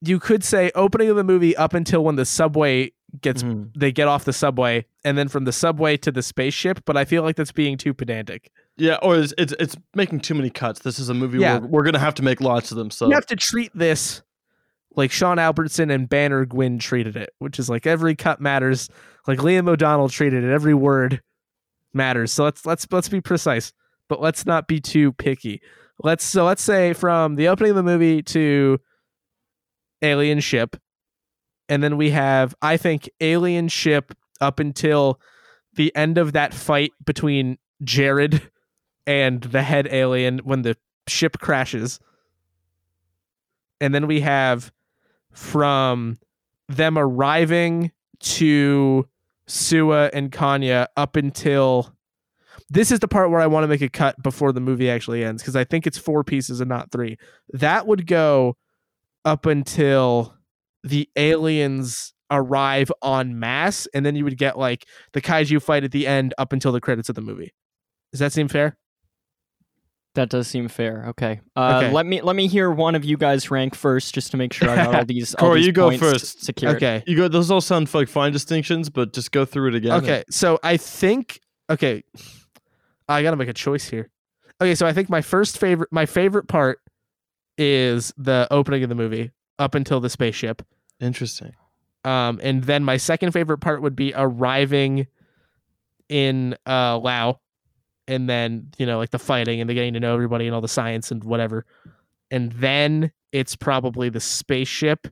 you 0.00 0.20
could 0.20 0.44
say 0.44 0.70
opening 0.74 1.08
of 1.08 1.16
the 1.16 1.24
movie 1.24 1.56
up 1.56 1.74
until 1.74 2.04
when 2.04 2.16
the 2.16 2.24
subway 2.24 2.92
gets 3.20 3.42
Mhm. 3.42 3.70
they 3.76 3.92
get 3.92 4.08
off 4.08 4.24
the 4.24 4.32
subway 4.32 4.86
and 5.04 5.16
then 5.16 5.28
from 5.28 5.44
the 5.44 5.52
subway 5.52 5.96
to 5.98 6.10
the 6.10 6.22
spaceship, 6.22 6.80
but 6.84 6.96
I 6.96 7.04
feel 7.04 7.22
like 7.22 7.36
that's 7.36 7.52
being 7.52 7.76
too 7.76 7.94
pedantic. 7.94 8.50
Yeah, 8.76 8.96
or 9.02 9.16
it's, 9.18 9.32
it's 9.38 9.54
it's 9.60 9.76
making 9.94 10.20
too 10.20 10.34
many 10.34 10.50
cuts. 10.50 10.80
This 10.80 10.98
is 10.98 11.08
a 11.08 11.14
movie 11.14 11.38
Yeah. 11.38 11.58
where 11.58 11.68
we're 11.68 11.82
gonna 11.84 11.98
have 12.00 12.14
to 12.14 12.22
make 12.22 12.40
lots 12.40 12.70
of 12.72 12.76
them. 12.76 12.90
So 12.90 13.06
You 13.08 13.14
have 13.14 13.26
to 13.26 13.36
treat 13.36 13.70
this 13.74 14.22
like 14.96 15.10
Sean 15.10 15.38
Albertson 15.38 15.90
and 15.90 16.08
Banner 16.08 16.44
Gwynn 16.44 16.78
treated 16.78 17.16
it, 17.16 17.30
which 17.38 17.58
is 17.58 17.68
like 17.68 17.86
every 17.86 18.14
cut 18.16 18.40
matters. 18.40 18.88
Like 19.26 19.38
Liam 19.40 19.68
O'Donnell 19.68 20.08
treated 20.08 20.44
it, 20.44 20.50
every 20.52 20.74
word 20.74 21.20
matters. 21.92 22.32
So 22.32 22.44
let's 22.44 22.66
let's 22.66 22.86
let's 22.90 23.08
be 23.08 23.20
precise, 23.20 23.72
but 24.08 24.20
let's 24.20 24.44
not 24.46 24.66
be 24.68 24.80
too 24.80 25.12
picky. 25.12 25.62
Let's 26.02 26.24
so 26.24 26.44
let's 26.44 26.62
say 26.62 26.92
from 26.92 27.36
the 27.36 27.46
opening 27.48 27.70
of 27.70 27.76
the 27.76 27.82
movie 27.84 28.22
to 28.22 28.78
Alien 30.02 30.40
Ship, 30.40 30.76
and 31.68 31.82
then 31.82 31.96
we 31.96 32.10
have 32.10 32.54
I 32.62 32.76
think 32.76 33.08
Alien 33.20 33.68
Ship 33.68 34.14
up 34.40 34.60
until 34.60 35.20
the 35.74 35.94
end 35.96 36.18
of 36.18 36.32
that 36.32 36.54
fight 36.54 36.92
between 37.04 37.58
Jared 37.82 38.50
and 39.06 39.42
the 39.42 39.62
head 39.62 39.88
alien 39.90 40.38
when 40.38 40.62
the 40.62 40.76
ship 41.06 41.38
crashes. 41.38 42.00
And 43.80 43.94
then 43.94 44.06
we 44.06 44.20
have 44.20 44.72
from 45.32 46.18
them 46.68 46.96
arriving 46.96 47.92
to 48.20 49.06
Sua 49.46 50.10
and 50.12 50.32
Kanya 50.32 50.88
up 50.96 51.16
until 51.16 51.94
this 52.70 52.90
is 52.90 53.00
the 53.00 53.08
part 53.08 53.30
where 53.30 53.40
I 53.40 53.46
want 53.46 53.64
to 53.64 53.68
make 53.68 53.82
a 53.82 53.90
cut 53.90 54.22
before 54.22 54.52
the 54.52 54.60
movie 54.60 54.88
actually 54.88 55.22
ends 55.22 55.42
because 55.42 55.56
I 55.56 55.64
think 55.64 55.86
it's 55.86 55.98
four 55.98 56.24
pieces 56.24 56.60
and 56.60 56.68
not 56.68 56.90
three. 56.90 57.18
That 57.52 57.86
would 57.86 58.06
go 58.06 58.56
up 59.24 59.44
until 59.44 60.33
the 60.84 61.08
aliens 61.16 62.12
arrive 62.30 62.92
en 63.04 63.38
masse, 63.38 63.86
and 63.94 64.04
then 64.06 64.14
you 64.14 64.22
would 64.24 64.38
get 64.38 64.56
like 64.58 64.84
the 65.12 65.20
kaiju 65.20 65.60
fight 65.62 65.82
at 65.84 65.90
the 65.92 66.06
end 66.06 66.34
up 66.38 66.52
until 66.52 66.70
the 66.72 66.80
credits 66.80 67.08
of 67.08 67.14
the 67.14 67.20
movie. 67.20 67.52
Does 68.12 68.20
that 68.20 68.32
seem 68.32 68.46
fair? 68.48 68.76
That 70.14 70.28
does 70.30 70.46
seem 70.46 70.68
fair. 70.68 71.06
Okay. 71.08 71.40
Uh, 71.56 71.80
Okay. 71.82 71.90
Let 71.92 72.06
me 72.06 72.20
let 72.22 72.36
me 72.36 72.46
hear 72.46 72.70
one 72.70 72.94
of 72.94 73.04
you 73.04 73.16
guys 73.16 73.50
rank 73.50 73.74
first, 73.74 74.14
just 74.14 74.30
to 74.30 74.36
make 74.36 74.52
sure 74.52 74.70
I 74.70 74.76
got 74.76 74.94
all 74.94 75.04
these. 75.06 75.34
all 75.34 75.48
Corey, 75.48 75.58
these 75.60 75.66
you 75.66 75.72
go 75.72 75.88
points 75.88 76.00
first. 76.02 76.44
Secured. 76.44 76.76
Okay. 76.76 77.02
you 77.06 77.16
go. 77.16 77.26
Those 77.26 77.50
all 77.50 77.60
sound 77.60 77.92
like 77.92 78.08
fine 78.08 78.30
distinctions, 78.32 78.90
but 78.90 79.12
just 79.12 79.32
go 79.32 79.44
through 79.44 79.68
it 79.70 79.74
again. 79.74 79.92
Okay, 80.04 80.22
so 80.30 80.60
I 80.62 80.76
think 80.76 81.40
okay, 81.68 82.04
I 83.08 83.22
gotta 83.24 83.36
make 83.36 83.48
a 83.48 83.52
choice 83.54 83.88
here. 83.88 84.08
Okay, 84.62 84.76
so 84.76 84.86
I 84.86 84.92
think 84.92 85.10
my 85.10 85.20
first 85.20 85.58
favorite, 85.58 85.88
my 85.90 86.06
favorite 86.06 86.46
part 86.46 86.78
is 87.58 88.12
the 88.16 88.46
opening 88.52 88.84
of 88.84 88.88
the 88.88 88.94
movie 88.94 89.32
up 89.58 89.74
until 89.74 89.98
the 89.98 90.08
spaceship, 90.10 90.62
Interesting. 91.00 91.52
um, 92.04 92.40
and 92.42 92.64
then 92.64 92.84
my 92.84 92.96
second 92.96 93.32
favorite 93.32 93.58
part 93.58 93.82
would 93.82 93.96
be 93.96 94.12
arriving 94.14 95.06
in 96.08 96.54
uh 96.66 96.98
Lao, 96.98 97.40
and 98.06 98.28
then 98.28 98.70
you 98.78 98.86
know 98.86 98.98
like 98.98 99.10
the 99.10 99.18
fighting 99.18 99.60
and 99.60 99.68
the 99.70 99.74
getting 99.74 99.94
to 99.94 100.00
know 100.00 100.14
everybody 100.14 100.46
and 100.46 100.54
all 100.54 100.60
the 100.60 100.68
science 100.68 101.10
and 101.10 101.24
whatever, 101.24 101.64
and 102.30 102.52
then 102.52 103.10
it's 103.32 103.56
probably 103.56 104.08
the 104.10 104.20
spaceship, 104.20 105.08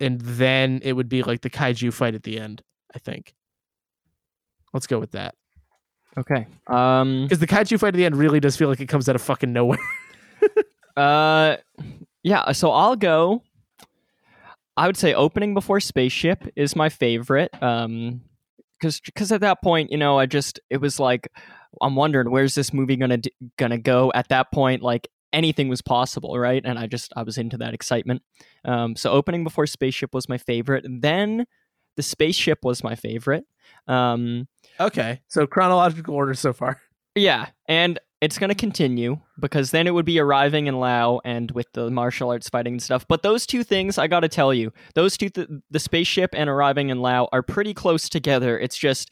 and 0.00 0.20
then 0.20 0.80
it 0.82 0.92
would 0.94 1.08
be 1.08 1.22
like 1.22 1.40
the 1.42 1.50
kaiju 1.50 1.92
fight 1.92 2.14
at 2.14 2.22
the 2.24 2.38
end. 2.38 2.62
I 2.94 2.98
think. 2.98 3.34
Let's 4.72 4.86
go 4.86 4.98
with 4.98 5.12
that. 5.12 5.34
Okay. 6.18 6.46
Um. 6.66 7.22
Because 7.24 7.38
the 7.38 7.46
kaiju 7.46 7.78
fight 7.78 7.88
at 7.88 7.94
the 7.94 8.04
end 8.04 8.16
really 8.16 8.40
does 8.40 8.56
feel 8.56 8.68
like 8.68 8.80
it 8.80 8.86
comes 8.88 9.08
out 9.08 9.14
of 9.16 9.22
fucking 9.22 9.52
nowhere. 9.52 9.78
Uh. 10.96 11.56
Yeah. 12.24 12.50
So 12.52 12.72
I'll 12.72 12.96
go. 12.96 13.42
I 14.80 14.86
would 14.86 14.96
say 14.96 15.12
opening 15.12 15.52
before 15.52 15.78
spaceship 15.78 16.48
is 16.56 16.74
my 16.74 16.88
favorite. 16.88 17.50
Um. 17.62 18.22
Because 18.80 18.98
because 18.98 19.30
at 19.30 19.42
that 19.42 19.60
point, 19.62 19.92
you 19.92 19.98
know, 19.98 20.18
I 20.18 20.24
just 20.24 20.58
it 20.70 20.78
was 20.78 20.98
like 20.98 21.30
I'm 21.82 21.96
wondering 21.96 22.30
where's 22.30 22.54
this 22.54 22.72
movie 22.72 22.96
gonna 22.96 23.18
d- 23.18 23.32
gonna 23.58 23.76
go. 23.76 24.10
At 24.14 24.28
that 24.28 24.50
point, 24.52 24.80
like 24.82 25.06
anything 25.34 25.68
was 25.68 25.82
possible, 25.82 26.38
right? 26.38 26.62
And 26.64 26.78
I 26.78 26.86
just 26.86 27.12
I 27.14 27.22
was 27.22 27.36
into 27.36 27.58
that 27.58 27.74
excitement. 27.74 28.22
Um. 28.64 28.96
So 28.96 29.10
opening 29.10 29.44
before 29.44 29.66
spaceship 29.66 30.14
was 30.14 30.30
my 30.30 30.38
favorite. 30.38 30.86
Then 30.88 31.44
the 31.96 32.02
spaceship 32.02 32.60
was 32.62 32.82
my 32.82 32.94
favorite. 32.94 33.44
Um. 33.86 34.48
okay. 34.80 35.20
So 35.28 35.46
chronological 35.46 36.14
order 36.14 36.32
so 36.32 36.54
far. 36.54 36.80
Yeah, 37.14 37.48
and 37.68 37.98
it's 38.20 38.38
going 38.38 38.48
to 38.48 38.54
continue 38.54 39.18
because 39.38 39.70
then 39.70 39.86
it 39.86 39.94
would 39.94 40.04
be 40.04 40.18
arriving 40.18 40.66
in 40.66 40.78
Lao 40.78 41.20
and 41.24 41.50
with 41.52 41.72
the 41.72 41.90
martial 41.90 42.30
arts 42.30 42.48
fighting 42.48 42.74
and 42.74 42.82
stuff. 42.82 43.06
But 43.08 43.22
those 43.22 43.46
two 43.46 43.64
things, 43.64 43.96
I 43.96 44.08
got 44.08 44.20
to 44.20 44.28
tell 44.28 44.52
you, 44.52 44.72
those 44.94 45.16
two, 45.16 45.30
th- 45.30 45.48
the 45.70 45.78
spaceship 45.80 46.30
and 46.34 46.50
arriving 46.50 46.90
in 46.90 47.00
Lao, 47.00 47.28
are 47.32 47.42
pretty 47.42 47.72
close 47.72 48.08
together. 48.08 48.58
It's 48.58 48.76
just 48.76 49.10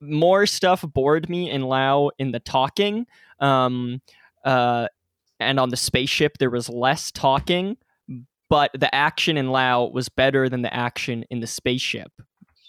more 0.00 0.44
stuff 0.46 0.82
bored 0.82 1.30
me 1.30 1.50
in 1.50 1.62
Lao 1.62 2.10
in 2.18 2.32
the 2.32 2.40
talking. 2.40 3.06
Um, 3.40 4.02
uh, 4.44 4.88
and 5.40 5.58
on 5.58 5.70
the 5.70 5.76
spaceship, 5.76 6.38
there 6.38 6.50
was 6.50 6.68
less 6.68 7.10
talking, 7.10 7.76
but 8.50 8.70
the 8.74 8.94
action 8.94 9.36
in 9.38 9.50
Lao 9.50 9.86
was 9.86 10.08
better 10.10 10.48
than 10.48 10.62
the 10.62 10.72
action 10.74 11.24
in 11.30 11.40
the 11.40 11.46
spaceship. 11.46 12.12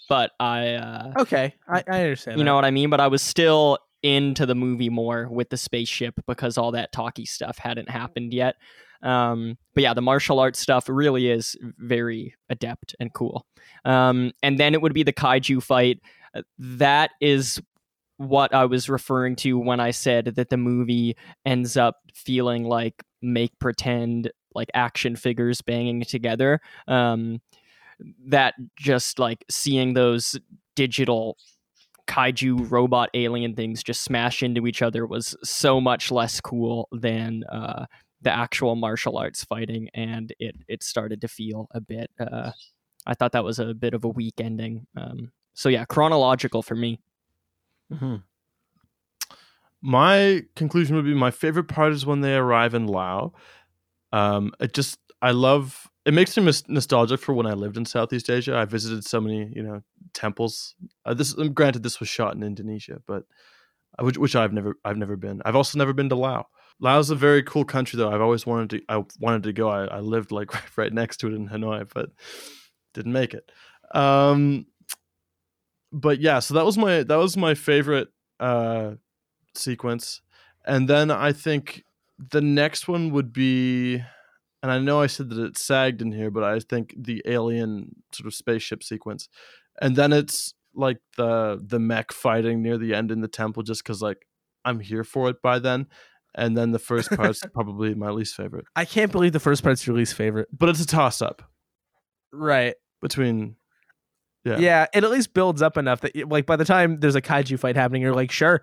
But 0.08 0.30
I. 0.40 0.74
Uh, 0.74 1.12
Okay, 1.18 1.54
I, 1.68 1.84
I 1.86 2.02
understand. 2.02 2.38
you 2.38 2.44
know 2.44 2.54
what 2.54 2.64
I 2.64 2.70
mean? 2.70 2.88
But 2.88 3.00
I 3.00 3.08
was 3.08 3.20
still 3.20 3.78
into 4.02 4.46
the 4.46 4.54
movie 4.54 4.88
more 4.88 5.28
with 5.28 5.50
the 5.50 5.56
spaceship 5.56 6.14
because 6.26 6.56
all 6.56 6.72
that 6.72 6.92
talky 6.92 7.24
stuff 7.24 7.58
hadn't 7.58 7.90
happened 7.90 8.32
yet. 8.32 8.56
Um, 9.02 9.58
but 9.74 9.82
yeah, 9.82 9.94
the 9.94 10.02
martial 10.02 10.40
arts 10.40 10.58
stuff 10.58 10.88
really 10.88 11.30
is 11.30 11.56
very 11.60 12.34
adept 12.48 12.96
and 12.98 13.12
cool. 13.12 13.46
Um, 13.84 14.32
and 14.42 14.58
then 14.58 14.74
it 14.74 14.82
would 14.82 14.94
be 14.94 15.02
the 15.04 15.12
kaiju 15.12 15.62
fight. 15.62 16.00
Uh, 16.34 16.42
That 16.58 17.10
is 17.20 17.60
what 18.16 18.52
I 18.52 18.64
was 18.64 18.88
referring 18.88 19.36
to 19.36 19.58
when 19.58 19.78
I 19.78 19.92
said 19.92 20.26
that 20.36 20.50
the 20.50 20.56
movie 20.56 21.16
ends 21.46 21.76
up 21.76 21.96
feeling 22.14 22.64
like 22.64 23.04
make 23.22 23.56
pretend 23.60 24.32
like 24.54 24.68
action 24.74 25.14
figures 25.14 25.62
banging 25.62 26.02
together. 26.02 26.60
Um, 26.88 27.40
that 28.26 28.54
just 28.76 29.18
like 29.18 29.44
seeing 29.50 29.94
those 29.94 30.38
digital 30.74 31.36
kaiju 32.08 32.70
robot 32.70 33.10
alien 33.14 33.54
things 33.54 33.82
just 33.82 34.02
smash 34.02 34.42
into 34.42 34.66
each 34.66 34.82
other 34.82 35.06
was 35.06 35.36
so 35.44 35.80
much 35.80 36.10
less 36.10 36.40
cool 36.40 36.88
than 36.90 37.44
uh, 37.44 37.86
the 38.22 38.32
actual 38.32 38.74
martial 38.74 39.16
arts 39.16 39.44
fighting, 39.44 39.88
and 39.94 40.32
it 40.38 40.56
it 40.66 40.82
started 40.82 41.20
to 41.20 41.28
feel 41.28 41.68
a 41.72 41.80
bit. 41.80 42.10
Uh, 42.18 42.50
I 43.06 43.14
thought 43.14 43.32
that 43.32 43.44
was 43.44 43.58
a 43.58 43.74
bit 43.74 43.94
of 43.94 44.04
a 44.04 44.08
weak 44.08 44.40
ending. 44.40 44.86
Um, 44.96 45.32
so 45.54 45.68
yeah, 45.68 45.84
chronological 45.84 46.62
for 46.62 46.74
me. 46.74 47.00
hmm 47.92 48.16
My 49.80 50.42
conclusion 50.56 50.96
would 50.96 51.04
be 51.04 51.14
my 51.14 51.30
favorite 51.30 51.68
part 51.68 51.92
is 51.92 52.04
when 52.04 52.20
they 52.20 52.34
arrive 52.34 52.74
in 52.74 52.86
Lao. 52.86 53.32
Um, 54.12 54.52
it 54.58 54.74
just 54.74 54.98
I 55.22 55.30
love 55.32 55.88
it 56.08 56.14
makes 56.14 56.34
me 56.38 56.50
nostalgic 56.68 57.20
for 57.20 57.34
when 57.34 57.46
I 57.46 57.52
lived 57.52 57.76
in 57.76 57.84
Southeast 57.84 58.30
Asia. 58.30 58.56
I 58.56 58.64
visited 58.64 59.04
so 59.04 59.20
many 59.20 59.52
you 59.54 59.62
know 59.62 59.82
temples. 60.14 60.74
Uh, 61.04 61.12
this 61.12 61.36
um, 61.36 61.52
granted 61.52 61.82
this 61.82 62.00
was 62.00 62.08
shot 62.08 62.34
in 62.34 62.42
Indonesia, 62.42 63.02
but 63.06 63.24
uh, 63.98 64.04
which 64.04 64.16
which 64.16 64.34
I've 64.34 64.54
never 64.54 64.76
I've 64.86 64.96
never 64.96 65.16
been. 65.16 65.42
I've 65.44 65.56
also 65.56 65.78
never 65.78 65.92
been 65.92 66.08
to 66.08 66.16
Lao. 66.16 66.46
Laos 66.80 67.06
is 67.06 67.10
a 67.10 67.14
very 67.14 67.42
cool 67.42 67.64
country 67.64 67.98
though. 67.98 68.10
I've 68.10 68.22
always 68.22 68.46
wanted 68.46 68.70
to. 68.70 68.82
I 68.88 69.04
wanted 69.20 69.42
to 69.42 69.52
go. 69.52 69.68
I, 69.68 69.84
I 69.84 70.00
lived 70.00 70.32
like 70.32 70.50
right 70.78 70.92
next 70.92 71.18
to 71.18 71.28
it 71.28 71.34
in 71.34 71.46
Hanoi, 71.48 71.86
but 71.92 72.08
didn't 72.94 73.12
make 73.12 73.34
it. 73.34 73.52
Um, 73.94 74.64
but 75.92 76.20
yeah, 76.20 76.38
so 76.38 76.54
that 76.54 76.64
was 76.64 76.78
my 76.78 77.02
that 77.02 77.16
was 77.16 77.36
my 77.36 77.54
favorite 77.54 78.08
uh, 78.40 78.92
sequence, 79.54 80.22
and 80.64 80.88
then 80.88 81.10
I 81.10 81.32
think 81.32 81.84
the 82.18 82.40
next 82.40 82.88
one 82.88 83.10
would 83.12 83.32
be, 83.32 84.02
and 84.62 84.70
I 84.72 84.78
know 84.78 85.00
I 85.00 85.06
said 85.06 85.30
that 85.30 85.38
it 85.38 85.56
sagged 85.58 86.02
in 86.02 86.12
here, 86.12 86.30
but 86.30 86.42
I 86.44 86.58
think 86.60 86.94
the 86.98 87.22
alien 87.26 87.94
sort 88.12 88.26
of 88.26 88.34
spaceship 88.34 88.82
sequence, 88.82 89.28
and 89.80 89.94
then 89.96 90.12
it's 90.12 90.54
like 90.74 90.98
the 91.16 91.60
the 91.64 91.78
mech 91.78 92.12
fighting 92.12 92.62
near 92.62 92.78
the 92.78 92.94
end 92.94 93.10
in 93.10 93.20
the 93.20 93.28
temple, 93.28 93.62
just 93.62 93.82
because 93.82 94.02
like 94.02 94.26
I'm 94.64 94.80
here 94.80 95.04
for 95.04 95.28
it 95.30 95.40
by 95.42 95.58
then, 95.58 95.86
and 96.34 96.56
then 96.56 96.72
the 96.72 96.78
first 96.78 97.10
part's 97.10 97.40
probably 97.54 97.94
my 97.94 98.10
least 98.10 98.34
favorite, 98.34 98.64
I 98.76 98.84
can't 98.84 99.12
believe 99.12 99.32
the 99.32 99.40
first 99.40 99.62
part's 99.62 99.86
your 99.86 99.96
least 99.96 100.14
favorite. 100.14 100.48
but 100.56 100.68
it's 100.68 100.80
a 100.80 100.86
toss 100.86 101.22
up 101.22 101.42
Right. 102.32 102.74
between. 103.00 103.56
Yeah. 104.44 104.58
Yeah. 104.58 104.86
It 104.94 105.04
at 105.04 105.10
least 105.10 105.34
builds 105.34 105.62
up 105.62 105.76
enough 105.76 106.00
that, 106.02 106.14
like, 106.28 106.46
by 106.46 106.56
the 106.56 106.64
time 106.64 107.00
there's 107.00 107.14
a 107.16 107.22
kaiju 107.22 107.58
fight 107.58 107.76
happening, 107.76 108.02
you're 108.02 108.14
like, 108.14 108.30
sure. 108.30 108.62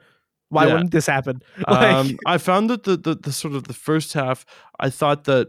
Why 0.50 0.68
Yeah. 0.68 0.74
wouldn't 0.74 0.92
this 0.92 1.08
happen? 1.08 1.42
Like, 1.68 1.94
um, 1.94 2.18
I 2.26 2.38
found 2.38 2.70
that 2.70 2.84
the, 2.84 2.96
the 2.98 3.16
the 3.16 3.32
sort 3.32 3.56
of 3.56 3.64
the 3.66 3.74
first 3.74 4.14
half, 4.14 4.46
I 4.80 4.90
thought 4.90 5.24
that 5.26 5.48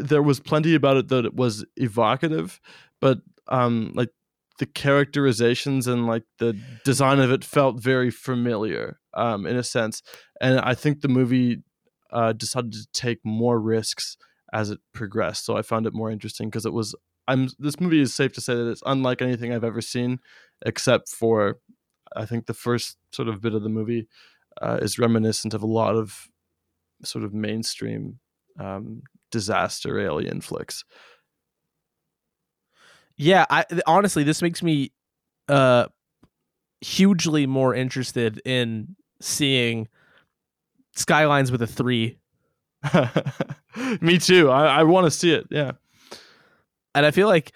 there 0.00 0.22
was 0.22 0.40
plenty 0.40 0.74
about 0.74 0.96
it 0.96 1.08
that 1.08 1.24
it 1.24 1.34
was 1.34 1.64
evocative, 1.76 2.60
but 3.00 3.18
um, 3.48 3.92
like 3.94 4.10
the 4.58 4.66
characterizations 4.66 5.86
and 5.86 6.06
like 6.06 6.24
the 6.38 6.58
design 6.84 7.18
of 7.18 7.30
it 7.30 7.44
felt 7.44 7.80
very 7.80 8.10
familiar, 8.10 8.98
um, 9.14 9.46
in 9.46 9.56
a 9.56 9.62
sense. 9.62 10.02
And 10.40 10.60
I 10.60 10.74
think 10.74 11.00
the 11.00 11.08
movie 11.08 11.62
uh, 12.12 12.32
decided 12.32 12.72
to 12.72 12.86
take 12.92 13.20
more 13.24 13.60
risks 13.60 14.16
as 14.52 14.70
it 14.70 14.80
progressed, 14.92 15.44
so 15.44 15.56
I 15.56 15.62
found 15.62 15.86
it 15.86 15.94
more 15.94 16.10
interesting 16.10 16.48
because 16.48 16.66
it 16.66 16.72
was. 16.72 16.94
I'm. 17.28 17.48
This 17.58 17.78
movie 17.80 18.00
is 18.00 18.14
safe 18.14 18.32
to 18.34 18.40
say 18.40 18.54
that 18.54 18.68
it's 18.68 18.82
unlike 18.84 19.22
anything 19.22 19.52
I've 19.52 19.64
ever 19.64 19.80
seen, 19.80 20.18
except 20.66 21.08
for, 21.08 21.58
I 22.16 22.26
think 22.26 22.46
the 22.46 22.54
first 22.54 22.96
sort 23.12 23.28
of 23.28 23.40
bit 23.40 23.54
of 23.54 23.62
the 23.62 23.68
movie 23.68 24.08
uh, 24.60 24.78
is 24.82 24.98
reminiscent 24.98 25.54
of 25.54 25.62
a 25.62 25.66
lot 25.66 25.94
of 25.94 26.28
sort 27.04 27.24
of 27.24 27.32
mainstream 27.32 28.18
um, 28.58 29.02
disaster 29.30 29.98
alien 29.98 30.40
flicks. 30.40 30.84
yeah. 33.16 33.44
I 33.50 33.64
honestly, 33.86 34.22
this 34.24 34.42
makes 34.42 34.62
me 34.62 34.92
uh 35.48 35.86
hugely 36.80 37.46
more 37.46 37.74
interested 37.74 38.40
in 38.44 38.96
seeing 39.20 39.88
Skylines 40.94 41.52
with 41.52 41.62
a 41.62 41.66
three. 41.66 42.18
Me 44.00 44.18
too. 44.18 44.50
I, 44.50 44.80
I 44.80 44.82
want 44.84 45.06
to 45.06 45.10
see 45.10 45.32
it. 45.32 45.46
Yeah. 45.50 45.72
And 46.94 47.06
I 47.06 47.10
feel 47.10 47.28
like 47.28 47.52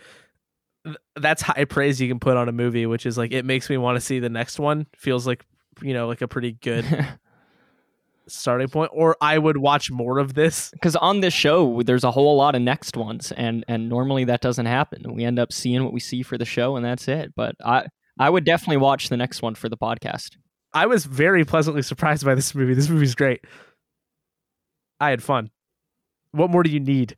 th- 0.85 0.97
that's 1.17 1.43
high 1.43 1.65
praise 1.65 2.01
you 2.01 2.09
can 2.09 2.21
put 2.21 2.37
on 2.37 2.49
a 2.49 2.53
movie, 2.53 2.87
which 2.87 3.07
is 3.07 3.19
like 3.19 3.33
it 3.33 3.45
makes 3.45 3.69
me 3.71 3.77
want 3.77 3.97
to 3.97 4.01
see 4.01 4.19
the 4.21 4.29
next 4.29 4.59
one. 4.59 4.87
Feels 4.97 5.27
like 5.27 5.45
you 5.83 5.95
know, 5.95 6.07
like 6.07 6.21
a 6.23 6.29
pretty 6.29 6.53
good 6.53 6.85
starting 8.29 8.69
point. 8.69 8.91
Or 8.95 9.17
I 9.21 9.39
would 9.39 9.57
watch 9.57 9.91
more 9.91 10.19
of 10.19 10.35
this. 10.35 10.71
because 10.71 10.97
on 10.97 11.21
this 11.21 11.35
show 11.35 11.83
there's 11.83 12.05
a 12.05 12.11
whole 12.11 12.37
lot 12.37 12.55
of 12.55 12.63
next 12.63 12.97
ones 12.97 13.33
and 13.33 13.65
and 13.69 13.89
normally 13.89 14.25
that 14.25 14.41
doesn't 14.41 14.67
happen 14.67 15.15
we 15.15 15.25
end 15.25 15.39
up 15.39 15.53
seeing 15.53 15.83
what 15.85 15.93
we 15.93 16.01
see 16.01 16.23
for 16.23 16.39
the 16.39 16.45
show 16.45 16.77
and 16.77 16.85
that's 16.85 17.09
it 17.09 17.33
but 17.37 17.55
i 17.65 17.87
i 18.19 18.29
would 18.31 18.45
definitely 18.45 18.77
watch 18.77 19.09
the 19.09 19.17
next 19.17 19.43
one 19.43 19.55
for 19.55 19.69
the 19.69 19.77
podcast 19.77 20.37
I 20.75 20.87
was 20.87 21.05
very 21.05 21.45
pleasantly 21.45 21.83
surprised 21.83 22.25
by 22.25 22.35
this 22.35 22.53
movie. 22.53 22.75
This 22.75 22.89
movie's 22.89 23.15
great. 23.15 23.45
I 24.99 25.11
had 25.11 25.23
fun. 25.23 25.51
What 26.33 26.51
more 26.51 26.65
do 26.65 26.71
you 26.71 26.81
need? 26.81 27.17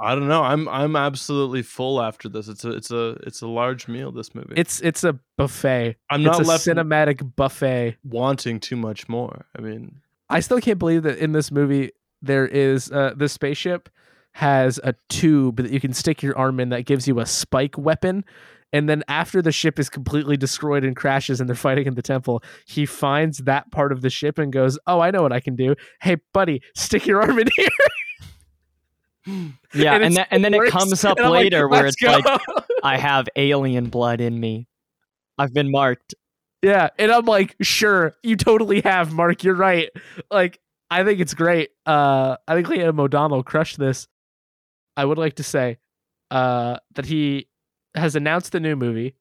I 0.00 0.16
don't 0.16 0.26
know. 0.26 0.42
I'm 0.42 0.68
I'm 0.68 0.96
absolutely 0.96 1.62
full 1.62 2.02
after 2.02 2.28
this. 2.28 2.48
It's 2.48 2.64
a 2.64 2.70
it's 2.72 2.90
a 2.90 3.10
it's 3.24 3.40
a 3.40 3.46
large 3.46 3.86
meal. 3.86 4.10
This 4.10 4.34
movie. 4.34 4.54
It's 4.56 4.80
it's 4.80 5.04
a 5.04 5.16
buffet. 5.38 5.94
I'm 6.10 6.26
it's 6.26 6.38
not 6.38 6.44
a 6.44 6.48
left 6.48 6.66
cinematic 6.66 7.36
buffet. 7.36 7.98
wanting 8.02 8.58
too 8.58 8.76
much 8.76 9.08
more. 9.08 9.46
I 9.56 9.60
mean, 9.60 10.00
I 10.32 10.40
still 10.40 10.60
can't 10.60 10.78
believe 10.78 11.02
that 11.04 11.18
in 11.18 11.32
this 11.32 11.50
movie 11.50 11.90
there 12.20 12.46
is 12.46 12.90
uh, 12.90 13.14
the 13.16 13.28
spaceship 13.28 13.88
has 14.32 14.80
a 14.82 14.94
tube 15.08 15.56
that 15.56 15.70
you 15.70 15.80
can 15.80 15.92
stick 15.92 16.22
your 16.22 16.36
arm 16.38 16.58
in 16.60 16.70
that 16.70 16.86
gives 16.86 17.06
you 17.06 17.20
a 17.20 17.26
spike 17.26 17.76
weapon. 17.76 18.24
And 18.72 18.88
then 18.88 19.02
after 19.06 19.42
the 19.42 19.52
ship 19.52 19.78
is 19.78 19.90
completely 19.90 20.38
destroyed 20.38 20.84
and 20.84 20.96
crashes 20.96 21.40
and 21.40 21.48
they're 21.48 21.54
fighting 21.54 21.86
in 21.86 21.94
the 21.94 22.02
temple, 22.02 22.42
he 22.66 22.86
finds 22.86 23.38
that 23.38 23.70
part 23.70 23.92
of 23.92 24.00
the 24.00 24.08
ship 24.08 24.38
and 24.38 24.50
goes, 24.50 24.78
"Oh, 24.86 25.00
I 25.00 25.10
know 25.10 25.20
what 25.20 25.32
I 25.32 25.40
can 25.40 25.56
do. 25.56 25.74
Hey, 26.00 26.16
buddy, 26.32 26.62
stick 26.74 27.06
your 27.06 27.20
arm 27.20 27.38
in 27.38 27.48
here." 27.54 27.68
yeah 29.74 29.94
and, 29.94 30.04
it's 30.04 30.16
then 30.16 30.26
and 30.30 30.44
then 30.44 30.52
it 30.52 30.68
comes 30.68 31.04
up 31.04 31.16
And 31.16 31.26
I'm 31.26 31.32
like, 31.32 31.44
later 31.44 31.68
where 31.68 31.84
"Let's 31.84 31.96
it's 32.00 32.26
like 32.26 32.40
i 32.82 32.96
have 32.96 33.28
alien 33.36 33.88
blood 33.88 34.20
in 34.20 34.38
me 34.38 34.66
i've 35.38 35.54
been 35.54 35.70
marked 35.70 36.14
Yeah, 36.62 36.90
and 36.98 37.10
I'm 37.10 37.24
like, 37.24 37.56
sure, 37.60 38.14
you 38.22 38.36
totally 38.36 38.80
have, 38.82 39.12
Mark. 39.12 39.42
You're 39.42 39.54
right. 39.54 39.90
Like, 40.30 40.60
I 40.90 41.02
think 41.04 41.20
it's 41.20 41.34
great. 41.34 41.70
Uh, 41.84 42.36
I 42.46 42.54
think 42.54 42.68
Liam 42.68 43.00
O'Donnell 43.00 43.42
crushed 43.42 43.78
this. 43.78 44.06
I 44.96 45.04
would 45.04 45.18
like 45.18 45.34
to 45.36 45.42
say, 45.42 45.78
uh, 46.30 46.76
that 46.94 47.06
he 47.06 47.48
has 47.96 48.14
announced 48.14 48.52
the 48.52 48.60
new 48.60 48.76
movie. 48.76 49.14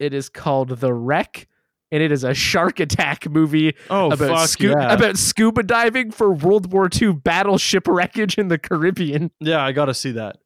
It 0.00 0.12
is 0.14 0.28
called 0.28 0.68
The 0.70 0.92
Wreck, 0.92 1.46
and 1.92 2.02
it 2.02 2.10
is 2.12 2.24
a 2.24 2.34
shark 2.34 2.80
attack 2.80 3.28
movie 3.28 3.74
oh 3.90 4.10
about 4.10 4.48
scu- 4.48 4.74
yeah, 4.74 4.92
about 4.92 5.16
scuba 5.16 5.62
diving 5.62 6.10
for 6.10 6.32
World 6.32 6.72
War 6.72 6.88
II 7.00 7.12
battleship 7.12 7.86
wreckage 7.86 8.38
in 8.38 8.48
the 8.48 8.58
Caribbean. 8.58 9.30
yeah. 9.40 9.64
I 9.64 9.72
gotta 9.72 9.94
see 9.94 10.12
that. 10.12 10.38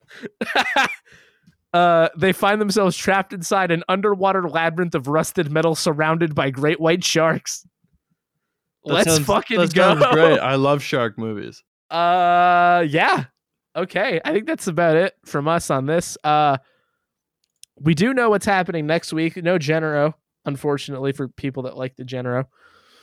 uh, 1.73 2.09
they 2.17 2.33
find 2.33 2.61
themselves 2.61 2.97
trapped 2.97 3.33
inside 3.33 3.71
an 3.71 3.83
underwater 3.89 4.49
labyrinth 4.49 4.95
of 4.95 5.09
rusted 5.09 5.51
metal 5.51 5.75
surrounded 5.75 6.35
by 6.35 6.51
great 6.51 6.79
white 6.81 7.03
sharks. 7.05 7.67
That 8.85 8.93
Let's 8.93 9.15
sounds- 9.15 9.27
fucking 9.27 9.59
that 9.59 9.75
go. 9.75 9.95
great. 10.13 10.39
I 10.41 10.57
love 10.57 10.83
shark 10.83 11.19
movies. 11.19 11.63
Uh, 11.91 12.85
yeah. 12.89 13.25
Okay, 13.75 14.21
I 14.25 14.33
think 14.33 14.47
that's 14.47 14.67
about 14.67 14.97
it 14.97 15.15
from 15.25 15.49
us 15.49 15.71
on 15.71 15.87
this. 15.87 16.19
Uh, 16.23 16.59
we 17.81 17.95
do 17.95 18.13
know 18.13 18.29
what's 18.29 18.45
happening 18.45 18.87
next 18.87 19.13
week. 19.13 19.37
No 19.37 19.57
Genero, 19.59 20.15
unfortunately, 20.45 21.13
for 21.13 21.29
people 21.29 21.63
that 21.65 21.77
like 21.77 21.97
the 21.97 22.05
Genero. 22.05 22.47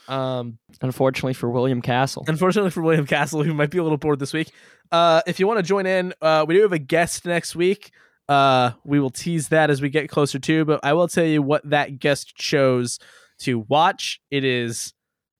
Um, 0.08 0.58
unfortunately 0.82 1.34
for 1.34 1.48
william 1.48 1.80
castle 1.80 2.24
unfortunately 2.26 2.72
for 2.72 2.82
William 2.82 3.06
Castle, 3.06 3.44
who 3.44 3.54
might 3.54 3.70
be 3.70 3.78
a 3.78 3.82
little 3.84 3.98
bored 3.98 4.18
this 4.18 4.32
week. 4.32 4.50
Uh, 4.90 5.22
if 5.24 5.38
you 5.38 5.46
want 5.46 5.58
to 5.58 5.62
join 5.62 5.86
in, 5.86 6.12
uh, 6.20 6.44
we 6.48 6.54
do 6.56 6.62
have 6.62 6.72
a 6.72 6.80
guest 6.80 7.24
next 7.26 7.54
week. 7.54 7.92
Uh, 8.30 8.74
we 8.84 9.00
will 9.00 9.10
tease 9.10 9.48
that 9.48 9.70
as 9.70 9.82
we 9.82 9.88
get 9.90 10.08
closer 10.08 10.38
to, 10.38 10.64
but 10.64 10.78
I 10.84 10.92
will 10.92 11.08
tell 11.08 11.24
you 11.24 11.42
what 11.42 11.68
that 11.68 11.98
guest 11.98 12.36
chose 12.36 13.00
to 13.40 13.58
watch. 13.68 14.20
It 14.30 14.44
is 14.44 14.94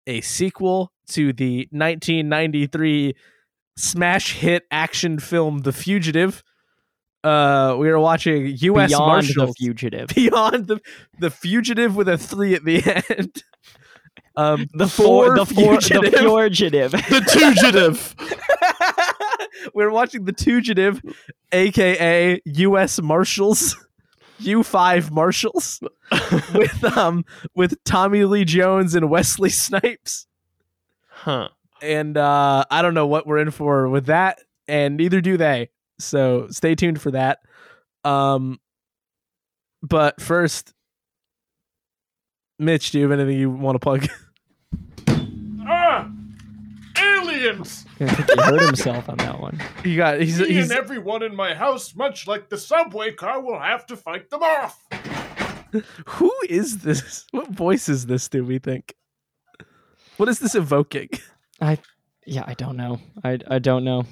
a 0.09 0.21
sequel 0.23 0.91
to 1.11 1.33
the 1.33 1.69
1993 1.71 3.15
smash 3.77 4.33
hit 4.33 4.65
action 4.73 5.21
film 5.21 5.59
The 5.59 5.73
Fugitive. 5.73 6.43
Uh, 7.23 7.77
we 7.79 7.89
are 7.91 7.99
watching 8.01 8.57
U.S. 8.59 8.91
beyond 8.91 9.07
Marshals 9.07 9.51
the 9.51 9.55
fugitive 9.67 10.09
beyond 10.15 10.67
the 10.67 10.81
the 11.21 11.31
fugitive 11.31 11.95
with 11.95 12.09
a 12.09 12.19
three 12.19 12.55
at 12.55 12.65
the 12.65 12.83
end. 13.19 13.45
Um, 14.35 14.67
the 14.73 14.89
four 14.89 15.37
the 15.37 15.47
four 15.47 15.75
the 15.77 15.81
fugitive. 15.83 16.19
fugitive 16.19 16.91
The 16.93 17.23
Fugitive. 17.31 18.15
We're 19.75 19.91
watching 19.91 20.25
the 20.25 20.33
Fugitive, 20.33 21.01
aka 21.53 22.41
U.S. 22.45 23.01
Marshals, 23.01 23.77
U5 24.41 25.11
Marshals, 25.11 25.81
with 26.55 26.85
um 26.97 27.25
with 27.55 27.83
Tommy 27.85 28.25
Lee 28.25 28.45
Jones 28.45 28.95
and 28.95 29.11
Wesley 29.11 29.51
Snipes. 29.51 30.27
huh. 31.09 31.49
And 31.83 32.17
uh, 32.17 32.65
I 32.71 32.83
don't 32.83 32.93
know 32.93 33.07
what 33.07 33.27
we're 33.27 33.39
in 33.39 33.51
for 33.51 33.89
with 33.89 34.07
that, 34.07 34.41
and 34.69 34.99
neither 34.99 35.23
do 35.23 35.39
they. 35.39 35.71
So 35.99 36.49
stay 36.51 36.75
tuned 36.75 37.01
for 37.01 37.11
that. 37.13 37.39
Um, 38.05 38.59
but 39.83 40.21
first, 40.21 40.75
Mitch, 42.59 42.91
do 42.91 42.99
you 42.99 43.09
have 43.09 43.19
anything 43.19 43.39
you 43.39 43.51
want 43.51 43.77
to 43.77 43.79
plug? 43.79 44.07
Aliens! 47.41 47.87
I 48.01 48.07
think 48.07 48.31
he 48.31 48.45
hurt 48.45 48.62
himself 48.62 49.09
on 49.09 49.17
that 49.19 49.41
one 49.41 49.61
You 49.85 49.97
got 49.97 50.21
he's, 50.21 50.41
Me 50.41 50.53
he's 50.53 50.71
and 50.71 50.79
everyone 50.79 51.23
in 51.23 51.35
my 51.35 51.55
house, 51.55 51.95
much 51.95 52.27
like 52.27 52.49
the 52.49 52.59
subway 52.59 53.12
car, 53.12 53.41
will 53.41 53.59
have 53.59 53.87
to 53.87 53.97
fight 53.97 54.31
them 54.31 54.43
off. 54.43 54.85
who 56.07 56.33
is 56.49 56.79
this? 56.79 57.27
What 57.31 57.49
voice 57.49 57.89
is 57.89 58.07
this? 58.07 58.29
Do 58.29 58.45
we 58.45 58.59
think? 58.59 58.95
What 60.17 60.29
is 60.29 60.39
this 60.39 60.55
evoking? 60.55 61.09
I 61.61 61.79
yeah 62.27 62.45
i 62.47 62.53
don't 62.53 62.77
know 62.77 63.01
i 63.25 63.39
i 63.49 63.59
don't 63.59 63.83
know 63.83 64.05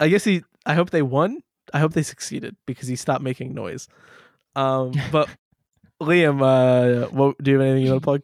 I 0.00 0.08
guess 0.08 0.24
he. 0.24 0.42
I 0.66 0.74
hope 0.74 0.90
they 0.90 1.02
won. 1.02 1.42
I 1.72 1.80
hope 1.80 1.92
they 1.92 2.02
succeeded 2.02 2.56
because 2.66 2.88
he 2.88 2.96
stopped 2.96 3.22
making 3.22 3.54
noise. 3.54 3.88
Um, 4.54 4.92
but 5.12 5.28
Liam, 6.00 6.42
uh, 6.42 7.08
what 7.08 7.36
do 7.42 7.50
you 7.50 7.58
have 7.58 7.66
anything 7.66 7.86
you 7.86 7.92
want 7.92 8.02
to 8.02 8.04
plug? 8.04 8.22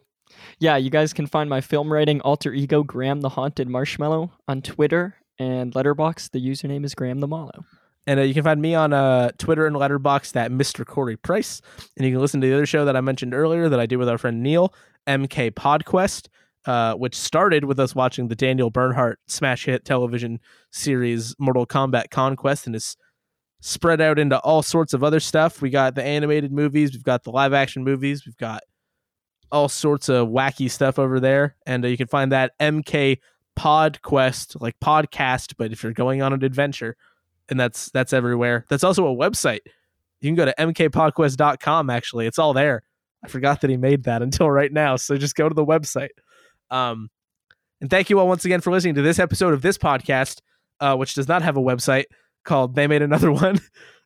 Yeah, 0.59 0.77
you 0.77 0.89
guys 0.89 1.13
can 1.13 1.27
find 1.27 1.49
my 1.49 1.61
film 1.61 1.91
writing 1.91 2.21
alter 2.21 2.53
ego 2.53 2.83
Graham 2.83 3.21
the 3.21 3.29
Haunted 3.29 3.67
Marshmallow 3.67 4.31
on 4.47 4.61
Twitter 4.61 5.15
and 5.39 5.73
Letterboxd. 5.73 6.31
The 6.31 6.45
username 6.45 6.85
is 6.85 6.95
Graham 6.95 7.19
the 7.19 7.27
Mallow. 7.27 7.65
And 8.07 8.19
uh, 8.19 8.23
you 8.23 8.33
can 8.33 8.43
find 8.43 8.61
me 8.61 8.73
on 8.73 8.93
uh, 8.93 9.31
Twitter 9.37 9.67
and 9.67 9.75
Letterboxd 9.75 10.35
at 10.35 10.51
Mr. 10.51 10.85
Corey 10.85 11.17
Price. 11.17 11.61
And 11.97 12.05
you 12.05 12.13
can 12.13 12.21
listen 12.21 12.41
to 12.41 12.47
the 12.47 12.53
other 12.53 12.65
show 12.65 12.85
that 12.85 12.95
I 12.95 13.01
mentioned 13.01 13.33
earlier 13.33 13.69
that 13.69 13.79
I 13.79 13.85
do 13.85 13.99
with 13.99 14.09
our 14.09 14.17
friend 14.17 14.41
Neil, 14.41 14.73
MK 15.07 15.51
Podquest, 15.51 16.27
uh, 16.65 16.95
which 16.95 17.15
started 17.15 17.65
with 17.65 17.79
us 17.79 17.93
watching 17.93 18.27
the 18.27 18.35
Daniel 18.35 18.69
Bernhardt 18.69 19.19
smash 19.27 19.65
hit 19.65 19.85
television 19.85 20.39
series 20.71 21.35
Mortal 21.39 21.67
Kombat 21.67 22.09
Conquest 22.09 22.65
and 22.65 22.75
is 22.75 22.97
spread 23.61 24.01
out 24.01 24.17
into 24.17 24.39
all 24.39 24.63
sorts 24.63 24.93
of 24.93 25.03
other 25.03 25.19
stuff. 25.19 25.61
We 25.61 25.69
got 25.69 25.95
the 25.95 26.03
animated 26.03 26.51
movies, 26.51 26.93
we've 26.93 27.03
got 27.03 27.23
the 27.23 27.31
live 27.31 27.53
action 27.53 27.83
movies, 27.83 28.25
we've 28.25 28.37
got 28.37 28.61
all 29.51 29.69
sorts 29.69 30.09
of 30.09 30.27
wacky 30.27 30.69
stuff 30.69 30.97
over 30.97 31.19
there. 31.19 31.55
And 31.65 31.83
uh, 31.83 31.87
you 31.87 31.97
can 31.97 32.07
find 32.07 32.31
that 32.31 32.57
MK 32.59 33.19
Podquest, 33.57 34.61
like 34.61 34.79
podcast, 34.79 35.55
but 35.57 35.71
if 35.71 35.83
you're 35.83 35.91
going 35.91 36.21
on 36.21 36.33
an 36.33 36.43
adventure, 36.43 36.95
and 37.49 37.59
that's 37.59 37.91
that's 37.91 38.13
everywhere. 38.13 38.65
That's 38.69 38.83
also 38.83 39.05
a 39.05 39.15
website. 39.15 39.59
You 40.21 40.29
can 40.29 40.35
go 40.35 40.45
to 40.45 40.55
mkpodquest.com 40.57 41.89
actually. 41.89 42.27
It's 42.27 42.39
all 42.39 42.53
there. 42.53 42.83
I 43.23 43.27
forgot 43.27 43.61
that 43.61 43.69
he 43.69 43.77
made 43.77 44.03
that 44.03 44.21
until 44.23 44.49
right 44.49 44.71
now, 44.71 44.95
so 44.95 45.17
just 45.17 45.35
go 45.35 45.49
to 45.49 45.53
the 45.53 45.65
website. 45.65 46.09
Um 46.69 47.09
and 47.81 47.89
thank 47.89 48.09
you 48.09 48.19
all 48.19 48.27
once 48.27 48.45
again 48.45 48.61
for 48.61 48.71
listening 48.71 48.95
to 48.95 49.01
this 49.01 49.19
episode 49.19 49.53
of 49.53 49.63
this 49.63 49.77
podcast, 49.77 50.39
uh, 50.79 50.95
which 50.95 51.15
does 51.15 51.27
not 51.27 51.41
have 51.41 51.57
a 51.57 51.61
website 51.61 52.05
called 52.45 52.75
They 52.75 52.87
Made 52.87 53.01
Another 53.01 53.31
One. 53.31 53.59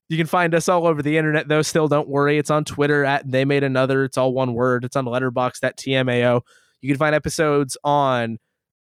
You 0.08 0.18
can 0.18 0.28
find 0.28 0.54
us 0.54 0.70
all 0.70 0.86
over 0.86 1.02
the 1.02 1.18
internet, 1.18 1.48
though. 1.48 1.64
Still, 1.64 1.88
don't 1.88 2.08
worry. 2.08 2.38
It's 2.38 2.52
on 2.52 2.64
Twitter 2.64 3.04
at 3.04 3.30
They 3.30 3.44
Made 3.44 3.64
Another. 3.64 4.04
It's 4.04 4.18
all 4.18 4.34
one 4.34 4.54
word. 4.54 4.86
It's 4.86 4.96
on 4.96 5.06
Letterboxd 5.06 5.64
at 5.64 5.78
TMAO. 5.78 6.42
You 6.82 6.90
can 6.90 6.98
find 7.00 7.16
episodes 7.16 7.76
on 7.84 8.38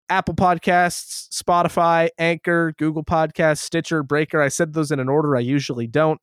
Apple 0.09 0.35
Podcasts, 0.35 1.27
Spotify, 1.29 2.09
Anchor, 2.19 2.73
Google 2.77 3.03
Podcasts, 3.03 3.59
Stitcher, 3.59 4.03
Breaker. 4.03 4.39
I 4.39 4.49
said 4.49 4.73
those 4.73 4.91
in 4.91 4.99
an 4.99 5.09
order 5.09 5.35
I 5.35 5.39
usually 5.39 5.87
don't. 5.87 6.21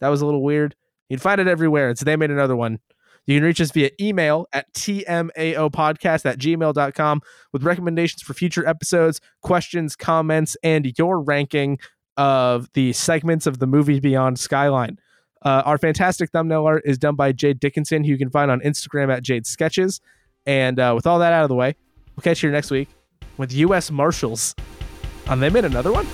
That 0.00 0.08
was 0.08 0.20
a 0.20 0.26
little 0.26 0.42
weird. 0.42 0.74
You 1.08 1.16
can 1.16 1.22
find 1.22 1.40
it 1.40 1.46
everywhere. 1.46 1.90
It's 1.90 2.02
They 2.02 2.16
Made 2.16 2.32
Another 2.32 2.56
One. 2.56 2.80
You 3.26 3.36
can 3.38 3.44
reach 3.44 3.60
us 3.60 3.70
via 3.70 3.90
email 4.00 4.46
at 4.52 4.72
tmaopodcast 4.74 6.26
at 6.26 6.38
gmail.com 6.38 7.22
with 7.52 7.62
recommendations 7.62 8.22
for 8.22 8.34
future 8.34 8.66
episodes, 8.66 9.20
questions, 9.42 9.96
comments, 9.96 10.56
and 10.62 10.92
your 10.98 11.20
ranking 11.20 11.78
of 12.16 12.72
the 12.74 12.92
segments 12.92 13.46
of 13.46 13.58
the 13.58 13.66
movie 13.66 14.00
Beyond 14.00 14.38
Skyline. 14.38 14.98
Uh, 15.42 15.62
our 15.64 15.78
fantastic 15.78 16.30
thumbnail 16.30 16.64
art 16.64 16.82
is 16.84 16.96
done 16.96 17.16
by 17.16 17.32
Jade 17.32 17.60
Dickinson, 17.60 18.04
who 18.04 18.10
you 18.10 18.18
can 18.18 18.30
find 18.30 18.50
on 18.50 18.60
Instagram 18.60 19.12
at 19.12 19.22
Jade 19.22 19.46
Sketches. 19.46 20.00
And 20.46 20.78
uh, 20.78 20.92
with 20.94 21.06
all 21.06 21.18
that 21.18 21.32
out 21.32 21.42
of 21.42 21.48
the 21.48 21.54
way, 21.54 21.74
we'll 22.16 22.22
catch 22.22 22.42
you 22.42 22.50
next 22.50 22.70
week 22.70 22.88
with 23.36 23.52
U.S. 23.52 23.90
Marshals. 23.90 24.54
And 25.26 25.42
they 25.42 25.50
made 25.50 25.64
another 25.64 25.92
one? 25.92 26.06